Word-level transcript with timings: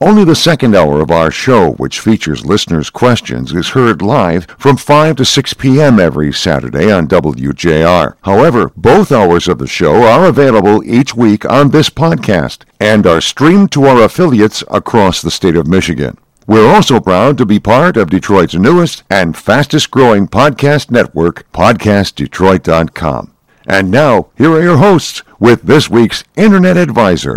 Only 0.00 0.22
the 0.24 0.36
second 0.36 0.76
hour 0.76 1.00
of 1.00 1.10
our 1.10 1.28
show, 1.32 1.72
which 1.72 1.98
features 1.98 2.46
listeners' 2.46 2.88
questions, 2.88 3.52
is 3.52 3.70
heard 3.70 4.00
live 4.00 4.46
from 4.56 4.76
5 4.76 5.16
to 5.16 5.24
6 5.24 5.54
p.m. 5.54 5.98
every 5.98 6.32
Saturday 6.32 6.92
on 6.92 7.08
WJR. 7.08 8.14
However, 8.22 8.70
both 8.76 9.10
hours 9.10 9.48
of 9.48 9.58
the 9.58 9.66
show 9.66 10.04
are 10.04 10.26
available 10.26 10.84
each 10.84 11.16
week 11.16 11.44
on 11.44 11.70
this 11.70 11.90
podcast 11.90 12.58
and 12.78 13.08
are 13.08 13.20
streamed 13.20 13.72
to 13.72 13.86
our 13.86 14.04
affiliates 14.04 14.62
across 14.70 15.20
the 15.20 15.32
state 15.32 15.56
of 15.56 15.66
Michigan. 15.66 16.16
We're 16.46 16.72
also 16.72 17.00
proud 17.00 17.36
to 17.38 17.44
be 17.44 17.58
part 17.58 17.96
of 17.96 18.10
Detroit's 18.10 18.54
newest 18.54 19.02
and 19.10 19.36
fastest 19.36 19.90
growing 19.90 20.28
podcast 20.28 20.92
network, 20.92 21.50
PodcastDetroit.com. 21.52 23.34
And 23.66 23.90
now, 23.90 24.28
here 24.38 24.52
are 24.52 24.62
your 24.62 24.78
hosts 24.78 25.24
with 25.40 25.62
this 25.62 25.90
week's 25.90 26.22
Internet 26.36 26.76
Advisor. 26.76 27.36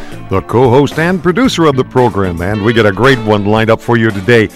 the 0.31 0.41
co 0.43 0.69
host 0.69 0.97
and 0.97 1.21
producer 1.21 1.65
of 1.65 1.75
the 1.75 1.83
program, 1.83 2.41
and 2.41 2.63
we 2.63 2.71
get 2.71 2.85
a 2.85 2.91
great 2.91 3.19
one 3.19 3.43
lined 3.43 3.69
up 3.69 3.81
for 3.81 3.97
you 3.97 4.09
today. 4.09 4.47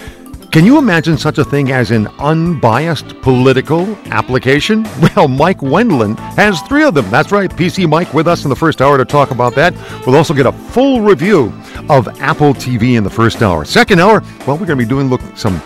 Can 0.50 0.64
you 0.64 0.78
imagine 0.78 1.18
such 1.18 1.38
a 1.38 1.44
thing 1.44 1.74
as 1.74 1.92
an 1.92 2.08
unbiased 2.18 3.20
political 3.22 3.86
application? 4.06 4.86
Well, 5.16 5.28
Mike 5.28 5.62
Wendland 5.62 6.18
has 6.38 6.62
three 6.62 6.84
of 6.84 6.94
them. 6.94 7.10
That's 7.10 7.32
right, 7.32 7.50
PC 7.50 7.90
Mike 7.90 8.14
with 8.14 8.26
us 8.26 8.46
in 8.46 8.50
the 8.50 8.56
first 8.56 8.82
hour 8.82 8.98
to 8.98 9.04
talk 9.04 9.32
about 9.32 9.54
that. 9.56 9.74
We'll 10.06 10.16
also 10.16 10.34
get 10.34 10.46
a 10.46 10.52
full 10.52 11.02
review 11.02 11.54
of 11.90 12.08
Apple 12.22 12.54
TV 12.54 12.98
in 12.98 13.04
the 13.04 13.10
first 13.10 13.42
hour. 13.42 13.66
Second 13.66 14.00
hour, 14.00 14.22
well, 14.48 14.58
we're 14.58 14.66
going 14.66 14.80
to 14.80 14.86
be 14.86 14.86
doing 14.86 15.10
look 15.10 15.22
some 15.36 15.62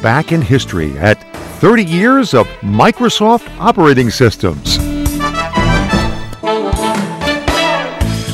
back 0.00 0.30
in 0.30 0.42
history 0.42 0.96
at 0.98 1.22
30 1.58 1.84
years 1.84 2.34
of 2.34 2.46
Microsoft 2.62 3.48
operating 3.58 4.10
systems. 4.10 4.89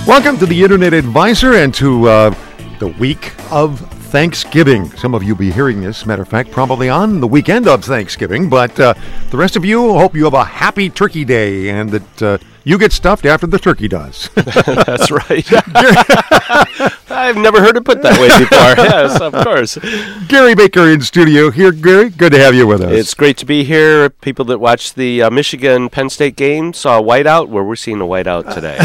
Welcome 0.06 0.38
to 0.38 0.46
the 0.46 0.62
Internet 0.62 0.94
Advisor 0.94 1.54
and 1.54 1.74
to 1.74 2.08
uh, 2.08 2.34
the 2.78 2.86
week 2.86 3.32
of 3.50 3.80
Thanksgiving. 4.16 4.88
Some 4.92 5.14
of 5.14 5.22
you 5.22 5.34
will 5.34 5.40
be 5.40 5.52
hearing 5.52 5.82
this, 5.82 6.06
matter 6.06 6.22
of 6.22 6.28
fact, 6.28 6.50
probably 6.50 6.88
on 6.88 7.20
the 7.20 7.26
weekend 7.26 7.68
of 7.68 7.84
Thanksgiving, 7.84 8.48
but 8.48 8.80
uh, 8.80 8.94
the 9.30 9.36
rest 9.36 9.56
of 9.56 9.64
you 9.66 9.92
hope 9.92 10.14
you 10.14 10.24
have 10.24 10.32
a 10.32 10.42
happy 10.42 10.88
Turkey 10.88 11.22
Day 11.22 11.68
and 11.68 11.90
that 11.90 12.22
uh, 12.22 12.38
you 12.64 12.78
get 12.78 12.92
stuffed 12.92 13.26
after 13.26 13.46
the 13.46 13.58
turkey 13.58 13.88
does. 13.88 14.30
That's 14.34 15.10
right. 15.10 15.46
I've 17.10 17.36
never 17.36 17.60
heard 17.60 17.76
it 17.76 17.84
put 17.84 18.00
that 18.00 18.18
way 18.18 18.28
before. 18.28 18.86
yes, 18.86 19.20
of 19.20 19.34
course. 19.34 19.76
Gary 20.28 20.54
Baker 20.54 20.88
in 20.88 21.02
studio 21.02 21.50
here. 21.50 21.70
Gary, 21.70 22.08
good 22.08 22.32
to 22.32 22.38
have 22.38 22.54
you 22.54 22.66
with 22.66 22.80
us. 22.80 22.92
It's 22.92 23.12
great 23.12 23.36
to 23.36 23.44
be 23.44 23.64
here. 23.64 24.08
People 24.08 24.46
that 24.46 24.60
watch 24.60 24.94
the 24.94 25.24
uh, 25.24 25.30
Michigan 25.30 25.90
Penn 25.90 26.08
State 26.08 26.36
game 26.36 26.72
saw 26.72 27.00
a 27.00 27.02
whiteout, 27.02 27.48
where 27.48 27.62
we're 27.62 27.76
seeing 27.76 28.00
a 28.00 28.04
whiteout 28.04 28.54
today 28.54 28.78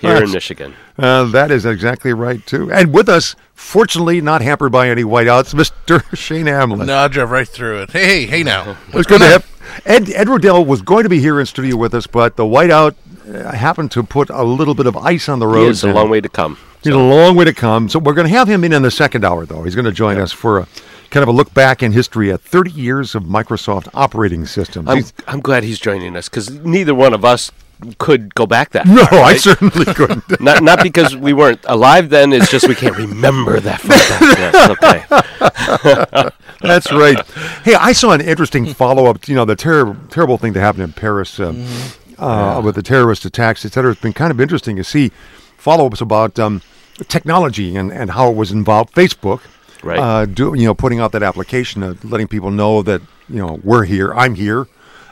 here 0.00 0.22
in 0.22 0.30
Michigan. 0.30 0.74
Uh, 0.98 1.24
that 1.24 1.50
is 1.50 1.64
exactly 1.64 2.12
right, 2.12 2.44
too. 2.46 2.72
And 2.72 2.92
with 2.92 3.08
us, 3.08 3.36
fortunately, 3.54 4.20
not 4.20 4.42
hampered 4.42 4.72
by 4.72 4.88
any 4.88 5.04
whiteouts, 5.04 5.54
Mr. 5.88 6.16
Shane 6.16 6.46
Hamlin. 6.46 6.86
No, 6.86 6.98
I 6.98 7.08
drove 7.08 7.30
right 7.30 7.48
through 7.48 7.82
it. 7.82 7.90
Hey, 7.90 8.26
hey 8.26 8.42
now. 8.42 8.76
It's 8.92 9.06
good 9.06 9.20
to 9.20 9.26
have. 9.26 9.82
Ed, 9.84 10.10
Ed 10.10 10.26
Rodell 10.26 10.66
was 10.66 10.82
going 10.82 11.04
to 11.04 11.08
be 11.08 11.20
here 11.20 11.38
in 11.38 11.46
studio 11.46 11.76
with 11.76 11.94
us, 11.94 12.06
but 12.06 12.36
the 12.36 12.42
whiteout 12.42 12.94
uh, 13.28 13.52
happened 13.52 13.90
to 13.92 14.02
put 14.02 14.30
a 14.30 14.42
little 14.42 14.74
bit 14.74 14.86
of 14.86 14.96
ice 14.96 15.28
on 15.28 15.38
the 15.38 15.46
road. 15.46 15.70
It's 15.70 15.84
a 15.84 15.92
long 15.92 16.10
way 16.10 16.20
to 16.20 16.28
come. 16.28 16.58
He's 16.82 16.92
so. 16.92 17.00
a 17.00 17.02
long 17.02 17.36
way 17.36 17.44
to 17.44 17.52
come. 17.52 17.88
So 17.88 17.98
we're 17.98 18.14
going 18.14 18.26
to 18.26 18.32
have 18.32 18.48
him 18.48 18.64
in 18.64 18.72
in 18.72 18.82
the 18.82 18.90
second 18.90 19.24
hour, 19.24 19.46
though. 19.46 19.62
He's 19.62 19.74
going 19.74 19.84
to 19.84 19.92
join 19.92 20.16
yep. 20.16 20.24
us 20.24 20.32
for 20.32 20.60
a 20.60 20.68
kind 21.10 21.22
of 21.22 21.28
a 21.28 21.32
look 21.32 21.52
back 21.54 21.82
in 21.82 21.92
history 21.92 22.32
at 22.32 22.40
30 22.40 22.70
years 22.70 23.14
of 23.14 23.24
Microsoft 23.24 23.88
operating 23.94 24.46
systems. 24.46 24.88
I'm, 24.88 25.04
I'm 25.26 25.40
glad 25.40 25.64
he's 25.64 25.78
joining 25.78 26.16
us 26.16 26.28
because 26.28 26.50
neither 26.50 26.94
one 26.94 27.14
of 27.14 27.24
us 27.24 27.50
could 27.98 28.34
go 28.34 28.46
back 28.46 28.70
that 28.70 28.86
no, 28.88 29.04
far, 29.06 29.20
right? 29.20 29.34
I 29.34 29.36
certainly 29.36 29.84
couldn't. 29.86 30.40
not 30.40 30.62
not 30.62 30.82
because 30.82 31.16
we 31.16 31.32
weren't 31.32 31.60
alive 31.64 32.10
then. 32.10 32.32
It's 32.32 32.50
just 32.50 32.68
we 32.68 32.74
can't 32.74 32.96
remember 32.96 33.60
that 33.60 33.80
far 33.80 33.96
back. 33.96 34.38
Yes, 34.38 34.70
okay. 36.20 36.30
That's 36.60 36.92
right. 36.92 37.24
Hey, 37.64 37.74
I 37.74 37.92
saw 37.92 38.12
an 38.12 38.20
interesting 38.20 38.66
follow 38.66 39.06
up. 39.06 39.28
You 39.28 39.36
know, 39.36 39.44
the 39.44 39.56
ter- 39.56 39.94
terrible 40.10 40.38
thing 40.38 40.52
that 40.54 40.60
happened 40.60 40.84
in 40.84 40.92
Paris 40.92 41.38
uh, 41.38 41.52
mm-hmm. 41.52 42.22
uh, 42.22 42.54
yeah. 42.54 42.58
with 42.58 42.74
the 42.74 42.82
terrorist 42.82 43.24
attacks, 43.24 43.64
et 43.64 43.72
cetera. 43.72 43.92
It's 43.92 44.00
been 44.00 44.12
kind 44.12 44.30
of 44.30 44.40
interesting 44.40 44.76
to 44.76 44.84
see 44.84 45.10
follow 45.56 45.86
ups 45.86 46.00
about 46.00 46.38
um, 46.38 46.62
technology 47.06 47.76
and, 47.76 47.92
and 47.92 48.10
how 48.12 48.30
it 48.30 48.36
was 48.36 48.50
involved. 48.50 48.92
Facebook, 48.94 49.42
right? 49.84 49.98
Uh, 49.98 50.26
do, 50.26 50.54
you 50.54 50.64
know, 50.64 50.74
putting 50.74 50.98
out 50.98 51.12
that 51.12 51.22
application, 51.22 51.82
of 51.82 52.04
letting 52.04 52.26
people 52.26 52.50
know 52.50 52.82
that 52.82 53.02
you 53.28 53.36
know 53.36 53.60
we're 53.62 53.84
here, 53.84 54.12
I'm 54.14 54.34
here. 54.34 54.66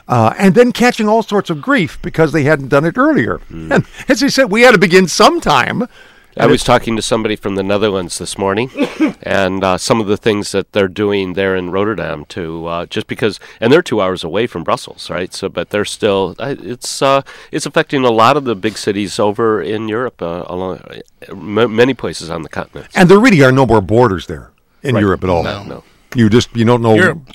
Uh, 0.07 0.33
and 0.37 0.55
then 0.55 0.71
catching 0.71 1.07
all 1.07 1.21
sorts 1.21 1.49
of 1.49 1.61
grief 1.61 1.99
because 2.01 2.31
they 2.31 2.43
hadn't 2.43 2.69
done 2.69 2.85
it 2.85 2.97
earlier. 2.97 3.39
Mm. 3.51 3.71
And 3.71 3.85
as 4.07 4.23
I 4.23 4.27
said, 4.27 4.45
we 4.49 4.61
had 4.61 4.71
to 4.71 4.77
begin 4.77 5.07
sometime. 5.07 5.87
I 6.39 6.45
was 6.45 6.63
talking 6.63 6.95
to 6.95 7.01
somebody 7.01 7.35
from 7.35 7.55
the 7.55 7.63
Netherlands 7.63 8.17
this 8.17 8.37
morning, 8.37 8.69
and 9.23 9.63
uh, 9.63 9.77
some 9.77 9.99
of 9.99 10.07
the 10.07 10.17
things 10.17 10.51
that 10.51 10.71
they're 10.71 10.87
doing 10.87 11.33
there 11.33 11.55
in 11.55 11.71
Rotterdam 11.71 12.25
to 12.25 12.67
uh, 12.67 12.85
just 12.85 13.07
because, 13.07 13.39
and 13.59 13.71
they're 13.71 13.81
two 13.81 14.01
hours 14.01 14.23
away 14.23 14.47
from 14.47 14.63
Brussels, 14.63 15.09
right? 15.09 15.33
So, 15.33 15.49
but 15.49 15.69
they're 15.69 15.85
still 15.85 16.35
it's 16.39 17.01
uh, 17.01 17.21
it's 17.51 17.65
affecting 17.65 18.03
a 18.03 18.11
lot 18.11 18.37
of 18.37 18.43
the 18.43 18.55
big 18.55 18.77
cities 18.77 19.19
over 19.19 19.61
in 19.61 19.87
Europe, 19.87 20.21
uh, 20.21 20.43
along 20.47 20.81
m- 21.27 21.75
many 21.75 21.93
places 21.93 22.29
on 22.29 22.43
the 22.43 22.49
continent. 22.49 22.87
And 22.95 23.09
there 23.09 23.19
really 23.19 23.41
are 23.43 23.51
no 23.51 23.65
more 23.65 23.81
borders 23.81 24.27
there 24.27 24.51
in 24.83 24.95
right. 24.95 25.01
Europe 25.01 25.23
at 25.23 25.29
all. 25.29 25.43
No, 25.43 25.63
no. 25.63 25.83
You 26.15 26.29
just 26.29 26.55
you 26.55 26.65
don't 26.65 26.81
know. 26.81 26.95
Europe. 26.95 27.29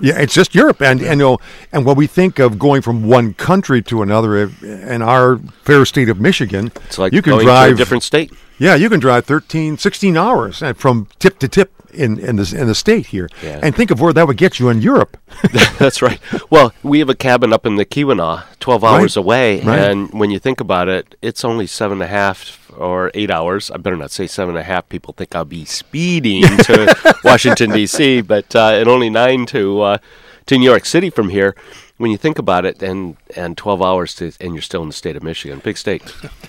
Yeah, 0.00 0.18
it's 0.18 0.34
just 0.34 0.54
Europe, 0.54 0.82
and 0.82 1.00
and, 1.00 1.20
you 1.20 1.26
know, 1.26 1.38
and 1.72 1.84
when 1.84 1.96
we 1.96 2.06
think 2.06 2.38
of 2.38 2.58
going 2.58 2.82
from 2.82 3.04
one 3.04 3.34
country 3.34 3.82
to 3.82 4.02
another, 4.02 4.50
in 4.62 5.02
our 5.02 5.38
fair 5.62 5.84
state 5.84 6.08
of 6.08 6.20
Michigan, 6.20 6.70
it's 6.86 6.98
like 6.98 7.12
you 7.12 7.22
can 7.22 7.38
drive 7.38 7.72
a 7.72 7.76
different 7.76 8.02
state. 8.02 8.32
Yeah, 8.58 8.74
you 8.74 8.88
can 8.88 9.00
drive 9.00 9.26
13, 9.26 9.76
16 9.76 10.16
hours 10.16 10.62
uh, 10.62 10.72
from 10.72 11.08
tip 11.18 11.38
to 11.40 11.48
tip 11.48 11.72
in, 11.92 12.18
in 12.18 12.36
the 12.36 12.54
in 12.58 12.66
the 12.66 12.74
state 12.74 13.06
here, 13.06 13.28
yeah. 13.42 13.60
and 13.62 13.74
think 13.74 13.90
of 13.90 14.00
where 14.00 14.12
that 14.12 14.26
would 14.26 14.36
get 14.36 14.58
you 14.58 14.68
in 14.68 14.82
Europe. 14.82 15.16
That's 15.78 16.02
right. 16.02 16.20
Well, 16.50 16.72
we 16.82 16.98
have 17.00 17.08
a 17.08 17.14
cabin 17.14 17.52
up 17.52 17.66
in 17.66 17.76
the 17.76 17.84
Keweenaw, 17.84 18.44
twelve 18.60 18.84
hours 18.84 19.16
right. 19.16 19.22
away, 19.22 19.60
right. 19.62 19.78
and 19.78 20.10
when 20.12 20.30
you 20.30 20.38
think 20.38 20.60
about 20.60 20.88
it, 20.88 21.14
it's 21.22 21.44
only 21.44 21.66
seven 21.66 21.96
and 21.96 22.02
a 22.02 22.06
half 22.06 22.65
or 22.78 23.10
eight 23.14 23.30
hours. 23.30 23.70
I 23.70 23.76
better 23.78 23.96
not 23.96 24.10
say 24.10 24.26
seven 24.26 24.56
and 24.56 24.60
a 24.60 24.64
half. 24.64 24.88
People 24.88 25.14
think 25.14 25.34
I'll 25.34 25.44
be 25.44 25.64
speeding 25.64 26.42
to 26.42 27.14
Washington 27.24 27.70
D.C., 27.70 28.20
but 28.22 28.54
uh, 28.54 28.72
and 28.74 28.88
only 28.88 29.10
nine 29.10 29.46
to 29.46 29.80
uh, 29.80 29.98
to 30.46 30.58
New 30.58 30.64
York 30.64 30.84
City 30.84 31.10
from 31.10 31.28
here 31.28 31.54
when 31.98 32.10
you 32.10 32.16
think 32.16 32.38
about 32.38 32.64
it, 32.64 32.82
and 32.82 33.16
and 33.34 33.56
12 33.56 33.82
hours 33.82 34.14
to, 34.16 34.32
and 34.40 34.54
you're 34.54 34.62
still 34.62 34.82
in 34.82 34.88
the 34.88 34.94
state 34.94 35.16
of 35.16 35.22
Michigan, 35.22 35.60
big 35.64 35.76
state. 35.76 36.02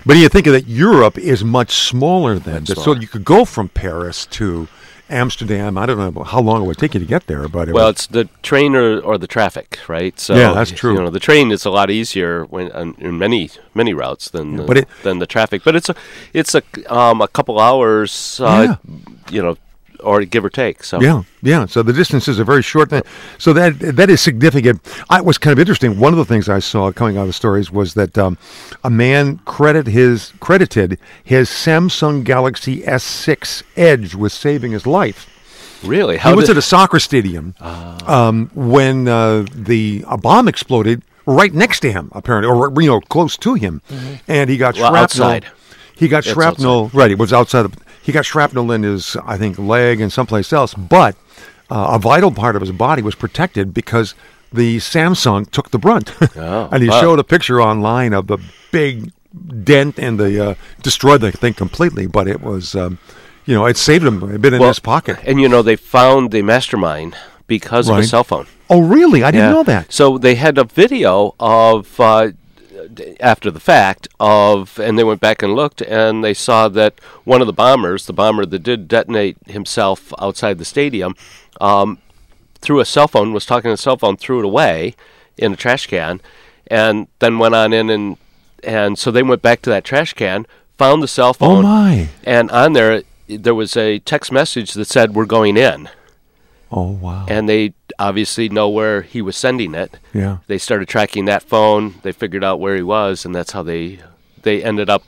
But 0.06 0.18
you 0.18 0.30
think 0.30 0.46
that 0.46 0.68
Europe 0.68 1.18
is 1.18 1.44
much 1.44 1.72
smaller 1.72 2.40
than 2.40 2.64
much 2.64 2.78
so 2.78 2.94
you 2.94 3.08
could 3.08 3.26
go 3.26 3.46
from 3.46 3.70
Paris 3.70 4.26
to 4.28 4.68
Amsterdam. 5.10 5.78
I 5.78 5.86
don't 5.86 6.16
know 6.16 6.24
how 6.24 6.42
long 6.42 6.64
it 6.64 6.66
would 6.66 6.78
take 6.78 6.94
you 6.94 7.00
to 7.00 7.06
get 7.06 7.28
there, 7.28 7.48
but 7.48 7.70
it 7.70 7.74
well, 7.74 7.90
it's 7.90 8.08
the 8.08 8.26
train 8.44 8.76
or, 8.76 9.00
or 9.00 9.18
the 9.18 9.28
traffic, 9.28 9.80
right? 9.88 10.20
So 10.20 10.36
yeah, 10.36 10.54
that's 10.54 10.72
true. 10.72 10.94
You 10.94 11.02
know, 11.02 11.10
the 11.10 11.20
train 11.20 11.52
is 11.52 11.66
a 11.66 11.70
lot 11.70 11.90
easier 11.90 12.46
when 12.46 12.72
in 12.98 13.18
many 13.18 13.50
many 13.74 13.94
routes 13.94 14.30
than 14.30 14.52
yeah, 14.52 14.58
the, 14.58 14.64
but 14.66 14.78
it, 14.78 14.88
than 15.04 15.20
the 15.20 15.28
traffic. 15.28 15.64
But 15.64 15.76
it's 15.76 15.90
a 15.90 15.96
it's 16.34 16.56
a 16.56 16.64
um, 16.94 17.22
a 17.22 17.28
couple 17.28 17.60
hours. 17.60 18.40
Uh, 18.42 18.78
yeah. 18.86 18.96
You 19.30 19.42
know, 19.44 19.58
or 20.02 20.24
give 20.26 20.44
or 20.46 20.50
take. 20.50 20.84
So 20.84 21.00
Yeah, 21.02 21.24
yeah. 21.42 21.66
So 21.66 21.84
the 21.84 21.94
distances 21.94 22.40
are 22.40 22.44
very 22.44 22.62
short. 22.62 22.90
So 23.38 23.54
that 23.54 23.80
that 23.80 24.10
is 24.10 24.22
significant. 24.22 24.82
I 25.10 25.22
was 25.22 25.38
kind 25.38 25.52
of 25.54 25.60
interesting. 25.60 26.00
One 26.00 26.14
of 26.14 26.18
the 26.18 26.26
things 26.26 26.48
I 26.50 26.60
saw 26.60 26.92
coming 26.92 27.18
out 27.18 27.22
of 27.22 27.28
the 27.28 27.34
stories 27.34 27.72
was 27.72 27.94
that 27.96 28.18
um, 28.18 28.38
a 28.84 28.90
man 28.90 29.38
credit 29.46 29.88
his 29.88 30.34
credited 30.40 30.98
his 31.24 31.50
Samsung 31.50 32.24
Galaxy 32.24 32.82
S6 32.82 33.64
Edge 33.76 34.16
with 34.16 34.32
saving 34.32 34.72
his 34.72 34.86
life. 34.88 35.28
really, 35.84 36.18
How 36.18 36.32
he 36.32 36.36
was 36.36 36.46
did- 36.46 36.52
at 36.52 36.58
a 36.58 36.62
soccer 36.62 37.00
stadium 37.00 37.54
um, 37.62 38.50
when 38.56 39.08
uh, 39.08 39.46
the 39.54 40.04
a 40.08 40.18
bomb 40.18 40.48
exploded 40.48 41.04
right 41.26 41.54
next 41.54 41.82
to 41.82 41.92
him, 41.92 42.10
apparently, 42.14 42.50
or 42.50 42.72
you 42.82 42.88
know, 42.90 43.02
close 43.02 43.38
to 43.38 43.54
him, 43.56 43.82
and 44.28 44.50
he 44.50 44.58
got 44.58 44.76
Well, 44.76 44.92
shrapnel. 44.92 45.04
outside. 45.04 45.46
He 45.96 46.08
got 46.08 46.20
It's 46.20 46.30
shrapnel. 46.34 46.90
Right, 46.94 47.12
it 47.12 47.18
was 47.18 47.34
outside. 47.34 47.66
Of, 47.66 47.74
he 48.08 48.14
got 48.14 48.26
shrapnel 48.26 48.72
in 48.72 48.84
his, 48.84 49.16
I 49.26 49.38
think, 49.38 49.60
leg 49.60 50.00
and 50.02 50.12
someplace 50.12 50.52
else, 50.54 50.74
but 50.74 51.16
uh, 51.70 51.90
a 51.92 52.00
vital 52.00 52.32
part 52.32 52.56
of 52.56 52.62
his 52.62 52.72
body 52.72 53.02
was 53.02 53.16
protected 53.16 53.74
because 53.74 54.16
the 54.54 54.78
Samsung 54.78 55.52
took 55.52 55.72
the 55.72 55.78
brunt, 55.78 56.14
Oh, 56.38 56.70
and 56.72 56.82
he 56.82 56.90
wow. 56.90 57.02
showed 57.02 57.20
a 57.20 57.24
picture 57.24 57.62
online 57.62 58.14
of 58.14 58.28
the 58.28 58.38
big 58.72 59.12
dent 59.64 60.00
and 60.00 60.18
the 60.18 60.52
uh, 60.52 60.56
destroyed 60.82 61.20
the 61.22 61.32
thing 61.34 61.54
completely. 61.54 62.08
But 62.08 62.28
it 62.30 62.40
was, 62.42 62.74
um, 62.76 62.98
you 63.46 63.54
know, 63.54 63.66
it 63.66 63.76
saved 63.76 64.06
him. 64.06 64.24
It 64.24 64.32
had 64.32 64.42
been 64.42 64.54
in 64.54 64.62
Well, 64.62 64.70
his 64.70 64.80
pocket. 64.80 65.18
And 65.26 65.42
you 65.42 65.50
know, 65.50 65.62
they 65.62 65.76
found 65.76 66.32
the 66.32 66.42
mastermind 66.44 67.18
because 67.46 67.90
of 67.90 67.96
Right. 67.98 68.06
a 68.06 68.08
cell 68.08 68.24
phone. 68.24 68.48
Oh, 68.70 68.80
really? 68.82 69.22
I 69.24 69.32
didn't 69.32 69.48
Yeah. 69.50 69.52
know 69.58 69.64
that. 69.64 69.92
So 69.92 70.18
they 70.18 70.36
had 70.36 70.58
a 70.58 70.64
video 70.64 71.36
of 71.42 72.00
uh, 72.00 72.30
after 73.20 73.52
the 73.52 73.60
fact 73.60 74.08
of, 74.20 74.80
and 74.80 74.98
they 74.98 75.04
went 75.04 75.22
back 75.22 75.42
and 75.44 75.56
looked, 75.56 75.82
and 75.82 76.24
they 76.24 76.34
saw 76.34 76.68
that 76.70 77.00
one 77.24 77.42
of 77.42 77.48
the 77.48 77.54
bombers, 77.54 78.06
the 78.06 78.14
bomber 78.14 78.46
that 78.46 78.64
did 78.64 78.88
detonate 78.88 79.38
himself 79.48 80.14
outside 80.20 80.58
the 80.58 80.66
stadium, 80.66 81.16
um, 81.62 82.00
threw 82.60 82.80
a 82.80 82.86
cell 82.86 83.08
phone, 83.08 83.34
was 83.34 83.46
talking 83.46 83.70
on 83.70 83.76
a 83.76 83.78
cell 83.78 83.98
phone, 83.98 84.18
threw 84.18 84.40
it 84.40 84.46
away 84.46 84.96
in 85.38 85.54
a 85.54 85.56
trash 85.56 85.88
can, 85.88 86.22
and 86.68 87.08
then 87.20 87.40
went 87.40 87.56
on 87.56 87.74
in 87.74 87.90
and 87.90 88.18
and 88.64 88.98
so 88.98 89.12
they 89.12 89.22
went 89.24 89.42
back 89.44 89.62
to 89.62 89.70
that 89.70 89.84
trash 89.84 90.14
can, 90.14 90.46
found 90.78 91.02
the 91.04 91.08
cell 91.08 91.30
Oh 91.30 91.34
phone, 91.34 91.64
my! 91.64 92.10
and 92.24 92.50
on 92.52 92.74
there 92.74 93.04
there 93.30 93.54
was 93.56 93.78
a 93.78 94.00
text 94.00 94.32
message 94.32 94.74
that 94.74 94.86
said 94.86 95.14
we're 95.14 95.26
going 95.26 95.58
in 95.58 95.90
Oh 96.72 96.92
wow! 96.92 97.26
and 97.30 97.48
they 97.48 97.74
obviously 98.00 98.50
know 98.50 98.70
where 98.70 99.02
he 99.02 99.22
was 99.22 99.36
sending 99.36 99.74
it. 99.74 100.00
Yeah. 100.14 100.38
They 100.48 100.58
started 100.58 100.88
tracking 100.88 101.26
that 101.26 101.44
phone. 101.44 101.96
They 102.04 102.12
figured 102.12 102.44
out 102.44 102.60
where 102.60 102.76
he 102.76 102.84
was, 102.84 103.26
and 103.26 103.34
that's 103.34 103.52
how 103.52 103.64
they 103.64 104.00
they 104.44 104.64
ended 104.64 104.90
up 104.90 105.04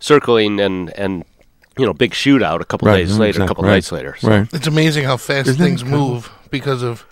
circling 0.00 0.60
and 0.60 0.90
and 0.90 1.24
you 1.76 1.86
know 1.86 1.92
big 1.92 2.12
shootout 2.12 2.60
a 2.60 2.64
couple 2.64 2.86
Right, 2.86 2.98
days 2.98 3.18
later, 3.18 3.42
a 3.42 3.46
couple 3.48 3.64
right, 3.64 3.70
nights 3.70 3.92
later. 3.92 4.16
So, 4.18 4.28
Right. 4.28 4.48
It's 4.52 4.66
amazing 4.66 5.04
how 5.04 5.16
fast 5.16 5.48
Isn't 5.48 5.64
things 5.64 5.84
move 5.84 6.30
because 6.50 6.82
of 6.82 7.04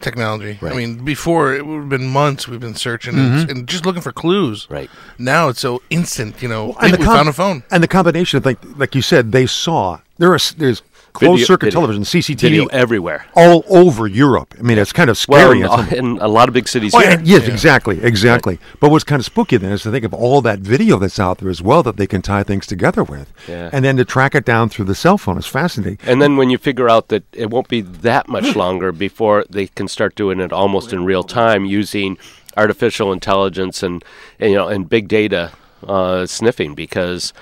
technology. 0.00 0.58
I 0.62 0.74
mean, 0.74 1.04
before 1.04 1.54
it 1.54 1.66
would 1.66 1.80
have 1.80 1.88
been 1.88 2.08
months 2.08 2.48
we've 2.48 2.60
been 2.60 2.74
searching 2.74 3.18
and, 3.18 3.32
mm-hmm. 3.34 3.50
and 3.50 3.68
just 3.68 3.84
looking 3.84 4.02
for 4.02 4.12
clues. 4.12 4.66
Right. 4.70 4.90
Now 5.18 5.48
it's 5.48 5.60
so 5.60 5.82
instant. 5.90 6.42
You 6.42 6.48
know, 6.48 6.74
And 6.80 6.90
hey, 6.90 6.92
the 6.92 6.98
we 6.98 7.04
found 7.04 7.28
a 7.28 7.32
phone. 7.32 7.62
And 7.70 7.82
the 7.82 7.88
combination 7.88 8.38
of 8.38 8.46
like 8.46 8.58
like 8.76 8.94
you 8.94 9.02
said, 9.02 9.32
they 9.32 9.46
saw 9.46 10.00
there 10.18 10.34
is 10.34 10.52
there's 10.52 10.82
closed 11.12 11.32
Video- 11.40 11.46
circuit 11.46 11.66
video- 11.66 11.80
television, 11.80 12.04
CCTV, 12.04 12.40
Video 12.40 12.66
everywhere. 12.66 13.26
all 13.34 13.64
over 13.68 14.06
Europe. 14.06 14.54
I 14.58 14.62
mean, 14.62 14.78
it's 14.78 14.92
kind 14.92 15.10
of 15.10 15.18
scary. 15.18 15.60
in, 15.60 15.66
in 15.70 15.94
in 16.16 16.18
a 16.20 16.28
lot 16.28 16.48
of 16.48 16.54
big 16.54 16.68
cities 16.68 16.94
Oh, 16.94 16.98
here. 17.00 17.10
and 17.18 17.26
yes, 17.26 17.46
exactly, 17.48 18.02
exactly. 18.02 18.58
But 18.80 18.90
what's 18.90 19.04
kind 19.04 19.20
of 19.20 19.26
spooky 19.26 19.56
then 19.56 19.72
is 19.72 19.82
to 19.82 19.90
think 19.90 20.04
of 20.04 20.14
all 20.14 20.40
that 20.42 20.60
video 20.60 20.98
that's 20.98 21.18
out 21.20 21.38
there 21.38 21.50
as 21.50 21.62
well 21.62 21.82
that 21.82 21.96
they 21.96 22.06
can 22.06 22.22
tie 22.22 22.42
things 22.42 22.66
together 22.66 23.02
with, 23.04 23.32
Yeah. 23.48 23.70
and 23.72 23.84
then 23.84 23.96
to 23.96 24.04
track 24.04 24.34
it 24.34 24.44
down 24.44 24.68
through 24.68 24.86
the 24.86 24.94
cell 24.94 25.18
phone 25.18 25.38
is 25.38 25.46
fascinating. 25.46 25.98
And 26.06 26.20
then 26.22 26.36
when 26.36 26.50
you 26.50 26.58
figure 26.58 26.88
out 26.88 27.08
that 27.08 27.24
it 27.32 27.50
won't 27.50 27.68
be 27.68 27.80
that 27.80 28.28
much 28.28 28.54
longer 28.62 28.92
before 28.92 29.44
they 29.50 29.66
can 29.66 29.88
start 29.88 30.14
doing 30.14 30.40
it 30.40 30.52
almost 30.52 30.92
in 30.92 31.04
real 31.04 31.22
time 31.22 31.64
using 31.64 32.16
artificial 32.56 33.12
intelligence 33.12 33.82
and, 33.82 34.04
and 34.40 34.50
you 34.50 34.56
know 34.56 34.68
and 34.68 34.88
big 34.88 35.06
data 35.08 35.52
uh, 35.86 36.26
sniffing 36.26 36.74
because 36.74 37.32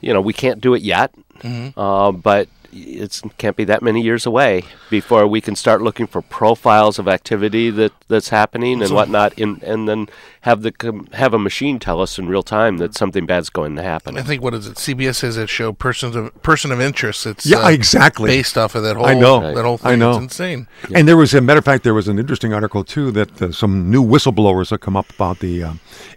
you 0.00 0.12
know 0.12 0.20
we 0.20 0.32
can't 0.32 0.60
do 0.60 0.74
it 0.74 0.82
yet, 0.82 1.12
uh, 1.76 2.12
but 2.12 2.48
it 2.78 3.20
can't 3.38 3.56
be 3.56 3.64
that 3.64 3.82
many 3.82 4.00
years 4.00 4.26
away 4.26 4.64
before 4.90 5.26
we 5.26 5.40
can 5.40 5.54
start 5.56 5.82
looking 5.82 6.06
for 6.06 6.22
profiles 6.22 6.98
of 6.98 7.08
activity 7.08 7.70
that, 7.70 7.92
that's 8.08 8.28
happening 8.28 8.82
and 8.82 8.92
whatnot, 8.92 9.38
in, 9.38 9.60
and 9.64 9.88
then 9.88 10.08
have 10.42 10.62
the 10.62 11.06
have 11.12 11.34
a 11.34 11.38
machine 11.38 11.78
tell 11.78 12.00
us 12.00 12.18
in 12.18 12.28
real 12.28 12.42
time 12.42 12.78
that 12.78 12.94
something 12.94 13.26
bad's 13.26 13.50
going 13.50 13.76
to 13.76 13.82
happen. 13.82 14.16
I 14.16 14.22
think 14.22 14.42
what 14.42 14.54
is 14.54 14.66
it? 14.66 14.76
CBS 14.76 15.22
has 15.22 15.36
that 15.36 15.48
show, 15.48 15.72
persons 15.72 16.16
of 16.16 16.42
person 16.42 16.72
of 16.72 16.80
interest. 16.80 17.26
It's 17.26 17.44
Yeah, 17.44 17.58
uh, 17.64 17.70
exactly. 17.70 18.28
based 18.28 18.56
off 18.56 18.74
of 18.74 18.82
that 18.84 18.96
whole. 18.96 19.06
I 19.06 19.14
know. 19.14 19.54
that 19.54 19.64
whole 19.64 19.78
thing. 19.78 19.92
I 19.92 19.96
know. 19.96 20.10
It's 20.12 20.18
insane. 20.18 20.68
And 20.94 21.06
there 21.06 21.16
was, 21.16 21.34
a 21.34 21.40
matter 21.40 21.58
of 21.58 21.64
fact, 21.64 21.84
there 21.84 21.94
was 21.94 22.08
an 22.08 22.18
interesting 22.18 22.54
article 22.54 22.84
too 22.84 23.10
that 23.12 23.42
uh, 23.42 23.52
some 23.52 23.90
new 23.90 24.04
whistleblowers 24.04 24.70
have 24.70 24.80
come 24.80 24.96
up 24.96 25.10
about 25.10 25.40
the 25.40 25.62
uh, 25.62 25.72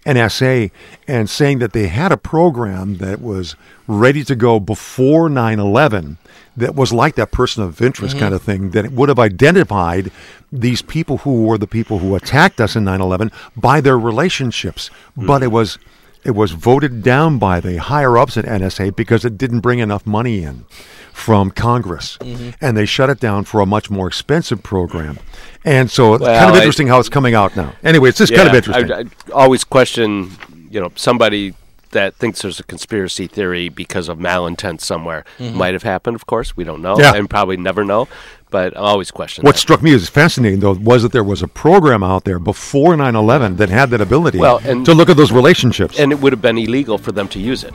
NSA 0.05 0.71
and 1.07 1.29
saying 1.29 1.59
that 1.59 1.73
they 1.73 1.87
had 1.87 2.11
a 2.11 2.17
program 2.17 2.97
that 2.97 3.21
was 3.21 3.55
ready 3.87 4.23
to 4.23 4.35
go 4.35 4.59
before 4.59 5.29
9/11 5.29 6.17
that 6.57 6.75
was 6.75 6.91
like 6.91 7.15
that 7.15 7.31
person 7.31 7.63
of 7.63 7.81
interest 7.81 8.15
mm-hmm. 8.15 8.23
kind 8.23 8.33
of 8.33 8.41
thing 8.41 8.71
that 8.71 8.91
would 8.91 9.09
have 9.09 9.19
identified 9.19 10.11
these 10.51 10.81
people 10.81 11.19
who 11.19 11.45
were 11.45 11.57
the 11.57 11.67
people 11.67 11.99
who 11.99 12.15
attacked 12.15 12.59
us 12.59 12.75
in 12.75 12.83
9/11 12.83 13.31
by 13.55 13.81
their 13.81 13.97
relationships, 13.97 14.89
but 15.15 15.35
mm-hmm. 15.35 15.43
it 15.43 15.51
was 15.51 15.77
it 16.23 16.31
was 16.31 16.51
voted 16.51 17.01
down 17.01 17.39
by 17.39 17.59
the 17.59 17.77
higher 17.77 18.17
ups 18.17 18.37
at 18.37 18.45
NSA 18.45 18.95
because 18.95 19.25
it 19.25 19.37
didn't 19.37 19.61
bring 19.61 19.79
enough 19.79 20.05
money 20.05 20.43
in 20.43 20.65
from 21.11 21.51
Congress, 21.51 22.17
mm-hmm. 22.21 22.51
and 22.61 22.77
they 22.77 22.85
shut 22.85 23.09
it 23.09 23.19
down 23.19 23.43
for 23.43 23.59
a 23.59 23.65
much 23.65 23.89
more 23.89 24.07
expensive 24.07 24.61
program. 24.61 25.17
And 25.65 25.89
so 25.89 26.13
it's 26.13 26.23
kind 26.23 26.35
Well, 26.35 26.49
of 26.49 26.55
I- 26.55 26.57
interesting 26.57 26.87
how 26.87 26.99
it's 26.99 27.09
coming 27.09 27.33
out 27.33 27.55
now. 27.55 27.73
Anyway, 27.83 28.09
it's 28.09 28.17
just 28.17 28.33
kind 28.33 28.47
of 28.47 28.55
interesting. 28.55 28.91
I, 28.91 28.99
I 28.99 29.05
always 29.33 29.63
question, 29.63 30.31
you 30.69 30.79
know, 30.79 30.91
somebody 30.95 31.53
that 31.91 32.15
thinks 32.15 32.41
there's 32.41 32.59
a 32.59 32.63
conspiracy 32.63 33.27
theory 33.27 33.69
because 33.69 34.09
of 34.09 34.17
malintent 34.17 34.81
somewhere. 34.81 35.23
Might 35.39 35.73
have 35.73 35.83
happened, 35.83 36.15
of 36.15 36.25
course. 36.25 36.55
We 36.57 36.63
don't 36.63 36.81
know, 36.81 36.97
Yeah. 36.99 37.15
and 37.15 37.29
probably 37.29 37.57
never 37.57 37.83
know. 37.85 38.07
But 38.49 38.75
I 38.75 38.81
always 38.81 39.11
question. 39.11 39.43
what 39.43 39.55
that. 39.55 39.59
struck 39.59 39.81
me 39.81 39.93
as 39.93 40.09
fascinating, 40.09 40.59
though, 40.59 40.73
was 40.73 41.03
that 41.03 41.13
there 41.13 41.23
was 41.23 41.41
a 41.41 41.47
program 41.47 42.03
out 42.03 42.25
there 42.25 42.37
before 42.39 42.95
9/11 42.97 43.55
that 43.57 43.69
had 43.69 43.89
that 43.91 44.01
ability 44.01 44.39
Well, 44.39 44.59
and- 44.65 44.85
to 44.85 44.93
look 44.93 45.09
at 45.09 45.15
those 45.15 45.31
relationships. 45.31 45.97
and 45.99 46.11
it 46.11 46.19
would 46.19 46.33
have 46.33 46.41
been 46.41 46.57
illegal 46.57 46.97
for 46.97 47.11
them 47.13 47.27
to 47.29 47.39
use 47.39 47.63
it. 47.63 47.73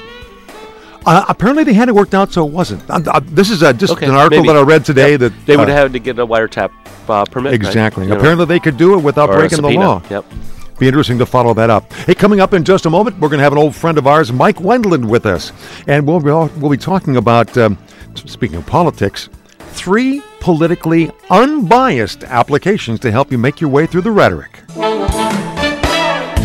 uh, 1.06 1.24
apparently, 1.28 1.62
they 1.64 1.72
had 1.72 1.88
it 1.88 1.94
worked 1.94 2.14
out, 2.14 2.32
so 2.32 2.44
it 2.46 2.52
wasn't. 2.52 2.82
Uh, 2.90 3.00
uh, 3.06 3.20
this 3.26 3.48
is 3.48 3.62
uh, 3.62 3.72
just 3.72 3.92
Okay, 3.92 4.06
an 4.06 4.12
article 4.14 4.42
maybe. 4.44 4.52
that 4.52 4.58
I 4.58 4.62
read 4.64 4.84
today 4.84 5.12
Yep. 5.12 5.20
that 5.20 5.32
They 5.46 5.56
would 5.56 5.68
uh, 5.70 5.72
have 5.72 5.82
had 5.84 5.92
to 5.92 5.98
get 6.00 6.18
a 6.18 6.26
wiretap 6.26 6.70
uh, 7.08 7.24
permit. 7.26 7.52
right? 7.52 7.54
exactly. 7.54 8.06
Know, 8.06 8.16
Apparently, 8.16 8.44
they 8.44 8.58
could 8.58 8.76
do 8.76 8.94
it 8.94 9.02
without 9.02 9.30
or 9.30 9.36
breaking 9.38 9.62
the 9.62 9.70
law. 9.70 10.02
Yep. 10.10 10.24
Be 10.78 10.86
interesting 10.86 11.18
to 11.18 11.26
follow 11.26 11.54
that 11.54 11.70
up. 11.70 11.90
Hey, 11.92 12.14
coming 12.14 12.40
up 12.40 12.52
in 12.52 12.62
just 12.62 12.84
a 12.84 12.90
moment, 12.90 13.18
we're 13.18 13.28
going 13.28 13.38
to 13.38 13.44
have 13.44 13.52
an 13.52 13.58
old 13.58 13.74
friend 13.74 13.96
of 13.96 14.06
ours, 14.06 14.30
Mike 14.30 14.60
Wendland, 14.60 15.08
with 15.08 15.24
us, 15.24 15.52
and 15.86 16.06
we'll 16.06 16.20
be, 16.20 16.30
we'll 16.60 16.70
be 16.70 16.76
talking 16.76 17.16
about. 17.16 17.56
Um, 17.56 17.78
speaking 18.14 18.58
of 18.58 18.66
politics, 18.66 19.28
three 19.58 20.22
politically 20.40 21.10
unbiased 21.30 22.24
applications 22.24 23.00
to 23.00 23.10
help 23.10 23.32
you 23.32 23.38
make 23.38 23.60
your 23.60 23.70
way 23.70 23.86
through 23.86 24.02
the 24.02 24.10
rhetoric. 24.10 24.62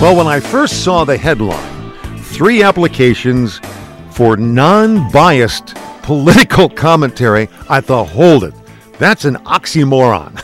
Well, 0.02 0.16
when 0.16 0.28
I 0.28 0.40
first 0.40 0.84
saw 0.84 1.04
the 1.04 1.18
headline, 1.18 1.94
three 2.20 2.64
applications 2.64 3.60
for 4.12 4.38
non-biased 4.38 5.76
political 6.04 6.70
commentary, 6.70 7.48
I 7.70 7.82
thought, 7.82 8.10
hold 8.10 8.46
it. 8.46 8.54
That's 9.02 9.26
an 9.26 9.38
oxymoron. 9.38 10.36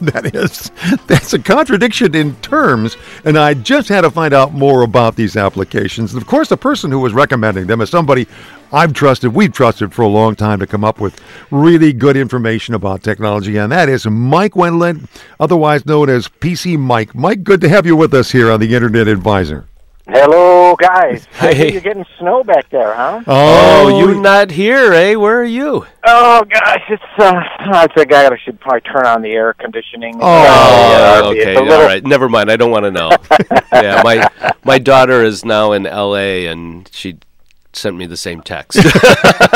that 0.00 0.34
is, 0.34 0.72
that's 1.06 1.34
a 1.34 1.38
contradiction 1.38 2.16
in 2.16 2.34
terms, 2.40 2.96
and 3.24 3.38
I 3.38 3.54
just 3.54 3.88
had 3.88 4.00
to 4.00 4.10
find 4.10 4.34
out 4.34 4.52
more 4.52 4.82
about 4.82 5.14
these 5.14 5.36
applications. 5.36 6.12
And 6.12 6.20
of 6.20 6.26
course, 6.26 6.48
the 6.48 6.56
person 6.56 6.90
who 6.90 6.98
was 6.98 7.12
recommending 7.12 7.68
them 7.68 7.80
is 7.80 7.90
somebody 7.90 8.26
I've 8.72 8.92
trusted, 8.92 9.32
we've 9.32 9.52
trusted 9.52 9.94
for 9.94 10.02
a 10.02 10.08
long 10.08 10.34
time 10.34 10.58
to 10.58 10.66
come 10.66 10.82
up 10.82 10.98
with 10.98 11.20
really 11.52 11.92
good 11.92 12.16
information 12.16 12.74
about 12.74 13.04
technology, 13.04 13.56
and 13.56 13.70
that 13.70 13.88
is 13.88 14.04
Mike 14.04 14.54
Wendland, 14.54 15.06
otherwise 15.38 15.86
known 15.86 16.10
as 16.10 16.26
PC 16.26 16.76
Mike. 16.76 17.14
Mike, 17.14 17.44
good 17.44 17.60
to 17.60 17.68
have 17.68 17.86
you 17.86 17.94
with 17.94 18.14
us 18.14 18.32
here 18.32 18.50
on 18.50 18.58
the 18.58 18.74
Internet 18.74 19.06
Advisor. 19.06 19.68
Hello, 20.08 20.74
guys. 20.74 21.28
I 21.40 21.54
hear 21.54 21.66
Hey. 21.66 21.72
you're 21.72 21.80
getting 21.80 22.04
snow 22.18 22.42
back 22.42 22.68
there, 22.70 22.92
huh? 22.92 23.22
Oh, 23.26 23.98
you're 24.00 24.20
not 24.20 24.50
here, 24.50 24.92
eh? 24.92 25.14
Where 25.14 25.38
are 25.40 25.44
you? 25.44 25.86
Oh 26.04 26.42
gosh, 26.44 26.82
it's. 26.88 27.02
Uh, 27.16 27.40
I 27.60 27.86
think 27.94 28.12
I 28.12 28.36
should 28.38 28.58
probably 28.58 28.80
turn 28.80 29.06
on 29.06 29.22
the 29.22 29.30
air 29.30 29.54
conditioning. 29.54 30.18
Oh, 30.20 31.30
okay. 31.30 31.38
It's 31.52 31.56
a 31.58 31.60
All 31.60 31.66
little, 31.66 31.86
right. 31.86 32.04
Never 32.04 32.28
mind. 32.28 32.50
I 32.50 32.56
don't 32.56 32.72
want 32.72 32.84
to 32.84 32.90
know. 32.90 33.10
yeah, 33.72 34.02
my 34.02 34.28
my 34.64 34.78
daughter 34.80 35.22
is 35.22 35.44
now 35.44 35.70
in 35.70 35.86
L.A. 35.86 36.46
and 36.46 36.90
she 36.92 37.18
sent 37.72 37.96
me 37.96 38.06
the 38.06 38.16
same 38.16 38.40
text. 38.42 38.80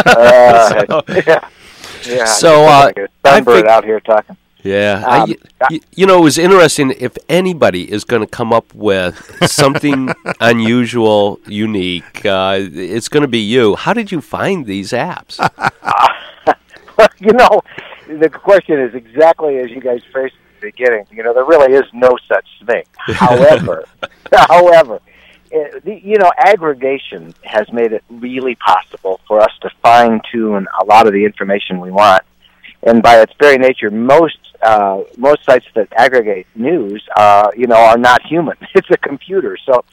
Uh, 0.06 1.02
yeah, 1.08 1.48
yeah. 2.06 2.24
So, 2.24 2.62
I 2.64 2.82
uh, 2.82 2.84
like 2.86 2.98
a 2.98 3.08
I 3.24 3.40
sunbird 3.40 3.66
out 3.66 3.84
here 3.84 3.98
talking. 3.98 4.36
Yeah, 4.66 5.02
Um, 5.06 5.34
y- 5.70 5.80
you 5.94 6.06
know, 6.06 6.18
it 6.18 6.22
was 6.24 6.38
interesting. 6.38 6.92
If 6.98 7.16
anybody 7.28 7.90
is 7.90 8.04
going 8.04 8.22
to 8.22 8.26
come 8.28 8.52
up 8.52 8.74
with 8.74 9.14
something 9.50 10.12
unusual, 10.40 11.38
unique, 11.46 12.24
uh, 12.26 12.58
it's 12.60 13.08
going 13.08 13.22
to 13.22 13.28
be 13.28 13.38
you. 13.38 13.76
How 13.76 13.92
did 13.92 14.10
you 14.10 14.20
find 14.20 14.66
these 14.66 14.90
apps? 14.92 15.38
you 17.20 17.32
know, 17.32 17.62
the 18.08 18.28
question 18.30 18.80
is 18.80 18.94
exactly 18.94 19.58
as 19.58 19.70
you 19.70 19.80
guys 19.80 20.00
faced 20.12 20.34
at 20.34 20.60
the 20.60 20.66
beginning. 20.70 21.06
You 21.10 21.22
know, 21.22 21.34
there 21.34 21.44
really 21.44 21.72
is 21.74 21.84
no 21.92 22.16
such 22.28 22.46
thing. 22.66 22.84
however, 23.14 23.84
however, 24.32 25.00
the, 25.50 26.00
you 26.02 26.18
know, 26.18 26.30
aggregation 26.38 27.34
has 27.44 27.70
made 27.72 27.92
it 27.92 28.02
really 28.10 28.56
possible 28.56 29.20
for 29.28 29.40
us 29.40 29.52
to 29.62 29.70
fine 29.82 30.20
tune 30.32 30.66
a 30.80 30.84
lot 30.84 31.06
of 31.06 31.12
the 31.12 31.24
information 31.24 31.80
we 31.80 31.90
want. 31.90 32.22
And 32.82 33.02
by 33.02 33.20
its 33.20 33.32
very 33.40 33.56
nature, 33.58 33.90
most 33.90 34.38
uh, 34.62 35.02
most 35.16 35.44
sites 35.44 35.66
that 35.74 35.88
aggregate 35.96 36.46
news, 36.54 37.02
uh, 37.16 37.50
you 37.56 37.66
know, 37.66 37.76
are 37.76 37.98
not 37.98 38.22
human. 38.26 38.56
It's 38.74 38.90
a 38.90 38.96
computer. 38.98 39.56
So, 39.64 39.84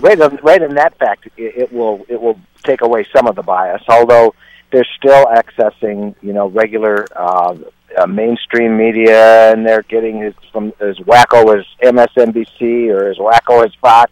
right, 0.00 0.18
in, 0.18 0.36
right 0.42 0.60
in 0.60 0.74
that 0.74 0.98
fact, 0.98 1.26
it, 1.36 1.56
it 1.56 1.72
will 1.72 2.04
it 2.08 2.20
will 2.20 2.38
take 2.64 2.80
away 2.80 3.06
some 3.14 3.26
of 3.26 3.36
the 3.36 3.42
bias. 3.42 3.82
Although 3.88 4.34
they're 4.72 4.86
still 4.96 5.26
accessing, 5.26 6.14
you 6.20 6.32
know, 6.32 6.48
regular 6.48 7.06
uh, 7.14 7.56
uh, 7.96 8.06
mainstream 8.06 8.76
media, 8.76 9.52
and 9.52 9.64
they're 9.64 9.82
getting 9.82 10.22
as 10.22 10.34
from 10.52 10.72
as 10.80 10.96
wacko 10.98 11.56
as 11.58 11.64
MSNBC 11.82 12.88
or 12.90 13.08
as 13.08 13.18
wacko 13.18 13.64
as 13.64 13.72
Fox. 13.80 14.10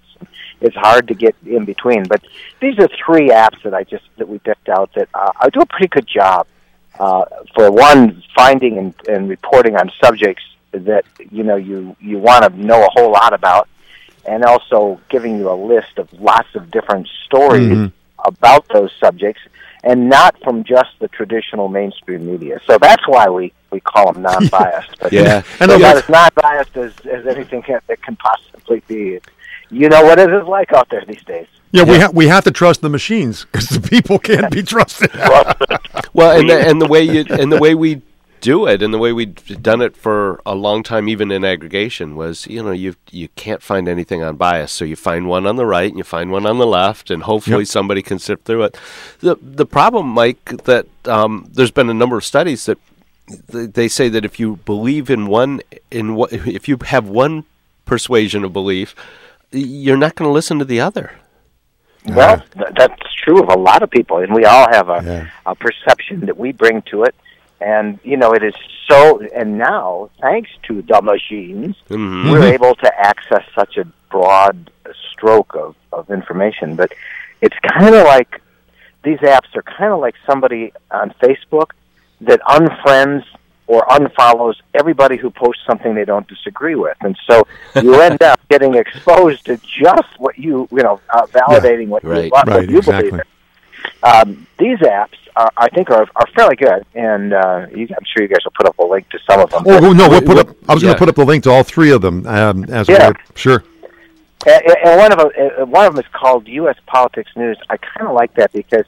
It's 0.60 0.76
hard 0.76 1.08
to 1.08 1.14
get 1.14 1.34
in 1.44 1.64
between. 1.64 2.04
But 2.04 2.22
these 2.60 2.78
are 2.78 2.88
three 3.04 3.30
apps 3.30 3.60
that 3.64 3.74
I 3.74 3.82
just 3.82 4.04
that 4.18 4.28
we 4.28 4.38
picked 4.38 4.68
out 4.68 4.90
that 4.94 5.08
uh, 5.12 5.48
do 5.52 5.60
a 5.60 5.66
pretty 5.66 5.88
good 5.88 6.06
job. 6.06 6.46
Uh, 7.02 7.24
for 7.56 7.68
one, 7.72 8.22
finding 8.32 8.78
and, 8.78 8.94
and 9.08 9.28
reporting 9.28 9.74
on 9.74 9.90
subjects 10.00 10.44
that 10.70 11.04
you 11.32 11.42
know 11.42 11.56
you 11.56 11.96
you 12.00 12.16
want 12.16 12.44
to 12.44 12.50
know 12.56 12.80
a 12.80 12.88
whole 12.92 13.10
lot 13.10 13.32
about, 13.34 13.68
and 14.24 14.44
also 14.44 15.00
giving 15.08 15.36
you 15.36 15.50
a 15.50 15.58
list 15.72 15.98
of 15.98 16.06
lots 16.20 16.54
of 16.54 16.70
different 16.70 17.08
stories 17.24 17.66
mm-hmm. 17.72 17.86
about 18.24 18.64
those 18.72 18.92
subjects 19.00 19.42
and 19.82 20.08
not 20.08 20.40
from 20.44 20.62
just 20.62 20.90
the 21.00 21.08
traditional 21.08 21.68
mainstream 21.68 22.24
media. 22.24 22.60
So 22.68 22.78
that's 22.80 23.02
why 23.08 23.28
we, 23.28 23.52
we 23.72 23.80
call 23.80 24.12
them 24.12 24.22
non-biased. 24.22 24.96
But 25.00 25.12
yeah, 25.12 25.42
and 25.58 25.70
not 25.70 25.96
as 25.96 26.08
non-biased 26.08 26.76
as, 26.76 26.92
as 27.00 27.26
anything 27.26 27.62
can, 27.62 27.80
that 27.88 28.00
can 28.00 28.14
possibly 28.14 28.80
be. 28.86 29.18
You 29.70 29.88
know 29.88 30.04
what 30.04 30.20
it 30.20 30.32
is 30.32 30.46
like 30.46 30.72
out 30.72 30.88
there 30.90 31.04
these 31.04 31.24
days. 31.24 31.48
Yeah, 31.72 31.84
yeah. 31.84 31.90
we 31.90 31.98
have 31.98 32.14
we 32.14 32.28
have 32.28 32.44
to 32.44 32.50
trust 32.50 32.82
the 32.82 32.88
machines 32.88 33.44
because 33.44 33.68
the 33.68 33.80
people 33.80 34.18
can't 34.18 34.50
be 34.50 34.62
trusted. 34.62 35.10
well, 36.12 36.38
and 36.38 36.48
the, 36.48 36.68
and 36.68 36.80
the 36.80 36.86
way 36.86 37.02
you 37.02 37.24
and 37.30 37.50
the 37.50 37.58
way 37.58 37.74
we 37.74 38.02
do 38.42 38.66
it 38.66 38.82
and 38.82 38.92
the 38.92 38.98
way 38.98 39.12
we've 39.12 39.62
done 39.62 39.80
it 39.80 39.96
for 39.96 40.42
a 40.44 40.54
long 40.54 40.82
time 40.82 41.08
even 41.08 41.30
in 41.30 41.44
aggregation 41.44 42.16
was 42.16 42.44
you 42.48 42.60
know 42.60 42.72
you 42.72 42.94
you 43.12 43.28
can't 43.36 43.62
find 43.62 43.88
anything 43.88 44.20
on 44.20 44.34
bias 44.34 44.72
so 44.72 44.84
you 44.84 44.96
find 44.96 45.28
one 45.28 45.46
on 45.46 45.54
the 45.54 45.64
right 45.64 45.90
and 45.90 45.96
you 45.96 46.02
find 46.02 46.32
one 46.32 46.44
on 46.44 46.58
the 46.58 46.66
left 46.66 47.08
and 47.08 47.22
hopefully 47.22 47.58
yep. 47.58 47.68
somebody 47.68 48.02
can 48.02 48.18
sift 48.18 48.44
through 48.44 48.64
it 48.64 48.76
the 49.20 49.36
the 49.40 49.64
problem 49.64 50.08
mike 50.08 50.44
that 50.64 50.86
um, 51.06 51.48
there's 51.52 51.70
been 51.70 51.88
a 51.88 51.94
number 51.94 52.16
of 52.18 52.24
studies 52.24 52.66
that 52.66 52.78
they 53.48 53.86
say 53.86 54.08
that 54.08 54.24
if 54.24 54.40
you 54.40 54.56
believe 54.64 55.08
in 55.08 55.28
one 55.28 55.60
in 55.92 56.16
what 56.16 56.32
if 56.32 56.66
you 56.68 56.76
have 56.86 57.08
one 57.08 57.44
persuasion 57.84 58.42
of 58.42 58.52
belief 58.52 58.92
you're 59.52 59.96
not 59.96 60.16
going 60.16 60.28
to 60.28 60.32
listen 60.32 60.58
to 60.58 60.64
the 60.64 60.80
other 60.80 61.12
well, 62.06 62.42
that's 62.76 63.14
true 63.14 63.42
of 63.42 63.48
a 63.48 63.58
lot 63.58 63.82
of 63.82 63.90
people, 63.90 64.18
and 64.18 64.34
we 64.34 64.44
all 64.44 64.68
have 64.70 64.88
a, 64.88 65.02
yeah. 65.04 65.30
a 65.46 65.54
perception 65.54 66.26
that 66.26 66.36
we 66.36 66.52
bring 66.52 66.82
to 66.82 67.04
it 67.04 67.14
and 67.62 67.98
you 68.02 68.16
know 68.16 68.32
it 68.32 68.42
is 68.42 68.54
so 68.88 69.20
and 69.34 69.56
now 69.56 70.10
thanks 70.20 70.50
to 70.62 70.82
the 70.82 71.00
machines 71.02 71.76
mm-hmm. 71.88 72.30
we're 72.30 72.40
mm-hmm. 72.40 72.54
able 72.54 72.74
to 72.74 72.92
access 72.98 73.44
such 73.54 73.76
a 73.76 73.84
broad 74.10 74.70
stroke 75.10 75.54
of, 75.54 75.74
of 75.92 76.10
information 76.10 76.76
but 76.76 76.92
it's 77.40 77.56
kind 77.78 77.94
of 77.94 78.04
like 78.04 78.40
these 79.04 79.18
apps 79.18 79.54
are 79.54 79.62
kind 79.62 79.92
of 79.92 80.00
like 80.00 80.14
somebody 80.26 80.72
on 80.90 81.10
facebook 81.22 81.70
that 82.20 82.40
unfriends 82.42 83.24
or 83.72 83.86
unfollows 83.86 84.56
everybody 84.74 85.16
who 85.16 85.30
posts 85.30 85.62
something 85.66 85.94
they 85.94 86.04
don't 86.04 86.28
disagree 86.28 86.74
with 86.74 86.96
and 87.00 87.16
so 87.26 87.46
you 87.82 87.94
end 88.08 88.22
up 88.22 88.38
getting 88.48 88.74
exposed 88.74 89.46
to 89.46 89.56
just 89.58 90.18
what 90.18 90.38
you 90.38 90.68
you 90.70 90.82
know 90.82 91.00
uh, 91.14 91.26
validating 91.26 91.84
yeah, 91.84 91.94
what 91.94 92.04
right, 92.04 92.24
you, 92.24 92.30
what 92.30 92.46
right, 92.46 92.68
you 92.68 92.78
exactly. 92.78 93.10
believe 93.10 93.20
in 93.20 93.32
um, 94.02 94.46
these 94.58 94.78
apps, 94.78 95.16
are, 95.36 95.50
I 95.56 95.68
think, 95.68 95.90
are, 95.90 96.06
are 96.16 96.26
fairly 96.34 96.56
good, 96.56 96.84
and 96.94 97.32
uh, 97.32 97.66
you, 97.74 97.88
I'm 97.96 98.04
sure 98.04 98.22
you 98.22 98.28
guys 98.28 98.44
will 98.44 98.52
put 98.52 98.66
up 98.66 98.78
a 98.78 98.84
link 98.84 99.08
to 99.10 99.18
some 99.28 99.40
of 99.40 99.50
them. 99.50 99.64
Oh 99.66 99.92
no, 99.92 100.08
we'll 100.08 100.22
put 100.22 100.38
up. 100.38 100.48
I 100.68 100.74
was 100.74 100.82
yeah. 100.82 100.88
going 100.88 100.94
to 100.96 100.98
put 100.98 101.08
up 101.08 101.14
the 101.16 101.24
link 101.24 101.44
to 101.44 101.50
all 101.50 101.62
three 101.62 101.90
of 101.90 102.02
them. 102.02 102.26
Um, 102.26 102.64
as 102.64 102.88
yeah. 102.88 103.10
we 103.10 103.14
sure. 103.34 103.64
And, 104.46 104.62
and 104.84 104.98
one 104.98 105.12
of 105.12 105.18
them, 105.18 105.30
uh, 105.36 105.66
one 105.66 105.86
of 105.86 105.94
them 105.94 106.04
is 106.04 106.10
called 106.12 106.48
U.S. 106.48 106.76
Politics 106.86 107.30
News. 107.36 107.58
I 107.70 107.76
kind 107.76 108.08
of 108.08 108.14
like 108.14 108.34
that 108.34 108.52
because 108.52 108.84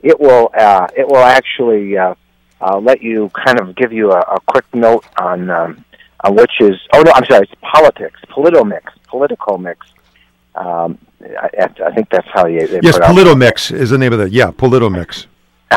it 0.00 0.18
will 0.18 0.50
uh, 0.56 0.86
it 0.96 1.08
will 1.08 1.16
actually 1.16 1.96
uh, 1.96 2.14
uh, 2.62 2.78
let 2.78 3.02
you 3.02 3.30
kind 3.30 3.60
of 3.60 3.74
give 3.76 3.92
you 3.92 4.12
a, 4.12 4.20
a 4.20 4.40
quick 4.46 4.64
note 4.72 5.04
on 5.18 5.50
um, 5.50 5.84
on 6.24 6.34
which 6.36 6.52
is 6.60 6.76
oh 6.94 7.02
no 7.02 7.12
I'm 7.12 7.24
sorry 7.26 7.42
it's 7.42 7.60
politics 7.60 8.20
Politomix 8.28 8.84
political 9.08 9.58
mix 9.58 9.86
um, 10.54 10.98
I, 11.20 11.68
I 11.84 11.90
think 11.94 12.10
that's 12.10 12.26
how 12.32 12.44
they, 12.44 12.58
they 12.66 12.80
yes, 12.82 12.98
Politomix 12.98 13.72
is 13.72 13.90
the 13.90 13.98
name 13.98 14.12
of 14.12 14.18
that. 14.18 14.32
Yeah, 14.32 14.50
Politomix. 14.50 15.26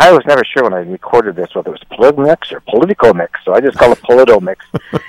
I 0.02 0.12
was 0.12 0.24
never 0.25 0.44
sure 0.44 0.64
when 0.64 0.74
I 0.74 0.80
recorded 0.80 1.36
this 1.36 1.54
whether 1.54 1.74
it 1.74 1.80
was 1.80 1.98
Politomix 1.98 2.52
or 2.52 2.60
Political 2.62 3.14
Mix, 3.14 3.40
so 3.44 3.54
I 3.54 3.62
just 3.62 3.78
called 3.78 3.98
it 3.98 4.04
Politomix, 4.04 4.58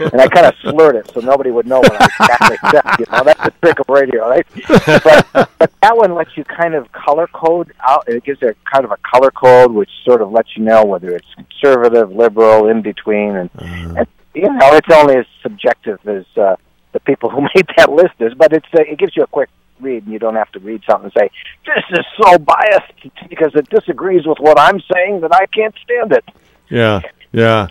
and 0.13 0.21
I 0.21 0.29
kind 0.29 0.47
of 0.47 0.55
slurred 0.63 0.97
it 0.97 1.11
so 1.13 1.21
nobody 1.21 1.51
would 1.51 1.67
know 1.67 1.81
what 1.81 2.01
I 2.01 2.05
exactly 2.05 2.57
said. 2.71 2.83
You 2.99 3.07
know, 3.11 3.25
that's 3.25 3.45
the 3.45 3.53
trick 3.63 3.81
of 3.81 3.89
radio, 3.89 4.29
right? 4.29 4.47
But, 4.67 5.51
but 5.59 5.73
that 5.83 5.97
one 5.97 6.15
lets 6.15 6.37
you 6.37 6.45
kind 6.45 6.75
of 6.75 6.91
color 6.93 7.27
code 7.29 7.73
out. 7.87 8.09
It 8.09 8.25
gives 8.25 8.43
a 8.43 8.55
kind 8.71 8.85
of 8.85 8.91
a 8.91 8.99
color 8.99 9.31
code 9.31 9.73
which 9.73 9.91
sort 10.05 10.23
of 10.23 10.31
lets 10.31 10.57
you 10.57 10.65
know 10.65 10.85
whether 10.85 11.15
it's 11.15 11.27
conservative, 11.35 12.13
liberal, 12.13 12.69
in 12.69 12.83
between, 12.83 13.37
and, 13.37 13.51
uh-huh. 13.59 13.95
and 13.99 14.07
you 14.35 14.53
know, 14.53 14.75
it's 14.75 14.89
only 14.93 15.17
as 15.17 15.27
subjective 15.43 15.99
as 16.07 16.25
uh, 16.37 16.57
the 16.93 17.01
people 17.01 17.31
who 17.31 17.43
made 17.55 17.67
that 17.77 17.91
list 17.91 18.15
is, 18.21 18.35
but 18.35 18.53
it's 18.53 18.67
uh, 18.75 18.83
it 18.83 18.99
gives 18.99 19.17
you 19.17 19.23
a 19.23 19.27
quick 19.27 19.49
read, 19.81 20.05
and 20.05 20.13
you 20.13 20.19
don't 20.19 20.37
have 20.37 20.51
to 20.53 20.59
read 20.61 20.83
something 20.89 21.05
and 21.05 21.13
say, 21.13 21.31
"This 21.67 21.99
is 21.99 22.07
so 22.23 22.39
biased 22.39 23.29
because 23.29 23.55
it 23.55 23.69
disagrees 23.71 24.27
with 24.27 24.39
what 24.39 24.59
I'm 24.59 24.81
saying 24.93 25.21
that 25.21 25.35
I 25.35 25.47
can't 25.47 25.75
stand 25.83 26.13
it." 26.13 26.25
Yeah, 26.69 27.01
yeah. 27.33 27.69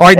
All 0.00 0.06
right, 0.06 0.16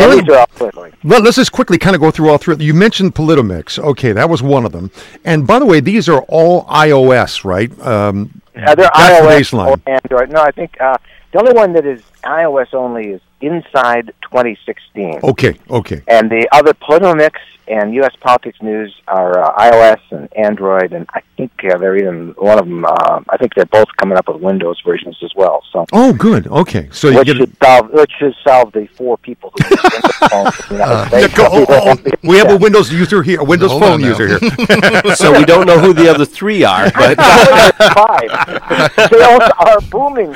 let, 1.04 1.26
us 1.26 1.36
just 1.36 1.52
quickly 1.52 1.78
kind 1.78 1.94
of 1.94 2.00
go 2.00 2.10
through 2.10 2.28
all 2.30 2.38
three. 2.38 2.56
You 2.56 2.74
mentioned 2.74 3.14
Politomix. 3.14 3.78
Okay, 3.78 4.12
that 4.12 4.28
was 4.28 4.42
one 4.42 4.66
of 4.66 4.72
them. 4.72 4.90
And 5.24 5.46
by 5.46 5.58
the 5.60 5.66
way, 5.66 5.80
these 5.80 6.08
are 6.08 6.22
all 6.22 6.64
iOS, 6.64 7.44
right? 7.44 7.70
Um, 7.80 8.42
yeah, 8.54 8.74
they're 8.74 8.88
iOS 8.88 9.54
or 9.54 9.80
Android. 9.86 10.30
No, 10.30 10.42
I 10.42 10.50
think 10.50 10.78
uh, 10.80 10.96
the 11.32 11.38
only 11.38 11.52
one 11.52 11.72
that 11.74 11.86
is 11.86 12.02
iOS 12.22 12.74
only 12.74 13.10
is 13.10 13.20
Inside 13.40 14.12
2016. 14.22 15.20
Okay, 15.24 15.58
okay. 15.68 16.02
And 16.06 16.30
the 16.30 16.46
other 16.52 16.72
Politomix 16.74 17.34
and 17.68 17.94
U.S. 17.94 18.14
Politics 18.20 18.60
News 18.60 18.94
are 19.06 19.38
uh, 19.38 19.70
iOS 19.70 20.00
and 20.10 20.28
Android, 20.36 20.92
and 20.92 21.06
I 21.14 21.22
think 21.36 21.52
uh, 21.64 21.78
they're 21.78 21.96
even 21.96 22.30
one 22.38 22.58
of 22.58 22.66
them. 22.66 22.84
Uh, 22.84 23.20
I 23.28 23.36
think 23.36 23.54
they're 23.54 23.66
both 23.66 23.88
coming 23.96 24.18
up 24.18 24.28
with 24.28 24.42
Windows 24.42 24.80
versions 24.84 25.16
as 25.22 25.32
well. 25.36 25.62
So. 25.72 25.86
Oh, 25.92 26.12
good. 26.12 26.46
Okay, 26.48 26.88
so 26.92 27.08
you 27.08 27.18
which 27.18 27.28
should 27.28 27.40
a... 27.40 27.64
solve 27.64 27.90
which 27.92 28.12
should 28.18 28.34
solve 28.44 28.72
the 28.72 28.86
four 28.86 29.16
people 29.18 29.52
who 29.54 29.64
use 29.68 29.82
Windows 29.82 30.16
phones 30.30 30.60
in 30.60 30.76
the 30.76 30.84
United 30.84 31.08
States. 31.08 31.34
Oh, 31.38 31.66
oh, 31.68 31.96
oh, 32.04 32.10
we 32.22 32.36
have 32.38 32.50
a 32.50 32.56
Windows 32.56 32.92
user 32.92 33.22
here, 33.22 33.40
a 33.40 33.44
Windows 33.44 33.70
Hold 33.70 33.82
phone 33.82 34.00
user 34.00 34.26
here. 34.26 34.38
so 35.14 35.36
we 35.36 35.44
don't 35.44 35.66
know 35.66 35.78
who 35.78 35.92
the 35.92 36.08
other 36.08 36.24
three 36.24 36.64
are, 36.64 36.90
but 36.92 37.16
five. 37.94 39.08
Sales 39.08 39.50
are 39.58 39.80
booming. 39.82 40.34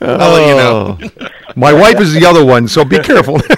oh, 0.00 0.48
you 0.48 0.56
know, 0.56 0.98
my 1.56 1.72
wife 1.72 2.00
is 2.00 2.12
the 2.14 2.24
other 2.24 2.44
one, 2.44 2.68
so 2.68 2.84
be 2.84 2.98
careful. 2.98 3.40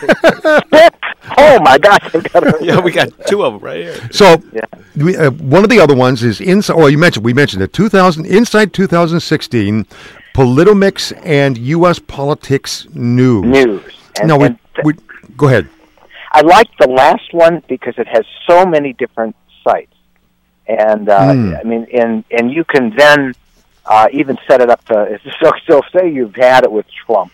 oh 1.39 1.61
my 1.61 1.79
gosh! 1.79 2.15
yeah, 2.61 2.81
we 2.81 2.93
got 2.93 3.09
two 3.27 3.45
of 3.45 3.55
them 3.55 3.63
right 3.63 3.83
here. 3.83 4.09
So, 4.13 4.43
yeah. 4.53 4.61
we, 4.97 5.17
uh, 5.17 5.31
one 5.31 5.65
of 5.65 5.71
the 5.71 5.81
other 5.81 5.95
ones 5.95 6.23
is 6.23 6.41
inside. 6.41 6.77
Well, 6.77 6.91
you 6.91 6.99
mentioned 6.99 7.25
we 7.25 7.33
mentioned 7.33 7.63
it. 7.63 7.73
2000 7.73 8.27
inside 8.27 8.73
2016, 8.73 9.87
Politomix 10.35 11.13
and 11.25 11.59
U.S. 11.59 11.99
politics 11.99 12.87
news. 12.93 13.45
News. 13.45 13.83
And, 14.19 14.29
no, 14.29 14.39
we, 14.39 14.49
th- 14.49 14.59
we 14.85 14.95
go 15.37 15.49
ahead. 15.49 15.69
I 16.33 16.43
like 16.43 16.69
the 16.79 16.89
last 16.89 17.33
one 17.33 17.63
because 17.69 17.95
it 17.99 18.07
has 18.09 18.25
so 18.49 18.65
many 18.65 18.93
different 18.93 19.37
sites, 19.65 19.95
and 20.67 21.09
uh, 21.09 21.19
mm. 21.19 21.61
I 21.61 21.63
mean, 21.65 21.87
and 21.93 22.25
and 22.31 22.53
you 22.53 22.65
can 22.65 22.95
then 22.97 23.35
uh, 23.87 24.09
even 24.13 24.39
set 24.49 24.61
it 24.61 24.71
up 24.71 24.85
to 24.87 25.21
so 25.43 25.53
so 25.67 25.83
say 25.95 26.11
you've 26.11 26.37
had 26.37 26.65
it 26.65 26.73
with 26.73 26.87
Trump 27.07 27.33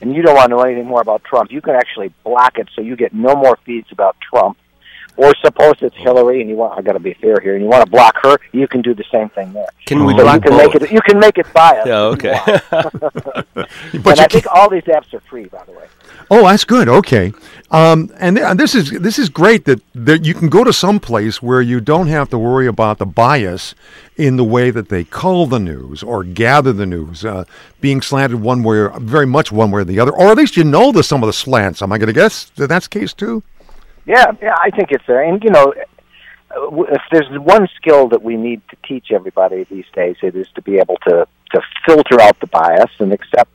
and 0.00 0.14
you 0.14 0.22
don't 0.22 0.34
want 0.34 0.50
to 0.50 0.56
know 0.56 0.62
anything 0.62 0.86
more 0.86 1.00
about 1.00 1.24
Trump, 1.24 1.50
you 1.50 1.60
can 1.60 1.74
actually 1.74 2.12
block 2.24 2.58
it 2.58 2.68
so 2.74 2.80
you 2.80 2.96
get 2.96 3.12
no 3.12 3.34
more 3.34 3.58
feeds 3.64 3.88
about 3.90 4.16
Trump. 4.20 4.56
Or 5.16 5.34
suppose 5.44 5.74
it's 5.80 5.96
Hillary, 5.96 6.40
and 6.40 6.48
you 6.48 6.54
want 6.54 6.78
I 6.78 6.82
got 6.82 6.92
to 6.92 7.00
be 7.00 7.12
fair 7.14 7.40
here, 7.40 7.54
and 7.54 7.64
you 7.64 7.68
want 7.68 7.84
to 7.84 7.90
block 7.90 8.14
her, 8.22 8.38
you 8.52 8.68
can 8.68 8.82
do 8.82 8.94
the 8.94 9.04
same 9.10 9.28
thing 9.30 9.52
there. 9.52 9.66
Can 9.84 10.04
we 10.04 10.12
so 10.12 10.22
block 10.22 10.36
you 10.36 10.40
can 10.42 10.50
both? 10.52 10.74
make 10.74 10.82
it? 10.82 10.92
You 10.92 11.00
can 11.00 11.18
make 11.18 11.38
it 11.38 11.52
biased. 11.52 11.88
Yeah, 11.88 12.02
okay. 12.02 12.38
But 12.70 12.94
and 13.92 14.20
I 14.20 14.28
think 14.28 14.46
all 14.46 14.70
these 14.70 14.84
apps 14.84 15.12
are 15.12 15.20
free, 15.28 15.46
by 15.46 15.64
the 15.64 15.72
way. 15.72 15.86
Oh, 16.30 16.42
that's 16.42 16.64
good. 16.64 16.88
Okay, 16.88 17.32
um, 17.70 18.10
and, 18.18 18.36
th- 18.36 18.46
and 18.46 18.60
this 18.60 18.74
is 18.74 18.90
this 18.90 19.18
is 19.18 19.28
great 19.28 19.64
that, 19.64 19.80
that 19.94 20.24
you 20.26 20.34
can 20.34 20.48
go 20.48 20.62
to 20.62 20.72
some 20.72 21.00
place 21.00 21.42
where 21.42 21.62
you 21.62 21.80
don't 21.80 22.08
have 22.08 22.28
to 22.30 22.38
worry 22.38 22.66
about 22.66 22.98
the 22.98 23.06
bias 23.06 23.74
in 24.16 24.36
the 24.36 24.44
way 24.44 24.70
that 24.70 24.88
they 24.88 25.04
cull 25.04 25.46
the 25.46 25.58
news 25.58 26.02
or 26.02 26.24
gather 26.24 26.72
the 26.72 26.86
news, 26.86 27.24
uh, 27.24 27.44
being 27.80 28.02
slanted 28.02 28.40
one 28.40 28.62
way 28.62 28.76
or 28.76 29.00
very 29.00 29.26
much 29.26 29.50
one 29.50 29.70
way 29.70 29.80
or 29.80 29.84
the 29.84 30.00
other, 30.00 30.12
or 30.12 30.28
at 30.28 30.36
least 30.36 30.56
you 30.56 30.64
know 30.64 30.92
the 30.92 31.02
some 31.02 31.22
of 31.22 31.26
the 31.26 31.32
slants. 31.32 31.80
Am 31.80 31.92
I 31.92 31.98
going 31.98 32.08
to 32.08 32.12
guess 32.12 32.44
that 32.56 32.68
that's 32.68 32.88
the 32.88 32.98
case 33.00 33.12
too? 33.14 33.42
Yeah, 34.04 34.32
yeah, 34.42 34.56
I 34.58 34.70
think 34.70 34.90
it's 34.90 35.04
there. 35.06 35.22
And 35.22 35.42
you 35.44 35.50
know, 35.50 35.74
if 36.50 37.02
there's 37.12 37.38
one 37.38 37.68
skill 37.76 38.08
that 38.08 38.22
we 38.22 38.36
need 38.36 38.62
to 38.70 38.76
teach 38.86 39.12
everybody 39.12 39.64
these 39.64 39.84
days, 39.94 40.16
it 40.22 40.34
is 40.34 40.48
to 40.54 40.62
be 40.62 40.78
able 40.78 40.96
to 41.06 41.26
to 41.52 41.62
filter 41.86 42.20
out 42.20 42.38
the 42.40 42.46
bias 42.46 42.90
and 42.98 43.12
accept, 43.12 43.50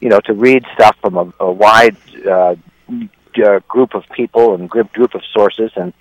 you 0.00 0.08
know, 0.08 0.20
to 0.20 0.34
read 0.34 0.64
stuff 0.74 0.96
from 1.00 1.16
a, 1.16 1.32
a 1.40 1.52
wide 1.52 1.96
uh, 2.26 2.56
uh, 3.44 3.58
group 3.68 3.94
of 3.94 4.04
people 4.14 4.54
and 4.54 4.68
group 4.68 4.92
group 4.92 5.14
of 5.14 5.22
sources 5.32 5.70
and 5.76 5.92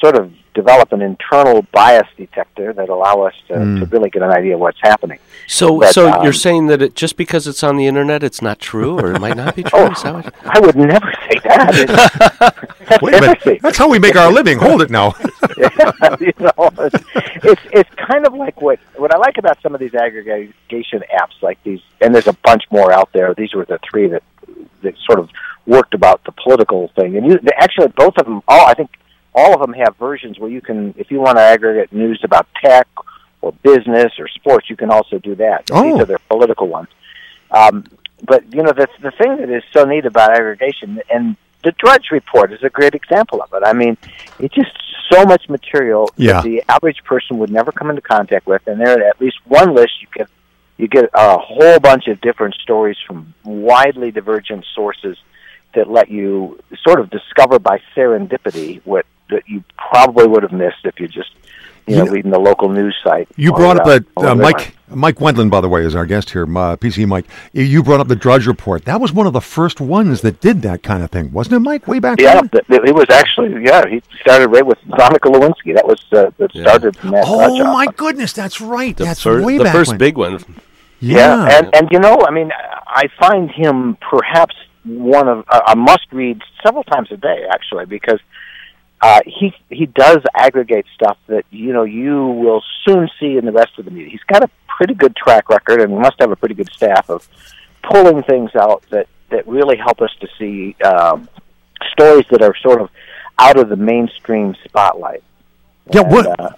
sort 0.00 0.16
of 0.16 0.32
develop 0.56 0.90
an 0.92 1.02
internal 1.02 1.62
bias 1.70 2.08
detector 2.16 2.72
that 2.72 2.88
allow 2.88 3.20
us 3.20 3.34
to, 3.48 3.54
to 3.54 3.86
really 3.92 4.10
get 4.10 4.22
an 4.22 4.30
idea 4.30 4.54
of 4.54 4.60
what's 4.60 4.80
happening. 4.82 5.18
So, 5.46 5.80
But, 5.80 5.92
so 5.94 6.10
um, 6.10 6.24
you're 6.24 6.32
saying 6.32 6.66
that 6.68 6.80
it, 6.82 6.94
just 6.96 7.16
because 7.16 7.46
it's 7.46 7.62
on 7.62 7.76
the 7.76 7.86
internet, 7.86 8.22
it's 8.24 8.40
not 8.42 8.58
true, 8.58 8.98
or 8.98 9.14
it 9.14 9.20
might 9.20 9.36
not 9.36 9.54
be 9.54 9.62
true? 9.70 9.78
Oh, 9.78 9.88
what- 9.90 10.34
I 10.44 10.58
would 10.58 10.74
never 10.74 11.12
say 11.30 11.38
that. 11.44 11.74
It's- 11.78 12.72
That's 12.88 13.02
Wait 13.02 13.14
a 13.14 13.20
minute, 13.20 13.58
that's 13.62 13.76
how 13.78 13.88
we 13.88 13.98
make 13.98 14.14
our 14.14 14.30
living. 14.32 14.58
Hold 14.60 14.80
it 14.80 14.90
now. 14.90 15.12
you 16.20 16.32
know, 16.38 16.70
it's, 16.78 17.04
it's 17.42 17.62
it's 17.72 17.90
kind 17.96 18.24
of 18.24 18.32
like 18.32 18.60
what 18.62 18.78
what 18.94 19.12
I 19.12 19.18
like 19.18 19.38
about 19.38 19.60
some 19.60 19.74
of 19.74 19.80
these 19.80 19.92
aggregation 19.94 21.02
apps, 21.12 21.42
like 21.42 21.60
these, 21.64 21.80
and 22.00 22.14
there's 22.14 22.28
a 22.28 22.32
bunch 22.44 22.62
more 22.70 22.92
out 22.92 23.12
there. 23.12 23.34
These 23.34 23.54
were 23.54 23.64
the 23.64 23.80
three 23.90 24.06
that 24.08 24.22
that 24.82 24.94
sort 25.04 25.18
of 25.18 25.28
worked 25.66 25.94
about 25.94 26.22
the 26.24 26.30
political 26.32 26.86
thing, 26.94 27.16
and 27.16 27.26
you 27.26 27.40
actually 27.56 27.88
both 27.88 28.16
of 28.18 28.26
them, 28.26 28.40
all 28.46 28.66
I 28.66 28.74
think, 28.74 28.90
all 29.36 29.52
of 29.54 29.60
them 29.60 29.74
have 29.74 29.94
versions 29.98 30.38
where 30.38 30.50
you 30.50 30.62
can, 30.62 30.94
if 30.96 31.10
you 31.10 31.20
want 31.20 31.36
to 31.36 31.42
aggregate 31.42 31.92
news 31.92 32.20
about 32.24 32.48
tech 32.64 32.88
or 33.42 33.52
business 33.62 34.12
or 34.18 34.26
sports, 34.28 34.68
you 34.70 34.76
can 34.76 34.90
also 34.90 35.18
do 35.18 35.34
that. 35.34 35.70
Oh. 35.70 35.82
These 35.84 36.00
are 36.00 36.06
their 36.06 36.18
political 36.30 36.66
ones. 36.68 36.88
Um, 37.50 37.84
but 38.24 38.42
you 38.52 38.62
know, 38.62 38.72
the 38.72 38.88
the 39.02 39.10
thing 39.12 39.36
that 39.36 39.50
is 39.50 39.62
so 39.72 39.84
neat 39.84 40.06
about 40.06 40.32
aggregation, 40.32 41.00
and 41.10 41.36
the 41.62 41.72
Drudge 41.72 42.10
Report 42.10 42.50
is 42.50 42.62
a 42.62 42.70
great 42.70 42.94
example 42.94 43.42
of 43.42 43.52
it. 43.52 43.62
I 43.64 43.74
mean, 43.74 43.98
it's 44.40 44.54
just 44.54 44.72
so 45.12 45.24
much 45.24 45.48
material 45.48 46.10
Yeah. 46.16 46.32
that 46.34 46.44
the 46.44 46.64
average 46.68 47.04
person 47.04 47.38
would 47.38 47.50
never 47.50 47.70
come 47.72 47.90
into 47.90 48.02
contact 48.02 48.46
with, 48.46 48.66
and 48.66 48.80
there 48.80 48.98
are 48.98 49.08
at 49.08 49.20
least 49.20 49.36
one 49.44 49.74
list 49.74 49.92
you 50.00 50.08
get 50.14 50.28
you 50.78 50.88
get 50.88 51.10
a 51.12 51.38
whole 51.38 51.78
bunch 51.78 52.06
of 52.08 52.20
different 52.22 52.54
stories 52.54 52.96
from 53.06 53.34
widely 53.44 54.10
divergent 54.10 54.64
sources 54.74 55.16
that 55.74 55.90
let 55.90 56.10
you 56.10 56.58
sort 56.82 57.00
of 57.00 57.10
discover 57.10 57.58
by 57.58 57.80
serendipity 57.94 58.80
what 58.84 59.04
that 59.30 59.42
you 59.46 59.62
probably 59.76 60.26
would 60.26 60.42
have 60.42 60.52
missed 60.52 60.84
if 60.84 60.98
you 61.00 61.08
just 61.08 61.30
you 61.86 61.96
know 61.96 62.04
You- 62.04 62.10
reading 62.12 62.30
the 62.32 62.38
local 62.40 62.68
news 62.68 62.96
site. 63.04 63.28
You 63.36 63.52
brought 63.52 63.78
up 63.80 63.86
uh, 63.86 63.98
that 63.98 64.04
uh. 64.16 64.34
Mike 64.34 64.74
Mike 64.88 65.16
Wendland, 65.16 65.50
by 65.50 65.60
the 65.60 65.68
way, 65.68 65.82
is 65.84 65.96
our 65.96 66.06
guest 66.06 66.30
here. 66.30 66.44
Uh, 66.44 66.76
PC 66.76 67.06
Mike. 67.06 67.26
You- 67.52 67.64
You 67.64 67.82
brought 67.82 68.00
up 68.00 68.08
the 68.08 68.16
Drudge 68.16 68.46
Report. 68.46 68.84
That 68.84 69.00
was 69.00 69.12
one 69.12 69.26
of 69.26 69.32
the 69.32 69.40
first 69.40 69.80
ones 69.80 70.20
that 70.22 70.40
did 70.40 70.62
that 70.62 70.82
kind 70.82 71.02
of 71.02 71.10
thing, 71.10 71.32
wasn't 71.32 71.56
it, 71.56 71.60
Mike? 71.60 71.86
Way 71.88 71.98
back 71.98 72.20
Yeah, 72.20 72.36
when. 72.36 72.48
th- 72.50 72.66
th- 72.68 72.80
it 72.84 72.94
was 72.94 73.06
actually 73.10 73.64
yeah. 73.64 73.84
He 73.88 74.02
started 74.20 74.48
right 74.48 74.64
with 74.66 74.78
Monica 74.86 75.28
Lewinsky. 75.28 75.74
That 75.74 75.86
was 75.86 76.00
uh, 76.12 76.30
that 76.38 76.54
Yeah. 76.54 76.62
started 76.62 76.96
from 76.96 77.10
that. 77.12 77.24
Oh 77.26 77.46
Drudge 77.56 77.66
my 77.66 77.84
Office. 77.86 77.94
goodness, 77.96 78.32
that's 78.32 78.60
right. 78.60 78.96
The, 78.96 79.04
that's 79.04 79.22
fir- 79.22 79.42
way 79.42 79.58
the 79.58 79.64
back 79.64 79.74
first 79.74 79.90
when. 79.90 79.98
big 79.98 80.16
one. 80.16 80.38
Yeah, 81.00 81.58
and 81.58 81.74
and 81.74 81.88
you 81.90 81.98
know, 81.98 82.24
I 82.26 82.30
mean, 82.30 82.50
I 82.86 83.08
find 83.18 83.50
him 83.50 83.96
perhaps 84.00 84.54
one 84.84 85.28
of 85.28 85.44
a 85.48 85.72
a 85.72 85.76
must 85.76 86.06
read 86.12 86.40
several 86.64 86.84
times 86.84 87.08
a 87.10 87.16
day 87.16 87.44
actually 87.52 87.84
because 87.86 88.20
uh, 89.02 89.20
he 89.26 89.54
he 89.70 89.86
does 89.86 90.18
aggregate 90.34 90.86
stuff 90.94 91.18
that 91.26 91.44
you 91.50 91.72
know 91.72 91.84
you 91.84 92.26
will 92.26 92.62
soon 92.84 93.08
see 93.20 93.36
in 93.36 93.44
the 93.44 93.52
rest 93.52 93.78
of 93.78 93.84
the 93.84 93.90
media. 93.90 94.10
He's 94.10 94.22
got 94.22 94.42
a 94.42 94.50
pretty 94.68 94.94
good 94.94 95.14
track 95.16 95.48
record, 95.48 95.80
and 95.80 95.96
must 95.98 96.18
have 96.20 96.30
a 96.30 96.36
pretty 96.36 96.54
good 96.54 96.70
staff 96.72 97.08
of 97.10 97.28
pulling 97.82 98.22
things 98.22 98.50
out 98.54 98.84
that 98.90 99.08
that 99.30 99.46
really 99.46 99.76
help 99.76 100.00
us 100.00 100.10
to 100.20 100.28
see 100.38 100.74
um, 100.82 101.28
stories 101.92 102.24
that 102.30 102.42
are 102.42 102.54
sort 102.62 102.80
of 102.80 102.90
out 103.38 103.58
of 103.58 103.68
the 103.68 103.76
mainstream 103.76 104.54
spotlight. 104.64 105.22
Yeah, 105.92 106.00
And, 106.02 106.12
what? 106.12 106.40
uh, 106.40 106.50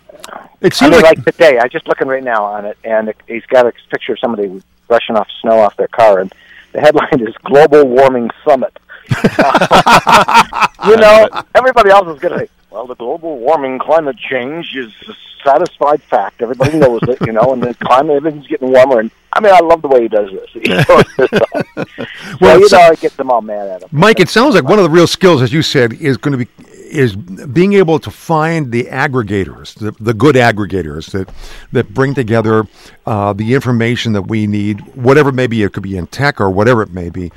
It 0.61 0.80
I 0.83 0.88
mean, 0.90 1.00
like, 1.02 1.16
like 1.16 1.25
today, 1.25 1.59
I'm 1.59 1.71
just 1.71 1.88
looking 1.88 2.09
right 2.09 2.23
now 2.23 2.45
on 2.45 2.64
it, 2.66 2.78
and 2.85 3.09
it, 3.09 3.16
he's 3.26 3.45
got 3.47 3.66
a 3.66 3.73
picture 3.90 4.12
of 4.12 4.18
somebody 4.21 4.62
brushing 4.87 5.16
off 5.16 5.28
snow 5.40 5.59
off 5.61 5.76
their 5.76 5.88
car, 5.88 6.21
and 6.21 6.33
the 6.73 6.80
headline 6.80 7.21
is 7.26 7.35
"Global 7.45 7.85
Warming 7.88 8.30
Summit." 8.47 8.76
you 10.86 10.96
know, 10.96 11.28
everybody 11.54 11.90
else 11.90 12.08
is 12.08 12.20
going 12.20 12.38
to 12.38 12.46
say, 12.46 12.48
"Well, 12.70 12.86
the 12.86 12.94
global 12.94 13.38
warming, 13.38 13.78
climate 13.78 14.16
change 14.16 14.75
is 14.76 14.92
a 15.08 15.14
satisfied 15.44 16.02
fact. 16.02 16.42
Everybody 16.42 16.78
knows 16.78 17.00
it, 17.04 17.18
you 17.26 17.32
know, 17.32 17.52
and 17.52 17.62
the 17.62 17.75
climate, 17.75 18.16
everything's 18.16 18.47
getting 18.47 18.71
warmer." 18.71 19.00
And 19.00 19.10
I 19.32 19.40
mean, 19.40 19.52
I 19.54 19.60
love 19.60 19.82
the 19.82 19.88
way 19.88 20.02
he 20.02 20.08
does 20.08 20.30
this. 20.30 20.50
He 20.52 20.60
this 20.60 20.88
off. 20.88 21.06
so 21.16 22.36
Well, 22.40 22.60
you 22.60 22.68
know, 22.71 22.90
it 22.92 23.00
gets 23.00 23.16
them 23.16 23.30
all 23.30 23.42
mad 23.42 23.68
at 23.68 23.82
him. 23.82 23.88
Mike, 23.92 24.21
it 24.21 24.28
sounds 24.28 24.54
like 24.54 24.64
one 24.64 24.78
of 24.78 24.84
the 24.84 24.90
real 24.90 25.06
skills, 25.06 25.42
as 25.42 25.52
you 25.52 25.62
said, 25.62 25.92
is 25.94 26.16
going 26.16 26.38
to 26.38 26.44
be 26.44 26.50
is 26.88 27.14
being 27.16 27.74
able 27.74 27.98
to 27.98 28.10
find 28.10 28.72
the 28.72 28.84
aggregators, 28.84 29.74
the, 29.74 29.92
the 30.02 30.14
good 30.14 30.34
aggregators 30.34 31.10
that 31.12 31.28
that 31.72 31.94
bring 31.94 32.14
together 32.14 32.66
uh, 33.06 33.32
the 33.32 33.54
information 33.54 34.12
that 34.12 34.22
we 34.22 34.46
need, 34.46 34.80
whatever 34.94 35.30
it 35.30 35.34
may 35.34 35.46
be. 35.46 35.62
It 35.62 35.72
could 35.72 35.82
be 35.82 35.96
in 35.96 36.06
tech 36.06 36.40
or 36.40 36.50
whatever 36.50 36.82
it 36.82 36.92
may 36.92 37.10
be. 37.10 37.30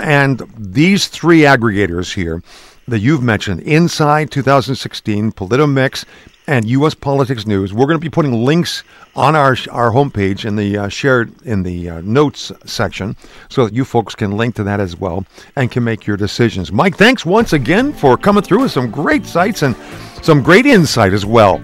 And 0.00 0.42
these 0.56 1.08
three 1.08 1.40
aggregators 1.40 2.14
here 2.14 2.42
that 2.86 2.98
you've 2.98 3.22
mentioned, 3.22 3.60
Inside 3.60 4.30
2016, 4.30 5.32
Politomix, 5.32 6.04
and 6.46 6.68
U.S. 6.68 6.94
Politics 6.94 7.46
News. 7.46 7.72
We're 7.72 7.86
going 7.86 7.98
to 7.98 8.04
be 8.04 8.10
putting 8.10 8.44
links 8.44 8.82
on 9.16 9.34
our 9.34 9.56
our 9.70 9.90
homepage 9.90 10.44
in 10.44 10.56
the 10.56 10.76
uh, 10.76 10.88
shared 10.88 11.32
in 11.42 11.62
the 11.62 11.90
uh, 11.90 12.00
notes 12.02 12.52
section, 12.64 13.16
so 13.48 13.64
that 13.64 13.74
you 13.74 13.84
folks 13.84 14.14
can 14.14 14.36
link 14.36 14.54
to 14.56 14.64
that 14.64 14.80
as 14.80 14.96
well 14.96 15.24
and 15.56 15.70
can 15.70 15.84
make 15.84 16.06
your 16.06 16.16
decisions. 16.16 16.72
Mike, 16.72 16.96
thanks 16.96 17.24
once 17.24 17.52
again 17.52 17.92
for 17.92 18.16
coming 18.16 18.42
through 18.42 18.62
with 18.62 18.72
some 18.72 18.90
great 18.90 19.26
sites 19.26 19.62
and 19.62 19.76
some 20.22 20.42
great 20.42 20.66
insight 20.66 21.12
as 21.12 21.24
well. 21.26 21.62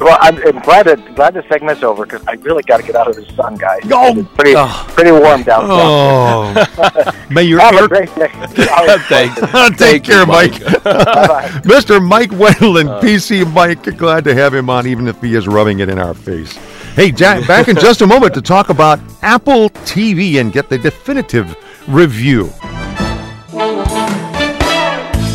Well, 0.00 0.18
I'm, 0.20 0.36
I'm 0.38 0.58
glad 0.60 0.86
that 0.86 1.14
glad 1.14 1.34
the 1.34 1.44
segment's 1.48 1.82
over 1.82 2.04
because 2.04 2.26
I 2.26 2.32
really 2.32 2.62
got 2.64 2.78
to 2.78 2.82
get 2.82 2.96
out 2.96 3.08
of 3.08 3.14
the 3.14 3.24
sun, 3.34 3.54
guys. 3.56 3.80
Oh. 3.90 4.18
It's 4.18 4.28
pretty 4.34 4.54
oh. 4.56 4.84
pretty 4.88 5.12
warm 5.12 5.42
down 5.44 5.68
there. 5.68 5.76
Oh, 5.78 7.24
may 7.30 7.44
your 7.44 7.60
Have 7.60 7.74
air- 7.74 7.84
a 7.84 7.88
great 7.88 8.14
day. 8.14 8.28
Thanks. 9.08 9.40
Take 9.40 9.76
Thank 9.76 10.08
you, 10.08 10.14
care, 10.14 10.26
Mike. 10.26 10.60
Bye-bye. 10.82 11.48
Mr. 11.64 12.04
Mike 12.04 12.30
Wendland, 12.30 12.88
uh. 12.88 13.00
PC 13.00 13.50
Mike, 13.52 13.96
glad 13.96 14.24
to 14.24 14.34
have 14.34 14.52
him 14.52 14.68
on, 14.68 14.86
even 14.86 15.06
if 15.06 15.20
he 15.20 15.34
is 15.34 15.46
rubbing 15.46 15.78
it 15.78 15.88
in 15.88 15.98
our 15.98 16.14
face. 16.14 16.56
Hey, 16.94 17.12
Jack, 17.12 17.46
back 17.46 17.68
in 17.68 17.76
just 17.76 18.02
a 18.02 18.06
moment 18.06 18.34
to 18.34 18.42
talk 18.42 18.70
about 18.70 18.98
Apple 19.22 19.70
TV 19.70 20.40
and 20.40 20.52
get 20.52 20.68
the 20.68 20.78
definitive 20.78 21.56
review. 21.88 22.50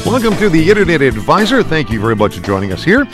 Welcome 0.06 0.36
to 0.38 0.50
the 0.50 0.66
Internet 0.70 1.02
Advisor. 1.02 1.64
Thank 1.64 1.92
you 1.92 2.02
very 2.02 2.16
much 2.16 2.36
for 2.38 2.44
joining 2.44 2.72
us 2.72 2.84
here. 2.84 3.08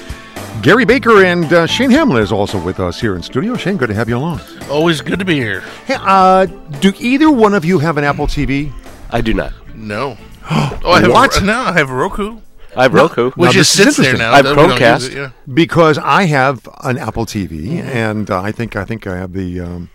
Gary 0.62 0.86
Baker 0.86 1.24
and 1.24 1.52
uh, 1.54 1.68
Shane 1.68 1.92
Hamlin 1.92 2.24
is 2.24 2.32
also 2.32 2.58
with 2.60 2.80
us 2.80 3.00
here 3.00 3.16
in 3.16 3.22
studio. 3.22 3.56
Shane, 3.56 3.78
good 3.78 3.90
to 3.90 3.94
have 3.94 4.10
you 4.10 4.18
along. 4.18 4.42
Always 4.70 5.00
good 5.02 5.20
to 5.20 5.26
be 5.26 5.36
here. 5.36 5.62
Hey, 5.86 5.96
uh, 6.00 6.46
do 6.80 6.92
either 6.98 7.30
one 7.30 7.54
of 7.54 7.64
you 7.64 7.78
have 7.80 7.98
an 7.98 8.04
Apple 8.04 8.26
TV? 8.26 8.74
I 9.12 9.22
do 9.22 9.34
not. 9.34 9.54
No. 9.76 10.18
Oh, 10.88 10.92
I 10.92 11.02
have 11.02 11.12
What? 11.12 11.42
A, 11.42 11.44
no, 11.46 11.60
I 11.62 11.72
have 11.74 11.90
Roku, 11.90 12.40
I 12.76 12.84
have 12.84 12.94
Roku. 12.94 13.24
Now, 13.26 13.30
which 13.32 13.54
just 13.54 13.80
is 13.80 13.84
sits 13.86 13.98
there 13.98 14.14
interesting. 14.14 14.20
now. 14.20 14.34
I 14.34 14.38
have 14.38 14.46
We 14.46 14.54
don't 14.56 14.70
use 14.70 14.80
Chromecast. 14.80 15.08
it, 15.10 15.14
yeah. 15.16 15.32
because 15.52 15.98
I 15.98 16.26
have 16.26 16.70
an 16.84 17.00
Apple 17.00 17.26
TV, 17.26 17.80
and 17.82 18.30
uh, 18.30 18.40
I 18.40 18.52
think 18.52 18.76
I 18.76 18.86
think 18.86 19.08
I 19.08 19.18
have 19.18 19.34
the 19.34 19.60
um, 19.62 19.90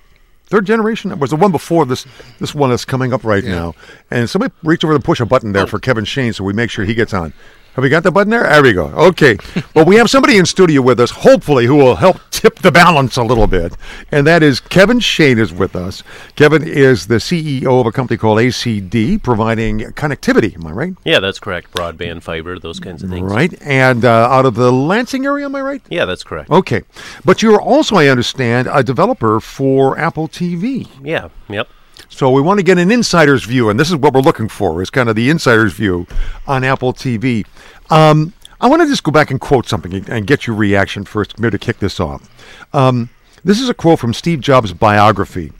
third 0.46 0.66
generation. 0.66 1.12
It 1.12 1.20
was 1.20 1.30
the 1.30 1.36
one 1.36 1.52
before 1.52 1.86
this 1.86 2.04
this 2.40 2.52
one 2.56 2.70
that's 2.70 2.84
coming 2.84 3.12
up 3.12 3.22
right 3.22 3.44
now. 3.44 3.76
And 4.10 4.28
somebody 4.28 4.52
reach 4.64 4.82
over 4.84 4.92
and 4.96 5.04
push 5.04 5.20
a 5.20 5.26
button 5.26 5.52
there 5.52 5.68
for 5.68 5.78
Kevin 5.78 6.04
Shane, 6.04 6.32
so 6.32 6.42
we 6.42 6.52
make 6.52 6.70
sure 6.70 6.84
he 6.84 6.94
gets 6.94 7.14
on. 7.14 7.32
Have 7.80 7.84
we 7.84 7.88
got 7.88 8.02
the 8.02 8.10
button 8.10 8.28
there? 8.28 8.42
There 8.42 8.62
we 8.62 8.74
go. 8.74 8.88
Okay. 8.88 9.38
well, 9.74 9.86
we 9.86 9.96
have 9.96 10.10
somebody 10.10 10.36
in 10.36 10.44
studio 10.44 10.82
with 10.82 11.00
us, 11.00 11.10
hopefully, 11.10 11.64
who 11.64 11.76
will 11.76 11.96
help 11.96 12.18
tip 12.30 12.58
the 12.58 12.70
balance 12.70 13.16
a 13.16 13.22
little 13.22 13.46
bit, 13.46 13.74
and 14.12 14.26
that 14.26 14.42
is 14.42 14.60
Kevin 14.60 15.00
Shane 15.00 15.38
is 15.38 15.50
with 15.50 15.74
us. 15.74 16.02
Kevin 16.36 16.62
is 16.62 17.06
the 17.06 17.14
CEO 17.14 17.80
of 17.80 17.86
a 17.86 17.90
company 17.90 18.18
called 18.18 18.36
ACD, 18.36 19.22
providing 19.22 19.78
connectivity. 19.92 20.56
Am 20.56 20.66
I 20.66 20.72
right? 20.72 20.94
Yeah, 21.04 21.20
that's 21.20 21.38
correct. 21.38 21.72
Broadband, 21.72 22.22
fiber, 22.22 22.58
those 22.58 22.80
kinds 22.80 23.02
of 23.02 23.08
things. 23.08 23.32
Right. 23.32 23.54
And 23.62 24.04
uh, 24.04 24.28
out 24.30 24.44
of 24.44 24.56
the 24.56 24.70
Lansing 24.70 25.24
area, 25.24 25.46
am 25.46 25.56
I 25.56 25.62
right? 25.62 25.82
Yeah, 25.88 26.04
that's 26.04 26.22
correct. 26.22 26.50
Okay. 26.50 26.82
But 27.24 27.40
you're 27.42 27.62
also, 27.62 27.96
I 27.96 28.08
understand, 28.08 28.68
a 28.70 28.82
developer 28.82 29.40
for 29.40 29.98
Apple 29.98 30.28
TV. 30.28 30.86
Yeah, 31.02 31.30
yep. 31.48 31.66
So 32.08 32.30
we 32.30 32.40
want 32.40 32.58
to 32.58 32.64
get 32.64 32.78
an 32.78 32.90
insider's 32.90 33.44
view, 33.44 33.70
and 33.70 33.78
this 33.78 33.90
is 33.90 33.96
what 33.96 34.14
we're 34.14 34.20
looking 34.20 34.48
for, 34.48 34.82
is 34.82 34.90
kind 34.90 35.08
of 35.08 35.16
the 35.16 35.30
insider's 35.30 35.72
view 35.72 36.06
on 36.46 36.64
Apple 36.64 36.92
TV. 36.92 37.46
Um, 37.90 38.32
I 38.60 38.68
want 38.68 38.82
to 38.82 38.88
just 38.88 39.02
go 39.02 39.10
back 39.10 39.30
and 39.30 39.40
quote 39.40 39.66
something 39.66 40.04
and- 40.08 40.26
get 40.26 40.46
your 40.46 40.56
reaction 40.56 41.04
first, 41.04 41.38
maybe 41.38 41.52
to 41.52 41.58
kick 41.58 41.78
this 41.78 41.98
off. 41.98 42.28
Um, 42.74 43.08
this 43.42 43.60
is 43.60 43.68
a 43.68 43.74
quote 43.74 43.98
from 43.98 44.12
Steve 44.12 44.40
Jobs' 44.40 44.72
biography. 44.72 45.52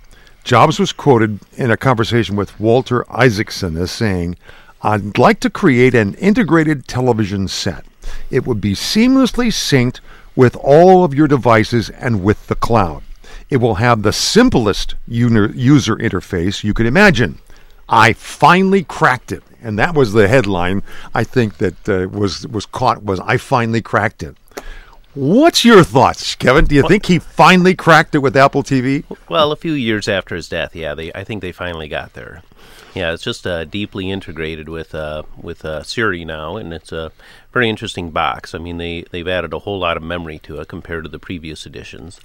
Jobs 0.44 0.78
was 0.78 0.92
quoted 0.92 1.40
in 1.56 1.70
a 1.70 1.76
conversation 1.76 2.36
with 2.36 2.58
Walter 2.60 3.04
Isaacson 3.10 3.76
as 3.76 3.90
saying, 3.90 4.36
I'd 4.82 5.18
like 5.18 5.40
to 5.40 5.50
create 5.50 5.94
an 5.94 6.14
integrated 6.14 6.88
television 6.88 7.48
set. 7.48 7.84
It 8.30 8.46
would 8.46 8.60
be 8.60 8.74
seamlessly 8.74 9.48
synced 9.48 10.00
with 10.34 10.56
all 10.56 11.04
of 11.04 11.14
your 11.14 11.28
devices 11.28 11.90
and 11.90 12.22
with 12.22 12.46
the 12.46 12.54
cloud. 12.54 13.02
It 13.50 13.56
will 13.56 13.74
have 13.76 14.02
the 14.02 14.12
simplest 14.12 14.94
user 15.06 15.96
interface 15.96 16.62
you 16.62 16.72
could 16.72 16.86
imagine. 16.86 17.40
I 17.88 18.12
finally 18.12 18.84
cracked 18.84 19.32
it, 19.32 19.42
and 19.60 19.76
that 19.78 19.96
was 19.96 20.12
the 20.12 20.28
headline. 20.28 20.84
I 21.12 21.24
think 21.24 21.58
that 21.58 21.88
uh, 21.88 22.08
was 22.08 22.46
was 22.46 22.64
caught 22.64 23.02
was 23.02 23.18
I 23.18 23.36
finally 23.36 23.82
cracked 23.82 24.22
it. 24.22 24.36
What's 25.14 25.64
your 25.64 25.82
thoughts, 25.82 26.36
Kevin? 26.36 26.66
Do 26.66 26.76
you 26.76 26.86
think 26.86 27.06
he 27.06 27.18
finally 27.18 27.74
cracked 27.74 28.14
it 28.14 28.18
with 28.18 28.36
Apple 28.36 28.62
TV? 28.62 29.02
Well, 29.28 29.50
a 29.50 29.56
few 29.56 29.72
years 29.72 30.06
after 30.06 30.36
his 30.36 30.48
death, 30.48 30.76
yeah, 30.76 30.94
they 30.94 31.12
I 31.12 31.24
think 31.24 31.42
they 31.42 31.50
finally 31.50 31.88
got 31.88 32.12
there. 32.12 32.44
Yeah, 32.94 33.12
it's 33.12 33.22
just 33.22 33.46
uh, 33.46 33.64
deeply 33.64 34.10
integrated 34.10 34.68
with 34.68 34.94
uh, 34.94 35.24
with 35.40 35.64
uh, 35.64 35.82
Siri 35.82 36.24
now, 36.24 36.56
and 36.56 36.72
it's 36.72 36.92
a 36.92 37.10
very 37.52 37.68
interesting 37.68 38.12
box. 38.12 38.54
I 38.54 38.58
mean, 38.58 38.78
they 38.78 39.04
they've 39.10 39.26
added 39.26 39.52
a 39.52 39.60
whole 39.60 39.80
lot 39.80 39.96
of 39.96 40.04
memory 40.04 40.38
to 40.44 40.60
it 40.60 40.68
compared 40.68 41.02
to 41.02 41.10
the 41.10 41.18
previous 41.18 41.66
editions. 41.66 42.20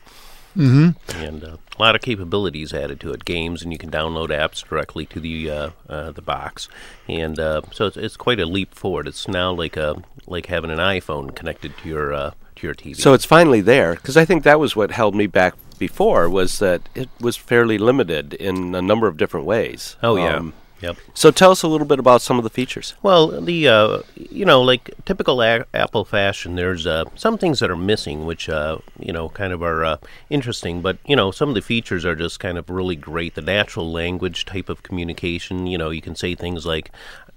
Mm-hmm. 0.56 1.18
And 1.22 1.44
uh, 1.44 1.58
a 1.78 1.82
lot 1.82 1.96
of 1.96 2.02
capabilities 2.02 2.74
added 2.74 3.00
to 3.02 3.12
it, 3.12 3.26
games, 3.26 3.62
and 3.62 3.72
you 3.72 3.78
can 3.78 3.92
download 3.92 4.30
apps 4.30 4.66
directly 4.68 5.06
to 5.08 5.20
the 5.20 5.52
uh, 5.52 5.70
uh, 5.90 6.12
the 6.12 6.22
box, 6.22 6.70
and 7.08 7.38
uh, 7.40 7.62
so 7.72 7.88
it's, 7.88 7.98
it's 7.98 8.18
quite 8.18 8.40
a 8.40 8.46
leap 8.46 8.74
forward. 8.74 9.08
It's 9.08 9.28
now 9.28 9.52
like 9.52 9.76
a 9.76 10.02
like 10.28 10.46
having 10.48 10.72
an 10.72 10.80
iPhone 10.80 11.36
connected 11.36 11.78
to 11.80 11.90
your 11.90 12.14
uh, 12.14 12.32
to 12.56 12.68
your 12.68 12.74
TV. 12.74 12.96
So 12.96 13.14
it's 13.14 13.26
finally 13.26 13.62
there 13.62 13.96
because 13.96 14.18
I 14.18 14.26
think 14.26 14.44
that 14.44 14.60
was 14.60 14.76
what 14.76 14.92
held 14.92 15.16
me 15.16 15.28
back 15.28 15.56
before 15.78 16.30
was 16.30 16.60
that 16.60 16.88
it 16.96 17.10
was 17.20 17.36
fairly 17.36 17.78
limited 17.78 18.34
in 18.34 18.74
a 18.76 18.82
number 18.82 19.08
of 19.08 19.18
different 19.18 19.46
ways. 19.46 19.98
oh 20.02 20.16
yeah, 20.16 20.38
Um, 20.38 20.54
yep. 20.82 20.98
so 21.14 21.32
tell 21.32 21.52
us 21.52 21.64
a 21.64 21.68
little 21.68 21.88
bit 21.88 22.00
about 22.00 22.22
some 22.22 22.38
of 22.38 22.44
the 22.44 22.50
features. 22.50 22.96
Well, 23.02 23.42
the 23.42 23.68
uh, 23.68 24.00
you 24.16 24.46
know, 24.46 24.62
like 24.62 24.92
typical 25.06 25.42
a- 25.42 25.66
Apple 25.74 26.06
fashion, 26.06 26.56
there's 26.56 26.86
uh, 26.86 27.06
some 27.16 27.38
things 27.38 27.60
that 27.60 27.70
are 27.70 27.76
missing, 27.76 28.26
which 28.26 28.50
uh, 28.50 28.80
you 29.00 29.14
know, 29.14 29.30
kind 29.30 29.54
of 29.54 29.64
are 29.64 29.84
uh, 29.86 29.98
interesting. 30.30 30.82
But 30.82 30.98
you 31.06 31.16
know, 31.16 31.32
some 31.32 31.50
of 31.50 31.56
the 31.56 31.62
features 31.62 32.06
are 32.06 32.16
just 32.16 32.40
kind 32.40 32.58
of 32.58 32.70
really 32.70 32.96
great. 32.96 33.36
The 33.36 33.42
natural 33.42 33.92
language 33.92 34.46
type 34.46 34.70
of 34.70 34.84
communication. 34.84 35.68
You 35.68 35.78
know, 35.78 35.90
you 35.90 36.02
can 36.02 36.16
say 36.16 36.36
things 36.36 36.66
like, 36.66 36.92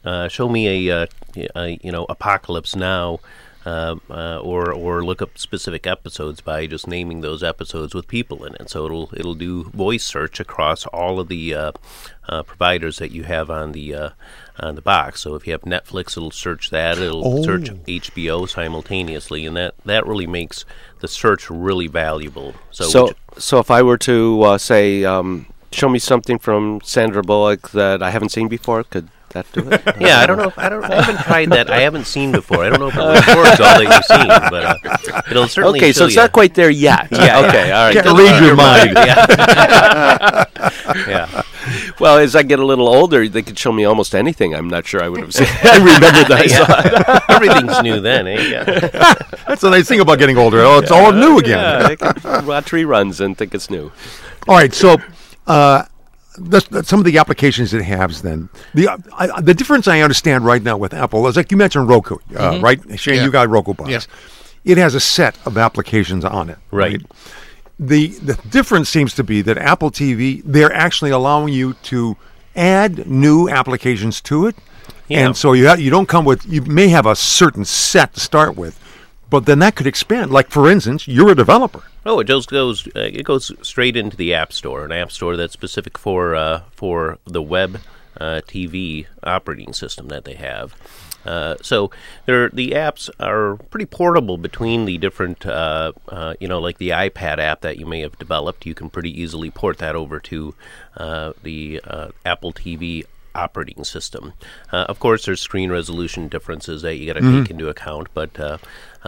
uh, 0.05 0.29
"Show 0.29 0.49
me 0.49 0.89
a, 0.89 1.03
uh, 1.03 1.07
a 1.55 1.79
you 1.83 1.93
know, 1.93 2.07
apocalypse 2.09 2.75
now." 2.77 3.21
Uh, 3.69 3.97
uh, 4.09 4.39
or 4.39 4.73
or 4.73 5.05
look 5.05 5.21
up 5.21 5.37
specific 5.37 5.87
episodes 5.87 6.41
by 6.41 6.67
just 6.67 6.89
naming 6.89 7.21
those 7.21 7.43
episodes 7.43 7.95
with 7.95 8.09
people 8.09 8.43
in 8.47 8.55
it. 8.55 8.71
So 8.71 8.87
it'll 8.87 9.11
it'll 9.15 9.35
do 9.35 9.65
voice 9.65 10.07
search 10.07 10.41
across 10.41 10.87
all 10.87 11.21
of 11.21 11.29
the 11.29 11.55
uh, 11.55 11.73
uh, 12.31 12.45
providers 12.45 12.97
that 12.97 13.11
you 13.11 13.25
have 13.25 13.51
on 13.51 13.73
the 13.73 13.95
uh, 13.95 14.11
on 14.59 14.75
the 14.75 14.81
box. 14.81 15.21
So 15.21 15.35
if 15.35 15.47
you 15.47 15.53
have 15.53 15.63
Netflix, 15.63 16.17
it'll 16.17 16.31
search 16.31 16.71
that. 16.71 16.97
It'll 16.97 17.43
search 17.45 17.69
HBO 17.85 18.49
simultaneously, 18.49 19.45
and 19.45 19.55
that 19.59 19.75
that 19.85 20.07
really 20.07 20.27
makes 20.27 20.65
the 21.01 21.09
search 21.09 21.51
really 21.51 21.89
valuable. 21.89 22.55
So, 22.71 22.85
So, 22.85 23.13
so 23.37 23.59
if 23.59 23.71
I 23.71 23.83
were 23.83 23.99
to 23.99 24.43
uh, 24.45 24.59
say, 24.59 25.05
um, 25.05 25.47
show 25.73 25.91
me 25.91 25.99
something 25.99 26.39
from 26.39 26.81
Sandra 26.83 27.23
Bullock 27.23 27.71
that 27.73 28.03
I 28.03 28.11
haven't 28.13 28.31
seen 28.31 28.49
before, 28.49 28.83
could 28.85 29.11
that 29.31 29.51
do 29.53 29.69
it? 29.71 29.83
yeah, 30.01 30.21
I 30.21 30.27
don't 30.27 30.39
know. 30.39 30.49
If, 30.49 30.59
I 30.59 30.69
don't. 30.69 30.85
I 30.85 31.03
haven't 31.03 31.23
tried 31.25 31.51
that. 31.51 31.71
I 31.71 31.81
haven't 31.81 32.07
seen 32.07 32.33
before. 32.33 32.65
I 32.65 32.71
don't 32.71 32.81
know 32.81 32.89
if 32.89 32.97
it 32.97 32.99
records 33.29 33.61
all 33.61 33.79
that 33.79 33.83
you've 33.83 34.05
seen, 34.05 34.29
but 34.29 34.65
uh, 34.65 35.23
it'll 35.31 35.49
certainly. 35.49 35.79
okay, 35.79 35.93
show 35.93 36.01
so 36.01 36.07
it's 36.07 36.15
you. 36.15 36.23
not 36.23 36.33
quite 36.33 36.55
there 36.55 36.71
yet. 36.71 37.09
Yeah, 37.19 37.47
okay, 37.49 37.73
all 37.73 37.87
right. 37.87 37.95
Can't 37.95 38.17
read 38.17 38.45
your 38.45 38.55
mind. 38.55 38.93
Yeah. 38.95 40.45
yeah. 41.09 41.43
Well, 41.99 42.19
as 42.19 42.37
I 42.37 42.43
get 42.45 42.61
a 42.61 42.65
little 42.65 42.89
older, 42.89 43.29
they 43.29 43.43
could 43.43 43.59
show 43.59 43.73
me 43.73 43.85
almost 43.85 44.15
anything. 44.15 44.55
I'm 44.55 44.69
not 44.69 44.87
sure 44.87 45.03
I 45.03 45.09
would 45.09 45.21
have 45.21 45.35
seen. 45.35 45.49
I 45.65 45.79
remember 45.79 46.25
that. 46.29 46.31
I 46.31 46.47
saw. 46.47 47.35
Everything's 47.35 47.83
new 47.83 48.01
then, 48.01 48.29
eh? 48.29 48.49
Yeah. 48.49 48.65
That's 49.49 49.63
the 49.63 49.71
nice 49.71 49.89
thing 49.89 50.01
about 50.01 50.19
getting 50.21 50.39
older. 50.39 50.61
Oh, 50.61 50.79
it's 50.79 50.93
all 50.93 51.13
new 51.13 51.39
again. 51.39 51.59
Yeah, 51.59 51.89
they 51.89 51.97
could 51.97 52.23
watch 52.47 52.71
reruns 52.71 53.21
and 53.21 53.37
think 53.37 53.53
it's 53.55 53.69
new. 53.69 53.91
All 54.47 54.55
right, 54.57 54.73
so 54.73 54.97
uh, 55.47 55.85
the, 56.39 56.67
the- 56.71 56.85
some 56.85 56.99
of 56.99 57.05
the 57.05 57.19
applications 57.19 57.73
it 57.75 57.83
has 57.83 58.23
then 58.23 58.49
the 58.75 58.89
uh, 58.89 58.97
I, 59.17 59.41
the 59.41 59.55
difference 59.55 59.87
I 59.89 60.01
understand 60.01 60.45
right 60.45 60.63
now 60.63 60.77
with 60.77 60.95
Apple 60.95 61.27
is 61.29 61.37
like 61.37 61.51
you 61.51 61.57
mentioned 61.57 61.89
Roku, 61.89 62.17
uh, 62.37 62.59
right? 62.63 62.81
Shane, 62.99 63.17
Yeah. 63.17 63.25
you 63.25 63.31
got 63.31 63.49
Roku 63.49 63.75
box. 63.75 63.91
Yeah. 63.91 64.01
It 64.65 64.79
has 64.79 64.95
a 64.95 65.01
set 65.01 65.39
of 65.47 65.57
applications 65.57 66.25
on 66.25 66.51
it. 66.51 66.59
Right. 66.71 67.01
The 67.79 68.09
the 68.09 68.35
difference 68.51 68.89
seems 68.89 69.15
to 69.15 69.25
be 69.25 69.41
that 69.43 69.57
Apple 69.57 69.91
TV 69.91 70.43
they're 70.45 70.73
actually 70.73 71.11
allowing 71.11 71.53
you 71.55 71.75
to 71.85 72.17
add 72.57 73.07
new 73.09 73.49
applications 73.49 74.21
to 74.23 74.47
it, 74.47 74.57
Yeah. 75.09 75.27
and 75.27 75.37
so 75.37 75.53
you 75.53 75.69
ha- 75.69 75.75
you 75.75 75.91
don't 75.91 76.09
come 76.09 76.25
with 76.25 76.45
you 76.45 76.63
may 76.63 76.89
have 76.89 77.07
a 77.07 77.15
certain 77.15 77.65
set 77.65 78.15
to 78.15 78.21
start 78.21 78.57
with, 78.57 78.77
but 79.31 79.47
then 79.47 79.59
that 79.61 79.77
could 79.77 79.87
expand. 79.87 80.31
Like 80.31 80.51
for 80.51 80.71
instance, 80.71 81.07
you're 81.09 81.31
a 81.31 81.35
developer. 81.35 81.83
Oh, 82.07 82.21
it 82.21 82.25
just 82.25 82.51
goes. 82.51 82.87
Uh, 82.89 83.01
it 83.01 83.25
goes 83.25 83.53
straight 83.67 83.97
into 83.97 84.17
the 84.17 84.35
App 84.35 84.53
Store, 84.53 84.85
an 84.85 84.93
App 84.93 85.11
Store 85.13 85.37
that's 85.37 85.53
specific 85.53 85.99
for 85.99 86.35
uh, 86.35 86.63
for 86.73 87.19
the 87.25 87.43
web 87.43 87.81
uh, 88.21 88.41
TV 88.47 89.07
operating 89.23 89.73
system 89.73 90.09
that 90.09 90.25
they 90.25 90.35
have. 90.35 90.75
Uh, 91.25 91.57
so 91.61 91.91
the 92.27 92.71
apps 92.71 93.11
are 93.21 93.57
pretty 93.71 93.85
portable 93.85 94.39
between 94.39 94.87
the 94.87 94.97
different, 94.97 95.45
uh, 95.45 95.93
uh, 96.09 96.35
you 96.41 96.49
know, 96.49 96.59
like 96.59 96.79
the 96.79 96.91
iPad 96.91 97.39
app 97.39 97.61
that 97.61 97.77
you 97.77 97.85
may 97.85 98.01
have 98.01 98.19
developed. 98.19 98.65
You 98.65 98.75
can 98.75 98.89
pretty 98.89 99.21
easily 99.21 99.51
port 99.51 99.79
that 99.79 99.95
over 99.95 100.21
to 100.21 100.55
uh, 100.97 101.33
the 101.43 101.81
uh, 101.85 102.09
Apple 102.25 102.53
TV 102.53 103.05
operating 103.35 103.85
system. 103.85 104.33
Uh, 104.73 104.87
of 104.89 104.99
course, 105.01 105.27
there's 105.27 105.41
screen 105.41 105.71
resolution 105.71 106.29
differences 106.29 106.83
that 106.83 106.97
you 106.97 107.07
got 107.07 107.21
to 107.21 107.41
take 107.41 107.51
into 107.51 107.69
account, 107.69 108.09
but 108.15 108.39
uh, 108.41 108.59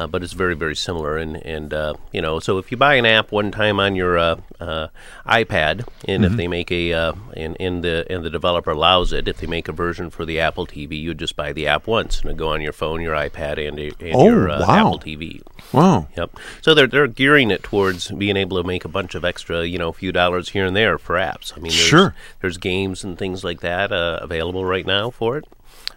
uh, 0.00 0.06
but 0.06 0.22
it's 0.22 0.32
very 0.32 0.54
very 0.56 0.74
similar. 0.74 1.16
And 1.18 1.36
and 1.46 1.72
uh, 1.74 1.94
you 2.12 2.22
know, 2.22 2.38
so 2.40 2.58
if 2.58 2.70
you 2.70 2.76
buy 2.76 2.94
an 2.94 3.06
app 3.06 3.30
one 3.32 3.50
time 3.50 3.78
on 3.78 3.94
your 3.94 4.18
uh, 4.18 4.36
uh, 4.58 4.88
iPad, 5.26 5.86
and 6.08 6.24
if 6.24 6.32
they 6.32 6.48
make 6.48 6.70
a 6.72 6.92
uh, 6.92 7.12
and, 7.34 7.56
and 7.60 7.84
the 7.84 8.06
and 8.10 8.24
the 8.24 8.30
developer 8.30 8.70
allows 8.70 9.12
it, 9.12 9.28
if 9.28 9.38
they 9.38 9.46
make 9.46 9.68
a 9.68 9.72
version 9.72 10.10
for 10.10 10.24
the 10.24 10.40
Apple 10.40 10.66
TV, 10.66 11.00
you 11.00 11.14
just 11.14 11.36
buy 11.36 11.52
the 11.52 11.66
app 11.66 11.86
once 11.86 12.22
and 12.22 12.38
go 12.38 12.48
on 12.48 12.60
your 12.60 12.72
phone, 12.72 13.00
your 13.00 13.14
iPad, 13.14 13.58
and, 13.66 13.78
and 13.78 13.94
Oh, 14.14 14.24
your 14.24 14.50
uh, 14.50 14.60
wow. 14.66 14.86
Apple 14.86 14.98
TV. 15.00 15.42
Wow. 15.72 16.08
Yep. 16.16 16.36
So 16.62 16.74
they're 16.74 16.86
they're 16.86 17.06
gearing 17.06 17.50
it 17.50 17.62
towards 17.62 18.10
being 18.10 18.36
able 18.36 18.56
to 18.60 18.66
make 18.66 18.84
a 18.84 18.88
bunch 18.88 19.14
of 19.14 19.24
extra, 19.24 19.64
you 19.66 19.78
know, 19.78 19.88
a 19.88 19.92
few 19.92 20.12
dollars 20.12 20.50
here 20.50 20.64
and 20.66 20.74
there 20.74 20.98
for 20.98 21.16
apps. 21.16 21.52
I 21.52 21.56
mean, 21.56 21.70
there's, 21.72 21.74
Sure. 21.74 22.14
there's 22.40 22.56
games 22.56 23.04
and 23.04 23.18
things 23.18 23.44
like 23.44 23.60
that 23.60 23.92
uh, 23.92 24.18
available 24.22 24.64
right 24.64 24.86
now 24.86 25.10
for 25.10 25.36
it. 25.36 25.46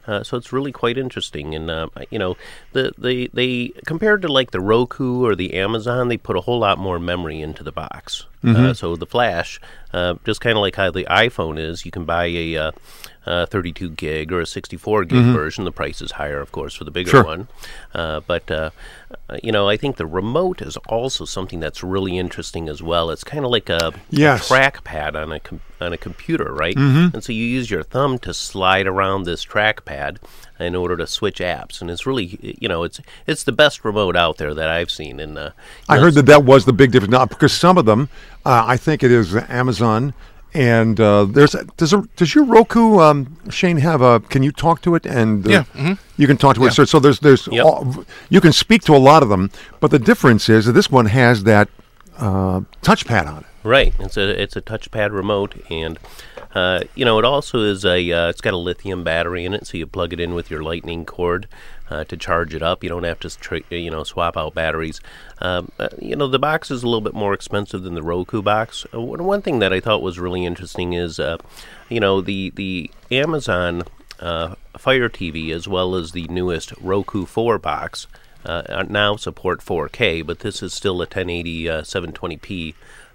Uh, 0.05 0.23
so 0.23 0.35
it's 0.37 0.51
really 0.51 0.71
quite 0.71 0.97
interesting, 0.97 1.55
and 1.55 1.69
uh, 1.71 1.87
you 2.09 2.19
know, 2.19 2.35
the, 2.73 2.91
the 2.97 3.29
they 3.33 3.69
compared 3.85 4.21
to 4.23 4.27
like 4.27 4.51
the 4.51 4.59
Roku 4.59 5.25
or 5.25 5.35
the 5.35 5.53
Amazon, 5.53 6.09
they 6.09 6.17
put 6.17 6.35
a 6.35 6.41
whole 6.41 6.59
lot 6.59 6.77
more 6.77 6.99
memory 6.99 7.41
into 7.41 7.63
the 7.63 7.71
box. 7.71 8.25
Uh, 8.57 8.73
so 8.73 8.95
the 8.97 9.05
Flash, 9.05 9.61
uh, 9.93 10.15
just 10.25 10.41
kind 10.41 10.57
of 10.57 10.61
like 10.61 10.75
how 10.75 10.91
the 10.91 11.05
iPhone 11.05 11.57
is, 11.57 11.85
you 11.85 11.91
can 11.91 12.03
buy 12.03 12.25
a 12.25 12.73
uh, 13.25 13.29
uh, 13.29 13.45
32 13.45 13.89
gig 13.91 14.31
or 14.31 14.41
a 14.41 14.45
64 14.45 15.05
gig 15.05 15.23
version. 15.33 15.63
The 15.65 15.71
price 15.71 16.01
is 16.01 16.11
higher, 16.11 16.39
of 16.39 16.51
course, 16.51 16.75
for 16.75 16.83
the 16.83 16.91
bigger 16.91 17.09
Sure. 17.11 17.23
one. 17.23 17.47
Uh, 17.93 18.19
but 18.27 18.49
uh, 18.51 18.69
uh, 19.29 19.37
you 19.43 19.51
know, 19.51 19.67
I 19.69 19.77
think 19.77 19.97
the 19.97 20.05
remote 20.05 20.61
is 20.61 20.77
also 20.87 21.25
something 21.25 21.59
that's 21.59 21.83
really 21.83 22.17
interesting 22.17 22.69
as 22.69 22.81
well. 22.83 23.09
It's 23.09 23.23
kind 23.23 23.43
of 23.45 23.51
like 23.51 23.69
a, 23.69 23.91
Yes. 24.09 24.49
a 24.49 24.53
trackpad 24.53 25.15
on 25.15 25.31
a 25.31 25.39
com- 25.39 25.61
on 25.81 25.93
a 25.93 25.97
computer, 25.97 26.53
right? 26.53 26.75
Mm-hmm. 26.75 27.13
And 27.15 27.23
so 27.23 27.33
you 27.33 27.43
use 27.43 27.69
your 27.69 27.83
thumb 27.83 28.17
to 28.19 28.33
slide 28.33 28.87
around 28.87 29.23
this 29.23 29.43
trackpad 29.45 30.17
in 30.59 30.75
order 30.75 30.95
to 30.95 31.05
switch 31.07 31.39
apps, 31.39 31.81
and 31.81 31.89
it's 31.91 32.05
really, 32.05 32.57
you 32.61 32.69
know, 32.69 32.83
it's 32.83 33.01
it's 33.27 33.43
the 33.43 33.51
best 33.51 33.83
remote 33.83 34.15
out 34.15 34.37
there 34.37 34.53
that 34.53 34.69
I've 34.69 34.89
seen. 34.91 35.19
And 35.19 35.37
uh, 35.37 35.49
I 35.89 35.95
know, 35.97 36.03
heard 36.03 36.13
that 36.13 36.25
that 36.27 36.45
was 36.45 36.65
the 36.65 36.71
big 36.73 36.91
difference. 36.91 37.11
Now, 37.11 37.25
because 37.25 37.51
some 37.51 37.77
of 37.77 37.85
them, 37.85 38.07
uh, 38.45 38.63
I 38.65 38.77
think 38.77 39.03
it 39.03 39.11
is 39.11 39.35
Amazon, 39.35 40.13
and 40.53 40.99
uh, 40.99 41.25
there's 41.25 41.55
a, 41.55 41.63
does 41.77 41.93
a, 41.93 42.03
does 42.15 42.33
your 42.35 42.43
Roku 42.45 42.99
um, 42.99 43.37
Shane 43.49 43.77
have 43.77 44.01
a? 44.01 44.19
Can 44.19 44.43
you 44.43 44.51
talk 44.51 44.81
to 44.83 44.95
it? 44.95 45.05
And 45.05 45.45
uh, 45.47 45.49
Yeah, 45.49 45.63
mhm. 45.73 45.97
you 46.17 46.27
can 46.27 46.37
talk 46.37 46.55
to 46.55 46.61
Yeah. 46.61 46.67
it. 46.67 46.73
So, 46.73 46.85
so 46.85 46.99
there's 46.99 47.19
there's 47.19 47.47
Yep. 47.51 47.65
all, 47.65 48.05
you 48.29 48.41
can 48.41 48.53
speak 48.53 48.83
to 48.83 48.95
a 48.95 48.97
lot 48.99 49.23
of 49.23 49.29
them, 49.29 49.49
but 49.79 49.91
the 49.91 49.99
difference 49.99 50.49
is 50.49 50.65
that 50.65 50.73
this 50.73 50.91
one 50.91 51.07
has 51.07 51.43
that 51.43 51.69
uh, 52.17 52.61
touchpad 52.81 53.27
on 53.27 53.37
it. 53.39 53.45
Right. 53.63 53.93
It's 53.99 54.17
a 54.17 54.41
it's 54.41 54.57
a 54.57 54.61
touchpad 54.61 55.11
remote, 55.11 55.55
and 55.69 55.97
uh, 56.53 56.81
you 56.95 57.05
know 57.05 57.17
it 57.17 57.23
also 57.23 57.61
is 57.61 57.85
a 57.85 58.11
uh, 58.11 58.27
it's 58.27 58.41
got 58.41 58.53
a 58.53 58.57
lithium 58.57 59.05
battery 59.05 59.45
in 59.45 59.53
it, 59.53 59.65
so 59.65 59.77
you 59.77 59.87
plug 59.87 60.11
it 60.11 60.19
in 60.19 60.33
with 60.33 60.51
your 60.51 60.61
Lightning 60.61 61.05
cord 61.05 61.47
uh, 61.89 62.03
to 62.05 62.17
charge 62.17 62.53
it 62.53 62.61
up. 62.61 62.83
You 62.83 62.89
don't 62.89 63.05
have 63.05 63.21
to 63.21 63.29
stri- 63.29 63.63
you 63.69 63.89
know 63.89 64.03
swap 64.03 64.35
out 64.35 64.53
batteries. 64.53 64.99
Um, 65.39 65.71
uh, 65.79 65.87
you 65.97 66.17
know 66.17 66.27
the 66.27 66.39
box 66.39 66.71
is 66.71 66.83
a 66.83 66.87
little 66.87 66.99
bit 66.99 67.13
more 67.13 67.33
expensive 67.33 67.83
than 67.83 67.95
the 67.95 68.03
Roku 68.03 68.41
box. 68.41 68.85
Uh, 68.93 68.99
one 68.99 69.41
thing 69.41 69.59
that 69.59 69.71
I 69.71 69.79
thought 69.79 70.01
was 70.01 70.19
really 70.19 70.45
interesting 70.45 70.91
is 70.91 71.17
uh, 71.17 71.37
you 71.87 72.01
know 72.01 72.19
the 72.19 72.49
the 72.51 72.91
Amazon. 73.11 73.83
Fire 74.77 75.09
TV 75.09 75.51
as 75.51 75.67
well 75.67 75.95
as 75.95 76.13
the 76.13 76.27
newest 76.29 76.71
Roku 76.79 77.25
4 77.25 77.59
box 77.59 78.07
now 78.45 79.15
support 79.15 79.59
4K, 79.59 80.25
but 80.25 80.39
this 80.39 80.63
is 80.63 80.73
still 80.73 80.95
a 80.95 81.05
1080 81.05 81.69
uh, 81.69 81.81
720p. 81.81 82.73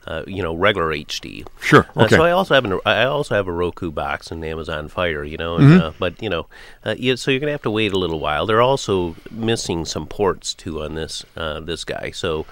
Uh, 0.08 0.22
you 0.26 0.42
know, 0.42 0.54
regular 0.54 0.88
HD. 0.88 1.44
Sure. 1.60 1.86
Uh, 1.94 2.04
Okay. 2.04 2.16
so 2.16 2.22
I 2.24 2.30
also 2.30 2.54
have 2.54 2.64
an 2.64 2.80
I 2.86 3.04
also 3.04 3.34
have 3.34 3.46
a 3.46 3.52
Roku 3.52 3.90
box 3.90 4.30
and 4.30 4.42
Amazon 4.42 4.88
Fire. 4.88 5.22
You 5.22 5.36
know, 5.36 5.58
Mm-hmm. 5.58 5.72
and, 5.72 5.82
uh, 5.82 5.92
but 5.98 6.22
you 6.22 6.30
know, 6.30 6.46
uh, 6.86 6.94
yeah, 6.98 7.14
so 7.16 7.30
you're 7.30 7.40
gonna 7.40 7.52
have 7.52 7.62
to 7.68 7.70
wait 7.70 7.92
a 7.92 7.98
little 7.98 8.18
while. 8.18 8.46
They're 8.46 8.62
also 8.62 9.16
missing 9.30 9.84
some 9.84 10.06
ports 10.06 10.54
too 10.54 10.82
on 10.82 10.94
this 10.94 11.24
uh, 11.36 11.60
this 11.60 11.84
guy. 11.84 12.10
So. 12.12 12.46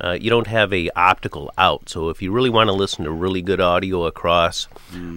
Uh, 0.00 0.16
you 0.20 0.30
don't 0.30 0.48
have 0.48 0.72
a 0.72 0.90
optical 0.96 1.52
out, 1.58 1.88
so 1.88 2.08
if 2.08 2.20
you 2.22 2.32
really 2.32 2.50
want 2.50 2.66
to 2.66 2.72
listen 2.72 3.04
to 3.04 3.10
really 3.10 3.42
good 3.42 3.60
audio 3.60 4.04
across 4.06 4.66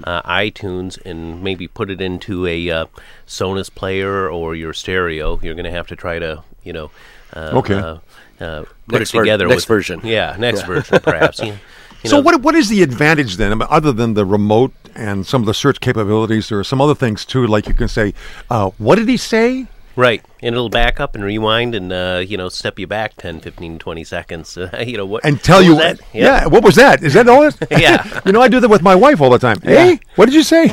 uh, 0.03 0.21
iTunes 0.23 1.03
and 1.05 1.41
maybe 1.41 1.65
put 1.67 1.89
it 1.89 2.01
into 2.01 2.45
a 2.45 2.69
uh, 2.69 2.85
Sonos 3.25 3.73
player 3.73 4.29
or 4.29 4.53
your 4.53 4.73
stereo, 4.73 5.39
you're 5.41 5.55
going 5.55 5.65
to 5.65 5.71
have 5.71 5.87
to 5.87 5.95
try 5.95 6.19
to, 6.19 6.43
you 6.63 6.73
know, 6.73 6.91
uh, 7.33 7.51
Okay. 7.59 7.73
uh, 7.73 7.97
uh, 8.39 8.63
put 8.87 8.99
Next 8.99 9.09
it 9.13 9.17
ver- 9.17 9.23
together. 9.23 9.47
next 9.47 9.63
with, 9.63 9.67
version. 9.77 10.01
yeah, 10.03 10.35
next 10.37 10.63
version 10.67 10.99
perhaps. 10.99 11.39
You, 11.39 11.57
you 12.05 12.09
so 12.09 12.17
know, 12.17 12.23
what 12.23 12.41
what 12.41 12.55
is 12.55 12.69
the 12.69 12.81
advantage 12.83 13.37
then, 13.37 13.51
I 13.51 13.55
mean, 13.55 13.67
other 13.69 13.91
than 13.91 14.13
the 14.13 14.25
remote 14.25 14.73
and 14.95 15.25
some 15.25 15.41
of 15.41 15.45
the 15.45 15.53
search 15.53 15.79
capabilities? 15.79 16.49
There 16.49 16.59
are 16.59 16.63
some 16.63 16.79
other 16.81 16.95
things 16.95 17.25
too, 17.25 17.45
like 17.47 17.67
you 17.67 17.73
can 17.73 17.87
say, 17.87 18.13
uh, 18.49 18.69
"What 18.77 18.95
did 18.95 19.09
he 19.09 19.17
say?" 19.17 19.67
Right, 19.95 20.23
and 20.45 20.53
it'll 20.55 20.69
back 20.69 20.99
up 20.99 21.15
and 21.15 21.23
rewind 21.23 21.73
and 21.75 21.91
uh, 21.91 22.23
you 22.25 22.37
know 22.37 22.47
step 22.49 22.77
you 22.79 22.87
back 22.87 23.15
10, 23.17 23.41
15, 23.41 23.79
20 23.79 24.03
seconds. 24.03 24.57
Uh, 24.57 24.83
you 24.87 24.95
know 24.97 25.05
what? 25.05 25.25
and 25.25 25.41
tell 25.43 25.57
what 25.57 25.65
you, 25.65 25.71
was 25.75 25.79
that? 25.79 25.99
yeah, 26.13 26.45
what 26.47 26.63
was 26.63 26.75
that? 26.75 27.03
Is 27.03 27.13
that 27.13 27.27
all? 27.27 27.43
it- 27.43 27.57
Yeah. 27.71 28.21
you 28.25 28.31
know, 28.31 28.41
I 28.41 28.47
do 28.47 28.59
that 28.59 28.69
with 28.69 28.81
my 28.81 28.95
wife 28.95 29.19
all 29.21 29.29
the 29.31 29.39
time. 29.39 29.59
Hey, 29.61 29.99
what 30.15 30.25
did 30.25 30.35
you 30.35 30.43
say? 30.43 30.69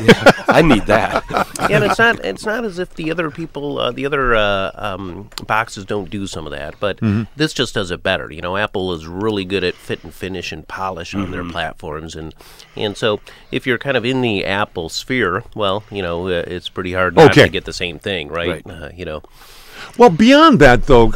I 0.48 0.60
need 0.62 0.86
that. 0.86 1.24
yeah, 1.70 1.76
and 1.76 1.84
it's 1.84 1.98
not 1.98 2.24
it's 2.24 2.44
not 2.46 2.64
as 2.64 2.78
if 2.78 2.94
the 2.94 3.10
other 3.10 3.30
people, 3.30 3.78
uh, 3.78 3.90
the 3.90 4.04
other 4.06 4.34
uh, 4.34 4.70
um, 4.74 5.30
boxes 5.46 5.84
don't 5.86 6.10
do 6.10 6.26
some 6.26 6.46
of 6.46 6.52
that, 6.52 6.74
but 6.78 6.98
Mm-hmm. 6.98 7.22
this 7.36 7.52
just 7.54 7.74
does 7.74 7.90
it 7.90 8.02
better. 8.02 8.30
You 8.30 8.42
know, 8.42 8.56
Apple 8.56 8.92
is 8.92 9.06
really 9.06 9.44
good 9.44 9.64
at 9.64 9.74
fit 9.74 10.04
and 10.04 10.12
finish 10.14 10.52
and 10.52 10.68
polish 10.68 11.14
on 11.14 11.22
Mm-hmm. 11.22 11.32
their 11.32 11.44
platforms, 11.48 12.14
and 12.14 12.34
and 12.76 12.96
so 12.96 13.20
if 13.50 13.66
you're 13.66 13.78
kind 13.78 13.96
of 13.96 14.04
in 14.04 14.20
the 14.20 14.44
Apple 14.44 14.88
sphere, 14.88 15.42
well, 15.56 15.84
you 15.90 16.02
know, 16.02 16.26
uh, 16.28 16.44
it's 16.46 16.68
pretty 16.68 16.92
hard 16.92 17.16
not 17.16 17.30
Okay. 17.30 17.44
to 17.44 17.48
get 17.48 17.64
the 17.64 17.72
same 17.72 17.98
thing, 17.98 18.28
right? 18.28 18.62
Right. 18.64 18.66
Uh, 18.66 18.88
you 18.94 19.04
know, 19.04 19.22
Well, 19.98 20.10
beyond 20.10 20.58
that, 20.60 20.86
though, 20.86 21.10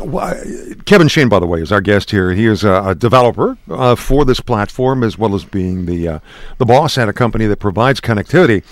Kevin 0.85 1.09
Shane, 1.09 1.29
by 1.29 1.39
the 1.39 1.47
way, 1.47 1.61
is 1.61 1.73
our 1.73 1.81
guest 1.81 2.11
here. 2.11 2.33
He 2.33 2.47
is 2.47 2.65
a, 2.65 2.95
developer 2.95 3.57
uh, 3.71 3.95
for 3.95 4.25
this 4.25 4.41
platform, 4.41 5.03
as 5.03 5.19
well 5.19 5.35
as 5.35 5.45
being 5.45 5.87
the 5.87 6.09
uh, 6.09 6.19
the 6.59 6.65
boss 6.65 6.99
at 6.99 7.09
a 7.09 7.13
company 7.13 7.47
that 7.47 7.59
provides 7.59 8.01
connectivity. 8.01 8.63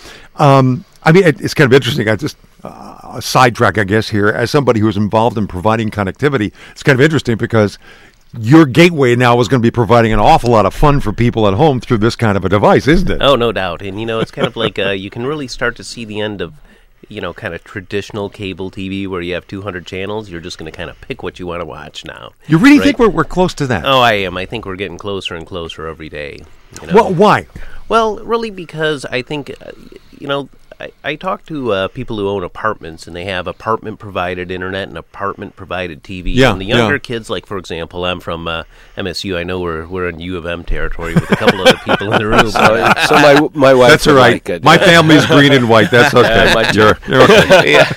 Um, 0.40 0.84
I 1.02 1.12
mean, 1.12 1.24
it, 1.24 1.40
it's 1.40 1.54
kind 1.54 1.70
of 1.70 1.74
interesting. 1.74 2.08
I 2.08 2.16
just 2.16 2.36
uh, 2.62 3.20
sidetrack, 3.20 3.78
I 3.78 3.84
guess, 3.84 4.08
here 4.08 4.28
as 4.28 4.50
somebody 4.50 4.80
who's 4.80 4.96
involved 4.96 5.36
in 5.36 5.46
providing 5.46 5.90
connectivity. 5.90 6.52
It's 6.72 6.82
kind 6.82 6.98
of 6.98 7.04
interesting 7.04 7.36
because 7.36 7.78
your 8.38 8.66
gateway 8.66 9.14
now 9.14 9.38
is 9.40 9.48
going 9.48 9.60
to 9.60 9.66
be 9.66 9.70
providing 9.70 10.12
an 10.12 10.18
awful 10.18 10.50
lot 10.50 10.66
of 10.66 10.74
fun 10.74 11.00
for 11.00 11.12
people 11.12 11.46
at 11.46 11.54
home 11.54 11.80
through 11.80 11.98
this 11.98 12.16
kind 12.16 12.36
of 12.36 12.44
a 12.44 12.48
device, 12.48 12.88
isn't 12.88 13.10
it? 13.10 13.22
Oh, 13.22 13.36
no 13.36 13.52
doubt. 13.52 13.82
And 13.82 14.00
you 14.00 14.06
know, 14.06 14.20
it's 14.20 14.30
kind 14.30 14.46
of 14.46 14.56
like 14.56 14.78
uh, 14.78 14.90
you 14.90 15.10
can 15.10 15.26
really 15.26 15.46
start 15.46 15.76
to 15.76 15.84
see 15.84 16.04
the 16.04 16.20
end 16.20 16.40
of, 16.40 16.54
you 17.08 17.20
know, 17.20 17.32
kind 17.32 17.54
of 17.54 17.62
traditional 17.64 18.28
cable 18.30 18.70
TV 18.70 19.06
where 19.06 19.20
you 19.22 19.34
have 19.34 19.46
200 19.46 19.86
channels. 19.86 20.30
You're 20.30 20.40
just 20.40 20.58
going 20.58 20.70
to 20.70 20.76
kind 20.76 20.90
of 20.90 21.00
pick 21.00 21.22
what 21.22 21.38
you 21.38 21.46
want 21.46 21.60
to 21.60 21.66
watch 21.66 22.04
now. 22.04 22.32
You 22.46 22.58
really 22.58 22.78
Right. 22.78 22.84
think 22.84 22.98
we're, 22.98 23.08
we're 23.08 23.24
close 23.24 23.54
to 23.54 23.66
that? 23.68 23.84
Oh, 23.84 24.00
I 24.00 24.14
am. 24.14 24.36
I 24.36 24.46
think 24.46 24.64
we're 24.66 24.76
getting 24.76 24.98
closer 24.98 25.34
and 25.34 25.46
closer 25.46 25.86
every 25.86 26.08
day. 26.08 26.40
You 26.80 26.86
know? 26.88 26.94
Well, 26.94 27.14
why? 27.14 27.46
Well, 27.88 28.16
really, 28.18 28.50
because 28.50 29.04
I 29.04 29.22
think, 29.22 29.50
uh, 29.60 29.72
you 30.18 30.26
know, 30.26 30.48
I, 30.80 30.92
I 31.02 31.14
talk 31.16 31.46
to 31.46 31.72
uh, 31.72 31.88
people 31.88 32.18
who 32.18 32.28
own 32.28 32.44
apartments 32.44 33.06
and 33.06 33.14
they 33.14 33.24
have 33.24 33.46
apartment 33.46 33.98
provided 33.98 34.50
internet 34.50 34.88
and 34.88 34.98
apartment 34.98 35.56
provided 35.56 36.02
TV. 36.02 36.34
Yeah, 36.34 36.52
and 36.52 36.60
the 36.60 36.66
younger 36.66 36.94
yeah. 36.94 37.00
kids, 37.00 37.30
like 37.30 37.46
for 37.46 37.58
example, 37.58 38.04
I'm 38.04 38.20
from 38.20 38.48
uh, 38.48 38.64
MSU. 38.96 39.36
I 39.36 39.42
know 39.42 39.60
we're 39.60 39.86
we're 39.86 40.08
in 40.08 40.20
U 40.20 40.36
of 40.36 40.46
M 40.46 40.64
territory 40.64 41.14
with 41.14 41.30
a 41.30 41.36
couple 41.36 41.60
other 41.60 41.78
people 41.84 42.12
in 42.12 42.18
the 42.18 42.26
room. 42.26 42.50
So, 42.50 42.92
so 43.06 43.14
my 43.14 43.48
my 43.54 43.74
wife. 43.74 43.90
That's 43.90 44.06
would 44.06 44.12
all 44.12 44.18
right. 44.18 44.48
Like. 44.48 44.62
My 44.62 44.78
family's 44.78 45.26
green 45.26 45.52
and 45.52 45.68
white. 45.68 45.90
That's 45.90 46.14
okay. 46.14 46.52
my 46.54 46.70
you're, 46.72 46.98
you're 47.06 47.22
okay. 47.22 47.72
yeah, 47.72 47.92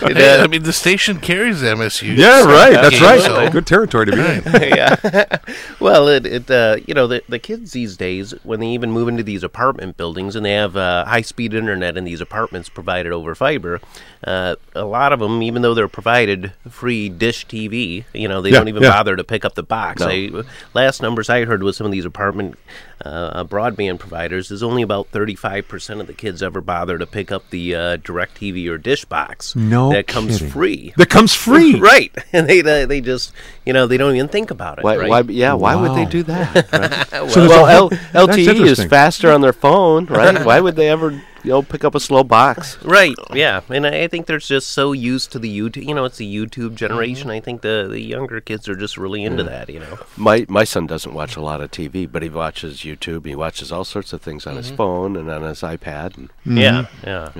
Hey, 0.00 0.40
I 0.40 0.46
mean, 0.46 0.62
the 0.62 0.72
station 0.72 1.20
carries 1.20 1.62
MSU. 1.62 2.16
Yeah, 2.16 2.44
right. 2.44 2.72
That's 2.72 2.90
game, 2.90 3.02
right. 3.02 3.20
so- 3.20 3.50
Good 3.50 3.66
territory 3.66 4.06
to 4.06 4.12
be 4.12 4.18
in. 4.18 4.42
yeah. 4.76 5.38
well, 5.80 6.08
it, 6.08 6.26
it 6.26 6.50
uh, 6.50 6.78
you 6.86 6.94
know 6.94 7.06
the 7.06 7.22
the 7.28 7.38
kids 7.38 7.72
these 7.72 7.96
days 7.96 8.32
when 8.42 8.60
they 8.60 8.68
even 8.68 8.90
move 8.90 9.08
into 9.08 9.22
these 9.22 9.42
apartment 9.42 9.96
buildings 9.96 10.36
and 10.36 10.44
they 10.44 10.52
have 10.52 10.76
uh, 10.76 11.04
high 11.04 11.22
speed 11.22 11.54
internet 11.54 11.96
in 11.96 12.04
these 12.04 12.19
apartments 12.20 12.68
provided 12.68 13.12
over 13.12 13.34
fiber, 13.34 13.80
uh, 14.24 14.56
a 14.74 14.84
lot 14.84 15.12
of 15.12 15.20
them, 15.20 15.42
even 15.42 15.62
though 15.62 15.74
they're 15.74 15.88
provided 15.88 16.52
free 16.68 17.08
dish 17.08 17.46
TV, 17.46 18.04
you 18.12 18.28
know 18.28 18.40
they 18.42 18.50
Yeah, 18.50 18.58
don't 18.58 18.68
even 18.68 18.82
yeah. 18.82 18.90
bother 18.90 19.16
to 19.16 19.24
pick 19.24 19.44
up 19.44 19.54
the 19.54 19.62
box. 19.62 20.02
I, 20.02 20.30
last 20.74 21.02
numbers 21.02 21.28
I 21.30 21.44
heard 21.44 21.62
with 21.62 21.76
some 21.76 21.86
of 21.86 21.92
these 21.92 22.04
apartment 22.04 22.56
uh, 23.04 23.44
broadband 23.44 23.98
providers 23.98 24.50
is 24.50 24.62
only 24.62 24.82
about 24.82 25.08
thirty 25.08 25.34
five 25.34 25.66
percent 25.68 26.00
of 26.00 26.06
the 26.06 26.12
kids 26.12 26.42
ever 26.42 26.60
bother 26.60 26.98
to 26.98 27.06
pick 27.06 27.32
up 27.32 27.48
the 27.50 27.74
uh, 27.74 27.96
DirecTV 27.96 28.68
or 28.70 28.76
dish 28.76 29.04
box 29.06 29.56
No 29.56 29.90
that 29.92 30.06
comes 30.06 30.34
kidding. 30.38 30.50
free. 30.52 30.92
That 30.98 31.08
comes 31.08 31.34
free. 31.34 31.80
Right, 31.80 32.14
and 32.32 32.46
they 32.48 32.60
uh, 32.60 32.84
they 32.86 33.00
just 33.00 33.32
you 33.64 33.72
know 33.72 33.86
they 33.86 33.96
don't 33.96 34.14
even 34.14 34.28
think 34.28 34.50
about 34.50 34.78
it. 34.78 34.84
Why, 34.84 34.96
right? 34.96 35.08
why? 35.08 35.20
Yeah. 35.32 35.54
Why 35.54 35.74
would 35.76 35.94
they 35.96 36.04
do 36.04 36.22
that? 36.24 36.68
Right? 37.12 37.30
So 37.30 37.48
well, 37.48 37.66
L- 37.66 37.90
LTE 38.28 38.66
is 38.66 38.84
faster 38.84 39.30
on 39.32 39.40
their 39.40 39.52
phone, 39.52 40.06
right? 40.06 40.44
Why 40.44 40.60
would 40.60 40.76
they 40.76 40.88
ever, 40.90 41.20
you 41.44 41.50
know, 41.50 41.62
pick 41.62 41.84
up 41.84 41.94
a 41.94 42.00
slow 42.00 42.22
box? 42.24 42.82
Right. 42.84 43.14
Yeah, 43.32 43.60
and 43.68 43.86
I 43.86 44.02
I 44.02 44.08
think 44.08 44.26
they're 44.26 44.38
just 44.38 44.70
so 44.70 44.92
used 44.92 45.32
to 45.32 45.38
the 45.38 45.48
YouTube. 45.58 45.86
You 45.86 45.94
know, 45.94 46.04
it's 46.04 46.18
the 46.18 46.32
YouTube 46.34 46.74
generation. 46.74 47.28
Mm-hmm. 47.28 47.36
I 47.36 47.40
think 47.40 47.62
the 47.62 47.86
the 47.90 48.00
younger 48.00 48.40
kids 48.40 48.68
are 48.68 48.76
just 48.76 48.96
really 48.96 49.24
into 49.24 49.42
that. 49.44 49.68
You 49.68 49.80
know. 49.80 49.98
My 50.16 50.46
my 50.48 50.64
son 50.64 50.86
doesn't 50.86 51.12
watch 51.14 51.36
a 51.36 51.40
lot 51.40 51.60
of 51.60 51.70
TV, 51.70 52.10
but 52.10 52.22
he 52.22 52.28
watches 52.28 52.78
YouTube. 52.78 53.26
He 53.26 53.34
watches 53.34 53.70
all 53.72 53.84
sorts 53.84 54.12
of 54.12 54.20
things 54.22 54.46
on 54.46 54.56
his 54.56 54.70
phone 54.70 55.16
and 55.16 55.30
on 55.30 55.42
his 55.42 55.60
iPad. 55.60 56.16
And 56.16 56.30
Yeah. 56.44 56.86
Yeah. 57.04 57.30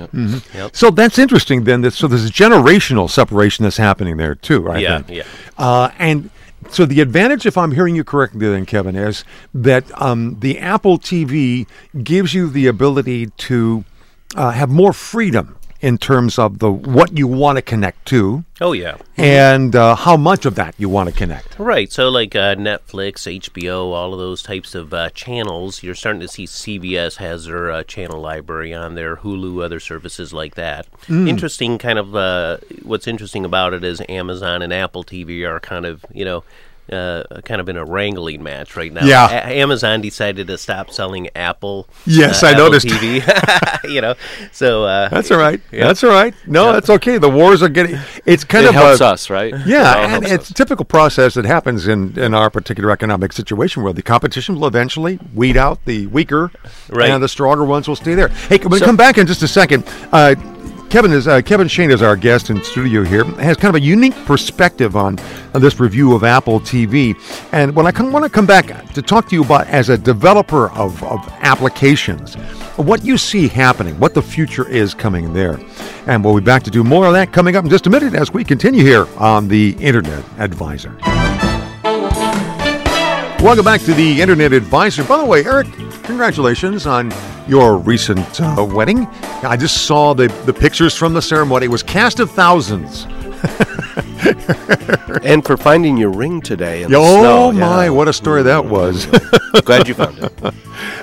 Yep. 0.53 0.75
So 0.75 0.89
that's 0.91 1.17
interesting 1.19 1.63
then. 1.63 1.81
That, 1.81 1.93
so 1.93 2.07
there's 2.07 2.25
a 2.25 2.29
generational 2.31 3.09
separation 3.09 3.63
that's 3.63 3.77
happening 3.77 4.17
there 4.17 4.35
too, 4.35 4.69
I 4.69 4.77
Yeah. 4.79 5.01
think. 5.01 5.17
Yeah. 5.17 5.23
Uh, 5.57 5.89
and 5.99 6.29
so 6.69 6.85
the 6.85 7.01
advantage, 7.01 7.45
if 7.45 7.57
I'm 7.57 7.71
hearing 7.71 7.95
you 7.95 8.03
correctly, 8.03 8.47
then 8.47 8.65
Kevin, 8.65 8.95
is 8.95 9.23
that 9.53 9.83
um, 9.99 10.37
the 10.39 10.59
Apple 10.59 10.99
TV 10.99 11.65
gives 12.03 12.33
you 12.33 12.49
the 12.49 12.67
ability 12.67 13.27
to 13.27 13.83
uh, 14.35 14.51
have 14.51 14.69
more 14.69 14.93
freedom 14.93 15.57
in 15.81 15.97
terms 15.97 16.37
of 16.37 16.59
the 16.59 16.71
what 16.71 17.17
you 17.17 17.27
want 17.27 17.55
to 17.57 17.61
connect 17.61 18.05
to 18.05 18.45
Oh 18.59 18.71
yeah. 18.71 18.97
and 19.17 19.75
uh, 19.75 19.95
how 19.95 20.15
much 20.15 20.45
of 20.45 20.53
that 20.53 20.75
you 20.77 20.87
want 20.87 21.09
to 21.09 21.15
connect. 21.15 21.57
Right. 21.57 21.91
So 21.91 22.09
like 22.09 22.35
uh, 22.35 22.53
Netflix, 22.53 23.25
HBO, 23.39 23.91
all 23.91 24.13
of 24.13 24.19
those 24.19 24.43
types 24.43 24.75
of 24.75 24.93
uh, 24.93 25.09
channels, 25.09 25.81
you're 25.81 25.95
starting 25.95 26.21
to 26.21 26.27
see 26.27 26.45
CBS 26.45 27.15
has 27.17 27.45
their 27.45 27.71
uh, 27.71 27.83
channel 27.83 28.21
library 28.21 28.75
on 28.75 28.93
there, 28.93 29.17
Hulu, 29.17 29.63
other 29.63 29.79
services 29.79 30.31
like 30.33 30.53
that. 30.53 30.85
Mm. 31.07 31.27
Interesting 31.27 31.79
kind 31.79 31.97
of 31.97 32.15
uh, 32.15 32.57
what's 32.83 33.07
interesting 33.07 33.43
about 33.43 33.73
it 33.73 33.83
is 33.83 34.03
Amazon 34.07 34.61
and 34.61 34.71
Apple 34.71 35.03
TV 35.03 35.47
are 35.49 35.59
kind 35.59 35.87
of, 35.87 36.05
you 36.13 36.23
know, 36.25 36.43
uh, 36.91 37.23
kind 37.45 37.59
of 37.61 37.69
in 37.69 37.77
a 37.77 37.85
wrangling 37.85 38.43
match 38.43 38.75
right 38.75 38.91
now. 38.91 39.03
Yeah. 39.05 39.29
A- 39.29 39.59
Amazon 39.61 40.01
decided 40.01 40.47
to 40.47 40.57
stop 40.57 40.91
selling 40.91 41.29
Apple. 41.35 41.87
Yes, 42.05 42.43
uh, 42.43 42.47
I 42.47 42.51
Apple 42.51 42.63
noticed. 42.65 42.87
TV. 42.87 43.83
you 43.91 44.01
know, 44.01 44.15
so 44.51 44.83
uh, 44.85 45.09
That's 45.09 45.31
all 45.31 45.37
right. 45.39 45.61
That's 45.71 46.03
all 46.03 46.09
right. 46.11 46.33
No, 46.47 46.73
that's 46.73 46.89
okay. 46.89 47.17
The 47.17 47.29
wars 47.29 47.61
are 47.63 47.69
getting. 47.69 47.97
It's 48.25 48.43
kind 48.43 48.65
it 48.65 48.69
of 48.69 48.75
helps 48.75 49.01
a, 49.01 49.05
us, 49.07 49.29
right? 49.29 49.53
It 49.53 49.67
Yeah, 49.67 50.15
and 50.15 50.25
it's 50.25 50.45
us. 50.45 50.49
a 50.49 50.53
typical 50.53 50.85
process 50.85 51.33
that 51.35 51.45
happens 51.45 51.87
in, 51.87 52.17
in 52.19 52.33
our 52.33 52.49
particular 52.49 52.91
economic 52.91 53.33
situation 53.33 53.83
where 53.83 53.93
the 53.93 54.01
competition 54.03 54.55
will 54.55 54.67
eventually 54.67 55.19
weed 55.33 55.57
out 55.57 55.83
the 55.85 56.07
weaker, 56.07 56.51
Right. 56.89 57.09
and 57.09 57.21
the 57.23 57.29
stronger 57.29 57.63
ones 57.65 57.87
will 57.87 57.95
stay 57.95 58.15
there. 58.15 58.27
Hey, 58.29 58.57
can 58.57 58.69
we 58.69 58.79
come 58.79 58.97
back 58.97 59.17
in 59.17 59.27
just 59.27 59.43
a 59.43 59.47
second? 59.47 59.83
Uh, 60.91 60.93
Kevin 60.93 61.13
is 61.13 61.25
uh, 61.25 61.41
Kevin 61.41 61.69
Shane 61.69 61.89
is 61.89 62.01
our 62.01 62.17
guest 62.17 62.49
in 62.49 62.61
studio 62.61 63.05
here. 63.05 63.23
Has 63.23 63.55
kind 63.55 63.73
of 63.73 63.81
a 63.81 63.85
unique 63.85 64.15
perspective 64.25 64.97
on, 64.97 65.17
on 65.53 65.61
this 65.61 65.79
review 65.79 66.13
of 66.13 66.25
Apple 66.25 66.59
TV. 66.59 67.15
And 67.53 67.73
when 67.73 67.87
I 67.87 67.93
come, 67.93 68.11
want 68.11 68.25
to 68.25 68.29
come 68.29 68.45
back 68.45 68.91
to 68.93 69.01
talk 69.01 69.29
to 69.29 69.35
you 69.35 69.41
about 69.41 69.67
as 69.67 69.87
a 69.87 69.97
developer 69.97 70.69
of, 70.71 71.01
of 71.03 71.25
applications, 71.39 72.35
what 72.75 73.05
you 73.05 73.17
see 73.17 73.47
happening, 73.47 73.97
what 74.01 74.13
the 74.13 74.21
future 74.21 74.67
is 74.67 74.93
coming 74.93 75.31
there. 75.31 75.61
And 76.07 76.25
we'll 76.25 76.35
be 76.35 76.41
back 76.41 76.61
to 76.63 76.69
do 76.69 76.83
more 76.83 77.07
of 77.07 77.13
that 77.13 77.31
coming 77.31 77.55
up 77.55 77.63
in 77.63 77.69
just 77.69 77.87
a 77.87 77.89
minute 77.89 78.13
as 78.13 78.33
we 78.33 78.43
continue 78.43 78.83
here 78.83 79.07
on 79.17 79.47
the 79.47 79.77
Internet 79.79 80.25
Advisor. 80.39 80.93
Welcome 83.41 83.63
back 83.63 83.79
to 83.83 83.93
the 83.93 84.21
Internet 84.21 84.51
Advisor. 84.51 85.05
By 85.05 85.19
the 85.19 85.25
way, 85.25 85.45
Eric, 85.45 85.67
congratulations 86.03 86.85
on 86.85 87.13
your 87.47 87.77
recent 87.77 88.39
uh, 88.41 88.65
wedding. 88.69 89.05
I 89.43 89.57
just 89.57 89.85
saw 89.85 90.13
the, 90.13 90.27
the 90.45 90.53
pictures 90.53 90.95
from 90.95 91.13
the 91.13 91.21
ceremony. 91.21 91.65
It 91.65 91.69
was 91.69 91.83
cast 91.83 92.19
of 92.19 92.31
thousands. 92.31 93.07
And 95.23 95.43
for 95.45 95.57
finding 95.57 95.97
your 95.97 96.09
ring 96.11 96.41
today 96.41 96.83
in 96.83 96.91
the 96.91 96.97
Oh 96.97 97.51
snow. 97.51 97.59
my, 97.59 97.85
yeah. 97.85 97.89
what 97.89 98.07
a 98.07 98.13
story 98.13 98.43
that 98.43 98.65
was. 98.65 99.05
Glad 99.65 99.87
you 99.87 99.93
found 99.93 100.19
it. 100.19 100.31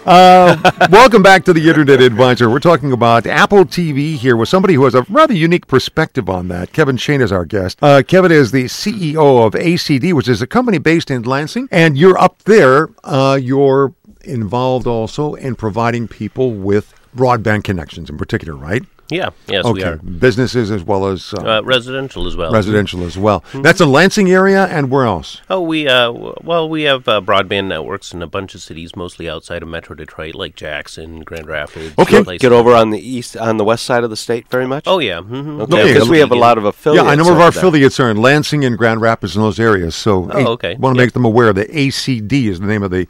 Uh, 0.07 0.57
welcome 0.90 1.22
back 1.22 1.44
to 1.44 1.53
the 1.53 1.68
Internet 1.68 2.01
Advisor. 2.01 2.48
We're 2.48 2.61
talking 2.61 2.92
about 2.92 3.27
Apple 3.27 3.64
TV 3.66 4.14
here 4.14 4.37
with 4.37 4.48
somebody 4.48 4.72
who 4.74 4.85
has 4.85 4.94
a 4.94 5.03
rather 5.11 5.35
unique 5.35 5.66
perspective 5.66 6.31
on 6.31 6.48
that. 6.48 6.72
Kevin 6.72 6.96
Shane 6.96 7.20
is 7.20 7.31
our 7.31 7.44
guest. 7.44 7.79
Uh, 7.83 8.03
Kevin 8.03 8.33
is 8.33 8.51
the 8.51 8.64
CEO 8.64 9.44
of 9.46 9.53
ACD, 9.53 10.14
which 10.14 10.27
is 10.27 10.40
a 10.40 10.46
company 10.46 10.79
based 10.79 11.11
in 11.11 11.22
Lansing, 11.24 11.68
and 11.70 11.98
you're 11.98 12.18
up 12.18 12.42
there. 12.44 12.88
Uh, 13.05 13.38
you're 13.40 13.92
involved 14.23 14.87
also 14.87 15.35
in 15.35 15.55
providing 15.55 16.09
people 16.09 16.53
with 16.53 16.95
broadband 17.17 17.65
connections 17.65 18.11
in 18.11 18.19
particular, 18.19 18.55
right? 18.57 18.83
Yeah, 19.11 19.31
yes, 19.47 19.65
okay. 19.65 19.73
we 19.73 19.83
are. 19.85 19.97
Businesses 19.97 20.71
as 20.71 20.85
well 20.85 21.07
as 21.07 21.33
uh, 21.33 21.41
Uh, 21.41 21.63
residential 21.63 22.27
as 22.27 22.37
well. 22.37 22.53
residential 22.53 23.05
as 23.05 23.17
well. 23.17 23.43
That's 23.55 23.81
a 23.81 23.87
Lansing 23.87 24.31
area, 24.31 24.67
and 24.67 24.91
where 24.91 25.05
else? 25.07 25.41
Oh, 25.49 25.63
we 25.63 25.89
uh, 25.89 26.09
w- 26.13 26.35
well, 26.45 26.69
we 26.69 26.83
have 26.83 27.09
uh, 27.09 27.23
broadband 27.23 27.69
networks 27.69 28.13
in 28.13 28.21
a 28.21 28.27
bunch 28.27 28.55
of 28.55 28.61
cities, 28.61 28.95
mostly 28.95 29.27
outside 29.27 29.63
of 29.63 29.69
Metro 29.71 29.97
Detroit, 29.97 30.35
like 30.35 30.57
Jackson, 30.57 31.21
Grand 31.21 31.47
Rapids. 31.47 31.95
Okay. 31.99 32.23
places 32.23 32.43
Get 32.43 32.53
over 32.53 32.75
on 32.75 32.91
the 32.91 32.99
east, 33.01 33.35
on 33.35 33.57
the 33.57 33.65
west 33.65 33.87
side 33.87 34.05
of 34.05 34.11
the 34.11 34.17
state, 34.17 34.47
very 34.51 34.67
much. 34.67 34.85
Oh 34.87 34.99
yeah, 34.99 35.21
mm-hmm. 35.21 35.63
okay, 35.63 35.91
because 35.95 36.11
we 36.11 36.19
have 36.19 36.31
a 36.31 36.35
lot 36.37 36.59
of 36.59 36.67
affiliates. 36.67 37.07
Yeah, 37.07 37.11
a 37.15 37.17
number 37.17 37.33
of 37.33 37.39
our 37.41 37.51
there. 37.51 37.61
affiliates 37.61 37.99
are 37.99 38.11
in 38.11 38.19
Lansing 38.19 38.63
and 38.63 38.77
Grand 38.77 39.01
Rapids 39.01 39.35
in 39.37 39.41
those 39.41 39.59
areas. 39.59 39.95
So, 39.97 40.29
Oh, 40.31 40.49
okay. 40.49 40.75
want 40.75 40.97
to 40.97 41.01
Yep. 41.01 41.07
make 41.07 41.13
them 41.15 41.25
aware 41.25 41.55
that 41.55 41.71
ACD 41.71 42.51
is 42.51 42.61
the 42.61 42.67
name 42.67 42.83
of 42.83 42.91
the 42.91 43.07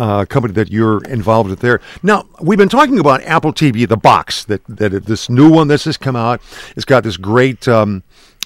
uh, 0.00 0.24
company 0.24 0.54
that 0.54 0.72
you're 0.72 1.04
involved 1.04 1.50
with 1.50 1.60
there. 1.60 1.80
Now, 2.02 2.26
we've 2.40 2.58
been 2.58 2.70
talking 2.70 2.98
about 2.98 3.22
Apple 3.22 3.52
TV, 3.52 3.86
the 3.86 3.98
box 3.98 4.44
that 4.46 4.62
that 4.66 5.04
this 5.04 5.28
new 5.28 5.50
one 5.50 5.68
that's 5.68 5.84
just 5.84 6.00
come 6.00 6.16
out. 6.16 6.40
It's 6.74 6.86
got 6.86 7.04
this 7.04 7.18
great 7.18 7.68
um, 7.68 8.02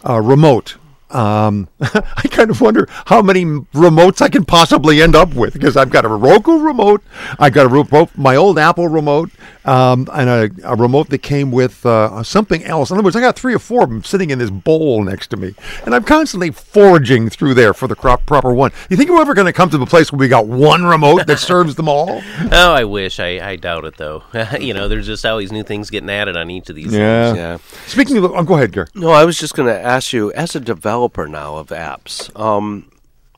uh, 0.07 0.21
remote. 0.21 0.77
Um, 1.15 1.69
I 1.81 2.29
kind 2.31 2.51
of 2.51 2.61
wonder 2.61 2.89
how 3.07 3.23
many 3.23 3.45
remotes 3.45 4.21
I 4.21 4.29
can 4.29 4.45
possibly 4.45 5.01
end 5.01 5.15
up 5.15 5.35
with 5.35 5.53
because 5.53 5.77
I've 5.77 5.91
got 5.91 6.05
a 6.05 6.09
Roku 6.09 6.59
remote, 6.59 7.03
I 7.39 7.51
got 7.51 7.67
a 7.67 7.69
remote, 7.69 8.11
my 8.17 8.35
old 8.35 8.59
Apple 8.59 8.89
remote, 8.89 9.31
um, 9.65 10.09
and 10.13 10.29
a, 10.29 10.73
a 10.73 10.75
remote 10.75 11.11
that 11.11 11.19
came 11.19 11.53
with 11.53 11.87
uh, 11.87 12.23
something 12.25 12.65
else. 12.65 12.91
In 12.91 12.97
other 12.97 13.05
words, 13.05 13.15
I 13.15 13.21
got 13.21 13.37
three 13.37 13.55
or 13.55 13.61
four 13.61 13.85
of 13.85 13.91
them 13.91 14.03
sitting 14.03 14.31
in 14.31 14.41
this 14.41 14.51
bowl 14.51 15.05
next 15.05 15.29
to 15.29 15.37
me, 15.37 15.55
and 15.87 15.95
I'm 15.95 16.03
constantly 16.03 16.51
foraging 16.51 17.31
through 17.31 17.55
there 17.55 17.73
for 17.73 17.87
the 17.87 17.95
crop, 17.95 18.27
proper 18.27 18.53
one. 18.53 18.73
You 18.91 18.97
think 18.97 19.09
we're 19.09 19.21
ever 19.21 19.35
going 19.35 19.47
to 19.47 19.53
come 19.53 19.71
to 19.71 19.79
the 19.79 19.87
place 19.87 20.11
where 20.11 20.19
we 20.19 20.27
got 20.27 20.49
one 20.49 20.85
remote 20.85 21.29
that 21.29 21.39
serves 21.39 21.77
them 21.77 21.89
all? 21.89 22.23
Oh, 22.51 22.73
I 22.73 22.85
wish. 22.85 23.21
I, 23.21 23.51
I 23.51 23.57
doubt 23.57 23.85
it 23.85 23.97
though. 23.99 24.25
you 24.61 24.75
know, 24.75 24.89
there's 24.89 25.07
just 25.07 25.25
always 25.25 25.53
new 25.53 25.63
things 25.63 25.91
getting 25.91 26.11
added 26.11 26.37
on 26.37 26.51
each 26.51 26.69
of 26.71 26.77
these. 26.77 26.93
Yeah. 26.93 27.35
Yeah. 27.35 27.59
Speaking 27.87 28.17
of, 28.17 28.25
oh, 28.25 28.43
go 28.43 28.55
ahead, 28.55 28.73
Gary. 28.73 28.89
No, 28.95 29.11
I 29.11 29.25
was 29.25 29.39
just 29.39 29.55
going 29.55 29.69
to 29.69 29.81
ask 29.81 30.13
you, 30.13 30.33
as 30.33 30.57
a 30.57 30.61
developer 30.61 31.04
now 31.09 31.57
of 31.57 31.69
apps, 31.69 32.35
um, 32.39 32.91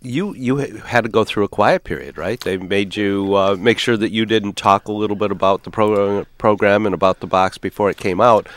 you 0.03 0.35
you 0.35 0.57
had 0.57 1.05
to 1.05 1.11
go 1.11 1.25
through 1.25 1.45
a 1.45 1.49
quiet 1.49 1.85
period, 1.85 2.17
right? 2.17 2.41
They 2.41 2.57
made 2.57 2.97
you 2.97 3.35
uh, 3.35 3.57
make 3.57 3.79
sure 3.79 3.97
that 3.97 4.11
you 4.11 4.27
didn't 4.27 4.57
talk 4.57 4.89
a 4.89 4.93
little 4.93 5.17
bit 5.17 5.31
about 5.31 5.65
the 5.65 5.71
pro- 5.71 6.25
program 6.39 6.87
and 6.87 6.95
about 6.95 7.21
the 7.21 7.27
box 7.27 7.59
before 7.59 7.91
it 7.91 7.97
came 7.97 8.21
out. 8.21 8.49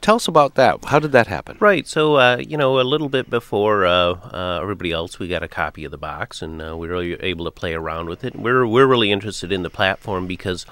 Tell 0.00 0.16
us 0.16 0.28
about 0.28 0.54
that. 0.54 0.84
How 0.84 0.98
did 0.98 1.12
that 1.12 1.26
happen? 1.26 1.56
Right. 1.58 1.86
So, 1.86 2.16
uh, 2.16 2.36
you 2.36 2.56
know, 2.56 2.78
a 2.78 2.82
little 2.82 3.08
bit 3.08 3.28
before 3.30 3.86
uh, 3.86 4.12
uh, 4.12 4.60
everybody 4.62 4.92
else, 4.92 5.18
we 5.18 5.26
got 5.26 5.42
a 5.42 5.48
copy 5.48 5.84
of 5.84 5.90
the 5.90 5.98
box, 5.98 6.42
and 6.42 6.62
uh, 6.62 6.76
we 6.76 6.88
were 6.88 7.02
able 7.20 7.44
to 7.46 7.50
play 7.50 7.74
around 7.74 8.08
with 8.08 8.22
it. 8.22 8.36
We're 8.36 8.66
we're 8.66 8.86
really 8.86 9.10
interested 9.10 9.50
in 9.50 9.62
the 9.62 9.70
platform 9.70 10.26
because 10.26 10.66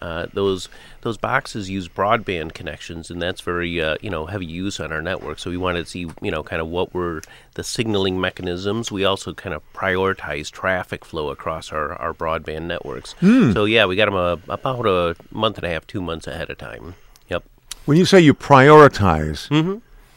uh, 0.00 0.26
those 0.32 0.68
those 1.02 1.16
boxes 1.16 1.68
use 1.68 1.88
broadband 1.88 2.54
connections, 2.54 3.10
and 3.10 3.20
that's 3.20 3.40
very 3.40 3.80
uh, 3.80 3.96
you 4.00 4.10
know 4.10 4.26
heavy 4.26 4.46
use 4.46 4.80
on 4.80 4.92
our 4.92 5.02
network. 5.02 5.38
So 5.38 5.50
we 5.50 5.56
wanted 5.56 5.84
to 5.84 5.90
see 5.90 6.06
you 6.22 6.30
know 6.30 6.42
kind 6.42 6.62
of 6.62 6.68
what 6.68 6.94
were 6.94 7.22
the 7.54 7.64
signaling 7.64 8.20
mechanisms. 8.20 8.90
We 8.90 9.04
also 9.04 9.34
kind 9.34 9.54
of 9.54 9.62
prioritize 9.72 10.50
traffic 10.50 11.04
flow 11.04 11.30
across 11.30 11.72
our, 11.72 11.94
our 11.94 12.14
broadband 12.14 12.62
networks. 12.62 13.14
So 13.52 13.64
yeah, 13.64 13.86
we 13.86 13.96
got 13.96 14.06
them 14.06 14.14
a, 14.14 14.38
about 14.52 14.86
a 14.86 15.16
month 15.30 15.58
and 15.58 15.64
a 15.64 15.68
half, 15.70 15.86
two 15.86 16.00
months 16.00 16.26
ahead 16.26 16.50
of 16.50 16.58
time. 16.58 16.94
Yep. 17.28 17.44
When 17.84 17.96
you 17.98 18.04
say 18.04 18.20
you 18.20 18.34
prioritize 18.34 19.50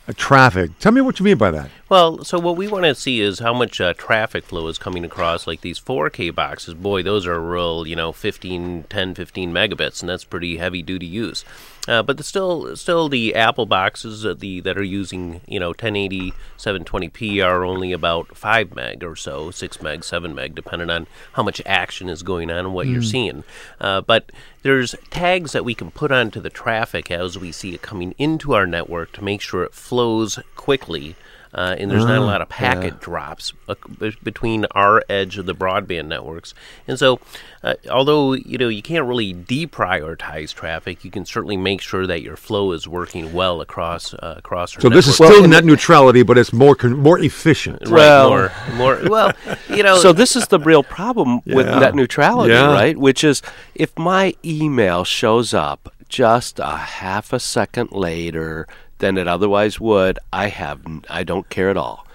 uh, 0.07 0.13
traffic, 0.15 0.77
tell 0.79 0.91
me 0.91 1.01
what 1.01 1.19
you 1.19 1.25
mean 1.25 1.37
by 1.37 1.51
that. 1.51 1.69
Well, 1.89 2.23
so 2.23 2.39
what 2.39 2.57
we 2.57 2.67
want 2.67 2.85
to 2.85 2.95
see 2.95 3.21
is 3.21 3.39
how 3.39 3.53
much 3.53 3.79
uh, 3.79 3.93
traffic 3.93 4.43
flow 4.43 4.67
is 4.67 4.77
coming 4.77 5.05
across 5.05 5.47
like 5.47 5.61
these 5.61 5.79
4K 5.79 6.33
boxes. 6.33 6.73
Boy, 6.73 7.03
those 7.03 7.25
are 7.25 7.39
real, 7.39 7.87
you 7.87 7.95
know, 7.95 8.11
15, 8.11 8.85
10, 8.89 9.15
15 9.15 9.53
megabits, 9.53 10.01
and 10.01 10.09
that's 10.09 10.23
pretty 10.23 10.57
heavy 10.57 10.81
duty 10.81 11.05
use. 11.05 11.45
Uh, 11.87 12.01
but 12.01 12.17
the, 12.17 12.23
still, 12.23 12.75
still 12.77 13.09
the 13.09 13.35
Apple 13.35 13.65
boxes 13.65 14.25
uh, 14.25 14.33
the 14.33 14.61
that 14.61 14.77
are 14.77 14.83
using, 14.83 15.41
you 15.47 15.59
know, 15.59 15.69
1080 15.69 16.33
720p 16.57 17.45
are 17.45 17.65
only 17.65 17.91
about 17.91 18.37
5 18.37 18.73
meg 18.73 19.03
or 19.03 19.17
so, 19.17 19.51
6 19.51 19.81
meg, 19.81 20.03
7 20.03 20.33
meg, 20.33 20.55
depending 20.55 20.89
on 20.89 21.07
how 21.33 21.43
much 21.43 21.61
action 21.65 22.07
is 22.07 22.23
going 22.23 22.49
on 22.49 22.59
and 22.59 22.73
what 22.73 22.87
you're 22.87 23.01
seeing. 23.01 23.43
Uh, 23.81 23.99
but 23.99 24.31
there's 24.61 24.95
tags 25.09 25.51
that 25.51 25.65
we 25.65 25.75
can 25.75 25.91
put 25.91 26.11
onto 26.11 26.39
the 26.39 26.49
traffic 26.49 27.11
as 27.11 27.37
we 27.37 27.51
see 27.51 27.73
it 27.75 27.81
coming 27.81 28.15
into 28.17 28.53
our 28.53 28.65
network 28.65 29.11
to 29.11 29.23
make 29.23 29.41
sure 29.41 29.63
it 29.63 29.73
flows 29.73 30.39
quickly 30.55 31.15
uh, 31.53 31.75
and 31.77 31.91
there's 31.91 32.05
not 32.05 32.17
a 32.17 32.21
lot 32.21 32.41
of 32.41 32.49
packet 32.49 32.99
drops 32.99 33.53
uh, 33.67 33.75
between 34.23 34.65
our 34.71 35.03
edge 35.09 35.37
of 35.37 35.45
the 35.45 35.53
broadband 35.55 36.07
networks. 36.07 36.53
And 36.87 36.97
so, 36.97 37.19
uh, 37.63 37.75
although 37.89 38.33
you 38.33 38.57
know 38.57 38.67
you 38.69 38.81
can't 38.81 39.05
really 39.05 39.33
deprioritize 39.33 40.53
traffic, 40.53 41.03
you 41.03 41.11
can 41.11 41.25
certainly 41.25 41.57
make 41.57 41.81
sure 41.81 42.07
that 42.07 42.21
your 42.21 42.35
flow 42.35 42.71
is 42.71 42.87
working 42.87 43.33
well 43.33 43.61
across 43.61 44.13
uh, 44.13 44.35
across. 44.37 44.75
Our 44.75 44.81
So 44.81 44.89
this 44.89 45.07
is 45.07 45.19
network. 45.19 45.37
still 45.37 45.47
net 45.49 45.65
neutrality, 45.65 46.23
but 46.23 46.37
it's 46.37 46.53
more 46.53 46.75
con- 46.75 46.97
more 46.97 47.19
efficient. 47.19 47.81
right, 47.83 47.91
Well- 47.91 48.29
more 48.29 48.51
more 48.75 48.99
well, 49.09 49.31
you 49.69 49.83
know. 49.83 49.97
So 49.97 50.13
this 50.13 50.35
is 50.35 50.47
the 50.47 50.59
real 50.59 50.83
problem 50.83 51.41
with 51.45 51.67
net 51.67 51.95
neutrality, 51.95 52.53
Yeah. 52.53 52.73
right? 52.73 52.97
Which 52.97 53.23
is 53.23 53.41
if 53.75 53.97
my 53.97 54.33
email 54.43 55.03
shows 55.03 55.53
up 55.53 55.93
just 56.09 56.59
a 56.59 56.77
half 56.77 57.33
a 57.33 57.39
second 57.39 57.91
later 57.91 58.67
than 59.03 59.17
it 59.17 59.27
otherwise 59.27 59.79
would, 59.79 60.17
I 60.31 60.47
have 60.47 60.79
I 61.09 61.23
don't 61.23 61.49
care 61.49 61.69
at 61.69 61.77
all. 61.77 62.07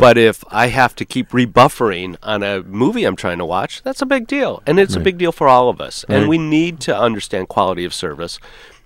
But 0.00 0.16
if 0.16 0.42
I 0.48 0.68
have 0.68 0.94
to 0.96 1.04
keep 1.04 1.34
rebuffering 1.34 2.16
on 2.22 2.42
a 2.42 2.62
movie 2.62 3.04
I'm 3.04 3.16
trying 3.16 3.38
to 3.38 3.44
watch, 3.44 3.82
that's 3.82 4.00
a 4.00 4.06
big 4.06 4.26
deal. 4.26 4.62
And 4.66 4.78
it's 4.78 4.94
a 4.96 5.00
big 5.00 5.18
deal 5.18 5.32
for 5.32 5.48
all 5.48 5.68
of 5.68 5.80
us. 5.80 6.04
And 6.08 6.28
we 6.28 6.38
need 6.38 6.80
to 6.80 6.96
understand 6.96 7.48
quality 7.48 7.84
of 7.84 7.92
service 7.92 8.38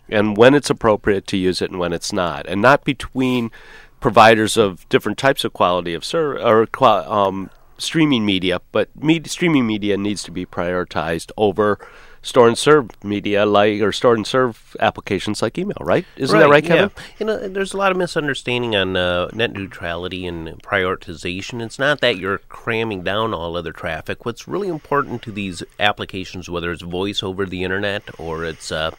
and 0.08 0.36
when 0.36 0.54
it's 0.54 0.70
appropriate 0.70 1.26
to 1.28 1.36
use 1.36 1.62
it 1.62 1.70
and 1.70 1.78
when 1.78 1.92
it's 1.92 2.12
not. 2.12 2.46
And 2.48 2.60
not 2.60 2.82
between 2.82 3.52
providers 4.00 4.56
of 4.56 4.88
different 4.88 5.18
types 5.18 5.44
of 5.44 5.52
quality 5.52 5.94
of 5.94 6.04
service 6.04 6.42
or 6.42 6.66
um, 6.84 7.50
streaming 7.78 8.24
media, 8.26 8.60
but 8.72 8.88
med- 9.00 9.30
streaming 9.30 9.66
media 9.66 9.96
needs 9.96 10.22
to 10.24 10.32
be 10.32 10.44
prioritized 10.44 11.30
over 11.36 11.78
store 12.22 12.48
and 12.48 12.58
serve 12.58 12.90
media 13.02 13.46
like 13.46 13.80
or 13.80 13.92
store 13.92 14.14
and 14.14 14.26
serve 14.26 14.76
applications 14.80 15.40
like 15.40 15.56
email, 15.56 15.78
right? 15.80 16.04
Isn't 16.16 16.38
that 16.38 16.50
right, 16.50 16.64
Kevin? 16.64 16.90
Yeah. 16.96 17.04
You 17.18 17.26
know, 17.26 17.48
there's 17.48 17.72
a 17.72 17.76
lot 17.76 17.90
of 17.90 17.96
misunderstanding 17.96 18.76
on 18.76 18.96
uh, 18.96 19.28
net 19.32 19.52
neutrality 19.52 20.26
and 20.26 20.48
prioritization. 20.62 21.62
It's 21.62 21.78
not 21.78 22.00
that 22.00 22.18
you're 22.18 22.38
cramming 22.48 23.02
down 23.02 23.32
all 23.32 23.56
other 23.56 23.72
traffic. 23.72 24.26
What's 24.26 24.46
really 24.46 24.68
important 24.68 25.22
to 25.22 25.32
these 25.32 25.62
applications, 25.78 26.50
whether 26.50 26.70
it's 26.72 26.82
voice 26.82 27.22
over 27.22 27.46
the 27.46 27.64
internet 27.64 28.02
or 28.18 28.44
it's 28.44 28.70
uh, 28.70 28.90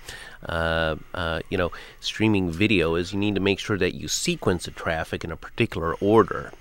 uh, 0.48 0.96
uh, 1.14 1.42
you 1.50 1.58
know 1.58 1.72
streaming 2.00 2.52
video, 2.52 2.96
is 2.96 3.14
you 3.14 3.20
need 3.20 3.36
to 3.36 3.42
make 3.42 3.60
sure 3.60 3.78
that 3.78 3.94
you 3.94 4.08
sequence 4.08 4.66
the 4.66 4.72
traffic 4.72 5.24
in 5.24 5.32
a 5.32 5.38
particular 5.38 5.94
order. 5.96 6.52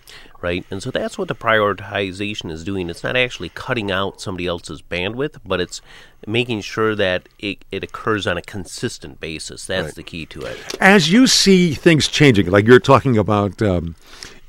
Right, 0.42 0.64
and 0.70 0.82
so 0.82 0.90
that's 0.90 1.18
what 1.18 1.28
the 1.28 1.34
prioritization 1.34 2.50
is 2.50 2.64
doing. 2.64 2.88
It's 2.88 3.04
not 3.04 3.14
actually 3.14 3.50
cutting 3.50 3.90
out 3.90 4.22
somebody 4.22 4.46
else's 4.46 4.80
bandwidth, 4.80 5.36
but 5.44 5.60
it's 5.60 5.82
making 6.26 6.62
sure 6.62 6.94
that 6.94 7.28
it, 7.38 7.64
it 7.70 7.84
occurs 7.84 8.26
on 8.26 8.38
a 8.38 8.42
consistent 8.42 9.20
basis. 9.20 9.66
That's 9.66 9.94
the 9.94 10.02
key 10.02 10.24
to 10.26 10.40
it. 10.40 10.58
As 10.80 11.12
you 11.12 11.26
see 11.26 11.74
things 11.74 12.08
changing, 12.08 12.50
like 12.50 12.66
you're 12.66 12.80
talking 12.80 13.18
about 13.18 13.60
um, 13.60 13.96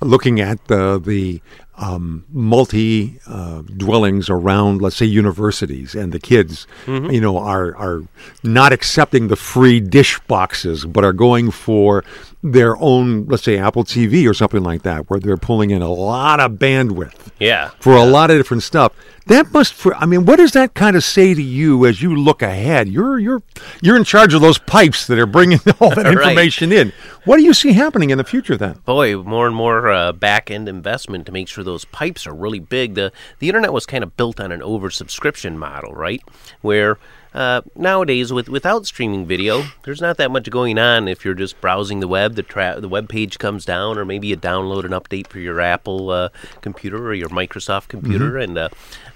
looking 0.01 0.39
at 0.39 0.65
the 0.67 0.99
the 0.99 1.41
um, 1.77 2.25
multi 2.31 3.19
uh, 3.27 3.61
dwellings 3.61 4.29
around, 4.29 4.81
let's 4.81 4.95
say, 4.95 5.05
universities, 5.05 5.95
and 5.95 6.11
the 6.11 6.19
kids, 6.19 6.67
you 6.87 7.21
know, 7.21 7.37
are 7.37 7.75
are 7.75 8.03
not 8.43 8.71
accepting 8.71 9.27
the 9.27 9.35
free 9.35 9.79
dish 9.79 10.19
boxes, 10.21 10.85
but 10.85 11.03
are 11.03 11.13
going 11.13 11.49
for 11.51 12.03
their 12.43 12.75
own, 12.77 13.25
let's 13.27 13.43
say, 13.43 13.57
Apple 13.57 13.83
TV 13.83 14.27
or 14.29 14.33
something 14.33 14.63
like 14.63 14.81
that, 14.83 15.09
where 15.09 15.19
they're 15.19 15.37
pulling 15.37 15.69
in 15.69 15.81
a 15.81 15.91
lot 15.91 16.39
of 16.39 16.53
bandwidth 16.53 17.29
Yeah. 17.39 17.69
for 17.79 17.95
a 17.95 18.03
lot 18.03 18.31
of 18.31 18.37
different 18.37 18.63
stuff. 18.63 18.93
That 19.27 19.53
must, 19.53 19.73
for 19.75 19.93
I 19.95 20.07
mean, 20.07 20.25
what 20.25 20.37
does 20.37 20.51
that 20.53 20.73
kind 20.73 20.95
of 20.95 21.03
say 21.03 21.35
to 21.35 21.41
you 21.41 21.85
as 21.85 22.01
you 22.01 22.15
look 22.15 22.41
ahead? 22.41 22.89
You're 22.89 23.19
you're 23.19 23.43
you're 23.79 23.95
in 23.95 24.03
charge 24.03 24.33
of 24.33 24.41
those 24.41 24.57
pipes 24.57 25.05
that 25.05 25.19
are 25.19 25.27
bringing 25.27 25.59
all 25.79 25.91
that 25.91 26.05
Right. 26.05 26.13
information 26.17 26.71
in. 26.71 26.91
What 27.25 27.37
do 27.37 27.43
you 27.43 27.53
see 27.53 27.73
happening 27.73 28.09
in 28.09 28.17
the 28.17 28.23
future 28.23 28.57
then? 28.57 28.79
Boy, 28.83 29.15
more 29.17 29.45
and 29.45 29.55
more 29.55 29.89
uh, 29.91 30.11
back 30.11 30.49
end 30.49 30.67
investment 30.67 31.27
to 31.27 31.31
make 31.31 31.47
sure 31.47 31.63
those 31.63 31.85
pipes 31.85 32.25
are 32.25 32.33
really 32.33 32.57
big. 32.59 32.95
The 32.95 33.11
the 33.37 33.47
internet 33.47 33.71
was 33.71 33.85
kind 33.85 34.03
of 34.03 34.17
built 34.17 34.39
on 34.39 34.51
an 34.51 34.61
oversubscription 34.61 35.55
model, 35.55 35.93
right? 35.93 36.23
Where 36.61 36.97
uh, 37.33 37.61
nowadays 37.75 38.33
with 38.33 38.49
without 38.49 38.85
streaming 38.85 39.25
video, 39.25 39.63
there's 39.83 40.01
not 40.01 40.17
that 40.17 40.31
much 40.31 40.49
going 40.49 40.77
on. 40.77 41.07
If 41.07 41.23
you're 41.23 41.33
just 41.33 41.59
browsing 41.61 41.99
the 41.99 42.07
web, 42.07 42.35
the 42.35 42.43
tra- 42.43 42.79
the 42.79 42.89
web 42.89 43.07
page 43.07 43.39
comes 43.39 43.65
down, 43.65 43.97
or 43.97 44.05
maybe 44.05 44.27
you 44.27 44.37
download 44.37 44.83
an 44.83 44.91
update 44.91 45.27
for 45.27 45.39
your 45.39 45.61
Apple 45.61 46.09
uh, 46.09 46.29
computer 46.61 47.07
or 47.07 47.13
your 47.13 47.29
Microsoft 47.29 47.87
computer. 47.87 48.31
Mm-hmm. 48.31 48.41
And 48.41 48.57
uh, 48.57 48.69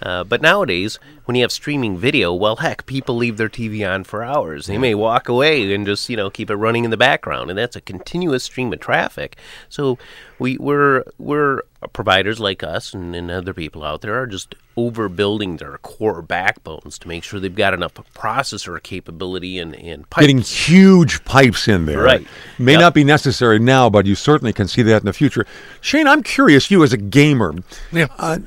uh, 0.06 0.24
but 0.24 0.42
nowadays, 0.42 1.00
when 1.26 1.36
you 1.36 1.42
have 1.42 1.52
streaming 1.52 1.98
video, 1.98 2.34
well, 2.34 2.58
heck, 2.58 2.86
people 2.86 3.16
leave 3.16 3.38
their 3.38 3.50
TV 3.50 3.90
on 3.90 4.04
for 4.04 4.24
hours. 4.24 4.68
They 4.68 4.78
may 4.78 4.94
walk 4.96 5.28
away 5.28 5.74
and 5.74 5.86
just 5.86 6.08
you 6.10 6.16
know 6.16 6.30
keep 6.30 6.50
it 6.50 6.56
running 6.56 6.86
in 6.86 6.92
the 6.92 6.98
background, 6.98 7.50
and 7.50 7.58
that's 7.58 7.76
a 7.76 7.82
continuous 7.82 8.44
stream 8.44 8.72
of 8.72 8.80
traffic. 8.80 9.36
So 9.68 9.98
we 10.40 10.58
we're 10.58 11.04
we're 11.18 11.62
providers 11.94 12.40
like 12.40 12.64
us 12.64 12.94
and, 12.94 13.16
and 13.16 13.30
other 13.32 13.54
people 13.54 13.84
out 13.84 14.02
there 14.02 14.20
are 14.20 14.28
just 14.28 14.56
overbuilding 14.78 15.58
their 15.60 15.78
core 15.80 16.22
backbones 16.22 16.98
to 17.00 17.08
make 17.08 17.24
sure 17.24 17.40
they've 17.40 17.56
got 17.56 17.74
enough 17.74 17.94
processor 18.14 18.82
capability 18.82 19.58
and, 19.60 19.74
and 19.76 20.10
pipes. 20.10 20.24
Getting 20.26 20.42
huge 20.42 21.24
pipes 21.26 21.68
in 21.68 21.86
there. 21.86 22.02
Right. 22.02 22.26
May 22.60 22.74
Yep. 22.74 22.82
not 22.82 22.94
be 22.94 23.04
necessary 23.04 23.60
now, 23.60 23.90
but 23.90 24.06
you 24.06 24.16
certainly 24.16 24.52
can 24.52 24.68
see 24.68 24.82
that 24.82 25.02
in 25.02 25.06
the 25.06 25.14
future. 25.14 25.46
Shane, 25.80 26.08
I'm 26.08 26.24
curious, 26.24 26.70
you 26.70 26.84
as 26.84 26.92
a 26.92 26.98
gamer, 26.98 27.56
Yeah. 27.92 28.08
uh, 28.18 28.40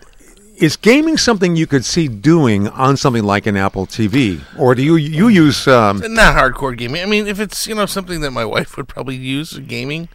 is 0.58 0.76
gaming 0.76 1.16
something 1.16 1.54
you 1.56 1.66
could 1.66 1.84
see 1.84 2.08
doing 2.08 2.68
on 2.68 2.96
something 2.96 3.22
like 3.22 3.46
an 3.46 3.56
Apple 3.56 3.86
TV? 3.86 4.40
Or 4.58 4.74
do 4.74 4.82
you 4.82 4.96
you 4.96 5.28
use 5.28 5.68
um, 5.68 6.02
not 6.08 6.36
hardcore 6.36 6.76
gaming. 6.76 7.02
I 7.02 7.06
mean, 7.06 7.26
if 7.26 7.38
it's 7.38 7.66
you 7.66 7.74
know 7.74 7.86
something 7.86 8.20
that 8.20 8.32
my 8.32 8.44
wife 8.54 8.76
would 8.76 8.88
probably 8.88 9.16
use 9.16 9.58
gaming, 9.60 10.08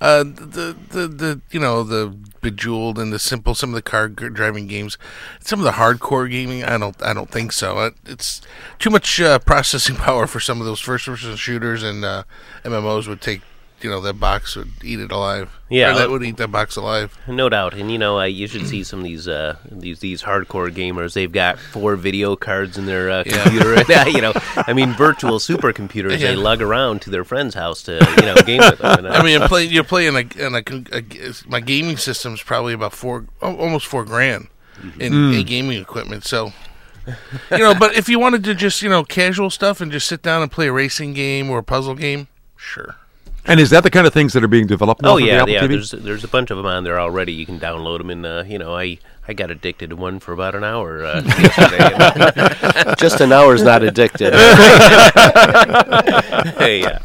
uh, 0.00 0.24
the 0.24 0.76
the 0.90 1.06
the 1.08 1.40
you 1.50 1.60
know 1.60 1.82
the 1.82 2.16
bejeweled 2.40 2.98
and 2.98 3.12
the 3.12 3.18
simple 3.18 3.54
some 3.54 3.70
of 3.70 3.74
the 3.74 3.82
car 3.82 4.08
driving 4.08 4.66
games, 4.66 4.96
some 5.40 5.60
of 5.60 5.64
the 5.64 5.72
hardcore 5.72 6.30
gaming. 6.30 6.64
I 6.64 6.78
don't 6.78 7.00
I 7.02 7.12
don't 7.12 7.30
think 7.30 7.52
so. 7.52 7.92
It's 8.06 8.40
too 8.78 8.90
much 8.90 9.20
uh, 9.20 9.38
processing 9.40 9.96
power 10.08 10.26
for 10.26 10.40
some 10.40 10.60
of 10.60 10.66
those 10.66 10.80
first 10.80 11.06
person 11.06 11.36
shooters 11.36 11.82
and 11.82 12.04
uh, 12.04 12.24
MMOs 12.64 13.06
would 13.06 13.20
take. 13.20 13.42
You 13.82 13.90
know 13.90 14.00
that 14.02 14.14
box 14.20 14.56
would 14.56 14.70
eat 14.84 15.00
it 15.00 15.10
alive. 15.10 15.50
Yeah. 15.70 15.92
or 15.92 15.98
that 15.98 16.10
would 16.10 16.22
eat 16.24 16.36
that 16.38 16.50
box 16.50 16.76
alive. 16.76 17.16
No 17.28 17.48
doubt, 17.48 17.74
and 17.74 17.90
you 17.92 17.98
know, 17.98 18.18
uh, 18.18 18.24
you 18.24 18.46
should 18.46 18.66
see 18.66 18.82
some 18.84 18.98
of 19.00 19.04
these 19.04 19.26
uh, 19.28 19.56
these 19.70 20.00
these 20.00 20.22
hardcore 20.22 20.70
gamers. 20.70 21.14
They've 21.14 21.30
got 21.32 21.58
four 21.58 21.96
video 21.96 22.36
cards 22.36 22.76
in 22.76 22.86
their 22.86 23.08
uh, 23.10 23.22
Yeah. 23.24 23.42
computer. 23.44 23.74
and, 23.74 23.90
uh, 23.90 24.04
you 24.08 24.20
know, 24.20 24.32
I 24.56 24.72
mean, 24.72 24.92
virtual 24.92 25.38
supercomputers. 25.38 26.18
They 26.18 26.34
lug 26.36 26.60
around 26.60 27.02
to 27.02 27.10
their 27.10 27.24
friend's 27.24 27.54
house 27.54 27.82
to 27.84 27.92
you 28.18 28.26
know 28.26 28.34
game 28.42 28.58
with 28.60 28.78
them. 28.80 28.98
And, 28.98 29.06
uh, 29.06 29.10
I 29.10 29.22
mean, 29.22 29.38
you're 29.38 29.48
playing. 29.48 29.70
You're 29.70 29.84
playing 29.84 30.16
a, 30.16 30.46
in 30.46 30.54
a, 30.54 30.62
con- 30.62 30.86
a, 30.92 31.02
my 31.46 31.60
gaming 31.60 31.96
system's 31.96 32.42
probably 32.42 32.72
about 32.74 32.92
four, 32.92 33.26
almost 33.40 33.86
four 33.86 34.04
grand 34.04 34.48
in, 34.98 35.32
in 35.34 35.46
gaming 35.46 35.80
equipment. 35.80 36.24
So, 36.24 36.52
you 37.50 37.58
know, 37.58 37.74
but 37.74 37.94
if 37.94 38.08
you 38.08 38.18
wanted 38.18 38.44
to 38.44 38.54
just 38.54 38.82
you 38.82 38.88
know 38.88 39.04
casual 39.04 39.50
stuff 39.50 39.80
and 39.80 39.90
just 39.92 40.06
sit 40.06 40.20
down 40.22 40.42
and 40.42 40.50
play 40.50 40.66
a 40.66 40.72
racing 40.72 41.14
game 41.14 41.48
or 41.48 41.58
a 41.58 41.62
puzzle 41.62 41.94
game, 41.94 42.28
sure. 42.56 42.96
And 43.46 43.60
is 43.60 43.70
that 43.70 43.82
the 43.82 43.90
kind 43.90 44.06
of 44.06 44.12
things 44.12 44.32
that 44.32 44.44
are 44.44 44.48
being 44.48 44.66
developed 44.66 45.02
now 45.02 45.12
oh 45.12 45.16
yeah, 45.16 45.36
the 45.36 45.40
Apple 45.40 45.52
yeah. 45.52 45.62
TV? 45.62 45.68
There's 45.68 45.90
there's 45.90 46.24
a 46.24 46.28
bunch 46.28 46.50
of 46.50 46.56
them 46.56 46.66
on 46.66 46.84
there 46.84 47.00
already. 47.00 47.32
You 47.32 47.46
can 47.46 47.58
download 47.58 47.98
them, 47.98 48.10
and 48.10 48.26
uh, 48.26 48.44
you 48.46 48.58
know, 48.58 48.76
I 48.76 48.98
I 49.26 49.32
got 49.32 49.50
addicted 49.50 49.90
to 49.90 49.96
one 49.96 50.18
for 50.18 50.32
about 50.32 50.54
an 50.54 50.64
hour 50.64 51.04
uh, 51.04 51.22
yesterday. 51.38 52.94
Just 52.98 53.20
an 53.20 53.32
hour's 53.32 53.62
not 53.62 53.82
addicted. 53.82 54.32
hey, 56.58 56.80
yeah. 56.80 56.98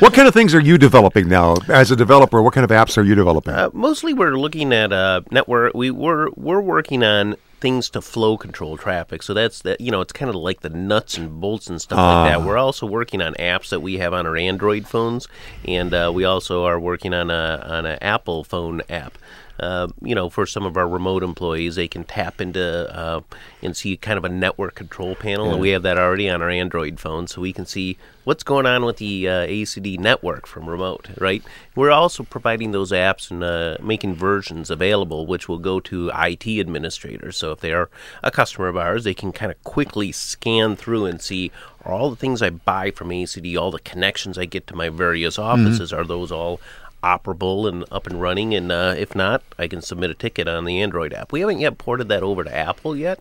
What 0.00 0.12
kind 0.12 0.26
of 0.26 0.34
things 0.34 0.54
are 0.54 0.60
you 0.60 0.76
developing 0.78 1.28
now 1.28 1.56
as 1.68 1.90
a 1.90 1.96
developer? 1.96 2.42
What 2.42 2.52
kind 2.54 2.64
of 2.64 2.70
apps 2.70 2.98
are 2.98 3.04
you 3.04 3.14
developing? 3.14 3.54
Uh, 3.54 3.70
mostly, 3.72 4.12
we're 4.12 4.36
looking 4.36 4.72
at 4.72 4.92
uh, 4.92 5.20
network. 5.30 5.74
We 5.74 5.90
we're 5.90 6.30
we're 6.36 6.60
working 6.60 7.02
on 7.02 7.36
things 7.60 7.90
to 7.90 8.00
flow 8.00 8.36
control 8.36 8.76
traffic. 8.76 9.22
So 9.22 9.34
that's 9.34 9.62
that. 9.62 9.80
You 9.80 9.90
know, 9.90 10.00
it's 10.00 10.12
kind 10.12 10.28
of 10.28 10.34
like 10.36 10.60
the 10.60 10.68
nuts 10.70 11.16
and 11.16 11.40
bolts 11.40 11.68
and 11.68 11.80
stuff 11.80 11.98
like 11.98 12.30
that. 12.30 12.42
We're 12.46 12.56
also 12.58 12.86
working 12.86 13.20
on 13.20 13.34
apps 13.34 13.70
that 13.70 13.80
we 13.80 13.98
have 13.98 14.12
on 14.12 14.26
our 14.26 14.36
Android 14.36 14.86
phones, 14.86 15.28
and 15.64 15.92
uh, 15.92 16.10
we 16.14 16.24
also 16.24 16.64
are 16.64 16.78
working 16.78 17.12
on 17.14 17.30
a 17.30 17.64
on 17.68 17.86
an 17.86 17.98
Apple 18.00 18.44
phone 18.44 18.82
app. 18.88 19.18
Uh, 19.60 19.88
you 20.02 20.14
know, 20.14 20.30
for 20.30 20.46
some 20.46 20.64
of 20.64 20.76
our 20.76 20.88
remote 20.88 21.22
employees, 21.22 21.74
they 21.74 21.88
can 21.88 22.04
tap 22.04 22.40
into 22.40 22.62
uh, 22.96 23.20
and 23.62 23.76
see 23.76 23.96
kind 23.96 24.16
of 24.16 24.24
a 24.24 24.28
network 24.28 24.74
control 24.74 25.14
panel, 25.14 25.50
and 25.50 25.60
we 25.60 25.70
have 25.70 25.82
that 25.82 25.98
already 25.98 26.28
on 26.28 26.42
our 26.42 26.50
Android 26.50 27.00
phone, 27.00 27.26
so 27.26 27.40
we 27.40 27.52
can 27.52 27.66
see 27.66 27.96
what's 28.24 28.42
going 28.42 28.66
on 28.66 28.84
with 28.84 28.98
the 28.98 29.28
uh, 29.28 29.46
ACD 29.46 29.98
network 29.98 30.46
from 30.46 30.68
remote. 30.68 31.08
Right? 31.18 31.42
We're 31.74 31.90
also 31.90 32.22
providing 32.22 32.72
those 32.72 32.92
apps 32.92 33.30
and 33.30 33.42
uh, 33.42 33.78
making 33.82 34.14
versions 34.14 34.70
available, 34.70 35.26
which 35.26 35.48
will 35.48 35.58
go 35.58 35.80
to 35.80 36.10
IT 36.14 36.46
administrators. 36.46 37.36
So 37.36 37.52
if 37.52 37.60
they 37.60 37.72
are 37.72 37.90
a 38.22 38.30
customer 38.30 38.68
of 38.68 38.76
ours, 38.76 39.04
they 39.04 39.14
can 39.14 39.32
kind 39.32 39.50
of 39.50 39.62
quickly 39.64 40.12
scan 40.12 40.76
through 40.76 41.06
and 41.06 41.20
see 41.20 41.50
are 41.84 41.94
all 41.94 42.10
the 42.10 42.16
things 42.16 42.42
I 42.42 42.50
buy 42.50 42.90
from 42.90 43.08
ACD, 43.08 43.58
all 43.58 43.70
the 43.70 43.78
connections 43.78 44.36
I 44.36 44.44
get 44.44 44.66
to 44.66 44.76
my 44.76 44.88
various 44.88 45.38
offices, 45.38 45.92
are 45.92 46.04
those 46.04 46.30
all 46.30 46.60
operable 47.02 47.68
and 47.68 47.84
up 47.90 48.06
and 48.06 48.20
running 48.20 48.54
and 48.54 48.72
uh, 48.72 48.94
if 48.96 49.14
not 49.14 49.42
i 49.58 49.68
can 49.68 49.80
submit 49.80 50.10
a 50.10 50.14
ticket 50.14 50.48
on 50.48 50.64
the 50.64 50.80
android 50.82 51.12
app 51.14 51.30
we 51.30 51.40
haven't 51.40 51.60
yet 51.60 51.78
ported 51.78 52.08
that 52.08 52.22
over 52.22 52.42
to 52.42 52.54
apple 52.54 52.96
yet 52.96 53.20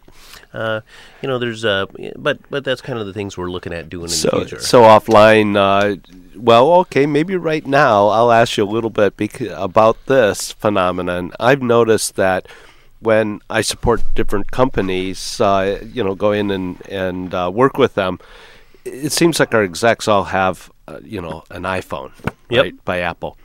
uh, 0.53 0.82
you 1.21 1.28
know 1.28 1.38
there's 1.38 1.63
uh, 1.63 1.86
but 2.15 2.39
but 2.49 2.63
that's 2.63 2.82
kind 2.82 2.97
of 2.99 3.05
the 3.05 3.13
things 3.13 3.38
we're 3.38 3.51
looking 3.51 3.73
at 3.73 3.89
doing 3.89 4.05
in 4.05 4.09
the 4.09 4.15
so, 4.15 4.30
future 4.32 4.59
so 4.59 4.82
offline. 4.82 5.55
Uh, 5.55 5.97
well, 6.36 6.71
okay, 6.73 7.05
maybe 7.05 7.36
right 7.36 7.65
now 7.65 8.07
I'll 8.07 8.32
ask 8.32 8.57
you 8.57 8.63
a 8.63 8.65
little 8.69 8.89
bit 8.89 9.17
bec- 9.17 9.41
about 9.41 10.05
this 10.05 10.51
phenomenon. 10.51 11.32
I've 11.39 11.61
noticed 11.61 12.15
that 12.15 12.47
when 12.99 13.41
I 13.49 13.61
support 13.61 14.01
different 14.15 14.51
companies, 14.51 15.41
uh, 15.41 15.82
you 15.93 16.03
know, 16.03 16.15
go 16.15 16.32
in 16.32 16.51
and 16.51 16.82
and 16.89 17.34
uh, 17.34 17.51
work 17.53 17.78
with 17.78 17.95
them, 17.95 18.19
it 18.86 19.11
seems 19.11 19.39
like 19.39 19.53
our 19.53 19.63
execs 19.63 20.07
all 20.07 20.25
have, 20.25 20.71
uh, 20.88 20.99
you 21.03 21.21
know, 21.21 21.43
an 21.51 21.63
iPhone, 21.63 22.11
Yep. 22.49 22.63
right, 22.63 22.86
by 22.86 22.99
Apple. 22.99 23.38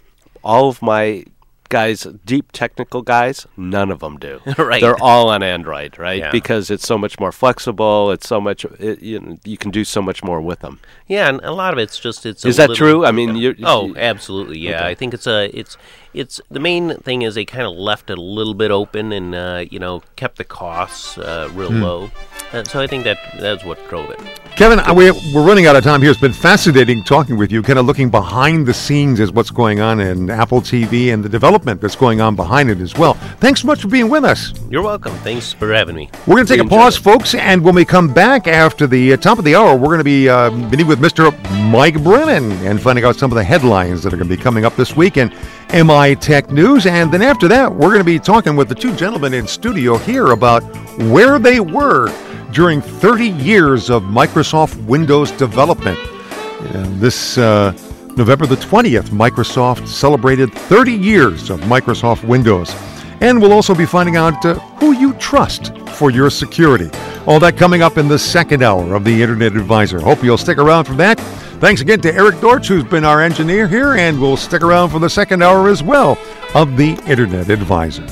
All 0.44 0.68
of 0.68 0.82
my 0.82 1.24
guys, 1.68 2.06
deep 2.26 2.52
technical 2.52 3.00
guys, 3.00 3.46
none 3.56 3.90
of 3.90 4.00
them 4.00 4.18
do. 4.18 4.40
Right. 4.58 4.82
They're 4.82 5.02
all 5.02 5.30
on 5.30 5.42
Android, 5.42 5.98
right? 5.98 6.18
Yeah. 6.18 6.30
Because 6.30 6.70
it's 6.70 6.86
so 6.86 6.98
much 6.98 7.18
more 7.18 7.32
flexible. 7.32 8.10
It's 8.10 8.28
so 8.28 8.40
much. 8.40 8.64
It, 8.78 9.00
you, 9.02 9.18
know, 9.20 9.38
you 9.44 9.56
can 9.56 9.70
do 9.70 9.82
so 9.84 10.02
much 10.02 10.22
more 10.22 10.40
with 10.40 10.60
them. 10.60 10.80
Yeah, 11.08 11.28
and 11.30 11.40
a 11.42 11.52
lot 11.52 11.72
of 11.72 11.78
it's 11.78 11.98
just 11.98 12.26
it's. 12.26 12.44
a 12.44 12.48
Is 12.48 12.56
that 12.58 12.68
little- 12.68 12.86
true? 12.86 13.06
I 13.06 13.10
mean, 13.12 13.30
oh, 13.30 13.34
you- 13.34 13.54
oh, 13.64 13.94
absolutely. 13.96 14.58
Yeah, 14.58 14.80
Okay. 14.80 14.88
I 14.90 14.94
think 14.94 15.14
it's 15.14 15.26
a 15.26 15.46
it's 15.58 15.76
it's 16.14 16.40
the 16.50 16.60
main 16.60 16.96
thing 16.98 17.22
is 17.22 17.34
they 17.34 17.44
kind 17.44 17.64
of 17.66 17.72
left 17.74 18.10
it 18.10 18.18
a 18.18 18.20
little 18.20 18.54
bit 18.54 18.70
open 18.70 19.12
and 19.12 19.34
uh, 19.34 19.64
you 19.70 19.78
know 19.78 20.02
kept 20.16 20.36
the 20.38 20.44
costs 20.44 21.16
uh, 21.18 21.48
real 21.54 21.70
Hmm. 21.70 21.82
low. 21.82 22.10
Uh, 22.52 22.62
so 22.64 22.80
I 22.80 22.86
think 22.86 23.04
that 23.04 23.18
that's 23.40 23.64
what 23.64 23.78
drove 23.88 24.10
it. 24.10 24.20
Kevin, 24.56 24.78
uh, 24.80 24.92
we, 24.92 25.10
we're 25.34 25.46
running 25.46 25.66
out 25.66 25.74
of 25.76 25.82
time 25.82 26.02
here. 26.02 26.10
It's 26.10 26.20
been 26.20 26.34
fascinating 26.34 27.02
talking 27.02 27.38
with 27.38 27.50
you, 27.50 27.62
kind 27.62 27.78
of 27.78 27.86
looking 27.86 28.10
behind 28.10 28.66
the 28.66 28.74
scenes 28.74 29.18
as 29.20 29.32
what's 29.32 29.50
going 29.50 29.80
on 29.80 29.98
in 30.00 30.28
Apple 30.28 30.60
TV 30.60 31.14
and 31.14 31.24
the 31.24 31.28
development 31.30 31.80
that's 31.80 31.96
going 31.96 32.20
on 32.20 32.36
behind 32.36 32.68
it 32.68 32.78
as 32.80 32.94
well. 32.94 33.14
Thanks 33.40 33.62
so 33.62 33.66
much 33.66 33.80
for 33.80 33.88
being 33.88 34.10
with 34.10 34.24
us. 34.24 34.52
You're 34.68 34.82
welcome. 34.82 35.14
Thanks 35.20 35.54
for 35.54 35.72
having 35.72 35.96
me. 35.96 36.10
We're 36.26 36.34
going 36.36 36.46
to 36.46 36.54
take 36.54 36.64
a 36.64 36.68
pause, 36.68 36.98
it. 36.98 37.00
folks, 37.02 37.34
and 37.34 37.64
when 37.64 37.74
we 37.74 37.86
come 37.86 38.12
back 38.12 38.46
after 38.46 38.86
the 38.86 39.14
uh, 39.14 39.16
top 39.16 39.38
of 39.38 39.44
the 39.46 39.54
hour, 39.54 39.74
we're 39.74 39.86
going 39.86 39.98
to 39.98 40.04
be 40.04 40.28
uh, 40.28 40.50
meeting 40.50 40.86
with 40.86 40.98
Mr. 41.00 41.32
Mike 41.70 42.02
Brennan 42.04 42.52
and 42.66 42.78
finding 42.82 43.06
out 43.06 43.16
some 43.16 43.32
of 43.32 43.36
the 43.36 43.44
headlines 43.44 44.02
that 44.02 44.12
are 44.12 44.18
going 44.18 44.28
to 44.28 44.36
be 44.36 44.42
coming 44.42 44.66
up 44.66 44.76
this 44.76 44.94
week 44.94 45.16
in 45.16 45.32
MI 45.72 46.14
Tech 46.14 46.50
News. 46.50 46.84
And 46.86 47.10
then 47.10 47.22
after 47.22 47.48
that, 47.48 47.72
we're 47.72 47.88
going 47.88 47.98
to 47.98 48.04
be 48.04 48.18
talking 48.18 48.56
with 48.56 48.68
the 48.68 48.74
two 48.74 48.94
gentlemen 48.94 49.32
in 49.32 49.46
studio 49.46 49.96
here 49.96 50.32
about 50.32 50.62
where 51.10 51.38
they 51.38 51.60
were 51.60 52.12
during 52.52 52.82
30 52.82 53.28
years 53.28 53.88
of 53.88 54.02
Microsoft 54.02 54.76
Windows 54.84 55.30
development. 55.32 55.98
And 56.74 57.00
this 57.00 57.38
uh, 57.38 57.72
November 58.16 58.44
the 58.44 58.56
20th, 58.56 59.08
Microsoft 59.08 59.88
celebrated 59.88 60.52
30 60.52 60.92
years 60.92 61.48
of 61.48 61.60
Microsoft 61.60 62.22
Windows. 62.28 62.74
And 63.22 63.40
we'll 63.40 63.52
also 63.52 63.74
be 63.74 63.86
finding 63.86 64.16
out 64.16 64.44
uh, 64.44 64.54
who 64.78 64.92
you 64.92 65.14
trust 65.14 65.76
for 65.88 66.10
your 66.10 66.28
security. 66.28 66.90
All 67.26 67.40
that 67.40 67.56
coming 67.56 67.80
up 67.80 67.96
in 67.96 68.08
the 68.08 68.18
second 68.18 68.62
hour 68.62 68.94
of 68.94 69.04
the 69.04 69.22
Internet 69.22 69.56
Advisor. 69.56 70.00
Hope 70.00 70.22
you'll 70.22 70.36
stick 70.36 70.58
around 70.58 70.84
for 70.84 70.94
that. 70.94 71.18
Thanks 71.62 71.80
again 71.80 72.00
to 72.00 72.12
Eric 72.12 72.40
Dortch, 72.40 72.66
who's 72.66 72.82
been 72.82 73.04
our 73.04 73.22
engineer 73.22 73.68
here, 73.68 73.94
and 73.94 74.20
we'll 74.20 74.36
stick 74.36 74.62
around 74.62 74.90
for 74.90 74.98
the 74.98 75.08
second 75.08 75.44
hour 75.44 75.68
as 75.68 75.80
well 75.80 76.18
of 76.56 76.76
the 76.76 77.00
Internet 77.06 77.50
Advisor. 77.50 78.04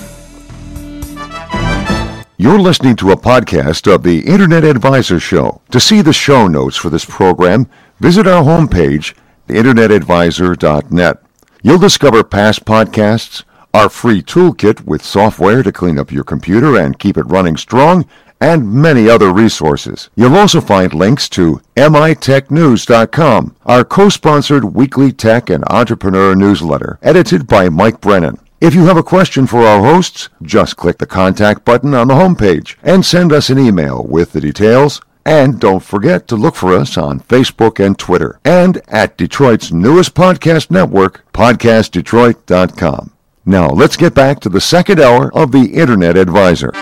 You're 2.37 2.61
listening 2.61 2.95
to 2.95 3.11
a 3.11 3.17
podcast 3.17 3.93
of 3.93 4.05
the 4.05 4.21
Internet 4.21 4.63
Advisor 4.63 5.19
Show. 5.19 5.63
To 5.73 5.81
see 5.81 6.01
the 6.01 6.13
show 6.13 6.47
notes 6.47 6.77
for 6.77 6.91
this 6.91 7.05
program, 7.05 7.69
visit 7.99 8.29
our 8.29 8.45
homepage, 8.45 9.17
theinternetadvisor.net. 9.49 11.21
You'll 11.65 11.79
discover 11.79 12.23
past 12.23 12.65
podcasts, 12.65 13.43
our 13.75 13.89
free 13.89 14.23
toolkit 14.23 14.87
with 14.87 15.05
software 15.05 15.65
to 15.65 15.73
clean 15.73 15.99
up 15.99 16.13
your 16.13 16.23
computer 16.23 16.79
and 16.79 17.01
keep 17.01 17.17
it 17.17 17.25
running 17.25 17.57
strong, 17.57 18.07
and 18.41 18.73
many 18.73 19.09
other 19.09 19.33
resources. 19.33 20.09
You'll 20.17 20.37
also 20.37 20.61
find 20.61 20.93
links 20.95 21.29
to 21.31 21.61
mitechnews.com, 21.77 23.57
our 23.67 23.85
co-sponsored 23.85 24.75
weekly 24.75 25.13
tech 25.13 25.51
and 25.51 25.65
entrepreneur 25.71 26.35
newsletter, 26.35 26.99
edited 27.03 27.47
by 27.47 27.69
Mike 27.69 28.01
Brennan. 28.01 28.39
If 28.61 28.75
you 28.75 28.85
have 28.87 28.97
a 28.99 29.03
question 29.03 29.47
for 29.47 29.61
our 29.63 29.81
hosts, 29.83 30.29
just 30.43 30.77
click 30.77 30.99
the 30.99 31.07
contact 31.07 31.65
button 31.65 31.95
on 31.95 32.09
the 32.09 32.15
homepage 32.15 32.77
and 32.83 33.05
send 33.07 33.33
us 33.33 33.49
an 33.49 33.59
email 33.59 34.05
with 34.05 34.33
the 34.33 34.41
details 34.41 35.01
And 35.25 35.61
don't 35.61 35.81
forget 35.83 36.27
to 36.29 36.37
look 36.37 36.55
for 36.55 36.75
us 36.75 36.97
on 36.97 37.21
Facebook 37.21 37.85
and 37.85 37.99
Twitter 37.99 38.41
and 38.45 38.81
at 38.89 39.17
Detroit's 39.19 39.71
newest 39.73 40.15
podcast 40.15 40.71
network, 40.71 41.31
podcastdetroit.com. 41.33 43.13
Now, 43.45 43.69
let's 43.69 43.97
get 43.97 44.15
back 44.15 44.41
to 44.41 44.49
the 44.49 44.61
second 44.61 45.01
hour 45.01 45.33
of 45.35 45.53
the 45.53 45.75
Internet 45.75 46.17
Advisor. 46.17 46.73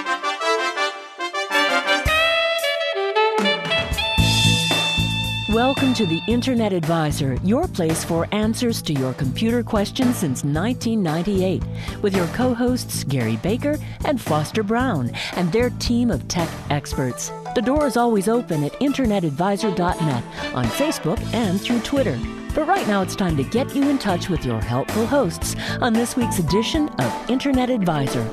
Welcome 5.79 5.95
to 5.95 6.07
the 6.07 6.20
Internet 6.26 6.72
Advisor, 6.72 7.39
your 7.45 7.68
place 7.68 8.03
for 8.03 8.26
answers 8.33 8.83
to 8.83 8.93
your 8.93 9.12
computer 9.12 9.62
questions 9.62 10.16
since 10.16 10.43
1998, 10.43 11.62
with 12.03 12.16
your 12.16 12.26
co 12.35 12.53
hosts 12.53 13.05
Gary 13.05 13.37
Baker 13.37 13.79
and 14.05 14.20
Foster 14.20 14.64
Brown 14.64 15.12
and 15.35 15.53
their 15.53 15.70
team 15.70 16.11
of 16.11 16.26
tech 16.26 16.49
experts. 16.70 17.31
The 17.55 17.62
door 17.62 17.87
is 17.87 17.97
always 17.97 18.26
open 18.26 18.64
at 18.64 18.72
InternetAdvisor.net 18.81 20.24
on 20.53 20.64
Facebook 20.64 21.22
and 21.33 21.61
through 21.61 21.83
Twitter. 21.83 22.18
But 22.57 22.66
right 22.66 22.89
now, 22.89 23.01
it's 23.03 23.14
time 23.14 23.37
to 23.37 23.45
get 23.45 23.72
you 23.76 23.89
in 23.89 23.99
touch 23.99 24.29
with 24.29 24.45
your 24.45 24.61
helpful 24.61 25.07
hosts 25.07 25.55
on 25.81 25.93
this 25.93 26.16
week's 26.16 26.41
edition 26.41 26.89
of 26.89 27.31
Internet 27.31 27.70
Advisor. 27.70 28.24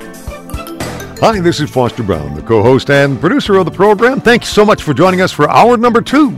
Hi, 1.19 1.39
this 1.41 1.59
is 1.59 1.69
Foster 1.69 2.01
Brown, 2.01 2.33
the 2.33 2.41
co 2.41 2.63
host 2.63 2.89
and 2.89 3.19
producer 3.19 3.53
of 3.57 3.65
the 3.65 3.71
program. 3.71 4.19
Thank 4.19 4.41
you 4.41 4.49
so 4.49 4.65
much 4.65 4.81
for 4.81 4.95
joining 4.95 5.21
us 5.21 5.31
for 5.31 5.47
hour 5.47 5.77
number 5.77 6.01
two 6.01 6.35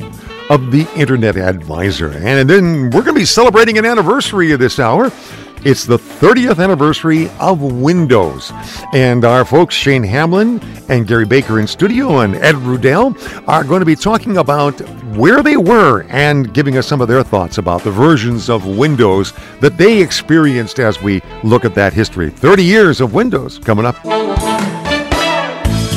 of 0.50 0.72
the 0.72 0.88
Internet 0.96 1.38
Advisor. 1.38 2.12
And 2.12 2.50
then 2.50 2.90
we're 2.92 3.02
going 3.04 3.16
to 3.16 3.22
be 3.22 3.26
celebrating 3.26 3.78
an 3.78 3.86
anniversary 3.86 4.52
of 4.52 4.60
this 4.60 4.80
hour. 4.80 5.12
It's 5.66 5.86
the 5.86 5.98
30th 5.98 6.64
anniversary 6.64 7.30
of 7.40 7.62
Windows. 7.62 8.52
And 8.94 9.26
our 9.26 9.44
folks, 9.44 9.76
Shane 9.76 10.04
Hamlin 10.04 10.62
and 10.88 11.08
Gary 11.08 11.26
Baker 11.26 11.60
in 11.60 11.68
studio 11.68 12.20
and 12.20 12.36
Ed 12.36 12.56
Rudell, 12.56 13.18
are 13.48 13.64
going 13.64 13.80
to 13.80 13.86
be 13.86 13.96
talking 13.96 14.38
about 14.38 14.80
where 15.18 15.42
they 15.42 15.58
were 15.58 16.04
and 16.10 16.54
giving 16.54 16.78
us 16.78 16.88
some 16.88 17.02
of 17.02 17.08
their 17.08 17.24
thoughts 17.24 17.58
about 17.58 17.84
the 17.84 17.92
versions 17.92 18.50
of 18.50 18.66
Windows 18.66 19.34
that 19.60 19.78
they 19.78 20.02
experienced 20.02 20.80
as 20.80 21.02
we 21.02 21.22
look 21.44 21.66
at 21.66 21.76
that 21.76 21.92
history. 21.92 22.30
30 22.30 22.64
years 22.64 23.02
of 23.02 23.14
Windows 23.14 23.58
coming 23.58 23.86
up. 23.86 24.77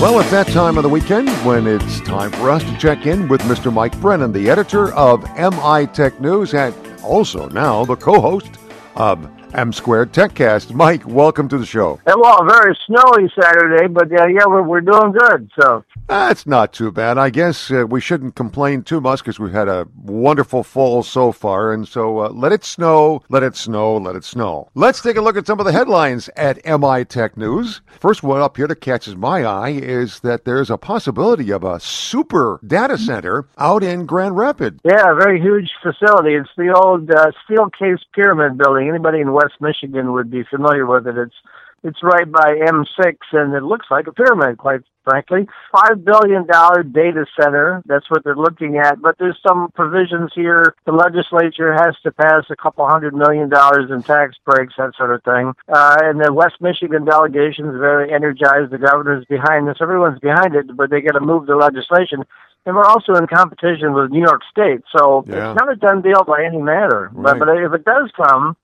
Well, 0.01 0.19
it's 0.19 0.31
that 0.31 0.47
time 0.47 0.79
of 0.79 0.83
the 0.83 0.89
weekend 0.89 1.29
when 1.45 1.67
it's 1.67 2.01
time 2.01 2.31
for 2.31 2.49
us 2.49 2.65
to 2.65 2.75
check 2.79 3.05
in 3.05 3.29
with 3.29 3.43
Mr. 3.43 3.71
Mike 3.71 3.95
Brennan, 4.01 4.33
the 4.33 4.49
editor 4.49 4.95
of 4.95 5.23
MI 5.37 5.87
Tech 5.89 6.19
News 6.23 6.55
and 6.55 6.75
also 7.03 7.51
now 7.51 7.85
the 7.85 7.97
co 7.97 8.19
host 8.19 8.49
of 8.97 9.29
M 9.55 9.73
Squared 9.73 10.13
TechCast. 10.13 10.73
Mike, 10.73 11.07
welcome 11.07 11.49
to 11.49 11.59
the 11.59 11.67
show. 11.67 12.01
Well, 12.07 12.39
a 12.41 12.45
very 12.45 12.77
snowy 12.87 13.31
Saturday, 13.41 13.89
but 13.89 14.11
uh, 14.13 14.27
yeah, 14.27 14.47
we're, 14.47 14.63
we're 14.63 14.81
doing 14.81 15.13
good. 15.13 15.51
So 15.61 15.85
that's 16.07 16.47
not 16.47 16.73
too 16.73 16.91
bad. 16.93 17.19
I 17.19 17.31
guess 17.31 17.71
uh, 17.71 17.87
we 17.89 18.01
shouldn't 18.01 18.35
complain 18.35 18.83
too 18.83 19.01
much 19.01 19.21
because 19.21 19.39
we've 19.39 19.53
had 19.53 19.69
a 19.69 19.89
wonderful 19.97 20.63
fall 20.63 21.03
so 21.03 21.33
far. 21.33 21.73
And 21.73 21.87
so 21.87 22.19
uh, 22.19 22.29
let 22.31 22.53
it 22.53 22.65
snow, 22.65 23.23
let 23.29 23.43
it 23.43 23.57
snow, 23.57 23.97
let 23.97 24.17
it 24.17 24.25
snow. 24.25 24.69
Let's 24.75 25.03
take 25.03 25.17
a 25.17 25.21
look 25.21 25.37
at 25.37 25.47
some 25.47 25.61
of 25.61 25.67
the 25.67 25.73
headlines 25.73 26.29
at 26.37 26.65
MI 26.65 27.05
Tech 27.05 27.37
News. 27.37 27.81
First 27.99 28.23
one 28.23 28.41
up 28.41 28.57
here 28.57 28.69
that 28.69 28.81
catches 28.81 29.17
my 29.17 29.45
eye 29.45 29.71
is 29.71 30.21
that 30.21 30.45
there's 30.45 30.71
a 30.71 30.79
possibility 30.79 31.51
of 31.51 31.65
a 31.65 31.81
super 31.81 32.61
data 32.67 32.99
center 32.99 33.47
out 33.59 33.83
in 33.83 34.07
Grand 34.07 34.37
Rapids. 34.37 34.81
Yeah, 34.85 35.13
a 35.13 35.15
very 35.15 35.41
huge 35.41 35.71
facility. 35.83 36.35
It's 36.35 36.51
the 36.57 36.75
old 36.75 37.11
uh, 37.11 37.31
Steelcase 37.49 38.01
pyramid 38.15 38.59
building. 38.59 38.89
Anybody 38.89 39.21
in 39.21 39.33
West 39.41 39.61
Michigan 39.61 40.13
would 40.13 40.31
be 40.31 40.45
familiar 40.45 40.87
with 40.87 41.07
it. 41.07 41.17
It's 41.17 41.37
it's 41.83 42.03
right 42.03 42.31
by 42.31 42.57
M6, 42.57 43.17
and 43.33 43.55
it 43.55 43.63
looks 43.63 43.87
like 43.91 44.07
a 44.07 44.13
pyramid, 44.13 44.59
quite 44.59 44.83
frankly. 45.03 45.49
$5 45.75 46.05
billion 46.05 46.47
data 46.93 47.25
center, 47.41 47.83
that's 47.87 48.11
what 48.11 48.23
they're 48.23 48.37
looking 48.37 48.77
at, 48.77 49.01
but 49.01 49.17
there's 49.19 49.39
some 49.47 49.71
provisions 49.75 50.31
here. 50.35 50.75
The 50.85 50.93
legislature 50.93 51.73
has 51.73 51.97
to 52.03 52.13
pass 52.13 52.45
a 52.51 52.57
couple 52.57 52.87
hundred 52.87 53.15
million 53.15 53.49
dollars 53.49 53.91
in 53.91 54.03
tax 54.03 54.37
breaks, 54.45 54.75
that 54.77 54.93
sort 54.97 55.15
of 55.15 55.23
thing. 55.23 55.55
Uh, 55.69 55.97
and 56.03 56.21
the 56.21 56.33
West 56.33 56.61
Michigan 56.61 57.07
delegation 57.07 57.67
is 57.67 57.81
very 57.81 58.13
energized. 58.13 58.71
The 58.71 58.79
governor's 58.79 59.25
behind 59.25 59.67
this. 59.67 59.79
Everyone's 59.81 60.21
behind 60.21 60.55
it, 60.55 60.77
but 60.77 60.91
they 60.91 61.01
got 61.01 61.13
to 61.13 61.21
move 61.21 61.47
the 61.47 61.57
legislation. 61.57 62.25
And 62.67 62.77
we're 62.77 62.85
also 62.85 63.15
in 63.15 63.27
competition 63.27 63.95
with 63.95 64.11
New 64.11 64.21
York 64.21 64.43
State, 64.51 64.83
so 64.95 65.25
yeah. 65.27 65.53
it's 65.53 65.59
not 65.59 65.73
a 65.73 65.77
done 65.77 66.03
deal 66.03 66.25
by 66.25 66.45
any 66.45 66.61
matter. 66.61 67.11
Right. 67.13 67.39
But, 67.39 67.47
but 67.47 67.57
if 67.57 67.73
it 67.73 67.87
does 67.87 68.11
come, 68.15 68.55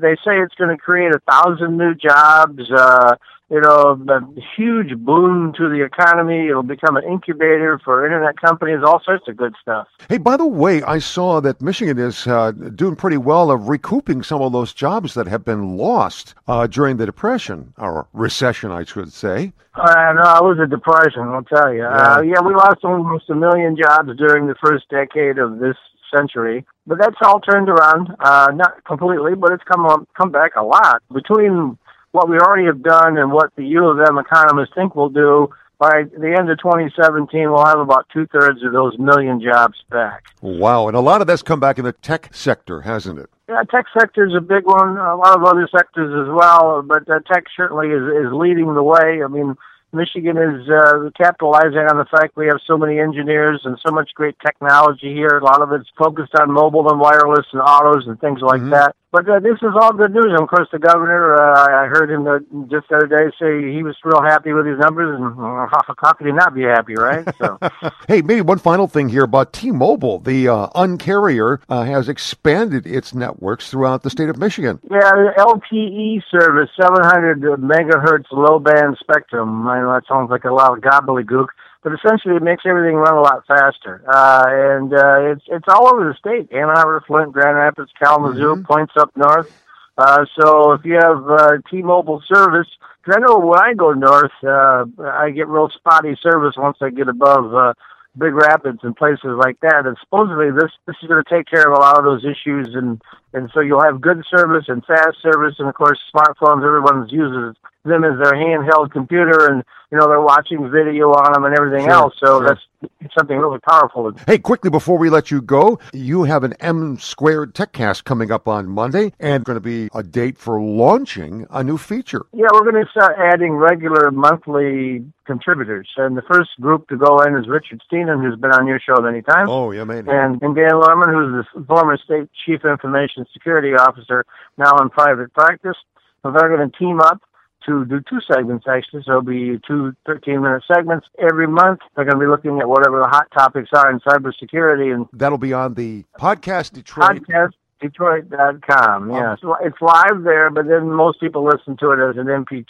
they 0.00 0.14
say 0.16 0.38
it's 0.40 0.54
going 0.54 0.70
to 0.70 0.76
create 0.76 1.12
a 1.14 1.20
thousand 1.30 1.76
new 1.76 1.94
jobs. 1.94 2.70
Uh, 2.70 3.16
you 3.52 3.60
know, 3.60 4.02
a 4.08 4.20
huge 4.56 4.96
boom 4.96 5.52
to 5.58 5.68
the 5.68 5.84
economy. 5.84 6.48
It'll 6.48 6.62
become 6.62 6.96
an 6.96 7.04
incubator 7.04 7.78
for 7.84 8.06
internet 8.06 8.40
companies, 8.40 8.78
all 8.82 9.02
sorts 9.04 9.28
of 9.28 9.36
good 9.36 9.54
stuff. 9.60 9.88
Hey, 10.08 10.16
by 10.16 10.38
the 10.38 10.46
way, 10.46 10.82
I 10.82 10.98
saw 10.98 11.38
that 11.40 11.60
Michigan 11.60 11.98
is 11.98 12.26
uh, 12.26 12.52
doing 12.52 12.96
pretty 12.96 13.18
well 13.18 13.50
of 13.50 13.68
recouping 13.68 14.22
some 14.22 14.40
of 14.40 14.52
those 14.52 14.72
jobs 14.72 15.12
that 15.12 15.26
have 15.26 15.44
been 15.44 15.76
lost 15.76 16.34
uh, 16.48 16.66
during 16.66 16.96
the 16.96 17.04
Depression, 17.04 17.74
or 17.76 18.06
recession, 18.14 18.70
I 18.70 18.84
should 18.84 19.12
say. 19.12 19.52
Uh, 19.74 20.12
no, 20.14 20.36
it 20.36 20.44
was 20.44 20.58
a 20.62 20.66
depression, 20.66 21.22
I'll 21.22 21.44
tell 21.44 21.72
you. 21.72 21.80
Yeah. 21.80 22.16
Uh, 22.16 22.20
yeah, 22.22 22.40
we 22.40 22.54
lost 22.54 22.84
almost 22.84 23.28
a 23.28 23.34
million 23.34 23.76
jobs 23.76 24.16
during 24.16 24.46
the 24.46 24.54
first 24.64 24.88
decade 24.88 25.36
of 25.36 25.58
this 25.58 25.76
century. 26.14 26.64
But 26.86 26.98
that's 26.98 27.16
all 27.22 27.40
turned 27.40 27.68
around, 27.68 28.14
uh, 28.20 28.48
not 28.54 28.84
completely, 28.84 29.34
but 29.34 29.52
it's 29.52 29.64
come 29.64 29.86
on, 29.86 30.06
come 30.16 30.30
back 30.30 30.52
a 30.56 30.62
lot. 30.62 31.02
Between 31.12 31.78
what 32.12 32.28
we 32.28 32.38
already 32.38 32.66
have 32.66 32.82
done 32.82 33.18
and 33.18 33.32
what 33.32 33.54
the 33.56 33.64
U 33.64 33.84
of 33.86 33.98
M 34.00 34.18
economists 34.18 34.72
think 34.74 34.94
we'll 34.94 35.08
do, 35.08 35.48
by 35.78 36.04
the 36.04 36.36
end 36.38 36.48
of 36.48 36.58
2017, 36.58 37.50
we'll 37.50 37.66
have 37.66 37.80
about 37.80 38.06
two 38.12 38.26
thirds 38.28 38.62
of 38.62 38.72
those 38.72 38.96
million 38.98 39.42
jobs 39.42 39.82
back. 39.90 40.26
Wow, 40.40 40.86
and 40.86 40.96
a 40.96 41.00
lot 41.00 41.20
of 41.20 41.26
that's 41.26 41.42
come 41.42 41.58
back 41.58 41.76
in 41.76 41.84
the 41.84 41.92
tech 41.92 42.32
sector, 42.32 42.82
hasn't 42.82 43.18
it? 43.18 43.28
Yeah, 43.48 43.62
tech 43.68 43.86
sector 43.98 44.24
is 44.24 44.32
a 44.32 44.40
big 44.40 44.64
one. 44.64 44.96
A 44.96 45.16
lot 45.16 45.36
of 45.36 45.42
other 45.42 45.68
sectors 45.76 46.14
as 46.14 46.32
well, 46.32 46.82
but 46.82 47.10
uh, 47.10 47.18
tech 47.26 47.46
certainly 47.56 47.88
is 47.88 48.02
is 48.02 48.32
leading 48.32 48.72
the 48.74 48.82
way. 48.82 49.24
I 49.24 49.26
mean, 49.26 49.56
Michigan 49.92 50.38
is 50.38 50.68
uh, 50.70 51.10
capitalizing 51.16 51.86
on 51.90 51.98
the 51.98 52.06
fact 52.10 52.36
we 52.36 52.46
have 52.46 52.60
so 52.66 52.78
many 52.78 52.98
engineers 52.98 53.60
and 53.64 53.78
so 53.84 53.92
much 53.92 54.10
great 54.14 54.36
technology 54.44 55.12
here. 55.12 55.38
A 55.38 55.44
lot 55.44 55.60
of 55.60 55.70
it's 55.72 55.88
focused 55.98 56.34
on 56.34 56.50
mobile 56.50 56.88
and 56.90 56.98
wireless 56.98 57.46
and 57.52 57.60
autos 57.60 58.06
and 58.06 58.18
things 58.18 58.40
like 58.40 58.60
mm-hmm. 58.60 58.70
that. 58.70 58.96
But 59.12 59.28
uh, 59.28 59.40
this 59.40 59.58
is 59.60 59.76
all 59.78 59.92
good 59.92 60.14
news. 60.14 60.28
And 60.28 60.40
of 60.40 60.48
course, 60.48 60.68
the 60.72 60.78
governor, 60.78 61.34
uh, 61.34 61.84
I 61.84 61.86
heard 61.86 62.10
him 62.10 62.26
uh, 62.26 62.38
just 62.70 62.88
the 62.88 62.96
other 62.96 63.06
day 63.06 63.28
say 63.38 63.70
he 63.70 63.82
was 63.82 63.94
real 64.02 64.22
happy 64.22 64.54
with 64.54 64.64
his 64.64 64.78
numbers, 64.78 65.20
and 65.20 65.26
uh, 65.38 65.66
how 66.02 66.12
could 66.14 66.26
he 66.26 66.32
not 66.32 66.54
be 66.54 66.62
happy, 66.62 66.94
right? 66.94 67.28
So, 67.36 67.58
hey, 68.08 68.22
maybe 68.22 68.40
one 68.40 68.58
final 68.58 68.88
thing 68.88 69.10
here 69.10 69.24
about 69.24 69.52
T-Mobile. 69.52 70.20
The 70.20 70.48
uh, 70.48 70.68
Uncarrier 70.68 71.60
uh, 71.68 71.84
has 71.84 72.08
expanded 72.08 72.86
its 72.86 73.12
networks 73.14 73.70
throughout 73.70 74.02
the 74.02 74.08
state 74.08 74.30
of 74.30 74.38
Michigan. 74.38 74.80
Yeah, 74.90 75.34
LTE 75.36 76.22
service, 76.30 76.70
700 76.80 77.42
megahertz 77.60 78.32
low 78.32 78.58
band 78.60 78.96
spectrum. 78.98 79.68
I 79.68 79.80
know 79.80 79.92
that 79.92 80.04
sounds 80.08 80.30
like 80.30 80.44
a 80.44 80.52
lot 80.54 80.72
of 80.72 80.82
gobbledygook 80.82 81.48
but 81.82 81.92
essentially 81.92 82.36
it 82.36 82.42
makes 82.42 82.64
everything 82.64 82.96
run 82.96 83.14
a 83.14 83.20
lot 83.20 83.44
faster. 83.46 84.02
Uh, 84.08 84.44
and 84.48 84.94
uh, 84.94 85.32
it's 85.32 85.44
it's 85.48 85.68
all 85.68 85.88
over 85.88 86.04
the 86.08 86.14
state: 86.14 86.52
Ann 86.52 86.70
Arbor, 86.70 87.02
Flint, 87.06 87.32
Grand 87.32 87.56
Rapids, 87.56 87.90
Kalamazoo, 87.98 88.56
mm-hmm. 88.56 88.62
points 88.62 88.92
up 88.96 89.10
north. 89.16 89.50
Uh, 89.98 90.24
so 90.38 90.72
if 90.72 90.84
you 90.84 90.94
have 90.94 91.28
uh, 91.28 91.58
T-Mobile 91.70 92.22
service, 92.26 92.68
because 93.04 93.18
I 93.18 93.20
know 93.20 93.38
when 93.38 93.58
I 93.58 93.74
go 93.74 93.92
north, 93.92 94.32
uh, 94.42 94.86
I 94.98 95.30
get 95.30 95.48
real 95.48 95.68
spotty 95.68 96.16
service 96.22 96.54
once 96.56 96.78
I 96.80 96.88
get 96.88 97.08
above 97.08 97.54
uh, 97.54 97.74
Big 98.16 98.32
Rapids 98.32 98.78
and 98.82 98.96
places 98.96 99.36
like 99.36 99.60
that. 99.60 99.84
And 99.84 99.96
supposedly 100.00 100.50
this 100.50 100.70
this 100.86 100.96
is 101.02 101.08
going 101.08 101.22
to 101.22 101.28
take 101.28 101.46
care 101.46 101.70
of 101.70 101.76
a 101.76 101.80
lot 101.80 101.98
of 101.98 102.04
those 102.04 102.24
issues, 102.24 102.74
and 102.74 103.02
and 103.32 103.50
so 103.52 103.60
you'll 103.60 103.82
have 103.82 104.00
good 104.00 104.22
service 104.30 104.66
and 104.68 104.84
fast 104.84 105.20
service, 105.20 105.56
and 105.58 105.68
of 105.68 105.74
course 105.74 105.98
smartphones. 106.14 106.64
Everyone 106.64 107.08
uses 107.08 107.56
them 107.84 108.04
as 108.04 108.18
their 108.22 108.32
handheld 108.32 108.92
computer, 108.92 109.46
and 109.46 109.64
you 109.90 109.98
know, 109.98 110.08
they're 110.08 110.20
watching 110.20 110.70
video 110.70 111.10
on 111.10 111.32
them 111.32 111.44
and 111.44 111.54
everything 111.56 111.86
sure, 111.86 111.92
else. 111.92 112.14
So 112.18 112.40
sure. 112.40 112.48
that's 112.48 113.14
something 113.18 113.36
really 113.36 113.58
powerful. 113.58 114.12
Hey, 114.26 114.38
quickly 114.38 114.70
before 114.70 114.96
we 114.96 115.10
let 115.10 115.30
you 115.30 115.42
go, 115.42 115.78
you 115.92 116.22
have 116.24 116.44
an 116.44 116.54
M 116.60 116.98
squared 116.98 117.54
TechCast 117.54 118.04
coming 118.04 118.30
up 118.30 118.46
on 118.46 118.68
Monday, 118.68 119.12
and 119.18 119.44
going 119.44 119.56
to 119.56 119.60
be 119.60 119.88
a 119.94 120.02
date 120.02 120.38
for 120.38 120.60
launching 120.60 121.46
a 121.50 121.62
new 121.64 121.76
feature. 121.76 122.24
Yeah, 122.32 122.46
we're 122.52 122.70
going 122.70 122.84
to 122.84 122.90
start 122.90 123.16
adding 123.18 123.52
regular 123.54 124.10
monthly 124.10 125.04
contributors, 125.26 125.88
and 125.96 126.16
the 126.16 126.22
first 126.22 126.50
group 126.60 126.88
to 126.88 126.96
go 126.96 127.18
in 127.20 127.36
is 127.36 127.48
Richard 127.48 127.82
Stiennon, 127.90 128.22
who's 128.22 128.38
been 128.38 128.52
on 128.52 128.66
your 128.66 128.80
show 128.80 129.00
many 129.02 129.22
times. 129.22 129.48
Oh, 129.50 129.72
yeah, 129.72 129.84
man. 129.84 130.08
And, 130.08 130.40
and 130.40 130.54
Dan 130.54 130.72
Lohrmann, 130.72 131.12
who's 131.12 131.44
the 131.54 131.64
former 131.64 131.96
state 131.96 132.28
chief 132.46 132.64
information 132.64 133.26
security 133.32 133.74
officer, 133.74 134.24
now 134.56 134.76
in 134.78 134.88
private 134.90 135.32
practice. 135.34 135.76
So 136.22 136.30
they're 136.30 136.56
going 136.56 136.70
to 136.70 136.78
team 136.78 137.00
up 137.00 137.20
to 137.66 137.84
do 137.84 138.00
two 138.08 138.20
segments 138.20 138.66
actually. 138.68 139.02
So 139.04 139.12
it'll 139.12 139.22
be 139.22 139.60
two 139.66 139.94
13 140.06 140.42
minute 140.42 140.62
segments 140.72 141.06
every 141.18 141.46
month. 141.46 141.80
They're 141.94 142.04
going 142.04 142.18
to 142.18 142.20
be 142.20 142.28
looking 142.28 142.60
at 142.60 142.68
whatever 142.68 143.00
the 143.00 143.08
hot 143.08 143.28
topics 143.32 143.70
are 143.72 143.90
in 143.90 144.00
cybersecurity. 144.00 144.94
And 144.94 145.06
that'll 145.12 145.38
be 145.38 145.52
on 145.52 145.74
the 145.74 146.04
podcast 146.18 146.72
Detroit. 146.72 147.22
Podcast 147.22 147.52
Detroit.com. 147.80 149.10
Oh. 149.10 149.16
Yeah, 149.16 149.36
so 149.40 149.56
it's 149.60 149.80
live 149.80 150.22
there, 150.22 150.50
but 150.50 150.68
then 150.68 150.90
most 150.90 151.20
people 151.20 151.44
listen 151.44 151.76
to 151.78 151.90
it 151.90 152.10
as 152.10 152.16
an 152.16 152.26
MP3 152.26 152.64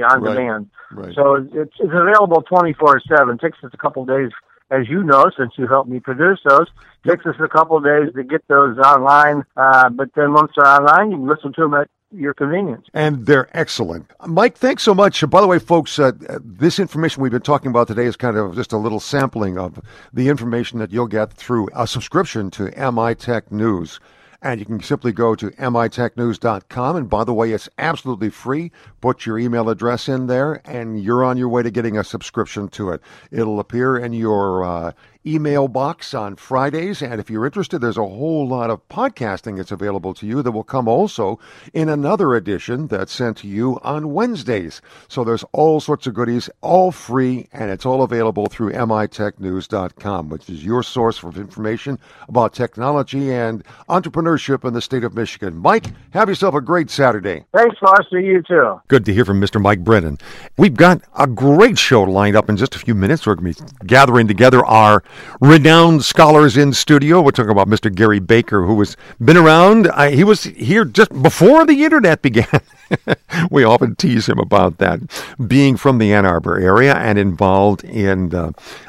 uh, 0.00 0.06
on 0.06 0.22
right. 0.22 0.34
demand. 0.34 0.70
Right. 0.90 1.14
So 1.14 1.34
it's, 1.34 1.74
it's 1.78 1.92
available 1.92 2.42
24 2.42 3.02
7. 3.06 3.38
Takes 3.38 3.58
us 3.62 3.70
a 3.72 3.76
couple 3.76 4.04
days 4.06 4.30
as 4.70 4.88
you 4.88 5.02
know, 5.02 5.30
since 5.36 5.52
you 5.56 5.66
helped 5.66 5.90
me 5.90 6.00
produce 6.00 6.40
those. 6.48 6.68
Takes 7.06 7.26
us 7.26 7.36
a 7.38 7.48
couple 7.48 7.76
of 7.76 7.84
days 7.84 8.12
to 8.14 8.24
get 8.24 8.46
those 8.48 8.78
online, 8.78 9.44
uh, 9.56 9.90
but 9.90 10.08
then 10.16 10.32
once 10.32 10.52
they're 10.56 10.66
online, 10.66 11.10
you 11.10 11.16
can 11.18 11.28
listen 11.28 11.52
to 11.52 11.60
them 11.62 11.74
at 11.74 11.88
your 12.14 12.34
convenience. 12.34 12.86
And 12.94 13.26
they're 13.26 13.48
excellent. 13.56 14.12
Mike, 14.26 14.56
thanks 14.56 14.82
so 14.82 14.94
much. 14.94 15.28
By 15.28 15.40
the 15.40 15.46
way, 15.46 15.58
folks, 15.58 15.98
uh, 15.98 16.12
this 16.40 16.78
information 16.78 17.22
we've 17.22 17.32
been 17.32 17.42
talking 17.42 17.70
about 17.70 17.88
today 17.88 18.06
is 18.06 18.16
kind 18.16 18.36
of 18.36 18.54
just 18.54 18.72
a 18.72 18.78
little 18.78 19.00
sampling 19.00 19.58
of 19.58 19.80
the 20.12 20.28
information 20.28 20.78
that 20.78 20.92
you'll 20.92 21.06
get 21.06 21.32
through 21.32 21.68
a 21.74 21.86
subscription 21.86 22.50
to 22.52 22.92
MI 22.92 23.14
Tech 23.14 23.50
News. 23.50 24.00
And 24.42 24.60
you 24.60 24.66
can 24.66 24.82
simply 24.82 25.10
go 25.10 25.34
to 25.36 25.50
mitechnews.com. 25.52 26.96
And 26.96 27.08
by 27.08 27.24
the 27.24 27.32
way, 27.32 27.52
it's 27.52 27.70
absolutely 27.78 28.28
free. 28.28 28.72
Put 29.00 29.24
your 29.24 29.38
email 29.38 29.70
address 29.70 30.06
in 30.06 30.26
there, 30.26 30.60
and 30.66 31.02
you're 31.02 31.24
on 31.24 31.38
your 31.38 31.48
way 31.48 31.62
to 31.62 31.70
getting 31.70 31.96
a 31.96 32.04
subscription 32.04 32.68
to 32.68 32.90
it. 32.90 33.00
It'll 33.30 33.58
appear 33.58 33.96
in 33.96 34.12
your 34.12 34.62
uh, 34.62 34.92
email 35.26 35.68
box 35.68 36.14
on 36.14 36.36
Fridays. 36.36 37.02
And 37.02 37.20
if 37.20 37.30
you're 37.30 37.46
interested, 37.46 37.78
there's 37.78 37.96
a 37.96 38.02
whole 38.02 38.46
lot 38.46 38.70
of 38.70 38.86
podcasting 38.88 39.56
that's 39.56 39.72
available 39.72 40.14
to 40.14 40.26
you 40.26 40.42
that 40.42 40.52
will 40.52 40.64
come 40.64 40.88
also 40.88 41.38
in 41.72 41.88
another 41.88 42.34
edition 42.34 42.86
that's 42.86 43.12
sent 43.12 43.38
to 43.38 43.48
you 43.48 43.78
on 43.82 44.12
Wednesdays. 44.12 44.80
So 45.08 45.24
there's 45.24 45.44
all 45.52 45.80
sorts 45.80 46.06
of 46.06 46.14
goodies, 46.14 46.50
all 46.60 46.92
free, 46.92 47.48
and 47.52 47.70
it's 47.70 47.86
all 47.86 48.02
available 48.02 48.46
through 48.46 48.72
mitechnews.com, 48.72 50.28
which 50.28 50.48
is 50.50 50.64
your 50.64 50.82
source 50.82 51.18
for 51.18 51.28
information 51.34 51.98
about 52.28 52.54
technology 52.54 53.32
and 53.32 53.64
entrepreneurship 53.88 54.64
in 54.64 54.74
the 54.74 54.82
state 54.82 55.04
of 55.04 55.14
Michigan. 55.14 55.56
Mike, 55.56 55.86
have 56.10 56.28
yourself 56.28 56.54
a 56.54 56.60
great 56.60 56.90
Saturday. 56.90 57.44
Thanks, 57.52 57.76
Foster. 57.78 58.20
You 58.20 58.42
too. 58.42 58.80
Good 58.88 59.04
to 59.06 59.14
hear 59.14 59.24
from 59.24 59.40
Mr. 59.40 59.60
Mike 59.60 59.82
Brennan. 59.82 60.18
We've 60.56 60.74
got 60.74 61.02
a 61.18 61.26
great 61.26 61.78
show 61.78 62.02
lined 62.02 62.36
up 62.36 62.48
in 62.48 62.56
just 62.56 62.74
a 62.74 62.78
few 62.78 62.94
minutes. 62.94 63.26
We're 63.26 63.36
going 63.36 63.54
to 63.54 63.62
be 63.62 63.86
gathering 63.86 64.28
together 64.28 64.64
our 64.64 65.02
renowned 65.40 66.04
scholars 66.04 66.56
in 66.56 66.72
studio. 66.72 67.20
We're 67.20 67.30
talking 67.30 67.50
about 67.50 67.68
Mr. 67.68 67.94
Gary 67.94 68.20
Baker, 68.20 68.64
who 68.64 68.78
has 68.80 68.96
been 69.22 69.36
around. 69.36 69.88
I, 69.88 70.10
he 70.10 70.24
was 70.24 70.44
here 70.44 70.84
just 70.84 71.10
before 71.22 71.66
the 71.66 71.84
internet 71.84 72.22
began. 72.22 72.60
we 73.50 73.64
often 73.64 73.96
tease 73.96 74.28
him 74.28 74.38
about 74.38 74.78
that, 74.78 75.00
being 75.46 75.76
from 75.76 75.98
the 75.98 76.12
Ann 76.12 76.26
Arbor 76.26 76.58
area 76.58 76.94
and 76.94 77.18
involved 77.18 77.84
in 77.84 78.28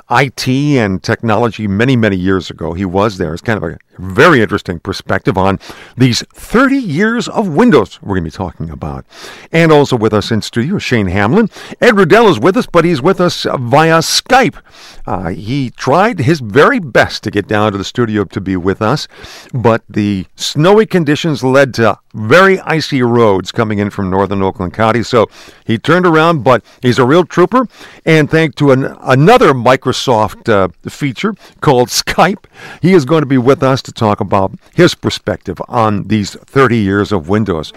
IT 0.10 0.48
and 0.48 1.02
technology 1.02 1.68
many, 1.68 1.96
many 1.96 2.16
years 2.16 2.50
ago. 2.50 2.74
He 2.74 2.86
was 2.86 3.18
there. 3.18 3.34
It's 3.34 3.42
kind 3.42 3.58
of 3.58 3.64
a 3.64 3.78
very 3.98 4.42
interesting 4.42 4.80
perspective 4.80 5.38
on 5.38 5.60
these 5.98 6.22
30 6.34 6.78
years 6.78 7.28
of 7.28 7.48
Windows 7.48 8.02
we're 8.02 8.16
going 8.16 8.24
to 8.26 8.32
be 8.32 8.32
talking 8.32 8.70
about. 8.70 9.06
And 9.52 9.72
also 9.72 9.96
with 9.96 10.14
us 10.14 10.32
in 10.32 10.42
studio, 10.42 10.78
Shane 10.78 11.08
Hamlin. 11.08 11.50
Ed 11.82 11.96
Rudell 11.96 12.30
is 12.30 12.40
with 12.40 12.58
us, 12.58 12.68
but 12.68 12.86
he's 12.86 13.02
with 13.02 13.20
us 13.20 13.44
via 13.44 14.00
Skype. 14.00 14.62
Uh, 15.08 15.30
he 15.30 15.72
tried 15.72 16.20
his 16.20 16.40
very 16.40 16.80
best 16.80 17.24
to 17.24 17.32
get 17.32 17.48
down 17.48 17.72
to 17.72 17.78
the 17.78 17.84
studio 17.84 18.26
to 18.26 18.42
be 18.42 18.58
with 18.58 18.82
us, 18.82 19.08
but 19.54 19.84
the 19.90 20.26
snowy 20.36 20.86
conditions 20.86 21.44
led 21.44 21.74
to 21.76 21.98
very 22.16 22.60
icy 22.62 23.04
roads 23.04 23.52
coming 23.52 23.80
in 23.80 23.90
from 23.90 24.10
northern 24.10 24.42
Oakland 24.42 24.74
County. 24.74 25.04
So 25.04 25.28
he 25.66 25.78
turned 25.78 26.06
around, 26.06 26.44
but 26.44 26.64
he's 26.82 26.98
a 26.98 27.06
real 27.06 27.26
trooper. 27.26 27.68
And 28.06 28.30
thanks 28.30 28.56
to 28.56 28.72
an, 28.72 28.96
another 29.02 29.54
Microsoft 29.54 30.50
uh, 30.50 30.70
feature 30.90 31.36
called 31.62 31.90
Skype, 31.90 32.46
he 32.82 32.94
is 32.94 33.06
going 33.06 33.22
to 33.22 33.28
be 33.28 33.38
with 33.38 33.62
us 33.62 33.82
to 33.84 33.92
talk 33.92 34.22
about 34.22 34.54
his 34.74 34.96
perspective 34.96 35.62
on 35.68 36.04
these 36.04 36.36
30 36.36 36.78
years 36.78 37.12
of 37.12 37.30
Windows. 37.30 37.74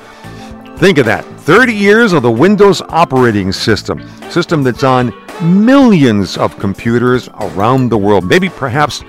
Think 0.77 0.99
of 0.99 1.07
that 1.07 1.25
30 1.41 1.75
years 1.75 2.13
of 2.13 2.23
the 2.23 2.31
Windows 2.31 2.81
operating 2.83 3.51
system, 3.51 4.09
system 4.31 4.63
that's 4.63 4.85
on 4.85 5.13
millions 5.43 6.37
of 6.37 6.57
computers 6.61 7.29
around 7.41 7.89
the 7.89 7.99
world. 7.99 8.25
Maybe 8.25 8.49
perhaps 8.49 9.03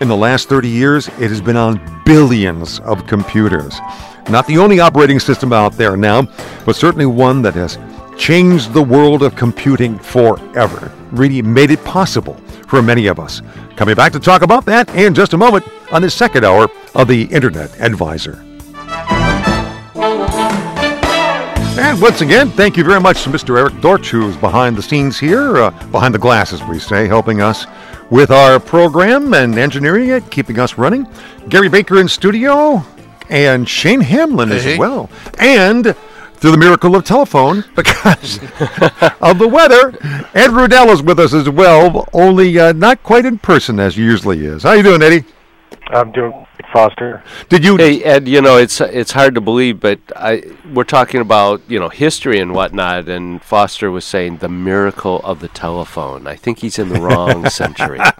in 0.00 0.06
the 0.06 0.16
last 0.16 0.48
30 0.48 0.68
years, 0.68 1.08
it 1.08 1.28
has 1.30 1.40
been 1.40 1.56
on 1.56 2.02
billions 2.04 2.78
of 2.80 3.06
computers. 3.08 3.80
Not 4.28 4.46
the 4.46 4.58
only 4.58 4.80
operating 4.80 5.20
system 5.20 5.52
out 5.52 5.74
there 5.74 5.96
now, 5.96 6.28
but 6.64 6.74
certainly 6.74 7.06
one 7.06 7.42
that 7.42 7.54
has 7.54 7.78
changed 8.18 8.72
the 8.72 8.82
world 8.82 9.22
of 9.22 9.36
computing 9.36 9.98
forever. 9.98 10.92
Really 11.12 11.42
made 11.42 11.70
it 11.70 11.84
possible 11.84 12.34
for 12.66 12.82
many 12.82 13.06
of 13.06 13.20
us. 13.20 13.40
Coming 13.76 13.94
back 13.94 14.12
to 14.12 14.20
talk 14.20 14.42
about 14.42 14.64
that 14.66 14.92
in 14.96 15.14
just 15.14 15.32
a 15.32 15.36
moment 15.36 15.64
on 15.92 16.02
the 16.02 16.10
second 16.10 16.44
hour 16.44 16.68
of 16.94 17.06
the 17.06 17.22
Internet 17.24 17.80
Advisor. 17.80 18.42
And 21.78 22.00
once 22.00 22.20
again, 22.20 22.50
thank 22.50 22.76
you 22.76 22.82
very 22.82 23.00
much 23.00 23.22
to 23.22 23.30
Mr. 23.30 23.56
Eric 23.58 23.80
Dortch, 23.80 24.10
who's 24.10 24.36
behind 24.38 24.76
the 24.76 24.82
scenes 24.82 25.18
here, 25.20 25.58
uh, 25.58 25.70
behind 25.90 26.14
the 26.14 26.18
glasses, 26.18 26.62
we 26.64 26.78
say, 26.80 27.06
helping 27.06 27.40
us 27.40 27.66
with 28.10 28.30
our 28.30 28.58
program 28.58 29.34
and 29.34 29.56
engineering 29.56 30.08
it, 30.08 30.28
keeping 30.30 30.58
us 30.58 30.78
running. 30.78 31.06
Gary 31.48 31.68
Baker 31.68 32.00
in 32.00 32.08
studio, 32.08 32.82
and 33.28 33.68
Shane 33.68 34.00
Hamlin 34.00 34.48
Hey, 34.50 34.74
as 34.74 34.78
well. 34.78 35.10
And 35.38 35.94
through 36.34 36.50
the 36.50 36.58
miracle 36.58 36.94
of 36.94 37.04
telephone, 37.04 37.64
because 37.76 38.38
of 39.20 39.38
the 39.38 39.48
weather, 39.50 39.90
Ed 40.34 40.50
Rudell 40.50 40.92
is 40.92 41.02
with 41.02 41.18
us 41.18 41.32
as 41.32 41.48
well, 41.48 42.08
only 42.12 42.58
uh, 42.58 42.72
not 42.72 43.02
quite 43.02 43.24
in 43.24 43.38
person 43.38 43.80
as 43.80 43.96
he 43.96 44.02
usually 44.02 44.44
is. 44.44 44.62
How 44.62 44.72
you 44.72 44.82
doing, 44.82 45.02
Eddie? 45.02 45.24
I'm 45.88 46.10
doing 46.12 46.46
Foster. 46.72 47.22
Did 47.48 47.64
you? 47.64 47.76
Hey 47.76 48.02
Ed, 48.02 48.26
you 48.26 48.42
know 48.42 48.56
it's 48.56 48.80
it's 48.80 49.12
hard 49.12 49.34
to 49.36 49.40
believe, 49.40 49.78
but 49.78 50.00
I 50.16 50.42
we're 50.72 50.84
talking 50.84 51.20
about 51.20 51.62
you 51.68 51.78
know 51.78 51.88
history 51.88 52.40
and 52.40 52.52
whatnot, 52.52 53.08
and 53.08 53.40
Foster 53.42 53.90
was 53.90 54.04
saying 54.04 54.38
the 54.38 54.48
miracle 54.48 55.20
of 55.22 55.40
the 55.40 55.48
telephone. 55.48 56.26
I 56.26 56.34
think 56.34 56.58
he's 56.58 56.78
in 56.78 56.88
the 56.88 57.00
wrong 57.00 57.48
century. 57.50 58.00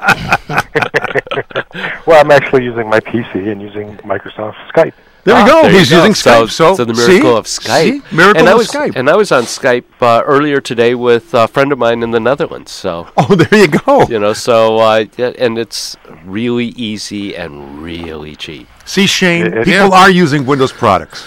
Well, 2.06 2.20
I'm 2.24 2.30
actually 2.30 2.64
using 2.64 2.88
my 2.88 3.00
PC 3.00 3.50
and 3.50 3.60
using 3.60 3.96
Microsoft 3.98 4.54
Skype. 4.72 4.94
There 5.26 5.34
we 5.34 5.40
Ah, 5.42 5.46
go. 5.46 5.62
there 5.62 5.72
you 5.72 5.78
He's 5.80 5.90
go. 5.90 5.96
using 5.98 6.12
Skype. 6.14 6.50
So, 6.50 6.74
So, 6.76 6.84
the 6.86 6.94
miracle 6.94 7.32
see? 7.32 7.36
of 7.36 7.44
Skype. 7.44 7.82
See? 7.82 8.16
Miracle 8.16 8.40
and 8.40 8.48
I 8.48 8.52
of 8.52 8.58
was, 8.58 8.68
Skype. 8.68 8.96
And 8.96 9.10
I 9.10 9.16
was 9.16 9.30
on 9.32 9.42
Skype 9.42 9.84
uh, 10.00 10.22
earlier 10.24 10.60
today 10.62 10.94
with 10.94 11.34
a 11.34 11.46
friend 11.46 11.72
of 11.72 11.78
mine 11.78 12.02
in 12.02 12.12
the 12.12 12.20
Netherlands. 12.20 12.70
So 12.72 13.08
oh, 13.18 13.34
there 13.34 13.60
you 13.60 13.68
go. 13.68 14.06
you 14.08 14.18
know, 14.18 14.32
so 14.32 14.78
uh, 14.78 15.04
yeah, 15.18 15.32
and 15.38 15.58
it's 15.58 15.96
really 16.24 16.68
easy 16.76 17.36
and 17.36 17.82
really 17.82 18.34
cheap. 18.36 18.66
See, 18.86 19.06
Shane, 19.06 19.46
It- 19.48 19.54
it- 19.58 19.64
people 19.66 19.92
are 19.92 20.08
using 20.10 20.46
Windows 20.46 20.72
products. 20.72 21.26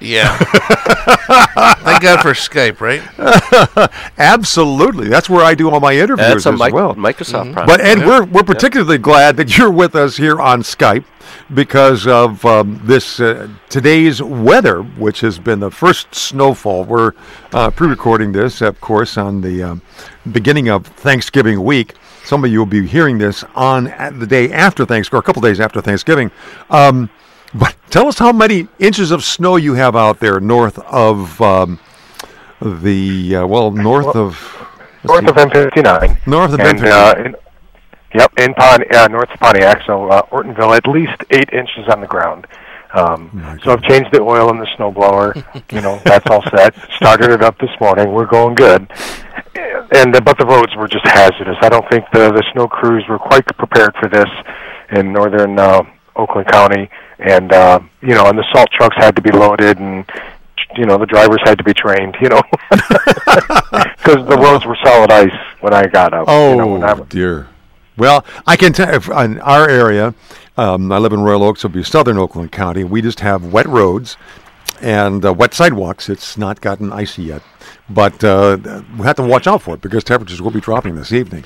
Yeah. 0.00 0.36
Thank 0.38 2.02
God 2.02 2.22
for 2.22 2.32
Skype, 2.32 2.80
right? 2.80 3.02
Absolutely. 4.18 5.08
That's 5.08 5.28
where 5.28 5.44
I 5.44 5.54
do 5.54 5.70
all 5.70 5.80
my 5.80 5.92
interviews 5.94 6.44
That's 6.44 6.46
a 6.46 6.50
as 6.50 6.58
mic- 6.58 6.72
well. 6.72 6.94
Microsoft 6.94 7.52
product. 7.52 7.66
But 7.66 7.80
Ed, 7.80 8.06
we're 8.06 8.24
we're 8.24 8.44
particularly 8.44 8.98
glad 8.98 9.36
that 9.38 9.56
you're 9.56 9.70
with 9.70 9.94
us 9.96 10.16
here 10.16 10.40
on 10.40 10.62
Skype 10.62 11.04
because 11.52 12.06
of 12.06 12.44
um, 12.44 12.80
this 12.84 13.20
uh, 13.20 13.48
today's 13.68 14.22
weather, 14.22 14.82
which 14.82 15.20
has 15.20 15.38
been 15.38 15.60
the 15.60 15.70
first 15.70 16.14
snowfall. 16.14 16.84
We're 16.84 17.12
uh, 17.52 17.70
pre-recording 17.70 18.32
this, 18.32 18.60
of 18.60 18.80
course, 18.80 19.18
on 19.18 19.40
the 19.40 19.62
um, 19.62 19.82
beginning 20.30 20.68
of 20.68 20.86
Thanksgiving 20.86 21.62
week. 21.64 21.94
Some 22.24 22.44
of 22.44 22.50
you 22.50 22.58
will 22.58 22.66
be 22.66 22.86
hearing 22.86 23.18
this 23.18 23.42
on 23.54 23.84
the 24.18 24.26
day 24.26 24.52
after 24.52 24.84
Thanksgiving, 24.84 25.18
or 25.18 25.20
a 25.20 25.22
couple 25.24 25.42
days 25.42 25.60
after 25.60 25.80
Thanksgiving. 25.80 26.30
Um, 26.70 27.10
but 27.54 27.74
tell 27.90 28.08
us 28.08 28.18
how 28.18 28.32
many 28.32 28.68
inches 28.78 29.10
of 29.10 29.24
snow 29.24 29.56
you 29.56 29.74
have 29.74 29.96
out 29.96 30.20
there 30.20 30.40
north 30.40 30.78
of 30.80 31.40
um, 31.40 31.78
the 32.60 33.36
uh, 33.36 33.46
well, 33.46 33.70
north 33.70 34.14
of 34.16 34.54
North 35.04 35.26
of 35.28 35.36
M59. 35.36 36.26
north 36.26 36.52
of 36.52 36.60
and, 36.60 36.80
Bentonville. 36.80 36.92
uh, 36.92 37.14
in, 37.24 37.36
yep, 38.14 38.32
in 38.38 38.52
Pon- 38.54 38.94
uh, 38.94 39.06
north 39.08 39.30
of 39.30 39.38
Pontiac, 39.38 39.82
so 39.86 40.08
uh, 40.08 40.22
Ortonville, 40.30 40.76
at 40.76 40.86
least 40.88 41.22
eight 41.30 41.48
inches 41.52 41.86
on 41.88 42.00
the 42.00 42.06
ground. 42.06 42.46
Um, 42.94 43.58
so 43.62 43.72
I've 43.72 43.82
changed 43.82 44.10
the 44.12 44.20
oil 44.22 44.50
in 44.50 44.58
the 44.58 44.66
snowblower. 44.78 45.36
you 45.72 45.80
know, 45.82 46.00
that's 46.04 46.26
all 46.30 46.42
set. 46.50 46.74
Started 46.96 47.30
it 47.30 47.42
up 47.42 47.58
this 47.58 47.70
morning. 47.80 48.12
We're 48.12 48.26
going 48.26 48.54
good. 48.54 48.90
And 49.92 50.12
but 50.24 50.38
the 50.38 50.46
roads 50.46 50.74
were 50.76 50.88
just 50.88 51.06
hazardous. 51.06 51.56
I 51.60 51.68
don't 51.68 51.88
think 51.90 52.04
the 52.12 52.32
the 52.32 52.42
snow 52.52 52.66
crews 52.66 53.04
were 53.08 53.18
quite 53.18 53.44
prepared 53.56 53.94
for 54.00 54.08
this 54.08 54.28
in 54.90 55.12
northern 55.12 55.58
uh, 55.58 55.82
Oakland 56.16 56.48
County. 56.48 56.88
And 57.18 57.52
uh, 57.52 57.80
you 58.00 58.14
know, 58.14 58.26
and 58.26 58.38
the 58.38 58.44
salt 58.54 58.68
trucks 58.72 58.96
had 58.96 59.16
to 59.16 59.22
be 59.22 59.30
loaded, 59.30 59.78
and 59.78 60.04
you 60.76 60.86
know 60.86 60.98
the 60.98 61.06
drivers 61.06 61.40
had 61.44 61.58
to 61.58 61.64
be 61.64 61.74
trained. 61.74 62.16
You 62.20 62.28
know, 62.28 62.42
because 62.70 64.26
the 64.28 64.38
roads 64.40 64.64
were 64.64 64.76
solid 64.84 65.10
ice 65.10 65.30
when 65.60 65.74
I 65.74 65.86
got 65.86 66.14
up. 66.14 66.26
Oh 66.28 66.50
you 66.52 66.78
know, 66.78 66.86
I, 66.86 67.00
dear. 67.08 67.48
Well, 67.96 68.24
I 68.46 68.56
can 68.56 68.72
tell 68.72 69.20
in 69.20 69.40
our 69.40 69.68
area. 69.68 70.14
Um, 70.56 70.90
I 70.90 70.98
live 70.98 71.12
in 71.12 71.20
Royal 71.20 71.44
Oaks, 71.44 71.60
it'll 71.60 71.72
be 71.72 71.84
southern 71.84 72.18
Oakland 72.18 72.50
County. 72.50 72.82
We 72.82 73.00
just 73.00 73.20
have 73.20 73.52
wet 73.52 73.66
roads 73.68 74.16
and 74.80 75.24
uh, 75.24 75.32
wet 75.32 75.54
sidewalks. 75.54 76.08
It's 76.08 76.36
not 76.38 76.60
gotten 76.60 76.92
icy 76.92 77.22
yet, 77.24 77.42
but 77.88 78.22
uh, 78.24 78.58
we 78.96 79.04
have 79.06 79.16
to 79.16 79.22
watch 79.22 79.46
out 79.46 79.62
for 79.62 79.74
it 79.74 79.80
because 79.80 80.04
temperatures 80.04 80.40
will 80.42 80.50
be 80.50 80.60
dropping 80.60 80.94
this 80.96 81.12
evening. 81.12 81.44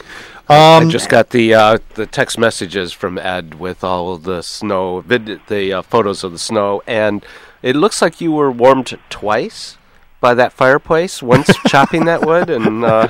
Um, 0.49 0.89
I 0.89 0.89
just 0.89 1.09
got 1.09 1.31
the 1.31 1.55
uh, 1.55 1.79
the 1.95 2.07
text 2.07 2.39
messages 2.39 2.93
from 2.93 3.19
Ed 3.19 3.55
with 3.55 3.85
all 3.85 4.13
of 4.15 4.25
the 4.25 4.43
snow, 4.43 5.01
vid- 5.01 5.41
the 5.49 5.73
uh, 5.73 5.83
photos 5.83 6.25
of 6.25 6.33
the 6.33 6.39
snow, 6.39 6.83
and 6.87 7.25
it 7.63 7.77
looks 7.77 8.03
like 8.03 8.21
you 8.21 8.33
were 8.33 8.51
warmed 8.51 8.99
twice 9.09 9.79
by 10.21 10.35
that 10.35 10.53
fireplace. 10.53 11.23
Once 11.23 11.51
chopping 11.69 12.05
that 12.07 12.25
wood 12.27 12.51
and 12.51 12.85
uh, 12.85 13.09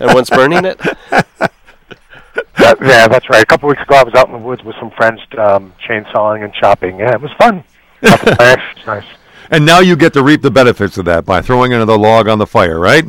and 0.00 0.14
once 0.14 0.30
burning 0.30 0.64
it. 0.64 0.80
Yeah, 2.60 2.74
yeah, 2.82 3.08
that's 3.08 3.30
right. 3.30 3.42
A 3.42 3.46
couple 3.46 3.68
weeks 3.68 3.82
ago, 3.82 3.96
I 3.96 4.02
was 4.02 4.14
out 4.14 4.26
in 4.26 4.32
the 4.32 4.38
woods 4.38 4.64
with 4.64 4.74
some 4.80 4.90
friends, 4.90 5.20
um, 5.38 5.72
chainsawing 5.86 6.42
and 6.44 6.52
chopping. 6.52 6.98
Yeah, 6.98 7.12
it 7.14 7.20
was 7.20 7.30
fun. 7.38 7.62
Lots 8.02 8.22
of. 8.22 8.36
It's 8.76 8.86
nice. 8.86 9.04
And 9.50 9.64
now 9.64 9.80
you 9.80 9.96
get 9.96 10.12
to 10.14 10.22
reap 10.22 10.42
the 10.42 10.50
benefits 10.50 10.98
of 10.98 11.04
that 11.06 11.24
by 11.24 11.40
throwing 11.40 11.72
another 11.72 11.96
log 11.96 12.28
on 12.28 12.38
the 12.38 12.46
fire, 12.46 12.78
right? 12.78 13.04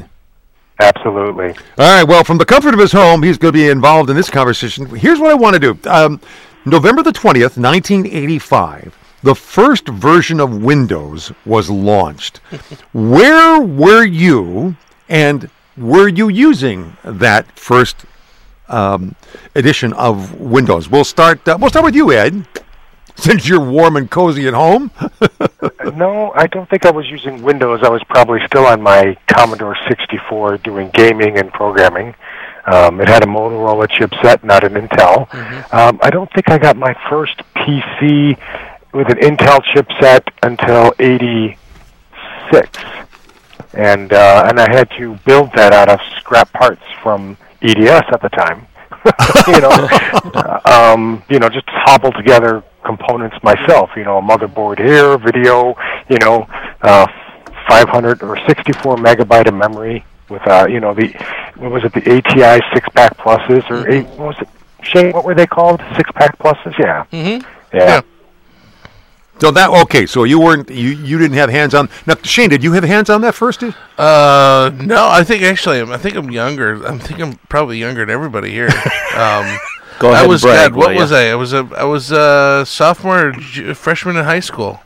Absolutely. 0.80 1.50
All 1.78 1.98
right. 1.98 2.04
Well, 2.04 2.24
from 2.24 2.38
the 2.38 2.46
comfort 2.46 2.74
of 2.74 2.80
his 2.80 2.94
home, 2.94 3.22
he's 3.22 3.38
going 3.38 3.54
to 3.54 3.58
be 3.58 3.68
involved 3.68 4.10
in 4.10 4.16
this 4.16 4.30
conversation. 4.30 4.86
Here's 4.96 5.20
what 5.20 5.32
I 5.32 5.34
want 5.34 5.56
to 5.56 5.60
do. 5.60 5.90
Um, 5.90 6.22
November 6.66 7.04
the 7.04 7.12
20th, 7.12 7.58
1985, 7.58 8.98
the 9.24 9.36
first 9.36 9.88
version 9.90 10.40
of 10.40 10.62
Windows 10.64 11.34
was 11.46 11.70
launched. 11.70 12.38
Where 12.94 13.60
were 13.60 14.06
you, 14.06 14.78
and 15.10 15.50
were 15.78 16.08
you 16.08 16.30
using 16.30 16.96
that 17.04 17.52
first 17.60 18.06
um, 18.70 19.16
edition 19.56 19.92
of 19.94 20.40
Windows? 20.40 20.90
We'll 20.90 21.04
start. 21.04 21.46
Uh, 21.46 21.58
we'll 21.60 21.70
start 21.70 21.86
with 21.86 21.96
you, 21.96 22.14
Ed, 22.14 22.46
since 23.20 23.48
you're 23.48 23.64
warm 23.64 23.96
and 23.96 24.10
cozy 24.10 24.48
at 24.48 24.54
home. 24.54 24.92
No, 25.96 26.32
I 26.34 26.48
don't 26.48 26.70
think 26.70 26.86
I 26.86 26.92
was 26.92 27.10
using 27.10 27.42
Windows. 27.42 27.82
I 27.84 27.90
was 27.90 28.02
probably 28.06 28.40
still 28.46 28.66
on 28.66 28.82
my 28.82 29.18
Commodore 29.28 29.76
64 29.88 30.60
doing 30.60 30.90
gaming 30.92 31.38
and 31.38 31.52
programming. 31.52 32.16
Um, 32.66 33.02
it 33.02 33.08
had 33.08 33.24
a 33.24 33.26
Motorola 33.26 33.88
chipset, 33.88 34.44
not 34.44 34.64
an 34.64 34.76
Intel. 34.76 35.34
Um, 35.74 36.00
I 36.04 36.10
don't 36.10 36.32
think 36.34 36.50
I 36.50 36.58
got 36.58 36.78
my 36.78 36.96
first 37.10 37.42
PC 37.56 38.38
with 38.94 39.10
an 39.10 39.18
Intel 39.18 39.60
chipset 39.74 40.28
until 40.44 40.94
'86, 41.00 42.80
and 43.74 44.14
uh, 44.14 44.46
and 44.48 44.60
I 44.60 44.72
had 44.72 44.90
to 44.98 45.16
build 45.26 45.52
that 45.54 45.74
out 45.74 45.90
of 45.90 46.00
scrap 46.18 46.52
parts 46.54 46.84
from 47.02 47.38
EDS 47.62 48.06
at 48.12 48.22
the 48.22 48.30
time. 48.30 48.68
you 49.48 49.62
know, 49.62 50.62
um, 50.66 51.24
you 51.30 51.40
know, 51.40 51.50
just 51.50 51.68
hobble 51.68 52.12
together 52.12 52.64
components 52.86 53.38
myself. 53.44 53.92
You 53.96 54.04
know, 54.04 54.18
a 54.18 54.22
motherboard 54.22 54.80
here, 54.80 55.18
video. 55.18 55.76
You 56.10 56.18
know, 56.20 56.48
uh, 56.82 57.08
500 57.68 58.24
or 58.24 58.38
64 58.48 58.98
megabyte 58.98 59.48
of 59.48 59.54
memory 59.54 60.04
with 60.30 60.46
uh, 60.48 60.68
you 60.70 60.80
know 60.80 60.94
the 60.94 61.08
what 61.58 61.72
was 61.72 61.84
it 61.84 61.94
the 61.94 62.02
ATI 62.02 62.64
six 62.74 62.88
pack 62.90 63.18
pluses 63.18 63.70
or 63.70 63.90
eight, 63.90 64.06
what 64.10 64.20
was 64.20 64.36
it? 64.42 64.48
Shane, 64.82 65.12
what 65.12 65.26
were 65.26 65.36
they 65.36 65.48
called? 65.48 65.82
Six 65.98 66.10
pack 66.14 66.38
pluses? 66.40 66.78
Yeah. 66.78 67.06
Mm-hmm. 67.12 67.48
Yeah. 67.76 67.84
Yeah. 67.84 68.02
so 69.40 69.52
that 69.52 69.70
okay. 69.84 70.06
So 70.06 70.24
you 70.24 70.40
weren't. 70.40 70.70
You 70.70 70.90
you 70.90 71.18
didn't 71.18 71.38
have 71.38 71.50
hands 71.50 71.74
on. 71.74 71.90
Now, 72.08 72.16
Shane, 72.24 72.50
did 72.50 72.64
you 72.64 72.72
have 72.74 72.84
hands 72.84 73.10
on 73.10 73.22
that 73.22 73.36
first? 73.36 73.62
Ed? 73.64 73.76
Uh, 73.98 74.72
no, 74.76 75.10
I 75.10 75.24
think 75.24 75.44
actually, 75.44 75.80
I'm, 75.80 75.92
I 75.92 75.98
think 75.98 76.16
I'm 76.16 76.32
younger. 76.32 76.88
I 76.88 76.98
think 76.98 77.20
I'm 77.20 77.34
probably 77.50 77.78
younger 77.78 78.06
than 78.06 78.14
everybody 78.14 78.52
here. 78.52 78.70
Um, 79.10 79.60
Go 80.00 80.12
ahead 80.12 80.24
I 80.24 80.28
was 80.28 80.42
brag, 80.42 80.72
God, 80.72 80.78
what 80.78 80.96
was 80.96 81.12
I? 81.12 81.30
I 81.30 81.36
was 81.36 81.54
a 81.54 81.70
I 81.78 81.84
was 81.84 82.12
a 82.12 82.64
sophomore, 82.66 83.32
j- 83.32 83.74
freshman 83.74 84.16
in 84.18 84.24
high 84.26 84.40
school. 84.40 84.82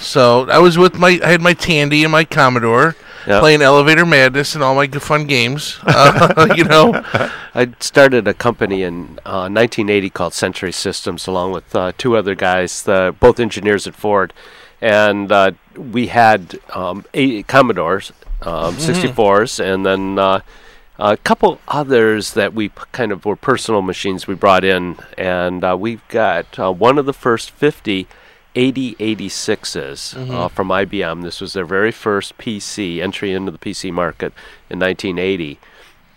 So 0.00 0.48
I 0.50 0.58
was 0.58 0.76
with 0.76 0.98
my 0.98 1.18
I 1.24 1.28
had 1.28 1.40
my 1.40 1.54
Tandy 1.54 2.04
and 2.04 2.12
my 2.12 2.24
Commodore 2.24 2.96
Yep. 3.26 3.38
playing 3.40 3.62
Elevator 3.62 4.04
Madness 4.04 4.56
and 4.56 4.64
all 4.64 4.74
my 4.74 4.88
good 4.88 5.02
fun 5.02 5.26
games. 5.26 5.78
Uh, 5.86 6.52
you 6.56 6.64
know, 6.64 6.90
I 7.54 7.72
started 7.78 8.26
a 8.26 8.34
company 8.34 8.82
in 8.82 9.20
uh, 9.24 9.46
1980 9.48 10.10
called 10.10 10.34
Century 10.34 10.72
Systems, 10.72 11.26
along 11.28 11.52
with 11.52 11.74
uh, 11.76 11.92
two 11.96 12.16
other 12.16 12.34
guys, 12.34 12.88
uh, 12.88 13.12
both 13.12 13.38
engineers 13.38 13.86
at 13.86 13.94
Ford, 13.94 14.32
and 14.80 15.30
uh, 15.30 15.52
we 15.76 16.08
had 16.08 16.58
um, 16.74 17.04
eight 17.14 17.46
Commodores, 17.46 18.12
um, 18.42 18.74
64s, 18.76 19.60
and 19.62 19.86
then 19.86 20.18
uh, 20.18 20.40
a 21.04 21.16
couple 21.16 21.58
others 21.66 22.34
that 22.34 22.54
we 22.54 22.68
p- 22.68 22.82
kind 22.92 23.10
of 23.12 23.24
were 23.24 23.34
personal 23.36 23.82
machines 23.82 24.26
we 24.28 24.34
brought 24.36 24.62
in, 24.64 24.96
and 25.18 25.64
uh, 25.64 25.76
we've 25.78 26.06
got 26.08 26.58
uh, 26.58 26.70
one 26.72 26.96
of 26.98 27.06
the 27.06 27.12
first 27.12 27.50
50 27.50 28.06
8086s 28.54 30.30
uh, 30.30 30.48
from 30.48 30.68
IBM. 30.68 31.22
This 31.22 31.40
was 31.40 31.54
their 31.54 31.64
very 31.64 31.90
first 31.90 32.36
PC 32.38 33.00
entry 33.02 33.32
into 33.32 33.50
the 33.50 33.58
PC 33.58 33.90
market 33.92 34.32
in 34.70 34.78
1980. 34.78 35.58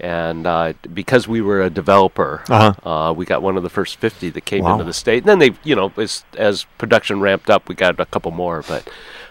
And 0.02 0.46
uh, 0.46 0.74
because 0.94 1.28
we 1.30 1.42
were 1.42 1.62
a 1.62 1.70
developer, 1.70 2.44
Uh-huh. 2.50 2.90
uh, 2.90 3.14
we 3.14 3.26
got 3.26 3.42
one 3.42 3.56
of 3.56 3.64
the 3.64 3.70
first 3.70 3.96
50 3.96 4.30
that 4.32 4.42
came 4.46 4.66
Wow. 4.66 4.74
into 4.74 4.84
the 4.84 4.92
state. 4.94 5.24
And 5.24 5.30
then 5.30 5.40
they, 5.40 5.52
you 5.64 5.76
know, 5.76 5.94
as, 5.98 6.26
as 6.38 6.66
production 6.78 7.22
ramped 7.22 7.50
up, 7.50 7.70
we 7.70 7.76
got 7.76 7.98
a 8.02 8.06
couple 8.06 8.32
more. 8.32 8.62
But 8.68 8.90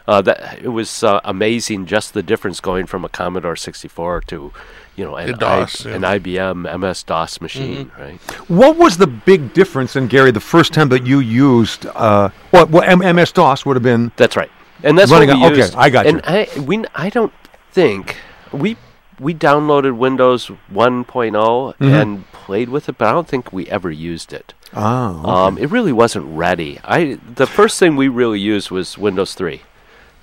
uh, 0.09 0.23
that 0.23 0.61
it 0.63 0.69
was 0.69 1.05
uh, 1.05 1.21
amazing 1.25 1.85
just 1.87 2.15
the 2.15 2.23
difference 2.23 2.61
going 2.61 2.87
from 2.87 3.05
a 3.05 3.11
Commodore 3.11 3.57
64 3.57 4.23
to, 4.23 4.53
you 4.97 5.05
know, 5.05 5.17
an, 5.17 5.37
DOS, 5.39 5.87
I- 5.87 5.91
yeah. 5.91 5.97
an 5.97 6.03
IBM 6.03 6.81
MS 6.81 7.03
DOS 7.03 7.41
machine, 7.41 7.91
right? 7.99 8.21
What 8.49 8.77
was 8.77 8.97
the 8.97 9.07
big 9.07 9.53
difference 9.55 9.97
in 9.97 10.07
Gary 10.09 10.31
the 10.31 10.41
first 10.41 10.73
time 10.73 10.89
that 10.91 11.05
you 11.07 11.19
used? 11.21 11.87
Uh, 11.87 12.29
what? 12.51 12.71
Well, 12.71 12.83
M- 12.85 13.17
MS 13.17 13.33
DOS 13.33 13.67
would 13.67 13.77
have 13.77 13.83
been. 13.83 14.13
That's 14.17 14.37
right, 14.37 14.51
and 14.83 14.97
that's 14.99 15.11
Running 15.11 15.29
what 15.31 15.53
we 15.53 15.63
on- 15.63 15.69
okay. 15.69 15.77
I 15.77 15.91
got 15.91 16.07
and 16.07 16.17
you. 16.17 16.23
I 16.25 16.49
we 16.61 16.77
n- 16.77 16.87
I 16.95 17.11
don't 17.11 17.33
think 17.73 18.17
we 18.53 18.77
we 19.21 19.33
downloaded 19.35 19.97
Windows 19.97 20.49
1 20.71 21.05
Mm-hmm. 21.05 21.85
and 21.85 22.31
played 22.33 22.69
with 22.69 22.89
it, 22.89 22.99
but 22.99 23.09
I 23.09 23.13
don't 23.13 23.29
think 23.29 23.53
we 23.53 23.67
ever 23.69 23.91
used 23.91 24.33
it. 24.33 24.55
Oh, 24.77 24.83
Um, 25.25 25.57
it 25.59 25.71
really 25.71 25.93
wasn't 25.93 26.27
ready. 26.37 26.79
I 26.85 27.19
the 27.37 27.47
first 27.47 27.79
thing 27.79 27.95
we 27.97 28.09
really 28.09 28.41
used 28.41 28.71
was 28.73 28.99
Windows 28.99 29.35
3, 29.35 29.63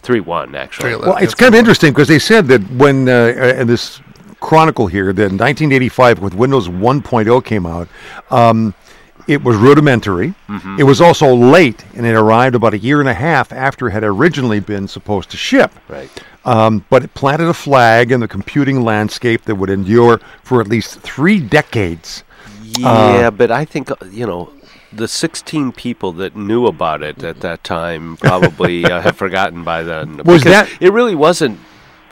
3.1 0.03 0.55
actually. 0.55 0.95
Well, 0.97 1.17
it's 1.17 1.33
kind 1.35 1.53
of 1.55 1.59
interesting 1.59 1.91
because 1.93 2.07
they 2.09 2.19
said 2.19 2.47
that 2.47 2.61
when 2.71 3.07
uh, 3.07 3.11
uh, 3.59 3.63
this 3.63 4.01
chronicle 4.41 4.87
here 4.87 5.13
that 5.13 5.31
in 5.31 5.37
1985 5.37 6.19
with 6.19 6.33
Windows 6.33 6.67
1.0 6.67 7.45
came 7.45 7.65
out, 7.65 7.87
um, 8.29 8.73
it 9.27 9.43
was 9.43 9.55
rudimentary. 9.55 10.33
Mm-hmm. 10.49 10.79
It 10.79 10.83
was 10.83 10.99
also 10.99 11.33
late, 11.33 11.85
and 11.95 12.05
it 12.05 12.15
arrived 12.15 12.55
about 12.55 12.73
a 12.73 12.77
year 12.77 12.99
and 12.99 13.07
a 13.07 13.13
half 13.13 13.53
after 13.53 13.87
it 13.87 13.91
had 13.91 14.03
originally 14.03 14.59
been 14.59 14.87
supposed 14.87 15.29
to 15.31 15.37
ship. 15.37 15.71
Right. 15.87 16.09
Um, 16.43 16.83
but 16.89 17.03
it 17.03 17.13
planted 17.13 17.47
a 17.47 17.53
flag 17.53 18.11
in 18.11 18.19
the 18.19 18.27
computing 18.27 18.81
landscape 18.81 19.43
that 19.43 19.55
would 19.55 19.69
endure 19.69 20.19
for 20.43 20.59
at 20.59 20.67
least 20.67 20.99
three 20.99 21.39
decades. 21.39 22.23
Yeah, 22.79 23.29
but 23.29 23.51
I 23.51 23.63
think 23.63 23.91
uh, 23.91 23.95
you 24.09 24.25
know 24.25 24.51
the 24.91 25.07
16 25.07 25.71
people 25.73 26.11
that 26.13 26.35
knew 26.35 26.65
about 26.65 27.03
it 27.03 27.23
at 27.23 27.41
that 27.41 27.63
time 27.63 28.17
probably 28.17 28.85
uh, 28.85 29.01
have 29.01 29.17
forgotten 29.17 29.63
by 29.63 29.83
then. 29.83 30.17
Was 30.25 30.43
that- 30.43 30.69
it 30.81 30.91
really 30.91 31.15
wasn't 31.15 31.59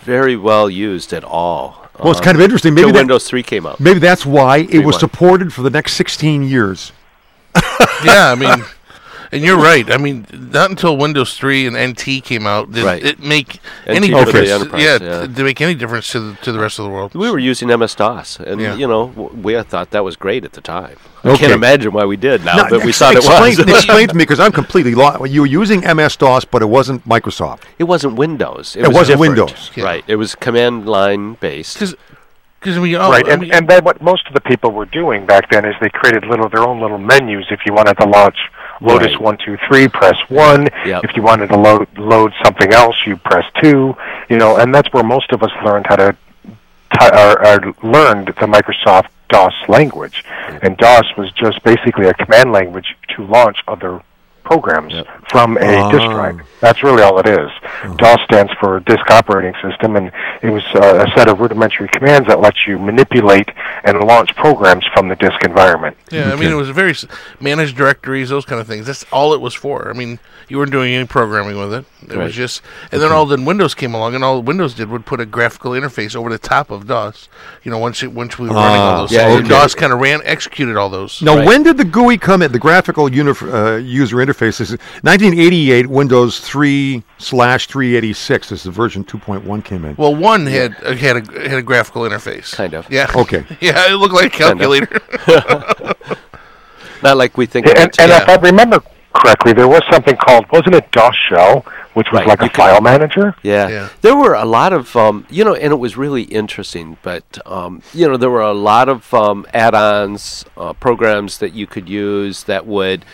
very 0.02 0.36
well 0.36 0.70
used 0.70 1.12
at 1.12 1.24
all? 1.24 1.89
Well, 2.00 2.12
it's 2.12 2.22
kind 2.22 2.36
of 2.36 2.42
interesting. 2.42 2.74
Maybe 2.74 2.86
till 2.86 2.94
that- 2.94 3.00
Windows 3.00 3.28
3 3.28 3.44
came 3.44 3.66
out. 3.66 3.80
Maybe 3.80 4.00
that's 4.00 4.26
why 4.26 4.58
it 4.70 4.86
was 4.86 4.96
3.1. 4.96 5.00
supported 5.00 5.54
for 5.54 5.62
the 5.62 5.70
next 5.70 5.94
16 5.94 6.44
years. 6.44 6.92
yeah, 8.06 8.32
I 8.32 8.36
mean, 8.36 8.64
and 9.32 9.44
you're 9.44 9.58
right. 9.58 9.90
I 9.92 9.98
mean, 9.98 10.26
not 10.32 10.70
until 10.70 10.98
Windows 10.98 11.38
3 11.38 11.68
and 11.68 11.76
NT 11.78 12.22
came 12.24 12.48
out 12.48 12.72
did 12.72 12.84
Right. 12.84 13.04
it 13.04 13.20
make 13.20 13.60
NT 13.88 13.96
any 13.98 14.10
for 14.12 14.20
the 14.20 14.26
difference. 14.26 14.50
enterprise, 14.50 14.84
yeah, 14.84 14.98
yeah. 15.02 15.28
to 15.28 15.44
make 15.44 15.62
any 15.62 15.76
difference 15.76 16.12
to 16.12 16.20
the 16.20 16.34
to 16.42 16.52
the 16.52 16.60
rest 16.60 16.80
of 16.80 16.86
the 16.86 16.92
world. 16.92 17.14
We 17.16 17.30
were 17.32 17.40
using 17.40 17.70
MS 17.70 17.96
DOS, 17.96 18.40
and 18.40 18.60
Yeah. 18.62 18.76
you 18.76 18.88
know 18.88 19.08
w- 19.16 19.30
we 19.42 19.62
thought 19.64 19.92
that 19.92 20.04
was 20.04 20.16
great 20.16 20.44
at 20.46 20.54
the 20.54 20.62
time. 20.62 20.96
I 21.24 21.30
Okay. 21.30 21.38
can't 21.40 21.54
imagine 21.54 21.92
why 21.92 22.06
we 22.06 22.16
did 22.18 22.46
now, 22.46 22.56
Now, 22.56 22.70
but 22.70 22.82
we 22.84 22.90
ex- 22.90 23.00
thought 23.00 23.14
it 23.14 23.18
explain, 23.18 23.58
was. 23.58 23.60
explain 23.60 24.08
to 24.12 24.16
me 24.16 24.24
because 24.24 24.40
I'm 24.40 24.54
completely 24.54 24.96
lost. 24.96 25.30
You 25.30 25.42
were 25.42 25.48
using 25.62 25.82
MS 25.86 26.16
DOS, 26.16 26.46
but 26.46 26.62
it 26.62 26.70
wasn't 26.70 27.08
Microsoft. 27.08 27.62
it 27.78 27.84
wasn't 27.86 28.14
Windows. 28.16 28.76
It, 28.78 28.84
It 28.84 28.88
was 28.88 28.96
wasn't 28.96 29.20
different. 29.20 29.38
Windows. 29.38 29.72
Yeah. 29.76 29.84
right? 29.84 30.04
It 30.08 30.16
was 30.16 30.36
command 30.36 30.88
line 30.88 31.36
based. 31.42 31.80
Because 32.62 32.76
I 32.78 32.82
mean, 32.82 32.96
oh, 32.96 33.10
right, 33.10 33.26
I 33.28 33.32
and 33.34 33.42
mean, 33.42 33.52
and 33.54 33.68
then 33.70 33.84
what 33.86 34.02
most 34.02 34.28
of 34.28 34.34
the 34.34 34.42
people 34.42 34.72
were 34.72 34.86
doing 34.86 35.26
back 35.26 35.50
then 35.50 35.64
is 35.66 35.76
they 35.82 35.90
created 35.90 36.26
little 36.26 36.50
their 36.50 36.64
own 36.68 36.82
little 36.82 36.98
menus. 36.98 37.46
If 37.52 37.62
you 37.66 37.74
wanted 37.74 37.96
to 38.00 38.06
launch 38.08 38.38
Lotus 38.82 39.12
Right. 39.14 39.22
one 39.22 39.38
two 39.46 39.58
three, 39.68 39.88
press 39.88 40.18
one. 40.30 40.68
Yep. 40.86 41.04
If 41.04 41.16
you 41.16 41.22
wanted 41.22 41.48
to 41.50 41.58
load 41.58 41.88
load 41.98 42.34
something 42.44 42.74
else, 42.74 42.96
you 43.06 43.18
press 43.18 43.46
two. 43.62 43.96
You 44.30 44.38
know, 44.38 44.58
and 44.58 44.74
that's 44.74 44.92
where 44.94 45.04
most 45.04 45.32
of 45.32 45.44
us 45.44 45.52
learned 45.66 45.86
how 45.88 45.96
to 45.98 46.16
ti- 47.00 47.10
or, 47.14 47.46
or 47.46 47.74
learned 47.84 48.28
the 48.28 48.34
Microsoft 48.48 49.08
DOS 49.30 49.54
language. 49.68 50.24
And 50.62 50.78
DOS 50.78 51.06
was 51.18 51.32
just 51.34 51.62
basically 51.64 52.08
a 52.08 52.14
command 52.14 52.52
language 52.52 52.96
to 53.16 53.24
launch 53.26 53.60
other 53.68 54.02
programs 54.54 54.94
from 55.30 55.58
a 55.58 55.92
disk 55.92 56.02
Ah. 56.10 56.14
drive. 56.14 56.40
That's 56.60 56.82
really 56.84 57.04
all 57.04 57.20
it 57.20 57.28
is. 57.28 57.50
DOS 57.98 58.20
stands 58.26 58.52
for 58.60 58.80
Disk 58.82 59.10
Operating 59.12 59.54
System, 59.62 59.96
and 59.96 60.12
it 60.42 60.50
was 60.50 60.64
uh, 60.76 61.06
a 61.06 61.18
set 61.18 61.30
of 61.30 61.40
rudimentary 61.40 61.88
commands 61.88 62.28
that 62.28 62.42
let 62.42 62.56
you 62.68 62.78
manipulate 62.80 63.48
and 63.86 64.00
launch 64.02 64.36
programs 64.36 64.84
from 64.94 65.08
the 65.08 65.16
disk 65.16 65.42
environment. 65.46 65.96
yeah, 66.12 66.34
I 66.34 66.36
mean, 66.36 66.50
it 66.52 66.56
was 66.56 66.70
very 66.70 66.92
s- 66.92 67.06
managed 67.40 67.78
directories, 67.78 68.28
those 68.30 68.44
kind 68.44 68.60
of 68.60 68.68
things. 68.68 68.88
That's 68.88 69.06
all 69.12 69.34
it 69.34 69.40
was 69.40 69.54
for. 69.54 69.90
I 69.90 69.94
mean, 69.94 70.20
you 70.50 70.58
weren't 70.58 70.72
doing 70.72 70.94
any 70.94 71.06
programming 71.06 71.58
with 71.58 71.74
it. 71.74 71.86
It 72.10 72.16
Right. 72.18 72.26
was 72.26 72.34
just, 72.34 72.62
and 72.92 73.00
then 73.02 73.12
all 73.12 73.26
then 73.28 73.46
Windows 73.46 73.74
came 73.76 73.94
along, 73.94 74.16
and 74.16 74.24
all 74.24 74.42
Windows 74.42 74.74
did 74.74 74.90
would 74.90 75.06
put 75.06 75.22
a 75.22 75.26
graphical 75.26 75.72
interface 75.72 76.16
over 76.16 76.30
the 76.30 76.40
top 76.40 76.72
of 76.72 76.88
DOS. 76.88 77.30
You 77.64 77.72
know, 77.72 77.78
once 77.78 78.02
it 78.04 78.12
once 78.12 78.38
we 78.40 78.50
were 78.50 78.56
running 78.56 78.82
all 78.82 78.96
Ah, 78.96 79.02
those, 79.02 79.12
yeah, 79.12 79.30
so 79.30 79.38
okay. 79.38 79.48
DOS 79.48 79.76
kind 79.76 79.94
of 79.94 80.00
ran 80.00 80.22
executed 80.26 80.76
all 80.76 80.90
those. 80.90 81.22
Now, 81.22 81.36
Right. 81.38 81.48
when 81.48 81.64
did 81.64 81.78
the 81.78 81.86
GUI 81.86 82.18
come 82.18 82.42
in? 82.42 82.52
The 82.52 82.60
graphical 82.60 83.10
uni- 83.14 83.32
uh, 83.54 83.76
user 83.76 84.18
interface 84.18 84.39
is 84.42 84.72
1988. 85.02 85.88
Windows 85.88 86.40
3 86.40 87.04
slash 87.18 87.68
386 87.68 88.52
as 88.52 88.64
the 88.64 88.72
version 88.72 89.04
2.1 89.04 89.64
came 89.64 89.86
in. 89.86 89.96
Well, 89.96 90.16
one 90.16 90.46
had 90.46 90.76
uh, 90.84 90.96
had 90.96 91.18
a 91.30 91.50
had 91.50 91.60
a 91.60 91.62
graphical 91.62 92.04
interface. 92.04 92.54
Kind 92.56 92.74
of. 92.74 92.90
Yeah. 92.92 93.12
Okay. 93.16 93.46
yeah, 93.62 93.92
it 93.92 93.96
looked 93.96 94.14
like 94.16 94.34
a 94.34 94.38
Kind 94.38 94.62
of. 94.62 94.90
calculator. 94.90 95.96
Not 97.04 97.18
like 97.18 97.38
we 97.38 97.46
think. 97.46 97.66
Yeah, 97.66 97.74
and, 97.74 97.80
and 97.84 97.94
today. 97.94 98.18
if 98.18 98.30
I 98.30 98.36
remember 98.36 98.82
correctly, 99.14 99.54
there 99.54 99.68
was 99.68 99.82
something 99.92 100.16
called 100.18 100.46
wasn't 100.52 100.76
it 100.76 100.92
DOS 100.92 101.16
Shell, 101.30 101.66
which 101.94 102.08
was 102.12 102.20
Right, 102.20 102.28
like 102.28 102.40
you 102.42 102.46
a 102.48 102.50
could- 102.50 102.58
file 102.58 102.82
manager. 102.82 103.36
Yeah. 103.42 103.68
Yeah. 103.70 103.90
there 104.02 104.16
were 104.16 104.34
a 104.34 104.46
lot 104.46 104.74
of 104.74 104.94
um, 104.96 105.26
you 105.30 105.44
know, 105.46 105.56
and 105.56 105.72
it 105.72 105.78
was 105.78 105.96
really 105.98 106.24
interesting. 106.24 106.98
But 107.02 107.38
um, 107.46 107.82
you 107.94 108.08
know, 108.08 108.18
there 108.18 108.30
were 108.30 108.42
a 108.42 108.54
lot 108.54 108.90
of 108.90 109.14
um, 109.14 109.46
add-ons, 109.54 110.44
uh, 110.58 110.74
programs 110.74 111.38
that 111.40 111.54
you 111.54 111.68
could 111.68 111.88
use 111.88 112.44
that 112.44 112.66
would 112.68 113.06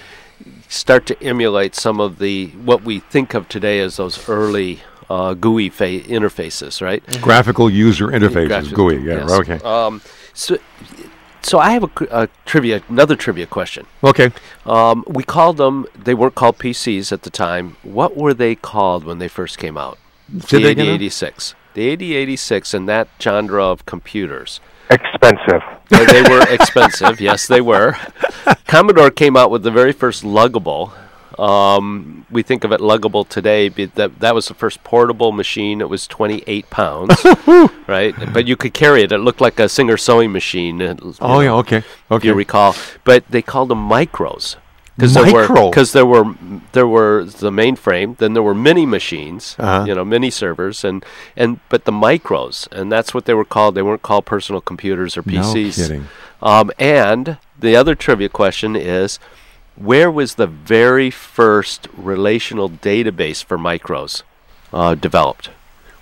start 0.68 1.06
to 1.08 1.24
emulate 1.24 1.76
some 1.76 2.00
of 2.00 2.20
the 2.20 2.48
what 2.64 2.84
we 2.84 3.00
think 3.00 3.34
of 3.34 3.48
today 3.50 3.80
as 3.80 3.98
those 3.98 4.28
early 4.30 4.82
uh, 5.10 5.34
GUI 5.36 5.70
fa- 5.70 6.02
interfaces, 6.02 6.82
right? 6.82 7.04
Graphical 7.22 7.70
user 7.70 8.08
interfaces. 8.08 8.74
GUI. 8.74 8.98
Yeah, 8.98 9.28
Yes. 9.28 9.32
okay. 9.32 9.60
Um, 9.64 10.02
so, 10.34 10.58
so 11.44 11.60
I 11.60 11.70
have 11.72 11.84
a, 11.84 11.90
a 12.24 12.28
trivia, 12.46 12.82
another 12.90 13.16
trivia 13.16 13.46
question. 13.46 13.86
Okay. 14.04 14.32
Um, 14.66 15.04
we 15.08 15.24
called 15.24 15.58
them. 15.58 15.86
They 15.96 16.16
weren't 16.16 16.34
called 16.36 16.58
PCs 16.58 17.12
at 17.12 17.22
the 17.22 17.30
time. 17.30 17.78
What 17.84 18.18
were 18.18 18.34
they 18.34 18.56
called 18.56 19.04
when 19.04 19.20
they 19.20 19.28
first 19.28 19.58
came 19.60 19.78
out? 19.78 20.00
Say 20.40 20.58
the 20.64 20.70
again 20.70 20.86
now? 20.88 20.92
8086. 20.94 21.54
The 21.76 21.88
8086 21.90 22.74
and 22.74 22.90
that 22.90 23.08
genre 23.22 23.64
of 23.64 23.86
computers. 23.86 24.60
Expensive. 24.90 25.62
They 25.90 26.22
were 26.24 26.46
expensive. 26.50 27.20
Yes, 27.22 27.48
they 27.48 27.62
were. 27.62 27.96
Commodore 28.68 29.12
came 29.12 29.36
out 29.38 29.52
with 29.52 29.64
the 29.64 29.72
very 29.72 29.92
first 29.92 30.24
luggable. 30.24 30.92
Um, 31.40 32.26
we 32.30 32.44
think 32.44 32.64
of 32.64 32.72
it 32.72 32.80
luggable 32.80 33.28
today. 33.28 33.70
But 33.70 33.96
that 33.96 34.20
that 34.20 34.34
was 34.36 34.48
the 34.48 34.54
first 34.54 34.84
portable 34.84 35.32
machine. 35.32 35.82
It 35.82 35.90
was 35.90 36.08
28 36.08 36.70
pounds, 36.70 37.26
right? 37.88 38.16
But 38.34 38.48
you 38.48 38.56
could 38.56 38.74
carry 38.74 39.04
it. 39.04 39.12
It 39.12 39.18
looked 39.20 39.42
like 39.42 39.60
a 39.60 39.68
Singer 39.70 39.98
sewing 39.98 40.32
machine. 40.32 40.82
Oh, 41.20 41.40
yeah, 41.42 41.48
know, 41.50 41.58
okay. 41.60 41.78
If 41.78 42.12
Okay. 42.12 42.28
you 42.28 42.34
recall, 42.34 42.76
but 43.04 43.26
they 43.30 43.42
called 43.42 43.70
them 43.70 43.88
micros 43.90 44.56
because 44.96 45.14
there 45.14 45.34
were 45.34 45.48
because 45.70 45.92
there 45.94 46.06
were 46.06 46.36
there 46.72 46.88
were 46.88 47.26
the 47.26 47.52
mainframe, 47.52 48.18
then 48.18 48.34
there 48.34 48.44
were 48.44 48.56
mini 48.56 48.86
machines, 48.86 49.56
Uh-huh. 49.60 49.86
you 49.88 49.94
know, 49.96 50.06
mini 50.06 50.30
servers, 50.30 50.84
and 50.84 51.04
and 51.36 51.60
but 51.70 51.86
the 51.86 51.92
micros, 51.92 52.68
and 52.72 52.92
that's 52.92 53.14
what 53.14 53.26
they 53.26 53.34
were 53.34 53.46
called. 53.46 53.76
They 53.76 53.82
weren't 53.82 54.02
called 54.02 54.26
personal 54.26 54.62
computers 54.62 55.18
or 55.18 55.24
No 55.26 55.42
PCs. 55.42 55.76
kidding. 55.76 56.08
Um, 56.42 56.72
and 56.80 57.38
the 57.60 57.76
other 57.76 57.96
trivia 57.96 58.30
question 58.30 58.76
is, 58.76 59.20
where 59.76 60.12
was 60.12 60.36
the 60.36 60.48
very 60.48 61.10
first 61.12 61.88
relational 61.98 62.70
database 62.70 63.44
for 63.44 63.58
micros 63.58 64.24
uh, 64.74 64.96
developed? 64.96 65.50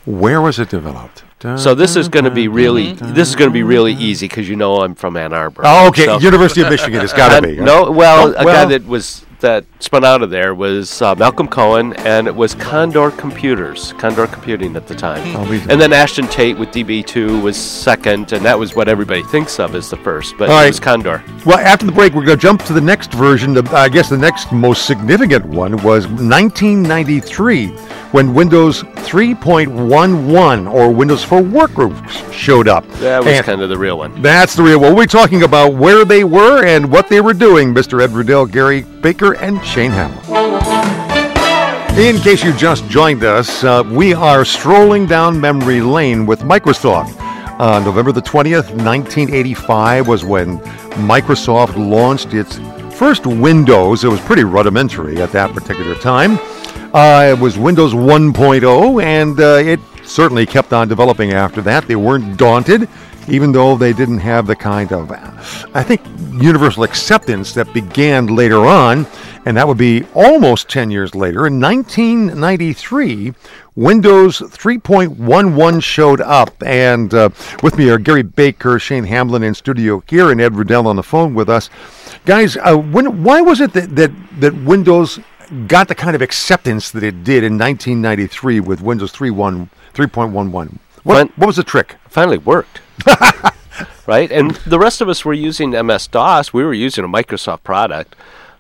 Where 0.06 0.42
was 0.42 0.60
it 0.60 0.70
developed? 0.70 1.24
So 1.58 1.76
this 1.76 1.96
is 1.96 2.08
going 2.10 2.26
to 2.26 2.32
be 2.32 2.48
really 2.48 2.94
this 2.94 3.30
is 3.30 3.36
going 3.36 3.50
to 3.50 3.54
be 3.54 3.64
really 3.64 3.94
easy 3.94 4.28
because 4.28 4.48
you 4.50 4.56
know 4.56 4.78
I'm 4.82 4.96
from 4.96 5.18
Ann 5.18 5.34
Arbor. 5.34 5.62
Oh, 5.66 5.88
okay. 5.90 6.06
So- 6.06 6.20
University 6.20 6.62
of 6.62 6.70
Michigan. 6.70 7.02
It's 7.02 7.14
got 7.14 7.40
to 7.40 7.48
be. 7.48 7.58
No, 7.60 7.92
well, 7.92 8.30
Oh, 8.30 8.32
a 8.32 8.44
guy 8.46 8.66
that 8.66 8.86
was 8.86 9.26
that 9.40 9.66
spun 9.80 10.06
out 10.06 10.22
of 10.24 10.30
there 10.30 10.56
was 10.56 11.02
uh, 11.02 11.14
Malcolm 11.16 11.50
Cohen, 11.50 11.92
and 11.98 12.28
it 12.28 12.34
was 12.36 12.56
Condor 12.56 13.12
Computers, 13.12 13.92
Condor 13.98 14.26
Computing 14.26 14.78
at 14.78 14.88
the 14.88 14.96
time. 14.96 15.22
Oh, 15.36 15.52
and 15.70 15.82
then 15.82 15.92
Ashton 15.92 16.28
Tate 16.30 16.58
with 16.58 16.70
DB2 16.70 17.44
was 17.44 17.58
second, 17.58 18.32
and 18.32 18.46
that 18.46 18.58
was 18.58 18.74
what 18.74 18.88
everybody 18.88 19.22
thinks 19.24 19.60
of 19.60 19.76
as 19.76 19.90
the 19.90 19.98
first, 19.98 20.36
but 20.38 20.50
All 20.50 20.62
it 20.64 20.68
was 20.68 20.80
Condor. 20.80 21.22
Well, 21.46 21.58
after 21.60 21.86
the 21.86 21.92
break, 21.92 22.14
we're 22.14 22.24
going 22.24 22.38
to 22.38 22.42
jump 22.42 22.64
to 22.64 22.74
the 22.74 22.80
next 22.80 23.12
version. 23.14 23.58
Of, 23.58 23.74
I 23.74 23.90
guess 23.90 24.08
the 24.08 24.18
next 24.18 24.54
most 24.54 24.86
significant 24.86 25.46
one 25.46 25.74
was 25.84 26.08
1993 26.08 27.68
when 28.14 28.36
Windows 28.36 28.84
3.11 28.84 30.72
or 30.72 30.92
Windows 30.92 31.24
for 31.24 31.42
Workgroups 31.42 32.32
showed 32.32 32.68
up. 32.68 32.88
That 33.00 33.24
was 33.24 33.34
And 33.34 33.46
kind 33.46 33.62
of 33.62 33.70
the 33.70 33.78
real 33.78 33.98
one. 33.98 34.22
That's 34.22 34.56
the 34.56 34.62
real 34.62 34.80
one. 34.80 34.96
We're 34.96 35.08
talking 35.08 35.42
about 35.42 35.74
where 35.74 36.06
they 36.06 36.24
were 36.24 36.64
and 36.64 36.92
what 36.92 37.10
they 37.10 37.22
were 37.22 37.34
doing. 37.34 37.74
Mr. 37.74 38.04
Ed 38.04 38.12
Riddell, 38.12 38.46
Gary 38.46 38.84
Baker, 38.84 39.36
and 39.38 39.64
Shane 39.66 39.90
Hamlin. 39.90 40.20
In 41.98 42.20
case 42.20 42.44
you 42.44 42.54
just 42.54 42.88
joined 42.88 43.24
us, 43.24 43.64
uh, 43.64 43.84
we 43.92 44.14
are 44.14 44.46
strolling 44.46 45.08
down 45.08 45.42
memory 45.42 45.82
lane 45.82 46.28
with 46.28 46.42
Microsoft. 46.42 47.16
Uh, 47.60 47.80
November 47.80 48.12
the 48.12 48.22
20th, 48.22 48.70
1985 48.84 50.08
was 50.08 50.24
when 50.24 50.60
Microsoft 51.08 51.76
launched 51.78 52.34
its 52.36 52.60
first 52.96 53.26
Windows. 53.26 54.04
It 54.04 54.08
was 54.08 54.20
pretty 54.22 54.44
rudimentary 54.44 55.20
at 55.20 55.32
that 55.32 55.52
particular 55.54 55.96
time. 55.96 56.38
Uh, 56.94 57.34
it 57.36 57.40
was 57.40 57.58
Windows 57.58 57.96
1.0, 57.96 59.04
and 59.04 59.40
uh, 59.40 59.44
it 59.44 59.80
certainly 60.04 60.46
kept 60.46 60.74
on 60.74 60.88
developing 60.88 61.34
after 61.34 61.60
that. 61.60 61.88
They 61.88 61.96
weren't 61.96 62.38
daunted, 62.38 62.88
even 63.28 63.52
though 63.52 63.76
they 63.76 63.94
didn't 63.94 64.20
have 64.20 64.46
the 64.46 64.56
kind 64.56 64.94
of, 64.94 65.12
I 65.74 65.82
think, 65.82 66.02
universal 66.34 66.84
acceptance 66.84 67.52
that 67.54 67.74
began 67.74 68.28
later 68.28 68.68
on, 68.68 69.08
and 69.48 69.58
that 69.58 69.68
would 69.68 69.80
be 69.80 70.06
almost 70.14 70.70
10 70.70 70.92
years 70.92 71.16
later. 71.16 71.48
In 71.48 71.60
1993, 71.60 73.34
Windows 73.76 74.38
3.11 74.38 75.82
showed 75.82 76.22
up, 76.22 76.54
and 76.64 77.12
uh, 77.12 77.30
with 77.64 77.76
me 77.76 77.90
are 77.90 77.98
Gary 77.98 78.22
Baker, 78.22 78.78
Shane 78.78 79.06
Hamlin 79.06 79.42
in 79.42 79.56
studio 79.56 80.04
here, 80.08 80.30
and 80.30 80.40
Ed 80.40 80.56
Riddell 80.56 80.88
on 80.88 80.98
the 80.98 81.02
phone 81.02 81.34
with 81.34 81.50
us. 81.50 81.72
Guys, 82.26 82.56
uh, 82.58 82.78
when, 82.78 83.24
why 83.24 83.42
was 83.42 83.62
it 83.62 83.74
that, 83.74 83.96
that, 83.96 84.12
that 84.40 84.54
Windows 84.64 85.20
got 85.68 85.88
the 85.88 85.96
kind 85.96 86.16
of 86.16 86.22
acceptance 86.22 86.92
that 86.92 87.04
it 87.04 87.24
did 87.24 87.44
in 87.44 87.58
1993 87.58 88.60
with 88.60 88.82
Windows 88.82 89.12
3.1 89.12 89.70
3.11? 89.94 90.80
What, 91.04 91.38
what 91.38 91.48
was 91.48 91.58
the 91.58 91.64
trick? 91.64 91.96
Finally 92.08 92.38
worked. 92.40 92.82
right? 94.08 94.32
And 94.32 94.52
the 94.68 94.80
rest 94.80 95.02
of 95.02 95.10
us 95.10 95.26
were 95.26 95.34
using 95.34 95.72
MS 95.72 96.08
DOS. 96.08 96.54
We 96.54 96.64
were 96.64 96.74
using 96.74 97.04
a 97.04 97.08
Microsoft 97.08 97.64
product. 97.64 98.16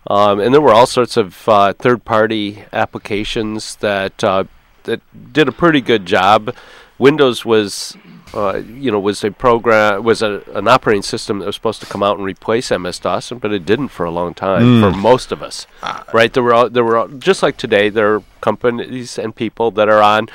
Um, 0.07 0.39
and 0.39 0.53
there 0.53 0.61
were 0.61 0.73
all 0.73 0.85
sorts 0.85 1.15
of 1.15 1.47
uh, 1.47 1.73
third-party 1.73 2.65
applications 2.73 3.77
that 3.77 4.21
uh, 4.23 4.43
that 4.83 5.01
did 5.33 5.47
a 5.47 5.51
pretty 5.51 5.79
good 5.79 6.05
job. 6.05 6.53
Windows 6.97 7.45
was, 7.45 7.97
uh, 8.33 8.61
you 8.67 8.91
know, 8.91 8.99
was 8.99 9.23
a 9.23 9.31
program 9.31 10.03
was 10.03 10.21
a, 10.21 10.41
an 10.53 10.67
operating 10.67 11.03
system 11.03 11.39
that 11.39 11.45
was 11.45 11.55
supposed 11.55 11.79
to 11.81 11.85
come 11.85 12.01
out 12.01 12.17
and 12.17 12.25
replace 12.25 12.71
MS 12.71 12.99
DOS, 12.99 13.31
but 13.31 13.51
it 13.51 13.65
didn't 13.65 13.89
for 13.89 14.05
a 14.05 14.11
long 14.11 14.33
time 14.33 14.81
for 14.81 14.91
mm. 14.91 15.01
most 15.01 15.31
of 15.31 15.43
us. 15.43 15.67
Uh, 15.81 16.03
right? 16.13 16.33
There 16.33 16.43
were 16.43 16.53
all, 16.53 16.69
there 16.69 16.83
were 16.83 16.97
all, 16.97 17.07
just 17.07 17.43
like 17.43 17.57
today. 17.57 17.89
There 17.89 18.15
are 18.15 18.23
companies 18.41 19.19
and 19.19 19.35
people 19.35 19.71
that 19.71 19.87
are 19.87 20.01
on, 20.01 20.29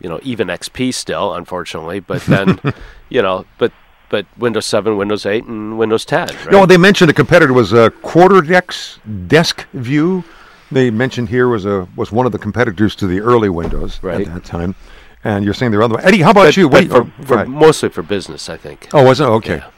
you 0.00 0.08
know, 0.08 0.20
even 0.22 0.48
XP 0.48 0.94
still, 0.94 1.34
unfortunately. 1.34 2.00
But 2.00 2.22
then, 2.22 2.60
you 3.08 3.20
know, 3.22 3.46
but 3.58 3.72
but 4.10 4.26
Windows 4.38 4.66
7, 4.66 4.96
Windows 4.96 5.26
8, 5.26 5.44
and 5.44 5.76
Windows 5.76 6.04
10. 6.04 6.28
Right? 6.28 6.52
No, 6.52 6.66
they 6.66 6.76
mentioned 6.76 7.10
a 7.10 7.14
competitor 7.14 7.52
was 7.52 7.72
a 7.72 7.90
Quarterdeck's 8.02 9.00
Desk 9.26 9.66
View. 9.72 10.22
They 10.70 10.90
mentioned 10.90 11.28
here 11.28 11.48
was 11.48 11.66
a 11.66 11.88
was 11.96 12.12
one 12.12 12.26
of 12.26 12.32
the 12.32 12.38
competitors 12.38 12.94
to 12.96 13.06
the 13.06 13.20
early 13.20 13.48
Windows 13.48 14.00
Right. 14.02 14.26
at 14.26 14.34
that 14.34 14.44
time. 14.44 14.76
And 15.24 15.44
you're 15.44 15.54
saying 15.54 15.72
they're 15.72 15.82
other. 15.82 15.98
Eddie, 16.00 16.20
how 16.20 16.30
about 16.30 16.44
but, 16.44 16.56
you? 16.56 16.68
Wait, 16.68 16.90
for, 16.90 17.02
oh, 17.02 17.10
for 17.24 17.34
ahead. 17.34 17.48
mostly 17.48 17.88
for 17.88 18.02
business, 18.02 18.48
I 18.48 18.56
think. 18.58 18.88
oh, 18.92 19.04
was 19.04 19.20
it 19.20 19.24
okay? 19.24 19.56
Yeah. 19.56 19.70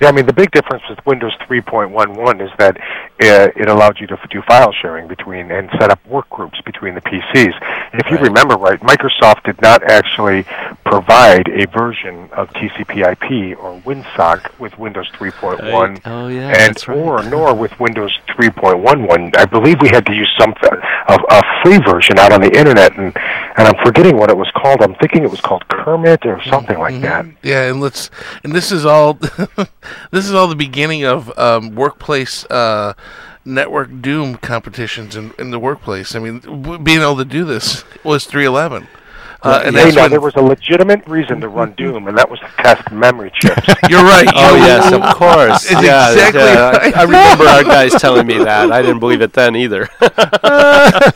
Yeah, 0.00 0.08
I 0.08 0.12
mean 0.12 0.26
the 0.26 0.32
big 0.32 0.50
difference 0.50 0.82
with 0.88 0.98
Windows 1.06 1.32
3.11 1.48 2.44
is 2.44 2.50
that 2.58 2.76
uh, 2.78 3.48
it 3.56 3.68
allowed 3.68 4.00
you 4.00 4.06
to 4.08 4.14
f- 4.14 4.28
do 4.28 4.42
file 4.42 4.72
sharing 4.72 5.06
between 5.06 5.50
and 5.52 5.70
set 5.78 5.90
up 5.90 6.04
work 6.06 6.28
groups 6.30 6.60
between 6.62 6.94
the 6.94 7.00
PCs. 7.00 7.54
If 7.94 8.10
you 8.10 8.18
remember 8.18 8.56
right, 8.56 8.80
Microsoft 8.80 9.44
did 9.44 9.60
not 9.62 9.84
actually 9.84 10.44
provide 10.84 11.48
a 11.48 11.66
version 11.68 12.28
of 12.32 12.48
TCP/IP 12.54 13.56
or 13.58 13.80
WinSock 13.82 14.58
with 14.58 14.76
Windows 14.78 15.08
3.1. 15.14 15.60
Right. 15.60 16.00
Oh, 16.04 16.26
yeah, 16.28 16.48
and 16.48 16.74
that's 16.74 16.88
right. 16.88 16.98
or 16.98 17.22
nor 17.22 17.54
with 17.54 17.78
Windows 17.78 18.18
3.11. 18.30 19.36
I 19.36 19.44
believe 19.44 19.80
we 19.80 19.88
had 19.88 20.04
to 20.06 20.12
use 20.12 20.30
some 20.38 20.52
a, 21.08 21.18
a 21.30 21.42
free 21.62 21.78
version 21.78 22.18
out 22.18 22.32
on 22.32 22.40
the 22.40 22.50
internet, 22.56 22.96
and 22.98 23.16
and 23.56 23.68
I'm 23.68 23.84
forgetting 23.84 24.16
what 24.16 24.28
it 24.30 24.36
was 24.36 24.50
called. 24.56 24.82
I'm 24.82 24.96
thinking 24.96 25.22
it 25.22 25.30
was 25.30 25.40
called 25.40 25.66
Kermit 25.68 26.26
or 26.26 26.42
something 26.42 26.78
like 26.78 27.00
that. 27.02 27.26
Yeah, 27.42 27.70
and 27.70 27.80
let's 27.80 28.10
and 28.42 28.52
this 28.52 28.72
is 28.72 28.84
all 28.84 29.14
this 30.10 30.26
is 30.26 30.34
all 30.34 30.48
the 30.48 30.56
beginning 30.56 31.04
of 31.04 31.36
um, 31.38 31.74
workplace 31.74 32.44
uh, 32.46 32.94
network 33.44 34.00
doom 34.00 34.36
competitions 34.36 35.16
in, 35.16 35.32
in 35.38 35.50
the 35.50 35.58
workplace. 35.58 36.14
I 36.14 36.18
mean, 36.18 36.40
w- 36.40 36.78
being 36.78 37.00
able 37.00 37.16
to 37.16 37.24
do 37.24 37.44
this 37.44 37.84
was 38.02 38.24
311. 38.24 38.88
Uh, 39.44 39.60
and 39.62 39.76
Hey, 39.76 39.84
that's 39.84 39.96
now 39.96 40.02
when, 40.02 40.10
there 40.10 40.22
was 40.22 40.34
a 40.36 40.40
legitimate 40.40 41.06
reason 41.06 41.38
to 41.42 41.48
run 41.48 41.72
Doom, 41.72 42.08
and 42.08 42.16
that 42.16 42.30
was 42.30 42.40
to 42.40 42.48
test 42.56 42.90
memory 42.90 43.30
chips. 43.34 43.66
you're 43.90 44.02
right. 44.02 44.26
Oh 44.34 44.56
yes, 44.56 44.90
of 44.90 45.02
course. 45.16 45.70
It's 45.70 45.82
yeah, 45.82 46.12
exactly 46.12 46.40
yeah. 46.40 46.70
right. 46.70 46.96
I, 46.96 47.00
I 47.00 47.02
remember 47.02 47.44
our 47.44 47.62
guys 47.62 47.92
telling 48.00 48.26
me 48.26 48.38
that. 48.38 48.72
I 48.72 48.80
didn't 48.80 49.00
believe 49.00 49.20
it 49.20 49.34
then 49.34 49.54
either. 49.54 49.86
Uh, 50.00 51.10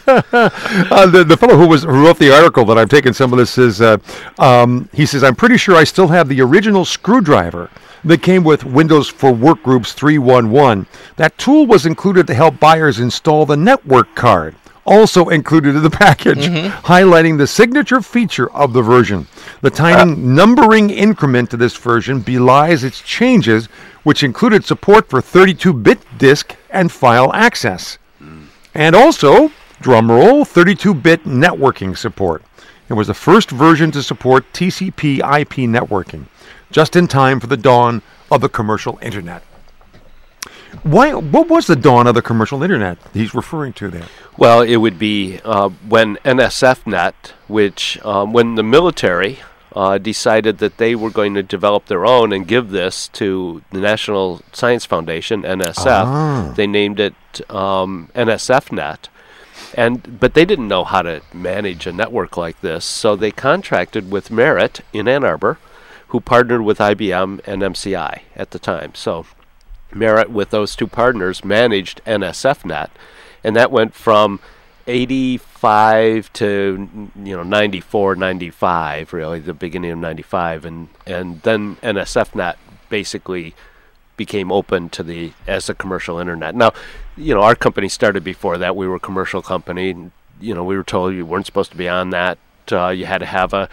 the, 1.07 1.25
the 1.27 1.39
fellow 1.39 1.57
who 1.57 1.67
was 1.67 1.85
who 1.85 2.05
wrote 2.05 2.19
the 2.19 2.31
article 2.35 2.67
that 2.67 2.77
I've 2.77 2.91
taken 2.91 3.15
some 3.15 3.33
of 3.33 3.39
this 3.39 3.57
is 3.57 3.81
uh, 3.81 3.97
um, 4.39 4.91
he 4.93 5.07
says 5.07 5.25
I'm 5.25 5.35
pretty 5.35 5.57
sure 5.57 5.75
I 5.75 5.85
still 5.85 6.09
have 6.09 6.29
the 6.29 6.43
original 6.43 6.85
screwdriver 6.85 7.71
that 8.05 8.23
came 8.23 8.45
with 8.45 8.65
Windows 8.65 9.09
for 9.09 9.33
Workgroups 9.33 9.95
3.11. 9.95 10.87
That 11.17 11.37
tool 11.39 11.67
was 11.67 11.87
included 11.87 12.27
to 12.27 12.35
help 12.35 12.59
buyers 12.61 13.01
install 13.01 13.47
the 13.47 13.57
network 13.57 14.15
card. 14.15 14.55
also 14.87 15.29
included 15.29 15.77
in 15.77 15.83
the 15.83 15.91
package, 16.07 16.47
mm-hmm. 16.47 16.69
highlighting 16.87 17.37
the 17.37 17.47
signature 17.47 18.01
feature 18.01 18.51
of 18.53 18.73
the 18.73 18.81
version. 18.81 19.27
The 19.61 19.71
tiny 19.71 20.13
uh. 20.13 20.17
numbering 20.17 20.89
increment 20.89 21.51
to 21.51 21.57
this 21.57 21.77
version 21.77 22.21
belies 22.21 22.85
its 22.85 23.03
changes, 23.03 23.67
which 24.03 24.23
included 24.23 24.65
support 24.65 25.11
for 25.11 25.21
32 25.21 25.73
bit 25.75 25.99
disk 26.17 26.57
and 26.71 26.91
file 26.91 27.33
access. 27.35 27.99
Mm. 28.23 28.47
And 28.75 28.97
also, 28.97 29.51
drumroll, 29.83 30.47
32 30.47 30.95
bit 30.95 31.25
networking 31.25 31.97
support. 31.97 32.43
It 32.89 32.95
was 32.95 33.09
the 33.09 33.15
first 33.15 33.51
version 33.51 33.91
to 33.91 34.03
support 34.03 34.51
TCP 34.55 35.19
IP 35.19 35.69
networking, 35.69 36.25
just 36.71 36.97
in 36.97 37.07
time 37.09 37.41
for 37.41 37.47
the 37.47 37.57
dawn 37.57 38.03
of 38.31 38.41
the 38.41 38.49
commercial 38.49 38.99
internet. 39.03 39.43
Why? 40.83 41.15
What 41.15 41.49
was 41.49 41.67
the 41.67 41.77
dawn 41.77 42.07
of 42.07 42.15
the 42.15 42.23
commercial 42.23 42.63
internet 42.63 42.99
he's 43.15 43.35
referring 43.35 43.73
to 43.75 43.89
there? 43.89 44.05
Well, 44.37 44.61
it 44.61 44.77
would 44.77 44.99
be 44.99 45.41
uh, 45.45 45.71
when 45.89 46.17
NSFNet, 46.25 47.15
which 47.49 47.99
um, 48.05 48.33
when 48.33 48.55
the 48.55 48.63
military 48.63 49.39
uh, 49.75 49.99
decided 49.99 50.59
that 50.59 50.77
they 50.77 50.95
were 50.95 51.11
going 51.11 51.35
to 51.35 51.43
develop 51.43 51.87
their 51.87 52.05
own 52.05 52.33
and 52.33 52.47
give 52.47 52.69
this 52.71 53.09
to 53.09 53.63
the 53.73 53.81
National 53.81 54.43
Science 54.53 54.85
Foundation 54.85 55.43
(NSF), 55.43 55.87
Ah. 55.87 56.53
they 56.55 56.67
named 56.67 57.01
it 57.01 57.15
um, 57.51 58.11
NSFNet. 58.15 59.09
And 59.75 60.21
but 60.21 60.35
they 60.35 60.45
didn't 60.45 60.69
know 60.69 60.85
how 60.85 61.03
to 61.03 61.23
manage 61.33 61.87
a 61.87 61.93
network 61.93 62.37
like 62.37 62.61
this, 62.61 62.85
so 62.85 63.17
they 63.17 63.31
contracted 63.31 64.11
with 64.11 64.31
Merit 64.31 64.81
in 64.93 65.09
Ann 65.09 65.25
Arbor, 65.25 65.59
who 66.09 66.21
partnered 66.21 66.63
with 66.63 66.79
IBM 66.79 67.41
and 67.47 67.63
MCI 67.63 68.23
at 68.35 68.51
the 68.51 68.59
time. 68.59 68.95
So 68.95 69.27
Merit, 69.93 70.31
with 70.31 70.51
those 70.51 70.77
two 70.77 70.87
partners, 70.87 71.45
managed 71.45 72.03
NSFNet, 72.05 72.91
and 73.43 73.57
that 73.57 73.71
went 73.71 73.95
from 73.95 74.41
85 74.87 76.33
to 76.35 77.11
you 77.23 77.37
know 77.37 77.43
94, 77.43 78.17
95, 78.17 79.13
really 79.13 79.39
the 79.39 79.55
beginning 79.55 79.91
of 79.93 79.99
95, 79.99 80.65
and 80.65 80.89
and 81.07 81.43
then 81.43 81.77
NSFNet 81.77 82.57
basically 82.89 83.55
became 84.17 84.51
open 84.51 84.89
to 84.91 85.03
the 85.03 85.33
as 85.47 85.69
a 85.69 85.75
commercial 85.75 86.19
internet. 86.19 86.55
Now, 86.55 86.73
you 87.17 87.35
know, 87.35 87.43
our 87.43 87.55
company 87.55 87.89
started 87.89 88.25
before 88.25 88.59
that. 88.59 88.77
We 88.77 88.87
were 88.89 88.97
a 88.97 89.01
commercial 89.01 89.41
company. 89.41 90.11
You 90.41 90.55
know, 90.55 90.65
we 90.65 90.77
were 90.77 90.85
told 90.85 91.15
you 91.15 91.25
weren't 91.25 91.47
supposed 91.47 91.71
to 91.71 91.77
be 91.77 91.89
on 91.89 92.11
that. 92.11 92.39
Uh, 92.71 92.89
you 92.89 93.07
had 93.07 93.19
to 93.19 93.27
have 93.27 93.55
a 93.55 93.71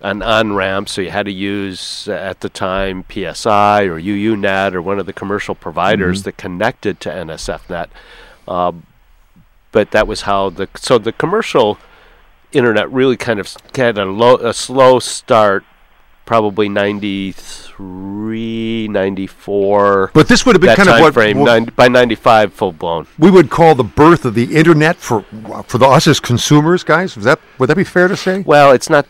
an 0.00 0.22
on 0.22 0.54
ramp, 0.54 0.88
so 0.88 1.00
you 1.00 1.10
had 1.10 1.26
to 1.26 1.32
use 1.32 2.06
uh, 2.08 2.12
at 2.12 2.40
the 2.40 2.48
time 2.48 3.04
PSI 3.10 3.84
or 3.84 4.00
UUNet 4.00 4.74
or 4.74 4.82
one 4.82 4.98
of 4.98 5.06
the 5.06 5.12
commercial 5.12 5.54
providers 5.54 6.24
that 6.24 6.36
connected 6.36 7.00
to 7.00 7.08
NSFNet. 7.08 7.88
Uh, 8.46 8.72
but 9.72 9.90
that 9.92 10.06
was 10.06 10.22
how 10.22 10.50
the 10.50 10.68
so 10.76 10.98
the 10.98 11.12
commercial 11.12 11.78
internet 12.52 12.90
really 12.90 13.16
kind 13.16 13.40
of 13.40 13.54
had 13.74 13.98
a 13.98 14.04
low 14.04 14.36
a 14.36 14.54
slow 14.54 14.98
start 14.98 15.64
probably 16.24 16.68
93 16.68 18.88
94 18.88 20.10
But 20.12 20.28
this 20.28 20.44
would 20.44 20.56
have 20.56 20.60
been 20.60 20.76
kind 20.76 20.88
of 20.88 21.00
what 21.00 21.14
frame 21.14 21.38
what 21.38 21.46
nine, 21.46 21.64
by 21.76 21.88
95 21.88 22.52
full 22.52 22.72
blown 22.72 23.06
we 23.18 23.30
would 23.30 23.50
call 23.50 23.74
the 23.74 23.84
birth 23.84 24.24
of 24.24 24.34
the 24.34 24.56
internet 24.56 24.96
for 24.96 25.22
for 25.66 25.78
the, 25.78 25.86
us 25.86 26.06
as 26.06 26.20
consumers, 26.20 26.82
guys. 26.82 27.16
Is 27.16 27.24
that 27.24 27.40
would 27.58 27.68
that 27.68 27.76
be 27.76 27.84
fair 27.84 28.08
to 28.08 28.16
say? 28.16 28.42
well 28.46 28.72
it's 28.72 28.90
not 28.90 29.06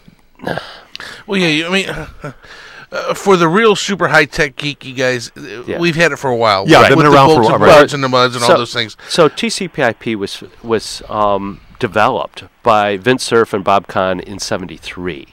Well, 1.26 1.38
yeah, 1.40 1.66
I 1.66 1.70
mean, 1.70 1.88
uh, 1.88 3.14
for 3.14 3.36
the 3.36 3.48
real 3.48 3.76
super 3.76 4.08
high 4.08 4.24
tech 4.24 4.56
geeky 4.56 4.96
guys, 4.96 5.30
uh, 5.36 5.62
Yeah. 5.66 5.78
we've 5.78 5.96
had 5.96 6.12
it 6.12 6.16
for 6.16 6.30
a 6.30 6.36
while. 6.36 6.64
Yeah, 6.66 6.78
with 6.80 6.88
they've 6.88 6.96
been 6.98 7.06
the 7.06 7.12
around 7.12 7.28
for 7.30 7.40
a 7.40 7.44
while, 7.44 7.54
and 7.54 7.62
right. 7.62 7.78
boards 7.78 7.94
and 7.94 8.02
the 8.02 8.08
muds 8.08 8.34
and 8.36 8.44
all 8.44 8.56
those 8.56 8.72
things. 8.72 8.96
So 9.08 9.28
TCP/IP 9.28 10.16
was 10.16 10.42
was 10.62 11.02
um, 11.08 11.60
developed 11.78 12.44
by 12.62 12.96
Vince 12.96 13.24
Cerf 13.24 13.52
and 13.52 13.62
Bob 13.64 13.86
Kahn 13.88 14.20
in 14.20 14.38
'73, 14.38 15.26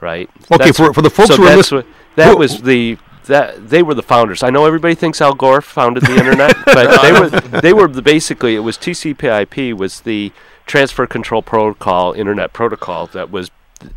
right? 0.00 0.28
Okay, 0.52 0.72
for- 0.72 0.92
for 0.92 1.02
the 1.02 1.10
folks 1.10 1.28
so 1.30 1.36
who 1.36 1.44
are 1.44 1.46
that's 1.56 1.56
lis- 1.56 1.72
what, 1.72 1.86
that 2.16 2.30
who- 2.32 2.36
was 2.38 2.62
the 2.62 2.98
that 3.26 3.70
they 3.70 3.82
were 3.82 3.94
the 3.94 4.02
founders. 4.02 4.42
I 4.42 4.50
know 4.50 4.66
everybody 4.66 4.94
thinks 4.94 5.20
Al 5.22 5.34
Gore 5.34 5.62
founded 5.62 6.02
the 6.04 6.16
internet, 6.16 6.54
but 6.66 7.00
they 7.00 7.12
were 7.12 7.30
they 7.60 7.72
were 7.72 7.88
the, 7.88 8.02
basically 8.02 8.54
it 8.54 8.60
was 8.60 8.76
TCP/IP 8.76 9.72
was 9.76 10.00
the 10.00 10.30
transfer 10.66 11.06
control 11.06 11.40
protocol, 11.40 12.12
internet 12.12 12.52
protocol 12.52 13.06
that 13.08 13.30
was 13.30 13.50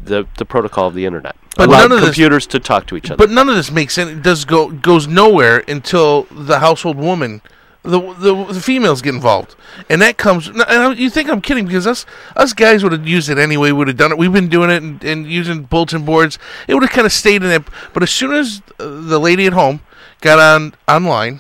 the 0.04 0.26
the 0.38 0.46
protocol 0.46 0.88
of 0.88 0.94
the 0.94 1.06
internet. 1.06 1.36
But 1.56 1.70
Allowed 1.70 1.78
none 1.90 1.92
of 1.94 2.00
this- 2.02 2.10
computers 2.10 2.46
to 2.48 2.60
talk 2.60 2.86
to 2.88 2.96
each 2.98 3.06
other. 3.10 3.18
But 3.18 3.32
none 3.32 3.50
of 3.50 3.56
this 3.56 3.72
makes 3.72 3.94
sense. 3.94 4.12
It 4.12 4.22
does 4.22 4.46
go 4.46 4.70
goes 4.70 5.08
nowhere 5.08 5.64
until 5.68 6.24
the 6.32 6.60
household 6.60 6.98
woman, 6.98 7.42
the 7.84 8.00
the, 8.00 8.46
the 8.54 8.60
females 8.62 9.02
get 9.02 9.16
involved, 9.16 9.56
and 9.90 10.02
that 10.02 10.18
comes. 10.18 10.48
And 10.50 10.62
I- 10.64 10.94
you 10.94 11.10
think 11.10 11.30
I'm 11.30 11.42
kidding 11.42 11.66
because 11.66 11.88
us 11.88 12.06
us 12.36 12.54
guys 12.54 12.84
would 12.84 12.92
have 12.92 13.08
used 13.08 13.30
it 13.30 13.38
anyway. 13.40 13.72
Would 13.72 13.88
have 13.88 13.98
done 13.98 14.12
it. 14.12 14.18
We've 14.18 14.32
been 14.34 14.50
doing 14.50 14.70
it 14.70 14.84
and, 14.84 15.04
and 15.04 15.26
using 15.26 15.64
bulletin 15.64 16.06
boards. 16.06 16.38
It 16.68 16.74
would 16.76 16.84
have 16.84 16.92
kind 16.92 17.06
of 17.08 17.14
stayed 17.14 17.44
in 17.44 17.50
it. 17.52 17.64
But 17.94 18.04
as 18.04 18.12
soon 18.12 18.34
as 18.34 18.62
uh, 18.80 18.86
the 18.88 19.20
lady 19.20 19.48
at 19.48 19.54
home 19.54 19.82
got 20.22 20.38
on 20.40 20.74
online 20.88 21.40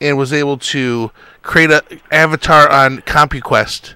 and 0.00 0.18
was 0.18 0.32
able 0.32 0.58
to 0.58 1.10
create 1.42 1.70
a 1.70 1.82
avatar 2.10 2.68
on 2.70 2.98
CompuQuest, 3.02 3.94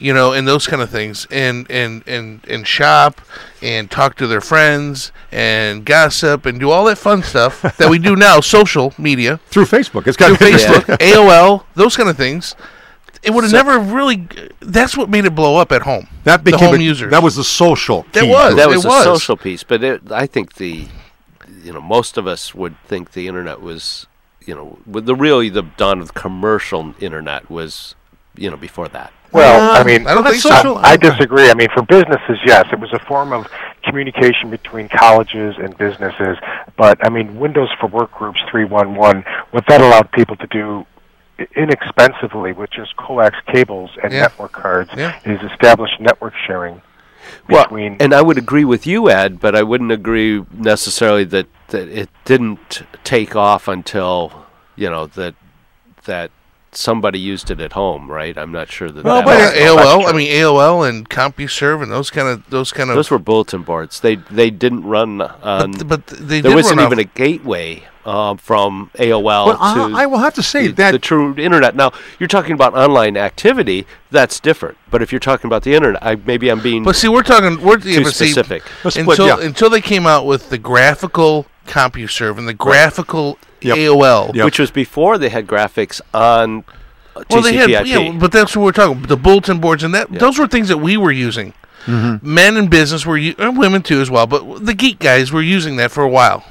you 0.00 0.14
know, 0.14 0.32
and 0.32 0.48
those 0.48 0.66
kind 0.66 0.82
of 0.82 0.90
things, 0.90 1.26
and 1.30 1.70
and 1.70 2.02
and 2.08 2.44
and 2.48 2.66
shop 2.66 3.20
and 3.62 3.90
talk 3.90 4.16
to 4.16 4.26
their 4.26 4.40
friends 4.40 5.12
and 5.30 5.84
gossip 5.84 6.46
and 6.46 6.58
do 6.58 6.70
all 6.70 6.86
that 6.86 6.96
fun 6.96 7.22
stuff 7.22 7.62
that 7.76 7.90
we 7.90 7.98
do 7.98 8.16
now, 8.16 8.40
social 8.40 8.94
media 8.98 9.38
Through 9.46 9.66
Facebook, 9.66 10.06
it's 10.06 10.16
got 10.16 10.36
through 10.38 10.48
Facebook, 10.48 10.84
AOL, 10.98 11.64
those 11.74 11.96
kind 11.96 12.08
of 12.08 12.16
things. 12.16 12.56
It 13.22 13.32
would 13.32 13.44
have 13.44 13.52
never 13.52 13.78
really. 13.78 14.26
That's 14.60 14.96
what 14.96 15.10
made 15.10 15.26
it 15.26 15.34
blow 15.34 15.58
up 15.58 15.72
at 15.72 15.82
home. 15.82 16.08
That 16.24 16.42
the 16.42 16.52
became 16.52 16.70
home 16.70 16.80
a- 16.80 16.82
users. 16.82 17.10
That 17.10 17.22
was 17.22 17.36
the 17.36 17.44
social. 17.44 18.06
That 18.12 18.22
key. 18.22 18.30
was. 18.30 18.56
that 18.56 18.70
it 18.70 18.76
was 18.76 18.84
a 18.86 18.88
was. 18.88 19.04
social 19.04 19.36
piece, 19.36 19.62
but 19.62 19.84
it, 19.84 20.10
I 20.10 20.26
think 20.26 20.54
the, 20.54 20.88
you 21.62 21.72
know, 21.74 21.82
most 21.82 22.16
of 22.16 22.26
us 22.26 22.54
would 22.54 22.76
think 22.86 23.12
the 23.12 23.28
internet 23.28 23.60
was, 23.60 24.06
you 24.46 24.54
know, 24.54 24.78
with 24.86 25.04
the 25.04 25.14
really 25.14 25.50
the 25.50 25.62
dawn 25.62 26.00
of 26.00 26.06
the 26.06 26.12
commercial 26.14 26.94
internet 26.98 27.50
was, 27.50 27.94
you 28.36 28.50
know, 28.50 28.56
before 28.56 28.88
that. 28.88 29.12
Well, 29.32 29.70
Uh, 29.76 29.78
I 29.80 29.84
mean, 29.84 30.06
I 30.06 30.14
don't 30.14 30.24
that's 30.24 30.42
think 30.42 30.54
so. 30.54 30.56
social- 30.56 30.78
I 30.78 30.96
disagree. 30.96 31.50
I 31.50 31.54
mean, 31.54 31.68
for 31.72 31.82
businesses, 31.82 32.38
yes, 32.44 32.66
it 32.72 32.80
was 32.80 32.92
a 32.92 32.98
form 32.98 33.32
of 33.32 33.46
communication 33.84 34.50
between 34.50 34.88
colleges 34.88 35.56
and 35.58 35.76
businesses. 35.78 36.36
But 36.76 36.98
I 37.04 37.08
mean, 37.10 37.38
Windows 37.38 37.68
for 37.80 37.88
Workgroups 37.88 38.38
311, 38.50 39.24
what 39.52 39.64
that 39.68 39.80
allowed 39.80 40.10
people 40.12 40.36
to 40.36 40.46
do 40.48 40.86
inexpensively 41.56 42.52
with 42.52 42.70
just 42.70 42.96
coax 42.96 43.36
cables 43.46 43.90
and 44.02 44.12
Yeah. 44.12 44.22
network 44.22 44.52
cards 44.52 44.90
Yeah. 44.96 45.12
is 45.24 45.40
establish 45.50 45.90
network 45.98 46.34
sharing 46.46 46.82
Well, 47.48 47.66
and 48.00 48.12
I 48.14 48.22
would 48.22 48.38
agree 48.38 48.64
with 48.64 48.86
you, 48.86 49.08
Ed, 49.10 49.40
but 49.40 49.54
I 49.54 49.62
wouldn't 49.62 49.92
agree 49.92 50.44
necessarily 50.52 51.24
that, 51.24 51.46
that 51.68 51.88
it 51.88 52.08
didn't 52.24 52.82
take 53.04 53.36
off 53.36 53.68
until, 53.68 54.32
you 54.74 54.90
know, 54.90 55.06
that 55.06 55.34
that 56.06 56.30
somebody 56.72 57.18
used 57.18 57.50
it 57.50 57.60
at 57.60 57.72
home, 57.72 58.10
right? 58.10 58.36
I'm 58.36 58.52
not 58.52 58.70
sure 58.70 58.90
that. 58.90 59.04
Well, 59.04 59.22
that 59.22 59.24
but 59.24 59.54
AOL. 59.54 60.08
I 60.08 60.12
mean 60.12 60.30
AOL 60.30 60.88
and 60.88 61.08
CompuServe 61.08 61.82
and 61.82 61.92
those 61.92 62.10
kind 62.10 62.28
of 62.28 62.48
those 62.50 62.72
kind 62.72 62.90
of. 62.90 62.96
those 62.96 63.10
were 63.10 63.18
bulletin 63.18 63.62
boards. 63.62 64.00
They 64.00 64.16
they 64.16 64.50
didn't 64.50 64.84
run 64.84 65.20
on. 65.20 65.72
but, 65.72 65.88
but 65.88 66.06
they 66.06 66.40
there 66.40 66.54
wasn't 66.54 66.80
even 66.80 66.98
off- 66.98 67.04
a 67.04 67.08
gateway 67.08 67.84
um, 68.04 68.38
from 68.38 68.90
AOL 68.94 69.46
But 69.46 69.74
to 69.74 69.96
I, 69.96 70.02
I 70.02 70.06
will 70.06 70.18
have 70.18 70.34
to 70.34 70.42
say 70.42 70.68
the, 70.68 70.72
that 70.74 70.92
the 70.92 70.98
true 70.98 71.34
internet. 71.36 71.76
Now 71.76 71.92
you're 72.18 72.28
talking 72.28 72.52
about 72.52 72.74
online 72.74 73.16
activity. 73.16 73.86
That's 74.10 74.40
different. 74.40 74.78
But 74.90 75.02
if 75.02 75.12
you're 75.12 75.20
talking 75.20 75.48
about 75.48 75.62
the 75.62 75.74
internet, 75.74 76.02
I, 76.04 76.16
maybe 76.16 76.50
I'm 76.50 76.60
being 76.60 76.82
But 76.82 76.96
see, 76.96 77.08
we're 77.08 77.22
talking 77.22 77.62
we're 77.62 77.78
too 77.78 78.04
see, 78.06 78.28
specific. 78.28 78.62
Until 78.84 79.26
yeah. 79.26 79.40
until 79.40 79.70
they 79.70 79.80
came 79.80 80.06
out 80.06 80.26
with 80.26 80.50
the 80.50 80.58
graphical 80.58 81.46
CompuServe 81.66 82.38
and 82.38 82.48
the 82.48 82.54
graphical 82.54 83.38
Yep. 83.62 83.76
AOL. 83.76 84.34
Yep. 84.34 84.44
which 84.46 84.58
was 84.58 84.70
before 84.70 85.18
they 85.18 85.28
had 85.28 85.46
graphics 85.46 86.00
on 86.14 86.64
Well, 87.28 87.42
they 87.42 87.52
had, 87.54 87.68
TCP/IP. 87.68 87.86
yeah, 87.86 88.12
but 88.18 88.32
that's 88.32 88.56
what 88.56 88.64
we're 88.64 88.72
talking. 88.72 88.96
about. 88.96 89.08
The 89.08 89.16
bulletin 89.18 89.58
boards 89.60 89.82
and 89.82 89.94
that 89.94 90.10
those 90.10 90.38
were 90.38 90.46
things 90.48 90.68
that 90.68 90.78
we 90.78 90.96
were 90.96 91.12
using. 91.12 91.52
Mm-hmm. 91.86 92.34
Men 92.34 92.56
in 92.56 92.68
business 92.68 93.04
were, 93.04 93.16
and 93.16 93.58
women 93.58 93.82
too 93.82 94.00
as 94.00 94.10
well. 94.10 94.26
But 94.26 94.64
the 94.64 94.72
geek 94.74 94.98
guys 94.98 95.30
were 95.32 95.42
using 95.42 95.76
that 95.76 95.90
for 95.90 96.02
a 96.02 96.08
while. 96.08 96.44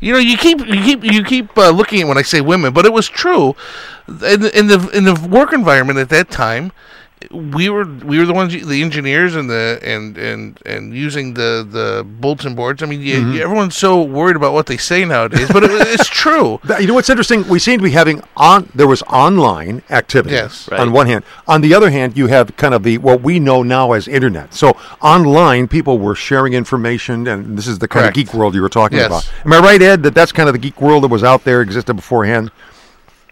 You 0.00 0.12
know, 0.12 0.18
you 0.18 0.36
keep 0.36 0.58
you 0.66 0.82
keep 0.82 1.02
you 1.04 1.24
keep 1.24 1.56
uh, 1.56 1.70
looking 1.70 2.02
at 2.02 2.08
when 2.08 2.18
I 2.18 2.22
say 2.22 2.42
women, 2.42 2.74
but 2.74 2.84
it 2.84 2.92
was 2.92 3.08
true. 3.08 3.54
In 4.06 4.40
the, 4.40 4.58
in 4.58 4.66
the 4.66 4.90
in 4.90 5.04
the 5.04 5.14
work 5.14 5.52
environment 5.54 5.98
at 5.98 6.10
that 6.10 6.30
time, 6.30 6.72
we 7.30 7.68
were 7.68 7.84
we 7.84 8.18
were 8.18 8.26
the 8.26 8.32
ones 8.34 8.52
the 8.66 8.82
engineers 8.82 9.34
and 9.34 9.48
the 9.48 9.78
and 9.82 10.16
and 10.18 10.60
and 10.66 10.94
using 10.94 11.34
the 11.34 11.66
the 11.68 12.04
bulletin 12.04 12.54
boards. 12.54 12.82
I 12.82 12.86
mean, 12.86 13.00
you, 13.00 13.14
Mm-hmm. 13.20 13.32
you- 13.32 13.42
everyone's 13.42 13.76
so 13.76 14.02
worried 14.02 14.36
about 14.36 14.52
what 14.52 14.66
they 14.66 14.76
say 14.76 15.04
nowadays, 15.04 15.48
but 15.52 15.62
it, 15.64 15.70
it's 15.72 16.08
true. 16.24 16.60
That- 16.64 16.80
You 16.80 16.86
know 16.88 16.94
what's 16.94 17.10
interesting? 17.10 17.46
We 17.48 17.58
seem 17.58 17.78
to 17.78 17.84
be 17.84 17.90
having 17.90 18.22
on. 18.36 18.68
There 18.74 18.86
was 18.86 19.02
online 19.04 19.82
activity 19.90 20.34
Yes. 20.34 20.68
on 20.68 20.92
one 20.92 21.06
hand. 21.06 21.24
On 21.46 21.60
the 21.60 21.74
other 21.74 21.90
hand, 21.90 22.16
you 22.16 22.26
have 22.28 22.56
kind 22.56 22.74
of 22.74 22.82
the 22.82 22.98
what 22.98 23.22
we 23.22 23.38
know 23.38 23.62
now 23.62 23.92
as 23.92 24.08
internet. 24.08 24.52
So 24.54 24.76
online, 25.00 25.68
people 25.68 25.98
were 25.98 26.14
sharing 26.14 26.52
information, 26.54 27.26
and 27.26 27.56
this 27.58 27.66
is 27.66 27.78
the 27.78 27.88
kind 27.88 28.04
Correct. 28.04 28.16
of 28.16 28.24
geek 28.26 28.34
world 28.34 28.54
you 28.54 28.62
were 28.62 28.68
talking 28.68 28.98
Yes. 28.98 29.06
about. 29.06 29.32
Am 29.44 29.52
I 29.52 29.58
right, 29.60 29.80
Ed? 29.82 30.02
That 30.02 30.14
that's 30.14 30.32
kind 30.32 30.48
of 30.48 30.52
the 30.52 30.58
geek 30.58 30.80
world 30.80 31.02
that 31.04 31.08
was 31.10 31.22
out 31.24 31.44
there, 31.44 31.60
existed 31.60 31.94
beforehand. 31.94 32.50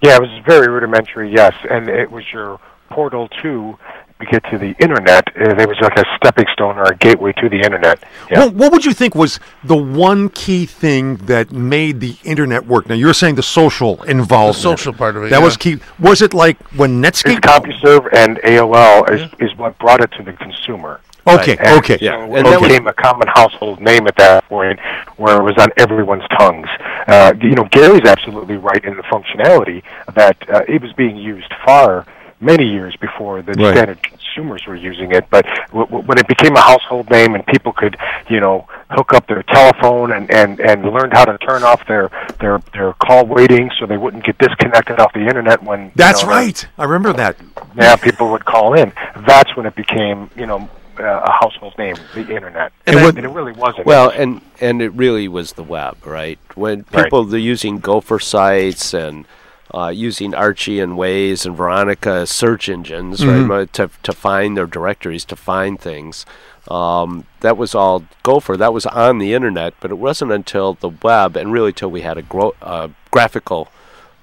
Yeah, 0.02 0.16
it 0.16 0.20
was 0.22 0.42
very 0.44 0.66
rudimentary, 0.68 1.32
yes, 1.32 1.54
and 1.70 1.88
it 1.88 2.10
was 2.10 2.24
your 2.32 2.58
portal 2.92 3.28
to 3.42 3.78
we 4.20 4.26
get 4.26 4.44
to 4.52 4.56
the 4.58 4.72
internet, 4.78 5.26
uh, 5.36 5.52
there 5.54 5.66
was 5.66 5.76
like 5.80 5.98
a 5.98 6.04
stepping 6.16 6.46
stone 6.52 6.78
or 6.78 6.84
a 6.84 6.96
gateway 6.96 7.32
to 7.32 7.48
the 7.48 7.56
internet. 7.60 8.04
Yeah. 8.30 8.44
What, 8.44 8.54
what 8.54 8.72
would 8.72 8.84
you 8.84 8.92
think 8.92 9.16
was 9.16 9.40
the 9.64 9.76
one 9.76 10.28
key 10.28 10.64
thing 10.64 11.16
that 11.26 11.50
made 11.50 11.98
the 11.98 12.14
internet 12.22 12.64
work? 12.64 12.88
Now 12.88 12.94
you're 12.94 13.14
saying 13.14 13.34
the 13.34 13.42
social 13.42 14.00
involvement, 14.04 14.62
social 14.62 14.92
part 14.92 15.16
of 15.16 15.24
it, 15.24 15.30
That 15.30 15.40
yeah. 15.40 15.44
was 15.44 15.56
key. 15.56 15.78
Was 15.98 16.22
it 16.22 16.34
like 16.34 16.56
when 16.74 17.04
It's 17.04 17.22
Netscape? 17.24 17.40
CompuServe 17.40 18.08
and 18.14 18.38
AOL 18.38 19.10
is, 19.10 19.28
is 19.40 19.58
what 19.58 19.76
brought 19.80 20.00
it 20.00 20.12
to 20.12 20.22
the 20.22 20.34
consumer. 20.34 21.00
Okay, 21.26 21.56
And 21.58 21.78
okay. 21.78 21.98
so 21.98 22.04
Yeah, 22.04 22.24
it 22.24 22.46
and 22.46 22.46
was- 22.46 22.60
became 22.68 22.86
a 22.86 22.92
common 22.92 23.26
household 23.26 23.80
name 23.80 24.06
at 24.06 24.14
that 24.16 24.44
point, 24.48 24.78
where 25.16 25.36
it 25.40 25.42
was 25.42 25.56
on 25.58 25.70
everyone's 25.76 26.26
tongues. 26.38 26.68
Uh, 27.08 27.32
you 27.40 27.54
know, 27.56 27.64
Gary's 27.72 28.04
absolutely 28.06 28.56
right 28.56 28.84
in 28.84 28.96
the 28.96 29.02
functionality 29.04 29.82
that 30.14 30.36
uh, 30.48 30.60
it 30.68 30.80
was 30.80 30.92
being 30.92 31.16
used 31.16 31.52
far 31.64 32.06
many 32.42 32.64
years 32.66 32.94
before 32.96 33.40
the 33.42 33.52
Right. 33.52 33.72
standard 33.74 34.02
consumers 34.02 34.66
were 34.66 34.74
using 34.76 35.12
it. 35.12 35.24
But 35.30 35.44
w- 35.68 35.86
w- 35.86 36.04
when 36.04 36.18
it 36.18 36.26
became 36.26 36.54
a 36.56 36.60
household 36.60 37.08
name 37.10 37.34
and 37.34 37.46
people 37.46 37.72
could, 37.72 37.96
you 38.28 38.40
know, 38.40 38.66
hook 38.90 39.14
up 39.14 39.26
their 39.28 39.42
telephone 39.44 40.12
and 40.12 40.30
and 40.30 40.60
and 40.60 40.84
learned 40.84 41.12
how 41.14 41.24
to 41.24 41.38
turn 41.38 41.62
off 41.62 41.86
their 41.86 42.10
their 42.40 42.60
their 42.74 42.92
call 42.94 43.24
waiting 43.26 43.70
so 43.78 43.86
they 43.86 43.96
wouldn't 43.96 44.24
get 44.24 44.36
disconnected 44.38 44.98
off 45.00 45.12
the 45.14 45.20
internet 45.26 45.62
when 45.62 45.84
you 45.86 45.90
That's 45.94 46.22
know, 46.24 46.30
right. 46.30 46.66
I 46.76 46.84
remember 46.84 47.12
that. 47.14 47.36
yeah, 47.76 47.96
people 47.96 48.30
would 48.32 48.44
call 48.44 48.74
in. 48.74 48.92
That's 49.26 49.56
when 49.56 49.64
it 49.66 49.74
became, 49.74 50.28
you 50.36 50.46
know, 50.46 50.68
uh, 51.00 51.04
a 51.04 51.30
household 51.32 51.74
name, 51.78 51.96
the 52.14 52.20
internet. 52.34 52.70
And 52.86 52.96
And, 52.96 53.04
what- 53.06 53.16
it 53.24 53.28
really 53.28 53.52
wasn't. 53.52 53.86
Well, 53.86 54.10
and 54.10 54.40
and 54.60 54.82
it 54.82 54.92
really 54.92 55.28
was 55.28 55.52
the 55.52 55.62
web, 55.62 55.96
right? 56.04 56.38
When 56.54 56.84
Right. 56.92 57.04
people 57.04 57.24
they're 57.24 57.38
using 57.40 57.78
Gopher 57.78 58.18
sites 58.18 58.92
and 58.92 59.24
uh, 59.74 59.88
using 59.88 60.34
Archie 60.34 60.80
and 60.80 60.96
WAIS 60.96 61.46
and 61.46 61.56
Veronica 61.56 62.26
search 62.26 62.68
engines, 62.68 63.24
right, 63.24 63.72
to 63.74 63.90
to 64.02 64.12
find 64.12 64.56
their 64.56 64.66
directories, 64.66 65.24
to 65.26 65.36
find 65.36 65.80
things. 65.80 66.26
Um, 66.68 67.26
that 67.40 67.56
was 67.56 67.74
all 67.74 68.04
Gopher. 68.22 68.56
That 68.56 68.72
was 68.72 68.86
on 68.86 69.18
the 69.18 69.34
internet, 69.34 69.74
but 69.80 69.90
it 69.90 69.98
wasn't 69.98 70.30
until 70.32 70.74
the 70.74 70.90
web 70.90 71.36
and 71.36 71.52
really 71.52 71.72
till 71.72 71.90
we 71.90 72.02
had 72.02 72.16
a 72.18 72.22
gro- 72.22 72.54
uh, 72.62 72.88
graphical 73.10 73.68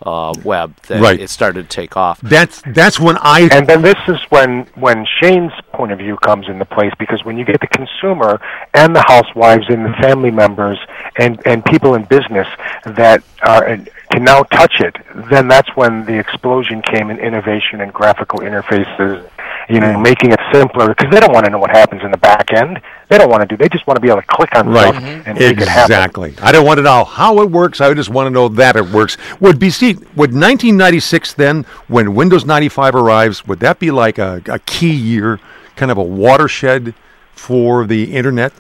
uh, 0.05 0.33
web 0.45 0.77
that 0.87 1.01
Right. 1.01 1.19
it 1.19 1.29
started 1.29 1.69
to 1.69 1.75
take 1.75 1.97
off. 1.97 2.21
That's 2.21 2.61
that's 2.67 2.97
when 3.01 3.17
I 3.17 3.49
and 3.51 3.67
then 3.67 3.81
this 3.81 3.97
is 4.07 4.19
when 4.29 4.65
when 4.75 5.05
Shane's 5.19 5.51
point 5.73 5.91
of 5.91 5.97
view 5.99 6.15
comes 6.17 6.47
into 6.47 6.63
place 6.63 6.93
because 6.97 7.25
when 7.25 7.37
you 7.37 7.43
get 7.43 7.59
the 7.59 7.67
consumer 7.67 8.39
and 8.73 8.95
the 8.95 9.01
housewives 9.05 9.65
and 9.67 9.85
the 9.85 9.93
family 10.01 10.31
members 10.31 10.79
and 11.17 11.41
and 11.45 11.65
people 11.65 11.95
in 11.95 12.05
business 12.05 12.47
that 12.85 13.21
are 13.43 13.65
can 14.11 14.23
now 14.23 14.43
touch 14.43 14.79
it, 14.81 14.95
then 15.29 15.47
that's 15.47 15.69
when 15.75 16.05
the 16.05 16.17
explosion 16.17 16.81
came 16.81 17.09
in 17.09 17.17
innovation 17.19 17.81
and 17.81 17.93
graphical 17.93 18.39
interfaces. 18.39 19.29
You 19.67 19.79
know, 19.79 19.99
making 19.99 20.31
it 20.31 20.39
simpler 20.51 20.87
because 20.87 21.11
they 21.13 21.19
don't 21.19 21.31
want 21.31 21.45
to 21.45 21.51
know 21.51 21.59
what 21.59 21.69
happens 21.69 22.01
in 22.03 22.09
the 22.09 22.17
back 22.17 22.51
end. 22.53 22.81
They 23.07 23.19
don't 23.19 23.29
want 23.29 23.41
to 23.41 23.47
do. 23.47 23.55
They 23.55 23.69
just 23.69 23.85
want 23.85 23.97
to 23.97 24.01
be 24.01 24.07
able 24.07 24.21
to 24.21 24.27
click 24.27 24.55
on 24.55 24.67
Right. 24.69 24.89
stuff 24.89 25.03
and 25.27 25.37
make 25.37 25.61
it 25.61 25.67
happen. 25.67 25.91
Exactly. 25.91 26.33
I 26.41 26.51
don't 26.51 26.65
want 26.65 26.79
to 26.79 26.81
know 26.81 27.03
how 27.03 27.39
it 27.41 27.51
works. 27.51 27.79
I 27.79 27.93
just 27.93 28.09
want 28.09 28.25
to 28.25 28.31
know 28.31 28.47
that 28.47 28.75
it 28.75 28.89
works. 28.89 29.15
Would 29.39 29.59
be 29.59 29.69
see 29.69 29.93
would 30.15 30.33
1996 30.33 31.33
then, 31.33 31.65
when 31.87 32.15
Windows 32.15 32.45
95 32.45 32.95
arrives, 32.95 33.45
would 33.45 33.59
that 33.59 33.77
be 33.77 33.91
like 33.91 34.17
a, 34.17 34.41
a 34.47 34.57
key 34.57 34.93
year, 34.93 35.39
kind 35.75 35.91
of 35.91 35.99
a 35.99 36.03
watershed 36.03 36.95
for 37.33 37.85
the 37.85 38.15
internet 38.15 38.53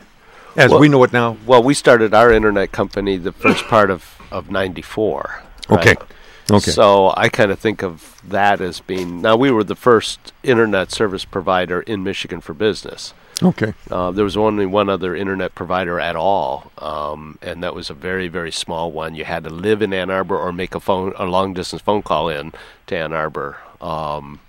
as 0.55 0.69
Well- 0.69 0.79
we 0.79 0.89
know 0.89 1.03
it 1.03 1.11
now? 1.11 1.37
Well, 1.47 1.63
we 1.63 1.73
started 1.73 2.13
our 2.13 2.31
internet 2.31 2.71
company 2.71 3.17
the 3.17 3.31
first 3.31 3.63
part 3.65 3.89
of 3.89 4.18
of 4.31 4.49
'94. 4.51 5.43
Okay. 5.71 5.95
Okay. 6.51 6.71
So 6.71 7.13
I 7.15 7.29
kind 7.29 7.51
of 7.51 7.59
think 7.59 7.83
of 7.83 8.19
that 8.27 8.59
as 8.59 8.79
being 8.79 9.21
now 9.21 9.35
we 9.35 9.51
were 9.51 9.63
the 9.63 9.75
first 9.75 10.33
internet 10.41 10.91
service 10.91 11.23
provider 11.23 11.81
in 11.81 12.03
Michigan 12.03 12.41
for 12.41 12.53
business. 12.55 13.13
Okay. 13.43 13.73
Uh, 13.89 14.09
there 14.11 14.25
was 14.25 14.35
only 14.35 14.65
one 14.65 14.89
other 14.89 15.15
internet 15.15 15.53
provider 15.55 15.99
at 15.99 16.15
all, 16.15 16.71
um, 16.79 17.37
and 17.41 17.63
that 17.63 17.73
was 17.75 17.89
a 17.89 17.93
very 17.93 18.27
very 18.27 18.51
small 18.51 18.91
one. 18.91 19.13
You 19.15 19.25
had 19.25 19.43
to 19.43 19.49
live 19.51 19.81
in 19.83 19.93
Ann 19.93 20.09
Arbor 20.09 20.37
or 20.37 20.51
make 20.51 20.73
a 20.73 20.79
phone 20.79 21.13
a 21.17 21.25
long 21.25 21.53
distance 21.53 21.81
phone 21.83 22.01
call 22.01 22.29
in 22.29 22.51
to 22.87 22.97
Ann 22.97 23.13
Arbor. 23.13 23.57
Um, 23.79 24.39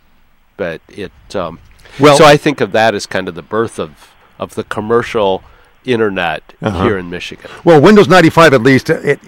but 0.57 0.81
it 0.89 1.13
um, 1.35 1.59
Well- 2.01 2.17
so 2.17 2.25
I 2.25 2.37
think 2.39 2.61
of 2.63 2.73
that 2.73 2.95
as 2.95 3.05
kind 3.07 3.29
of 3.29 3.35
the 3.35 3.43
birth 3.43 3.79
of 3.79 4.11
of 4.39 4.55
the 4.55 4.65
commercial 4.65 5.43
internet 5.85 6.43
Uh-huh. 6.63 6.83
here 6.85 6.97
in 6.99 7.11
Michigan. 7.11 7.51
Well, 7.63 7.79
Windows 7.81 8.09
95 8.09 8.55
at 8.55 8.63
least, 8.63 8.89
it, 8.91 9.21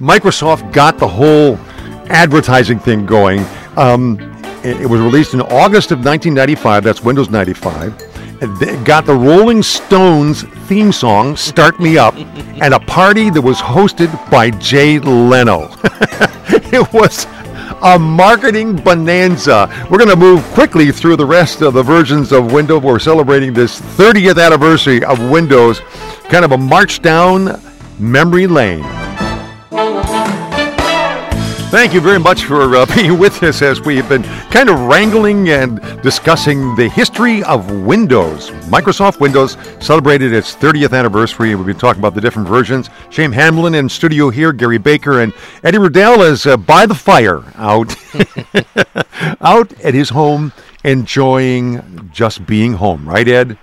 Microsoft 0.00 0.72
got 0.72 0.98
the 0.98 1.06
whole 1.06 1.56
advertising 2.08 2.78
thing 2.78 3.04
going. 3.04 3.44
Um, 3.76 4.18
it, 4.64 4.88
was 4.88 5.00
released 5.00 5.34
in 5.34 5.42
August 5.42 5.90
of 5.92 5.98
1995. 5.98 6.82
That's 6.82 7.02
Windows 7.02 7.28
95. 7.28 7.94
It 8.42 8.84
got 8.86 9.04
the 9.04 9.14
Rolling 9.14 9.62
Stones 9.62 10.44
theme 10.66 10.90
song, 10.90 11.36
Start 11.36 11.78
Me 11.80 11.98
Up, 11.98 12.14
and 12.16 12.72
a 12.72 12.80
party 12.80 13.28
that 13.28 13.42
was 13.42 13.58
hosted 13.58 14.10
by 14.30 14.50
Jay 14.50 14.98
Leno. 14.98 15.68
it 16.72 16.90
was 16.94 17.26
a 17.82 17.98
marketing 17.98 18.76
bonanza. 18.76 19.68
We're 19.90 19.98
going 19.98 20.08
to 20.08 20.16
move 20.16 20.42
quickly 20.54 20.92
through 20.92 21.16
the 21.16 21.26
rest 21.26 21.60
of 21.60 21.74
the 21.74 21.82
versions 21.82 22.32
of 22.32 22.52
Windows. 22.52 22.82
We're 22.82 22.98
celebrating 23.00 23.52
this 23.52 23.78
30th 23.78 24.42
anniversary 24.42 25.04
of 25.04 25.30
Windows, 25.30 25.80
kind 26.30 26.46
of 26.46 26.52
a 26.52 26.58
march 26.58 27.02
down 27.02 27.60
memory 27.98 28.46
lane. 28.46 28.99
Thank 31.70 31.94
you 31.94 32.00
very 32.00 32.18
much 32.18 32.46
for 32.46 32.74
uh, 32.74 32.84
being 32.96 33.16
with 33.16 33.44
us 33.44 33.62
as 33.62 33.80
we 33.80 33.96
have 33.98 34.08
been 34.08 34.24
kind 34.50 34.68
of 34.68 34.80
wrangling 34.80 35.50
and 35.50 35.80
discussing 36.02 36.74
the 36.74 36.88
history 36.88 37.44
of 37.44 37.70
Windows. 37.70 38.50
Microsoft 38.66 39.20
Windows 39.20 39.56
celebrated 39.78 40.32
its 40.32 40.56
30th 40.56 40.98
anniversary, 40.98 41.54
we've 41.54 41.64
been 41.64 41.78
talking 41.78 42.00
about 42.00 42.16
the 42.16 42.20
different 42.20 42.48
versions. 42.48 42.90
Shane 43.10 43.30
Hamlin 43.30 43.76
in 43.76 43.88
studio 43.88 44.30
here, 44.30 44.52
Gary 44.52 44.78
Baker, 44.78 45.20
and 45.20 45.32
Eddie 45.62 45.78
Riddell 45.78 46.22
is 46.22 46.44
uh, 46.44 46.56
by 46.56 46.86
the 46.86 46.94
fire 46.94 47.44
out, 47.54 47.94
out 49.40 49.72
at 49.84 49.94
his 49.94 50.08
home, 50.08 50.52
enjoying 50.82 52.10
just 52.12 52.44
being 52.46 52.72
home. 52.72 53.08
Right, 53.08 53.28
Ed? 53.28 53.56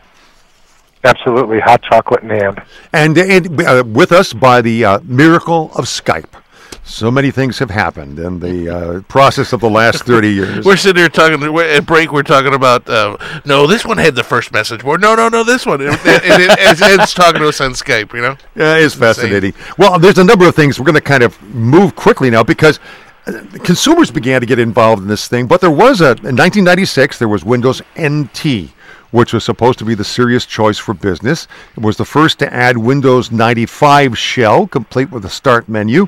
Absolutely, 1.04 1.60
hot 1.60 1.82
chocolate 1.82 2.24
in 2.24 2.30
hand. 2.30 2.62
And, 2.94 3.18
and 3.18 3.62
uh, 3.62 3.84
with 3.86 4.14
us 4.14 4.32
by 4.32 4.62
the 4.62 4.86
uh, 4.86 5.00
miracle 5.04 5.72
of 5.76 5.86
Skype. 5.86 6.42
So 6.84 7.12
many 7.12 7.32
things 7.32 7.60
have 7.60 7.70
happened 7.70 8.18
in 8.18 8.40
the 8.40 8.70
uh, 8.70 9.02
process 9.02 9.52
of 9.54 9.60
the 9.60 9.70
last 9.70 10.04
30 10.04 10.30
years. 10.34 10.66
We're 10.66 10.78
sitting 10.78 11.02
here 11.02 11.10
talking 11.10 11.44
at 11.44 11.86
break. 11.86 12.12
We're 12.12 12.24
talking 12.24 12.54
about 12.54 12.90
uh, 12.90 13.18
no, 13.46 13.68
this 13.68 13.86
one 13.86 13.98
had 13.98 14.16
the 14.16 14.24
first 14.24 14.54
message 14.54 14.84
board. 14.84 15.02
No, 15.02 15.14
no, 15.14 15.28
no, 15.30 15.44
this 15.44 15.66
one. 15.66 15.82
And, 15.82 15.90
and, 15.90 16.24
and 16.24 16.44
it, 16.44 16.60
Ed's, 16.60 16.82
Ed's 16.82 17.14
talking 17.14 17.42
to 17.42 17.50
us 17.50 17.60
on 17.60 17.72
Skype. 17.72 18.14
You 18.14 18.22
know. 18.22 18.38
Yeah, 18.56 18.78
it's 18.78 18.96
fascinating. 18.96 19.54
Well, 19.78 20.00
there's 20.00 20.18
a 20.18 20.24
number 20.24 20.48
of 20.48 20.56
things 20.56 20.80
we're 20.80 20.86
going 20.86 20.96
to 20.96 21.02
kind 21.02 21.24
of 21.24 21.40
move 21.54 21.96
quickly 21.96 22.30
now 22.30 22.44
because 22.44 22.80
uh, 23.28 23.44
consumers 23.64 24.10
began 24.10 24.40
to 24.40 24.48
get 24.48 24.58
involved 24.60 25.02
in 25.02 25.08
this 25.08 25.28
thing. 25.28 25.48
But 25.48 25.62
there 25.62 25.72
was 25.72 26.00
a 26.02 26.12
in 26.12 26.36
1996 26.38 27.20
there 27.20 27.28
was 27.28 27.44
Windows 27.44 27.82
NT, 28.00 28.70
which 29.12 29.34
was 29.34 29.44
supposed 29.44 29.78
to 29.80 29.86
be 29.86 29.94
the 29.94 30.06
serious 30.06 30.46
choice 30.46 30.78
for 30.78 30.94
business. 30.94 31.48
It 31.76 31.84
was 31.84 31.98
the 31.98 32.06
first 32.06 32.40
to 32.40 32.54
add 32.54 32.78
Windows 32.78 33.32
95 33.32 34.18
shell, 34.18 34.68
complete 34.68 35.12
with 35.12 35.26
a 35.26 35.30
start 35.30 35.68
menu, 35.68 36.08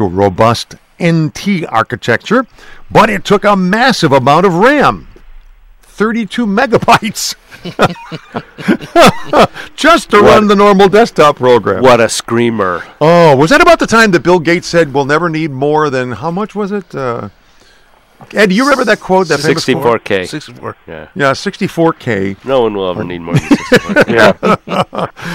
to 0.00 0.06
a 0.06 0.08
robust 0.08 0.74
NT 1.02 1.64
architecture. 1.68 2.46
But 2.90 3.10
it 3.10 3.24
took 3.24 3.44
a 3.44 3.54
massive 3.56 4.12
amount 4.12 4.46
of 4.46 4.54
RAM. 4.54 5.06
32 5.82 6.46
megabytes 6.60 7.34
just 9.76 10.10
to 10.10 10.18
run 10.20 10.46
the 10.48 10.56
normal 10.56 10.88
desktop 10.88 11.36
program. 11.36 11.82
What 11.82 12.00
a 12.00 12.08
screamer! 12.08 12.82
Oh, 13.02 13.36
was 13.36 13.50
that 13.50 13.60
about 13.60 13.78
the 13.80 13.86
time 13.86 14.10
that 14.12 14.22
Bill 14.22 14.40
Gates 14.40 14.66
said 14.66 14.94
we'll 14.94 15.04
never 15.04 15.28
need 15.28 15.50
more 15.50 15.90
than 15.90 16.12
how 16.12 16.30
much 16.30 16.54
was 16.54 16.72
it? 16.72 16.94
Uh, 16.94 17.28
Ed, 18.32 18.46
do 18.48 18.54
you 18.54 18.62
remember 18.64 18.84
that 18.86 19.00
quote? 19.00 19.28
That 19.28 19.40
famous 19.40 19.64
quote? 19.66 20.02
64k. 20.04 20.28
Sixty-four. 20.28 20.76
Yeah. 20.86 21.08
Yeah, 21.14 21.32
64K. 21.32 22.42
No 22.46 22.62
one 22.62 22.74
will 22.74 22.88
ever 22.90 23.04
need 23.04 23.18
more 23.20 23.34
than 23.34 23.42
64k. 23.48 24.08
Yeah. 24.08 24.32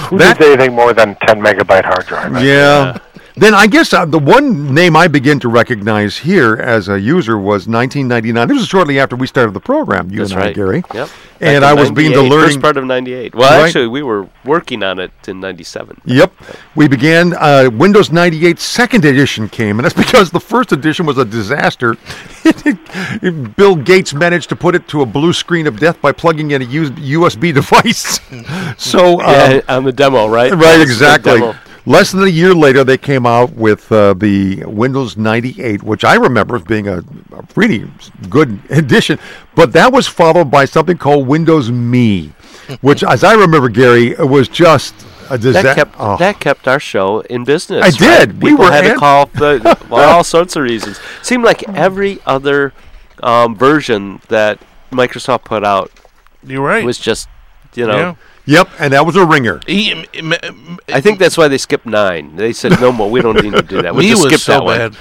Who 0.08 0.18
That- 0.18 0.40
needs 0.40 0.50
anything 0.50 0.74
more 0.74 0.92
than 0.92 1.14
10 1.26 1.40
megabyte 1.40 1.84
hard 1.84 2.06
drive? 2.06 2.42
Yeah. 2.42 2.98
Then 3.38 3.52
I 3.54 3.66
guess 3.66 3.92
uh, 3.92 4.06
the 4.06 4.18
one 4.18 4.72
name 4.74 4.96
I 4.96 5.08
begin 5.08 5.38
to 5.40 5.48
recognize 5.50 6.16
here 6.16 6.54
as 6.56 6.88
a 6.88 6.98
user 6.98 7.36
was 7.36 7.68
1999. 7.68 8.48
This 8.48 8.56
was 8.60 8.66
shortly 8.66 8.98
after 8.98 9.14
we 9.14 9.26
started 9.26 9.52
the 9.52 9.60
program, 9.60 10.10
you 10.10 10.20
That's 10.20 10.32
and 10.32 10.42
I. 10.42 10.52
Gary. 10.54 10.82
Yep. 10.94 11.10
And 11.42 11.62
I 11.62 11.74
was 11.74 11.90
being 11.90 12.12
the 12.12 12.22
98, 12.22 12.30
learning. 12.30 12.46
First 12.48 12.60
part 12.62 12.76
of 12.78 12.84
'98. 12.86 13.34
Well, 13.34 13.50
Right. 13.60 13.66
actually, 13.66 13.88
we 13.88 14.02
were 14.02 14.26
working 14.46 14.82
on 14.82 14.98
it 14.98 15.10
in 15.28 15.40
'97. 15.40 16.00
Yep. 16.06 16.32
We 16.76 16.88
began, 16.88 17.34
uh, 17.34 17.68
Windows 17.70 18.10
98 18.10 18.58
second 18.58 19.04
edition 19.04 19.50
came, 19.50 19.78
and 19.78 19.84
that's 19.84 19.94
because 20.06 20.30
the 20.30 20.40
first 20.40 20.72
edition 20.72 21.04
was 21.04 21.18
a 21.18 21.24
disaster. 21.26 21.98
Bill 23.56 23.76
Gates 23.76 24.14
managed 24.14 24.48
to 24.48 24.56
put 24.56 24.74
it 24.74 24.88
to 24.88 25.02
a 25.02 25.06
blue 25.06 25.34
screen 25.34 25.66
of 25.66 25.78
death 25.78 26.00
by 26.00 26.12
plugging 26.12 26.52
in 26.52 26.62
a 26.62 26.64
USB 26.64 27.52
device. 27.54 28.18
so, 28.78 29.20
um, 29.20 29.26
yeah, 29.30 29.60
on 29.68 29.84
the 29.84 29.92
demo, 29.92 30.26
right? 30.26 30.52
right, 30.54 30.80
exactly. 30.80 31.52
Demo. 31.86 31.96
less 31.98 32.12
than 32.12 32.22
a 32.22 32.26
year 32.28 32.54
later, 32.54 32.84
they 32.84 32.98
came 32.98 33.26
out 33.26 33.52
with 33.54 33.90
uh, 33.92 34.14
the 34.14 34.64
Windows 34.64 35.16
98, 35.16 35.82
which 35.82 36.04
I 36.04 36.14
remember 36.14 36.56
as 36.56 36.62
being 36.62 36.88
a, 36.88 36.98
a 36.98 37.44
really 37.54 37.90
good 38.28 38.58
addition. 38.70 39.18
But 39.54 39.72
that 39.72 39.92
was 39.92 40.06
followed 40.06 40.50
by 40.50 40.64
something 40.64 40.98
called 40.98 41.26
Windows 41.26 41.70
Me, 41.70 42.32
which, 42.80 43.02
as 43.04 43.24
I 43.24 43.34
remember, 43.34 43.68
Gary, 43.68 44.10
it 44.12 44.28
was 44.28 44.48
just 44.48 44.94
a 45.30 45.36
disaster. 45.38 45.62
That 45.68 45.76
kept 45.76 46.18
that 46.20 46.40
kept 46.40 46.68
our 46.68 46.78
show 46.80 47.20
in 47.20 47.44
business. 47.44 47.82
I 47.84 47.90
did. 47.90 48.32
right? 48.32 48.42
We 48.42 48.50
People 48.50 48.66
were 48.66 48.70
had 48.72 48.84
an- 48.86 48.92
to 48.94 48.98
call 48.98 49.26
for 49.26 49.58
for 49.88 50.00
all 50.00 50.22
sorts 50.24 50.54
of 50.56 50.62
reasons. 50.62 51.00
Seemed 51.22 51.44
like 51.44 51.68
every 51.70 52.18
other 52.26 52.72
um, 53.22 53.56
version 53.56 54.20
that 54.28 54.60
Microsoft 54.92 55.44
put 55.44 55.64
out 55.64 55.90
You're 56.44 56.62
right. 56.62 56.84
was 56.84 56.98
just, 56.98 57.28
you 57.74 57.86
know. 57.86 57.96
Yeah. 57.96 58.14
Yep, 58.46 58.68
and 58.78 58.92
that 58.92 59.04
was 59.04 59.16
a 59.16 59.26
ringer. 59.26 59.60
He, 59.66 59.90
m- 59.92 60.04
m- 60.14 60.32
m- 60.42 60.78
I 60.88 61.00
think 61.00 61.18
that's 61.18 61.36
why 61.36 61.48
they 61.48 61.58
skipped 61.58 61.84
nine. 61.84 62.36
They 62.36 62.52
said 62.52 62.80
no 62.80 62.92
more. 62.92 63.10
We 63.10 63.20
don't 63.20 63.42
need 63.42 63.52
to 63.54 63.62
do 63.62 63.82
that. 63.82 63.94
We 63.94 64.02
me 64.04 64.08
just 64.10 64.24
was 64.30 64.42
so 64.42 64.52
that 64.52 64.62
one. 64.64 64.96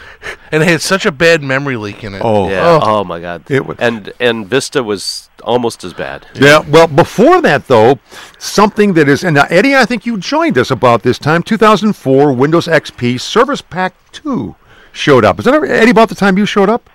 and 0.51 0.63
it 0.63 0.67
had 0.67 0.81
such 0.81 1.05
a 1.05 1.11
bad 1.11 1.43
memory 1.43 1.77
leak 1.77 2.03
in 2.03 2.15
it. 2.15 2.21
Oh, 2.23 2.49
Yeah. 2.49 2.65
Oh. 2.65 2.79
oh. 2.81 3.03
my 3.03 3.19
God. 3.21 3.43
It 3.49 3.65
was- 3.65 3.77
and 3.79 4.11
and 4.19 4.47
Vista 4.47 4.81
was 4.83 5.29
almost 5.43 5.83
as 5.83 5.93
bad. 5.93 6.25
Yeah, 6.33 6.59
well, 6.67 6.87
before 6.87 7.39
that, 7.41 7.67
though, 7.67 7.99
something 8.39 8.93
that 8.93 9.07
is, 9.07 9.23
and 9.23 9.35
now, 9.35 9.45
Eddie, 9.51 9.75
I 9.75 9.85
think 9.85 10.05
you 10.07 10.17
joined 10.17 10.57
us 10.57 10.71
about 10.71 11.03
this 11.03 11.19
time, 11.19 11.43
2004 11.43 12.33
Windows 12.33 12.65
XP 12.67 13.21
Service 13.21 13.61
Pack 13.61 13.93
2 14.11 14.55
showed 14.91 15.23
up. 15.23 15.37
Is 15.37 15.45
that 15.45 15.53
Eddie 15.63 15.91
about 15.91 16.09
the 16.09 16.15
time 16.15 16.37
you 16.39 16.47
showed 16.47 16.69
up? 16.69 16.89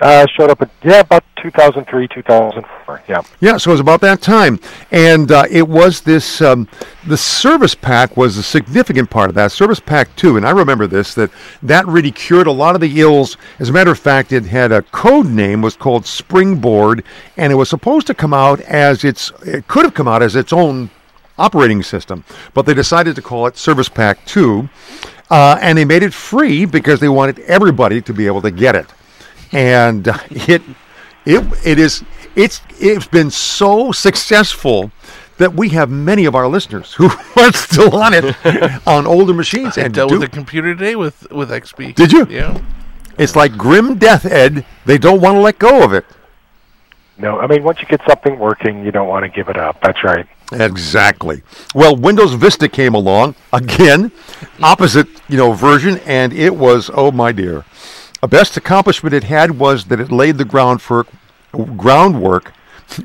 Uh, 0.00 0.26
showed 0.26 0.50
up 0.50 0.60
at 0.60 0.70
yeah 0.82 1.00
about 1.00 1.22
2003, 1.36 2.08
2004. 2.08 3.02
Yeah. 3.08 3.22
Yeah, 3.40 3.56
so 3.58 3.70
it 3.70 3.74
was 3.74 3.80
about 3.80 4.00
that 4.00 4.20
time, 4.20 4.58
and 4.90 5.30
uh, 5.30 5.44
it 5.50 5.68
was 5.68 6.00
this. 6.00 6.40
Um, 6.40 6.68
the 7.06 7.16
Service 7.16 7.74
Pack 7.74 8.16
was 8.16 8.36
a 8.36 8.42
significant 8.42 9.08
part 9.08 9.28
of 9.28 9.34
that 9.36 9.52
Service 9.52 9.78
Pack 9.78 10.14
Two, 10.16 10.36
and 10.36 10.46
I 10.46 10.50
remember 10.50 10.86
this 10.86 11.14
that 11.14 11.30
that 11.62 11.86
really 11.86 12.10
cured 12.10 12.46
a 12.48 12.52
lot 12.52 12.74
of 12.74 12.80
the 12.80 13.00
ills. 13.00 13.36
As 13.60 13.68
a 13.68 13.72
matter 13.72 13.92
of 13.92 13.98
fact, 13.98 14.32
it 14.32 14.46
had 14.46 14.72
a 14.72 14.82
code 14.82 15.26
name 15.26 15.62
was 15.62 15.76
called 15.76 16.06
Springboard, 16.06 17.04
and 17.36 17.52
it 17.52 17.56
was 17.56 17.68
supposed 17.68 18.06
to 18.08 18.14
come 18.14 18.34
out 18.34 18.60
as 18.62 19.04
its. 19.04 19.30
It 19.46 19.68
could 19.68 19.84
have 19.84 19.94
come 19.94 20.08
out 20.08 20.22
as 20.22 20.34
its 20.34 20.52
own 20.52 20.90
operating 21.38 21.82
system, 21.82 22.24
but 22.52 22.66
they 22.66 22.74
decided 22.74 23.14
to 23.16 23.22
call 23.22 23.46
it 23.46 23.56
Service 23.56 23.88
Pack 23.88 24.24
Two, 24.26 24.68
uh, 25.30 25.58
and 25.60 25.78
they 25.78 25.84
made 25.84 26.02
it 26.02 26.14
free 26.14 26.64
because 26.64 27.00
they 27.00 27.08
wanted 27.08 27.38
everybody 27.40 28.00
to 28.02 28.12
be 28.12 28.26
able 28.26 28.42
to 28.42 28.50
get 28.50 28.74
it, 28.74 28.86
and 29.54 30.08
uh, 30.08 30.18
it 30.30 30.62
it 31.24 31.44
it 31.64 31.78
is 31.78 32.02
it's 32.36 32.60
it's 32.78 33.06
been 33.06 33.30
so 33.30 33.92
successful 33.92 34.90
that 35.38 35.54
we 35.54 35.68
have 35.70 35.90
many 35.90 36.26
of 36.26 36.34
our 36.34 36.46
listeners 36.46 36.92
who 36.94 37.06
are 37.36 37.52
still 37.52 37.96
on 37.96 38.12
it 38.14 38.36
on 38.86 39.06
older 39.06 39.32
machines 39.34 39.78
I 39.78 39.82
and 39.82 39.94
dealt 39.94 40.10
do- 40.10 40.18
with 40.18 40.30
the 40.30 40.34
computer 40.36 40.74
today 40.74 40.96
with 40.96 41.30
with 41.30 41.50
XP. 41.50 41.94
Did 41.94 42.12
you? 42.12 42.26
Yeah. 42.28 42.60
it's 43.18 43.36
like 43.36 43.56
grim 43.56 43.96
death 43.96 44.26
ed 44.26 44.66
they 44.84 44.98
don't 44.98 45.20
want 45.20 45.36
to 45.36 45.40
let 45.40 45.58
go 45.58 45.82
of 45.84 45.92
it 45.92 46.04
No, 47.16 47.38
I 47.38 47.46
mean 47.46 47.62
once 47.62 47.78
you 47.80 47.86
get 47.86 48.00
something 48.08 48.38
working, 48.40 48.84
you 48.84 48.90
don't 48.90 49.06
want 49.08 49.22
to 49.24 49.28
give 49.30 49.48
it 49.48 49.56
up. 49.56 49.80
That's 49.80 50.02
right. 50.02 50.26
exactly 50.52 51.42
well 51.74 51.96
windows 51.96 52.34
vista 52.34 52.68
came 52.68 52.94
along 52.94 53.34
again 53.52 54.12
opposite 54.62 55.08
you 55.28 55.36
know 55.38 55.52
version 55.52 55.98
and 56.06 56.32
it 56.32 56.54
was 56.54 56.90
oh 56.92 57.10
my 57.10 57.32
dear 57.32 57.64
a 58.24 58.26
best 58.26 58.56
accomplishment 58.56 59.12
it 59.14 59.24
had 59.24 59.50
was 59.58 59.84
that 59.86 60.00
it 60.00 60.10
laid 60.10 60.38
the 60.38 60.44
ground 60.54 60.80
for 60.80 61.06
groundwork 61.76 62.52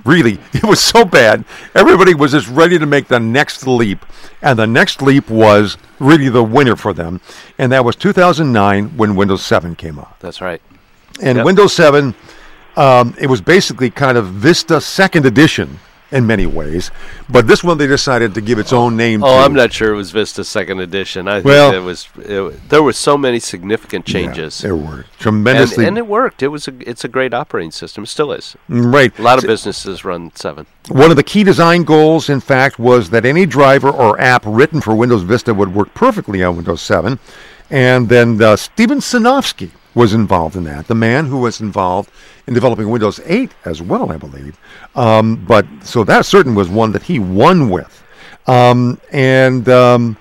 really 0.06 0.40
it 0.54 0.64
was 0.64 0.80
so 0.82 1.04
bad 1.04 1.44
everybody 1.76 2.14
was 2.14 2.32
just 2.32 2.48
ready 2.62 2.78
to 2.80 2.86
make 2.86 3.08
the 3.08 3.20
next 3.20 3.68
leap 3.68 4.06
and 4.42 4.58
the 4.58 4.66
next 4.68 5.02
leap 5.02 5.30
was 5.30 5.78
really 6.00 6.30
the 6.30 6.44
winner 6.44 6.76
for 6.76 6.94
them 6.94 7.20
and 7.58 7.72
that 7.72 7.84
was 7.84 7.96
2009 7.96 8.96
when 8.98 9.16
windows 9.16 9.42
7 9.46 9.76
came 9.76 10.00
out 10.00 10.18
That's 10.20 10.42
right. 10.42 10.62
and 11.22 11.38
Yep. 11.38 11.46
windows 11.46 11.74
7 11.74 12.16
um, 12.78 13.14
it 13.20 13.28
was 13.28 13.42
basically 13.42 13.90
kind 13.90 14.18
of 14.18 14.28
vista 14.28 14.80
second 14.80 15.26
edition 15.26 15.80
in 16.12 16.26
many 16.26 16.46
ways 16.46 16.92
but 17.30 17.48
this 17.48 17.64
one 17.64 17.78
they 17.78 17.88
decided 17.88 18.34
to 18.34 18.42
give 18.42 18.58
its 18.60 18.74
own 18.74 18.98
name 18.98 19.24
Oh, 19.24 19.28
to. 19.28 19.44
I'm 19.46 19.54
not 19.54 19.72
sure 19.72 19.94
it 19.94 19.96
was 19.96 20.12
Vista 20.12 20.44
Second 20.44 20.80
Edition. 20.80 21.28
I 21.28 21.40
Well- 21.42 21.72
think 21.72 21.82
it 21.82 21.86
was. 21.86 22.08
It, 22.18 22.70
there 22.70 22.82
were 22.82 22.94
so 22.94 23.18
many 23.18 23.40
significant 23.40 24.06
changes, 24.06 24.60
there 24.60 24.76
were 24.76 25.06
tremendously 25.20 25.86
and 25.86 25.98
it 25.98 26.08
worked. 26.08 26.42
It 26.42 26.48
was 26.48 26.68
a. 26.68 26.74
It's 26.90 27.04
a 27.04 27.08
great 27.08 27.34
operating 27.34 27.72
system. 27.72 28.04
It 28.04 28.08
still 28.08 28.32
is. 28.32 28.56
right 28.68 29.18
A 29.20 29.22
lot 29.22 29.38
of 29.38 29.44
businesses 29.46 30.04
run 30.04 30.32
seven. 30.36 30.66
One 30.90 31.12
of 31.12 31.18
the 31.18 31.24
key 31.24 31.44
design 31.44 31.84
goals, 31.84 32.30
in 32.30 32.40
fact, 32.40 32.80
was 32.80 33.12
that 33.12 33.26
any 33.26 33.46
driver 33.46 33.90
or 33.90 34.20
app 34.20 34.44
written 34.46 34.82
for 34.82 34.96
Windows 34.96 35.22
Vista 35.24 35.54
would 35.54 35.74
work 35.74 35.94
perfectly 35.94 36.44
on 36.44 36.56
Windows 36.56 36.82
7. 36.82 37.20
And 37.70 38.10
then 38.10 38.42
uh, 38.42 38.56
Steven 38.56 38.98
Sinofsky 38.98 39.70
was 39.96 40.14
involved 40.14 40.56
in 40.56 40.64
that, 40.66 40.88
the 40.88 40.96
man 40.96 41.26
who 41.26 41.40
was 41.40 41.62
involved 41.62 42.12
in 42.48 42.54
developing 42.54 42.90
Windows 42.90 43.20
8 43.26 43.52
as 43.66 43.82
well, 43.82 44.12
I 44.12 44.18
believe. 44.18 44.60
Um, 44.96 45.44
but 45.48 45.66
so 45.84 46.04
that 46.04 46.26
certain 46.26 46.56
was 46.56 46.70
one 46.70 46.92
that 46.92 47.04
he 47.04 47.20
won 47.20 47.70
with. 47.70 48.04
Um, 48.48 49.00
and 49.12 49.68
um, 49.70 50.18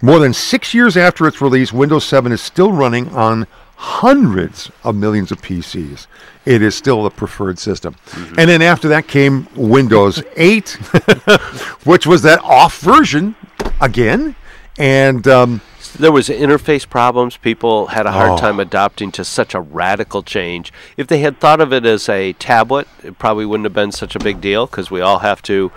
more 0.00 0.18
than 0.18 0.32
six 0.32 0.74
years 0.74 0.96
after 0.96 1.26
its 1.26 1.40
release, 1.40 1.72
Windows 1.72 2.04
7 2.04 2.32
is 2.32 2.40
still 2.40 2.72
running 2.72 3.08
on 3.10 3.46
hundreds 3.76 4.70
of 4.84 4.94
millions 4.94 5.32
of 5.32 5.42
PCs. 5.42 6.06
It 6.44 6.62
is 6.62 6.74
still 6.74 7.02
the 7.02 7.10
preferred 7.10 7.58
system. 7.58 7.96
And 8.38 8.48
then 8.48 8.62
after 8.62 8.88
that 8.88 9.08
came 9.08 9.48
Windows 9.56 10.22
8, 10.36 10.70
which 11.84 12.06
was 12.06 12.22
that 12.22 12.40
off 12.42 12.78
version 12.80 13.34
again. 13.80 14.36
And 14.78 15.26
um, 15.28 15.60
There 16.02 16.10
was 16.10 16.28
interface 16.28 16.88
problems. 16.88 17.36
People 17.36 17.86
had 17.86 18.06
a 18.06 18.10
hard 18.10 18.32
Oh. 18.32 18.36
time 18.36 18.58
adopting 18.58 19.12
to 19.12 19.24
such 19.24 19.54
a 19.54 19.60
radical 19.60 20.24
change. 20.24 20.72
If 20.96 21.06
they 21.06 21.20
had 21.20 21.38
thought 21.38 21.60
of 21.60 21.72
it 21.72 21.86
as 21.86 22.08
a 22.08 22.32
tablet, 22.32 22.88
it 23.04 23.20
probably 23.20 23.46
wouldn't 23.46 23.66
have 23.66 23.72
been 23.72 23.92
such 23.92 24.16
a 24.16 24.18
big 24.18 24.40
deal 24.40 24.66
because 24.66 24.90
we 24.90 25.00
all 25.00 25.20
have 25.20 25.42
to, 25.42 25.70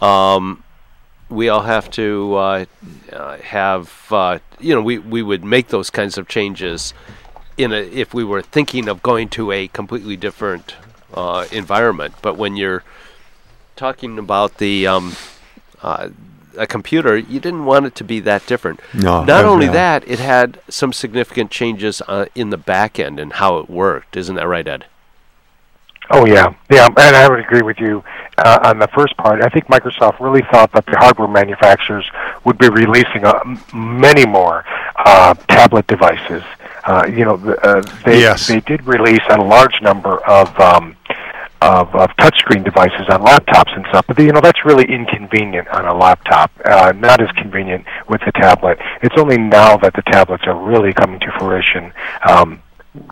um, 0.00 0.64
we 1.28 1.50
all 1.50 1.64
have 1.64 1.90
to 1.90 2.34
uh, 2.34 2.64
uh, 3.12 3.36
have, 3.36 3.92
uh, 4.10 4.38
you 4.58 4.74
know, 4.74 4.80
we 4.80 4.96
we 4.96 5.22
would 5.22 5.44
make 5.44 5.68
those 5.68 5.90
kinds 5.90 6.16
of 6.16 6.28
changes 6.28 6.94
in 7.58 7.70
a 7.70 7.82
if 7.92 8.14
we 8.14 8.24
were 8.24 8.40
thinking 8.40 8.88
of 8.88 9.02
going 9.02 9.28
to 9.28 9.52
a 9.52 9.68
completely 9.68 10.16
different 10.16 10.76
uh, 11.12 11.44
environment. 11.52 12.14
But 12.22 12.38
when 12.38 12.56
you're 12.56 12.84
talking 13.76 14.18
about 14.18 14.56
the 14.56 14.86
um, 14.86 15.14
uh, 15.82 16.08
a 16.58 16.66
computer, 16.66 17.16
you 17.16 17.40
didn't 17.40 17.64
want 17.64 17.86
it 17.86 17.94
to 17.96 18.04
be 18.04 18.20
that 18.20 18.46
different. 18.46 18.80
No, 18.92 19.24
Not 19.24 19.44
only 19.44 19.66
no. 19.66 19.72
that, 19.72 20.06
it 20.06 20.18
had 20.18 20.60
some 20.68 20.92
significant 20.92 21.50
changes 21.50 22.02
uh, 22.08 22.26
in 22.34 22.50
the 22.50 22.58
back 22.58 22.98
end 22.98 23.18
and 23.18 23.32
how 23.34 23.58
it 23.58 23.70
worked. 23.70 24.16
Isn't 24.16 24.34
that 24.36 24.46
right, 24.48 24.66
Ed? 24.66 24.84
Oh 26.10 26.24
yeah, 26.24 26.54
yeah, 26.70 26.86
and 26.86 27.16
I 27.16 27.28
would 27.28 27.38
agree 27.40 27.60
with 27.60 27.78
you 27.78 28.02
uh, 28.38 28.60
on 28.62 28.78
the 28.78 28.88
first 28.88 29.14
part. 29.18 29.42
I 29.42 29.48
think 29.50 29.66
Microsoft 29.66 30.20
really 30.20 30.40
thought 30.50 30.72
that 30.72 30.86
the 30.86 30.96
hardware 30.96 31.28
manufacturers 31.28 32.10
would 32.44 32.56
be 32.56 32.70
releasing 32.70 33.26
uh, 33.26 33.40
many 33.74 34.24
more 34.24 34.64
uh, 34.96 35.34
tablet 35.50 35.86
devices. 35.86 36.42
Uh, 36.84 37.06
you 37.06 37.26
know, 37.26 37.34
uh, 37.62 37.82
they 38.06 38.20
Yes. 38.20 38.46
they 38.48 38.60
did 38.60 38.86
release 38.86 39.20
a 39.28 39.36
large 39.36 39.82
number 39.82 40.16
of 40.26 40.58
um, 40.58 40.96
of, 41.60 41.94
of 41.94 42.10
touchscreen 42.16 42.64
devices 42.64 43.06
on 43.08 43.22
laptops 43.22 43.74
and 43.76 43.84
stuff, 43.88 44.06
but 44.06 44.18
you 44.18 44.32
know 44.32 44.40
that's 44.40 44.64
really 44.64 44.84
inconvenient 44.84 45.68
on 45.68 45.86
a 45.86 45.94
laptop. 45.94 46.50
Uh, 46.64 46.92
not 46.96 47.20
as 47.20 47.30
convenient 47.32 47.84
with 48.08 48.20
the 48.24 48.32
tablet. 48.32 48.78
It's 49.02 49.16
only 49.18 49.38
now 49.38 49.76
that 49.78 49.94
the 49.94 50.02
tablets 50.02 50.44
are 50.46 50.56
really 50.56 50.92
coming 50.92 51.20
to 51.20 51.32
fruition. 51.38 51.92
Um, 52.28 52.62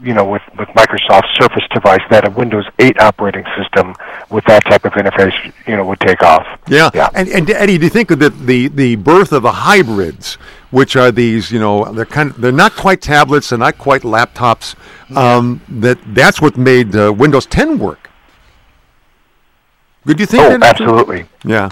you 0.03 0.15
know, 0.15 0.25
with, 0.25 0.43
with 0.59 0.69
Microsoft 0.71 1.27
Surface 1.35 1.63
device, 1.73 2.01
that 2.11 2.27
a 2.27 2.31
Windows 2.31 2.65
8 2.79 3.01
operating 3.01 3.45
system 3.57 3.95
with 4.31 4.45
that 4.47 4.65
type 4.65 4.85
of 4.85 4.93
interface, 4.93 5.35
you 5.67 5.77
know, 5.77 5.85
would 5.85 6.01
take 6.01 6.23
off. 6.23 6.47
Yeah. 6.67 6.91
Yeah. 6.95 7.09
And, 7.15 7.29
and 7.29 7.49
Eddie, 7.51 7.79
do 7.79 7.85
you 7.85 7.91
think 7.91 8.09
that 8.09 8.47
the, 8.47 8.69
the 8.69 8.97
birth 8.97 9.33
of 9.33 9.43
the 9.43 9.53
hybrids, 9.53 10.35
which 10.71 10.97
are 10.97 11.13
these, 11.13 11.53
you 11.53 11.61
know, 11.61 11.85
they're 11.93 12.05
kind 12.05 12.31
of, 12.31 12.41
they're 12.41 12.53
not 12.53 12.75
quite 12.75 13.01
tablets, 13.01 13.51
they're 13.51 13.59
not 13.59 13.79
quite 13.79 14.03
laptops, 14.03 14.75
um, 15.17 15.61
that 15.69 15.99
that's 16.15 16.41
what 16.41 16.57
made 16.57 16.97
uh, 16.97 17.13
Windows 17.13 17.47
10 17.47 17.79
work? 17.79 18.06
Good, 20.07 20.17
do 20.17 20.23
you 20.23 20.27
think? 20.27 20.43
Oh, 20.45 20.51
that- 20.57 20.63
absolutely. 20.63 21.27
Yeah. 21.45 21.69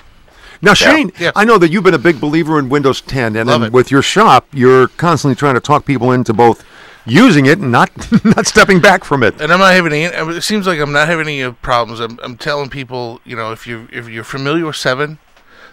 Now, 0.62 0.74
Shane, 0.74 1.12
Yes. 1.18 1.32
I 1.36 1.44
know 1.44 1.58
that 1.58 1.70
you've 1.70 1.84
been 1.84 1.94
a 1.94 1.98
big 1.98 2.20
believer 2.20 2.58
in 2.58 2.68
Windows 2.68 3.00
10, 3.02 3.36
and 3.36 3.48
Love 3.48 3.62
it. 3.64 3.72
with 3.72 3.90
your 3.90 4.00
shop, 4.02 4.46
you're 4.52 4.88
constantly 4.88 5.34
trying 5.34 5.54
to 5.54 5.60
talk 5.60 5.84
people 5.84 6.10
into 6.12 6.32
both 6.32 6.64
using 7.06 7.44
it 7.44 7.58
and 7.58 7.70
not 7.70 7.90
not 8.24 8.46
stepping 8.46 8.80
back 8.80 9.04
from 9.04 9.22
it. 9.22 9.38
and 9.40 9.52
I'm 9.52 9.58
not 9.58 9.74
having 9.74 9.92
any. 9.92 10.04
It 10.04 10.42
seems 10.42 10.66
like 10.66 10.80
I'm 10.80 10.92
not 10.92 11.06
having 11.06 11.28
any 11.28 11.52
problems. 11.52 12.00
I'm, 12.00 12.18
I'm 12.22 12.36
telling 12.38 12.70
people, 12.70 13.20
you 13.24 13.36
know, 13.36 13.52
if 13.52 13.66
you 13.66 13.88
if 13.92 14.08
you're 14.08 14.24
familiar 14.24 14.64
with 14.64 14.76
seven, 14.76 15.18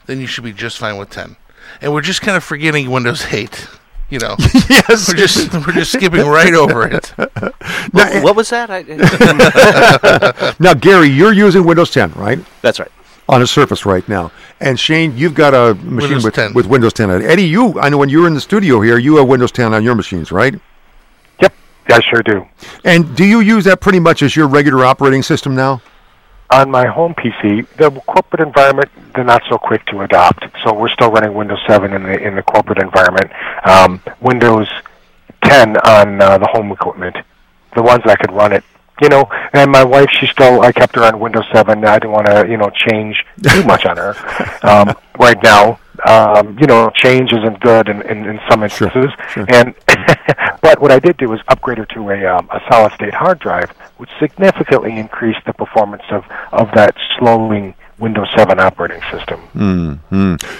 then 0.07 0.19
you 0.19 0.27
should 0.27 0.43
be 0.43 0.51
just 0.51 0.77
fine 0.77 0.97
with 0.97 1.09
ten. 1.09 1.38
And 1.79 1.93
we're 1.93 2.01
just 2.01 2.21
kind 2.21 2.35
of 2.35 2.43
forgetting 2.43 2.89
Windows 2.91 3.25
eight. 3.31 3.67
You 4.11 4.19
know, 4.19 4.35
yes. 4.69 5.07
we're 5.07 5.15
just 5.15 5.53
we're 5.53 5.71
just 5.71 5.93
skipping 5.93 6.25
right 6.27 6.53
over 6.53 6.88
it. 6.88 7.13
Now, 7.93 8.07
eh, 8.07 8.21
what 8.21 8.35
was 8.35 8.49
that? 8.49 8.69
I, 8.69 10.53
now, 10.59 10.73
Gary, 10.73 11.07
you're 11.07 11.33
using 11.33 11.65
Windows 11.65 11.89
10, 11.91 12.11
right? 12.13 12.39
that's 12.61 12.79
right. 12.79 12.91
on 13.27 13.41
a 13.41 13.47
Surface 13.47 13.85
right 13.85 14.07
now. 14.07 14.31
And 14.59 14.79
Shane, 14.79 15.17
you've 15.17 15.33
got 15.33 15.53
a 15.53 15.73
machine 15.75 15.95
Windows 15.95 16.25
with, 16.25 16.35
10. 16.35 16.53
with 16.53 16.67
Windows 16.67 16.93
10 16.93 17.09
on 17.09 17.21
it. 17.21 17.25
Eddie, 17.25 17.43
you, 17.43 17.79
I 17.79 17.89
know 17.89 17.97
when 17.97 18.09
you 18.09 18.21
were 18.21 18.27
in 18.27 18.33
the 18.33 18.41
studio 18.41 18.81
here, 18.81 18.97
you 18.97 19.15
have 19.17 19.27
Windows 19.27 19.51
10 19.51 19.73
on 19.73 19.83
your 19.83 19.95
machines, 19.95 20.31
right? 20.31 20.53
Yep, 21.41 21.53
I 21.88 22.01
sure 22.01 22.21
do. 22.21 22.45
And 22.83 23.15
do 23.15 23.25
you 23.25 23.39
use 23.39 23.63
that 23.65 23.81
pretty 23.81 23.99
much 23.99 24.21
as 24.21 24.35
your 24.35 24.47
regular 24.47 24.85
operating 24.85 25.23
system 25.23 25.55
now? 25.55 25.81
On 26.52 26.69
my 26.69 26.86
home 26.86 27.14
PC, 27.15 27.65
the 27.78 27.90
corporate 28.02 28.45
environment, 28.45 28.90
they're 29.15 29.23
not 29.23 29.41
so 29.49 29.57
quick 29.57 29.86
to 29.86 30.02
adopt. 30.02 30.44
So 30.64 30.73
we're 30.73 30.90
still 30.90 31.10
running 31.10 31.34
Windows 31.34 31.60
7 31.65 31.94
in 31.94 32.03
the 32.03 32.19
in 32.19 32.36
the 32.36 32.44
corporate 32.44 32.80
environment. 32.80 33.32
Um, 33.64 34.02
Windows 34.19 34.68
10 35.44 35.78
on 35.78 36.22
uh, 36.22 36.38
the 36.38 36.48
home 36.48 36.72
equipment, 36.72 37.15
the 37.76 37.82
ones 37.82 38.03
that 38.06 38.19
could 38.19 38.32
run 38.34 38.52
it. 38.52 38.64
You 39.02 39.10
know, 39.10 39.28
and 39.53 39.72
my 39.72 39.84
wife, 39.84 40.10
she 40.19 40.28
still, 40.28 40.61
I 40.61 40.72
kept 40.72 40.95
her 40.95 41.03
on 41.03 41.19
Windows 41.19 41.45
7. 41.52 41.84
I 41.84 41.98
didn't 41.98 42.11
want 42.11 42.28
to, 42.28 42.48
you 42.48 42.57
know, 42.57 42.69
change 42.69 43.26
too 43.41 43.64
much 43.64 43.86
on 43.86 43.98
her. 43.98 44.15
Um, 44.64 44.95
right 45.19 45.41
now, 45.41 45.80
um, 46.07 46.57
you 46.60 46.68
know, 46.68 46.90
change 46.91 47.34
isn't 47.34 47.60
good 47.61 47.90
in, 47.90 48.02
in, 48.03 48.26
in 48.26 48.40
some 48.49 48.64
instances. 48.64 49.07
sure. 49.30 49.45
And 49.52 49.73
but 50.61 50.80
what 50.80 50.91
I 50.91 50.99
did 50.99 51.18
do 51.18 51.30
was 51.30 51.40
upgrade 51.48 51.80
her 51.80 51.86
to 51.86 52.10
a, 52.11 52.26
um, 52.26 52.48
a 52.52 52.61
solid 52.69 52.94
state 52.94 53.14
hard 53.14 53.40
drive, 53.40 53.72
which 53.98 54.10
significantly 54.19 54.98
increased 54.98 55.40
the 55.45 55.53
performance 55.53 56.03
of, 56.11 56.23
of 56.52 56.69
that 56.76 56.95
slowing 57.18 57.73
Windows 57.98 58.28
7 58.36 58.60
operating 58.60 59.02
system. 59.11 59.40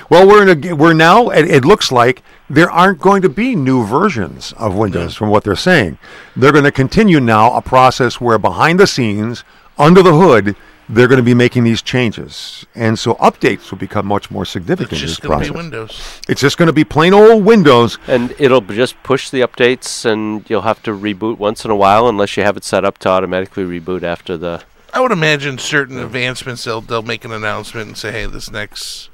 Well, 0.10 0.28
we're 0.28 0.48
in 0.48 0.66
a 0.72 0.74
we're 0.76 0.94
now. 0.94 1.30
It, 1.30 1.50
it 1.50 1.66
looks 1.66 1.92
like 1.92 2.22
there 2.54 2.70
aren't 2.70 3.00
going 3.00 3.22
to 3.22 3.30
be 3.30 3.56
new 3.56 3.86
versions 3.86 4.54
of 4.58 4.76
Windows, 4.76 5.16
from 5.16 5.30
what 5.30 5.44
they're 5.44 5.56
saying. 5.56 5.98
They're 6.36 6.52
going 6.52 6.66
to 6.66 6.72
continue 6.72 7.20
now 7.20 7.54
a 7.54 7.62
process 7.62 8.20
where 8.20 8.38
behind 8.38 8.80
the 8.80 8.88
scenes, 8.88 9.44
under 9.78 10.04
the 10.04 10.14
hood, 10.14 10.56
they're 10.90 11.08
going 11.08 11.18
to 11.18 11.24
be 11.24 11.34
making 11.34 11.64
these 11.64 11.82
changes, 11.82 12.66
and 12.76 13.00
so 13.00 13.14
updates 13.16 13.72
will 13.72 13.78
become 13.78 14.06
much 14.06 14.30
more 14.30 14.44
significant 14.44 14.92
It's 14.92 15.02
in 15.02 15.08
this 15.08 15.12
just 15.18 15.22
going 15.22 15.32
to 15.32 15.38
process. 15.38 15.52
be 15.54 15.58
Windows. 15.58 16.22
It's 16.28 16.42
just 16.42 16.58
going 16.58 16.68
to 16.68 16.74
be 16.74 16.84
plain 16.84 17.14
old 17.14 17.46
Windows. 17.46 17.98
And 18.08 18.36
it'll 18.38 18.60
just 18.60 19.02
push 19.02 19.30
the 19.30 19.40
updates, 19.40 20.04
and 20.04 20.44
you'll 20.50 20.64
have 20.64 20.84
to 20.84 20.92
reboot 20.92 21.38
once 21.38 21.64
in 21.64 21.72
a 21.72 21.76
while, 21.76 22.10
unless 22.10 22.36
you 22.36 22.44
have 22.44 22.58
it 22.58 22.66
set 22.66 22.84
up 22.84 22.98
to 23.00 23.10
automatically 23.10 23.64
reboot 23.64 24.04
after 24.04 24.36
the. 24.36 24.64
I 24.94 25.00
would 25.00 25.14
imagine 25.14 25.58
certain 25.58 25.98
advancements 25.98 26.66
they'll 26.66 26.82
they'll 26.82 27.02
make 27.02 27.24
an 27.24 27.32
announcement 27.32 27.88
and 27.88 27.98
say, 27.98 28.12
"Hey, 28.12 28.26
this 28.26 28.52
next." 28.52 29.11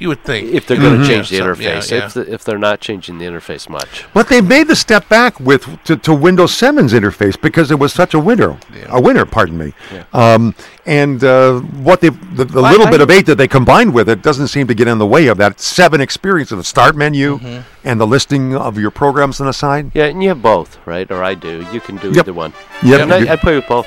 You 0.00 0.08
would 0.08 0.24
think 0.24 0.48
If 0.54 0.66
they're 0.66 0.78
going 0.78 0.98
to 1.02 1.06
change 1.06 1.28
the 1.28 1.36
Yeah, 1.36 1.42
some- 1.42 1.54
interface, 1.54 1.90
yeah, 1.90 1.98
yeah. 1.98 2.06
If, 2.06 2.14
the, 2.14 2.32
if 2.32 2.42
they're 2.44 2.58
not 2.58 2.80
changing 2.80 3.18
the 3.18 3.26
interface 3.26 3.68
much. 3.68 4.04
But 4.14 4.28
they 4.30 4.40
made 4.40 4.66
the 4.66 4.74
step 4.74 5.08
back 5.10 5.38
with 5.38 5.66
to, 5.84 5.96
to 5.98 6.14
Windows 6.14 6.52
7's 6.52 6.92
interface 6.94 7.38
because 7.40 7.70
it 7.70 7.78
was 7.78 7.92
such 7.92 8.14
a 8.14 8.18
winner, 8.18 8.58
a 8.88 9.00
winner. 9.00 9.26
Pardon 9.26 9.58
me. 9.58 9.74
Um, 10.14 10.54
and 10.86 11.22
uh, 11.22 11.60
what 11.60 12.00
they 12.00 12.08
the, 12.08 12.46
the 12.46 12.62
Well, 12.62 12.72
little 12.72 12.86
I- 12.86 12.90
bit 12.90 13.02
of 13.02 13.10
eight 13.10 13.26
that 13.26 13.36
they 13.36 13.46
combined 13.46 13.92
with 13.92 14.08
it 14.08 14.22
doesn't 14.22 14.48
seem 14.48 14.66
to 14.68 14.74
get 14.74 14.88
in 14.88 14.96
the 14.98 15.06
way 15.06 15.26
of 15.26 15.36
that 15.36 15.60
seven 15.60 16.00
experience 16.00 16.50
of 16.50 16.56
the 16.58 16.64
start 16.64 16.96
menu 16.96 17.38
Mm-hmm. 17.38 17.60
and 17.84 18.00
the 18.00 18.06
listing 18.06 18.56
of 18.56 18.78
your 18.78 18.90
programs 18.90 19.38
on 19.40 19.46
the 19.46 19.52
side. 19.52 19.90
Yeah, 19.94 20.06
and 20.06 20.22
you 20.22 20.30
have 20.30 20.40
both, 20.40 20.78
right? 20.86 21.10
Or 21.10 21.22
I 21.22 21.34
do. 21.34 21.66
You 21.72 21.80
can 21.82 21.96
do 21.98 22.08
Yep. 22.08 22.16
either 22.16 22.32
one. 22.32 22.54
Yep. 22.82 23.00
And 23.02 23.12
I, 23.12 23.32
I 23.34 23.36
play 23.36 23.54
with 23.54 23.68
both. 23.68 23.86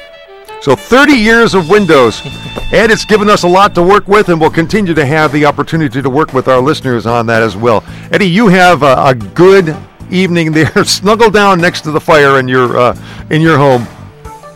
So 0.63 0.77
30 0.77 1.11
years 1.11 1.55
of 1.55 1.69
Windows. 1.69 2.21
Ed, 2.71 2.89
it's 2.89 3.03
given 3.03 3.29
us 3.29 3.43
a 3.43 3.47
lot 3.49 3.75
to 3.75 3.83
work 3.83 4.07
with, 4.07 4.29
and 4.29 4.39
we'll 4.39 4.49
continue 4.49 4.93
to 4.93 5.05
have 5.05 5.33
the 5.33 5.43
opportunity 5.43 6.01
to 6.01 6.09
work 6.09 6.31
with 6.31 6.47
our 6.47 6.61
listeners 6.61 7.05
on 7.05 7.25
that 7.25 7.41
as 7.41 7.57
well. 7.57 7.83
Eddie, 8.13 8.29
you 8.29 8.47
have 8.47 8.81
a, 8.81 8.95
a 9.07 9.13
good 9.13 9.75
evening 10.09 10.53
there. 10.53 10.71
Snuggle 10.85 11.29
down 11.29 11.59
next 11.59 11.81
to 11.81 11.91
the 11.91 11.99
fire 11.99 12.39
in 12.39 12.47
your 12.47 12.77
uh, 12.77 12.97
in 13.29 13.41
your 13.41 13.57
home. 13.57 13.85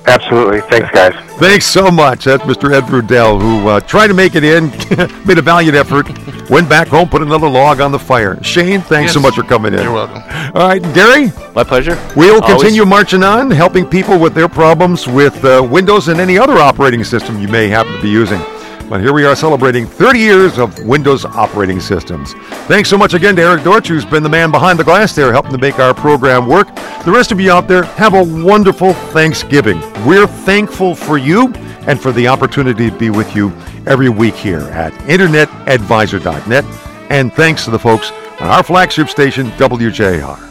Absolutely. 0.08 0.62
Thanks, 0.62 0.90
guys. 0.92 1.14
Thanks 1.38 1.66
so 1.66 1.92
much. 1.92 2.24
That's 2.26 2.42
Mr. 2.44 2.72
Ed 2.74 2.84
Rudell, 2.86 3.42
who 3.42 3.68
uh, 3.68 3.80
tried 3.82 4.08
to 4.08 4.14
make 4.14 4.36
it 4.36 4.44
in, 4.44 4.70
made 5.28 5.38
a 5.38 5.42
valiant 5.42 5.76
effort, 5.76 6.08
went 6.50 6.70
back 6.70 6.88
home, 6.88 7.10
put 7.10 7.22
another 7.22 7.48
log 7.50 7.82
on 7.82 7.92
the 7.92 8.00
fire. 8.00 8.42
Shane, 8.42 8.80
thanks 8.82 9.12
so 9.14 9.20
much 9.20 9.36
for 9.36 9.44
coming 9.44 9.74
in. 9.74 9.82
You're 9.84 9.94
welcome. 9.94 10.24
All 10.56 10.68
right, 10.70 10.82
Gary, 10.94 11.28
My 11.54 11.64
pleasure. 11.66 11.96
we'll 12.16 12.42
Always. 12.42 12.62
continue 12.62 12.86
marching 12.86 13.22
on, 13.22 13.52
helping 13.52 13.86
people 13.86 14.18
with 14.18 14.34
their 14.34 14.48
problems 14.48 15.08
with 15.08 15.44
uh, 15.44 15.62
Windows 15.70 16.08
and 16.08 16.20
any 16.22 16.38
other 16.38 16.54
operating 16.58 17.04
system 17.04 17.40
you 17.40 17.50
may 17.50 17.68
happen 17.68 17.92
to 17.94 18.02
be 18.02 18.10
using. 18.10 18.40
But 18.90 19.02
here 19.02 19.12
we 19.12 19.26
are 19.26 19.36
celebrating 19.36 19.86
30 19.86 20.20
years 20.20 20.58
of 20.58 20.80
Windows 20.86 21.26
operating 21.26 21.82
systems. 21.82 22.34
Thanks 22.68 22.90
so 22.90 22.98
much 22.98 23.14
again 23.14 23.36
to 23.36 23.42
Eric 23.42 23.66
Dorch, 23.66 23.90
who's 23.90 24.06
been 24.06 24.24
the 24.24 24.30
man 24.30 24.50
behind 24.50 24.80
the 24.80 24.84
glass 24.86 25.14
there, 25.14 25.34
helping 25.34 25.52
to 25.52 25.58
make 25.58 25.78
our 25.78 25.94
program 25.94 26.48
work. 26.48 26.74
The 27.04 27.12
rest 27.12 27.34
of 27.34 27.40
you 27.42 27.52
out 27.52 27.68
there, 27.68 27.84
have 27.84 28.14
a 28.14 28.24
wonderful 28.24 28.94
Thanksgiving. 28.94 29.82
We're 30.06 30.26
thankful 30.26 30.96
for 30.96 31.18
you 31.18 31.52
and 31.86 32.00
for 32.00 32.14
the 32.14 32.30
opportunity 32.30 32.90
to 32.90 32.98
be 32.98 33.10
with 33.10 33.36
you 33.36 33.50
every 33.86 34.08
week 34.08 34.36
here 34.36 34.60
at 34.60 34.94
InternetAdvisor.net. 34.94 36.66
And 37.10 37.34
thanks 37.34 37.66
to 37.66 37.72
the 37.72 37.80
folks 37.80 38.12
on 38.40 38.48
our 38.48 38.64
flagship 38.64 39.10
station, 39.10 39.48
WJR. 39.52 40.44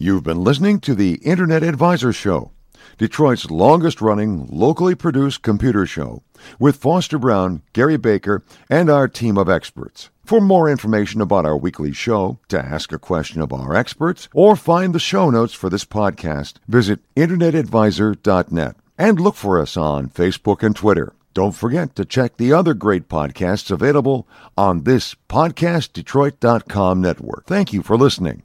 You've 0.00 0.24
been 0.24 0.42
listening 0.42 0.80
to 0.80 0.94
the 0.94 1.14
Internet 1.16 1.62
Advisor 1.62 2.12
Show, 2.12 2.52
Detroit's 2.98 3.50
longest 3.50 4.00
running, 4.00 4.48
locally 4.50 4.94
produced 4.94 5.42
computer 5.42 5.86
show, 5.86 6.22
with 6.58 6.76
Foster 6.76 7.18
Brown, 7.18 7.62
Gary 7.72 7.96
Baker, 7.96 8.42
and 8.68 8.90
our 8.90 9.08
team 9.08 9.38
of 9.38 9.48
experts. 9.48 10.10
For 10.24 10.40
more 10.40 10.68
information 10.68 11.20
about 11.20 11.46
our 11.46 11.56
weekly 11.56 11.92
show, 11.92 12.38
to 12.48 12.58
ask 12.58 12.92
a 12.92 12.98
question 12.98 13.40
of 13.40 13.52
our 13.52 13.74
experts, 13.74 14.28
or 14.34 14.56
find 14.56 14.94
the 14.94 14.98
show 14.98 15.30
notes 15.30 15.54
for 15.54 15.70
this 15.70 15.84
podcast, 15.86 16.54
visit 16.68 17.00
InternetAdvisor.net 17.14 18.76
and 18.98 19.20
look 19.20 19.36
for 19.36 19.58
us 19.60 19.76
on 19.76 20.10
Facebook 20.10 20.62
and 20.62 20.76
Twitter. 20.76 21.14
Don't 21.34 21.54
forget 21.54 21.94
to 21.94 22.04
check 22.04 22.36
the 22.36 22.52
other 22.52 22.74
great 22.74 23.08
podcasts 23.08 23.70
available 23.70 24.26
on 24.56 24.82
this 24.82 25.14
PodcastDetroit.com 25.28 27.00
network. 27.00 27.46
Thank 27.46 27.72
you 27.72 27.82
for 27.82 27.96
listening. 27.96 28.36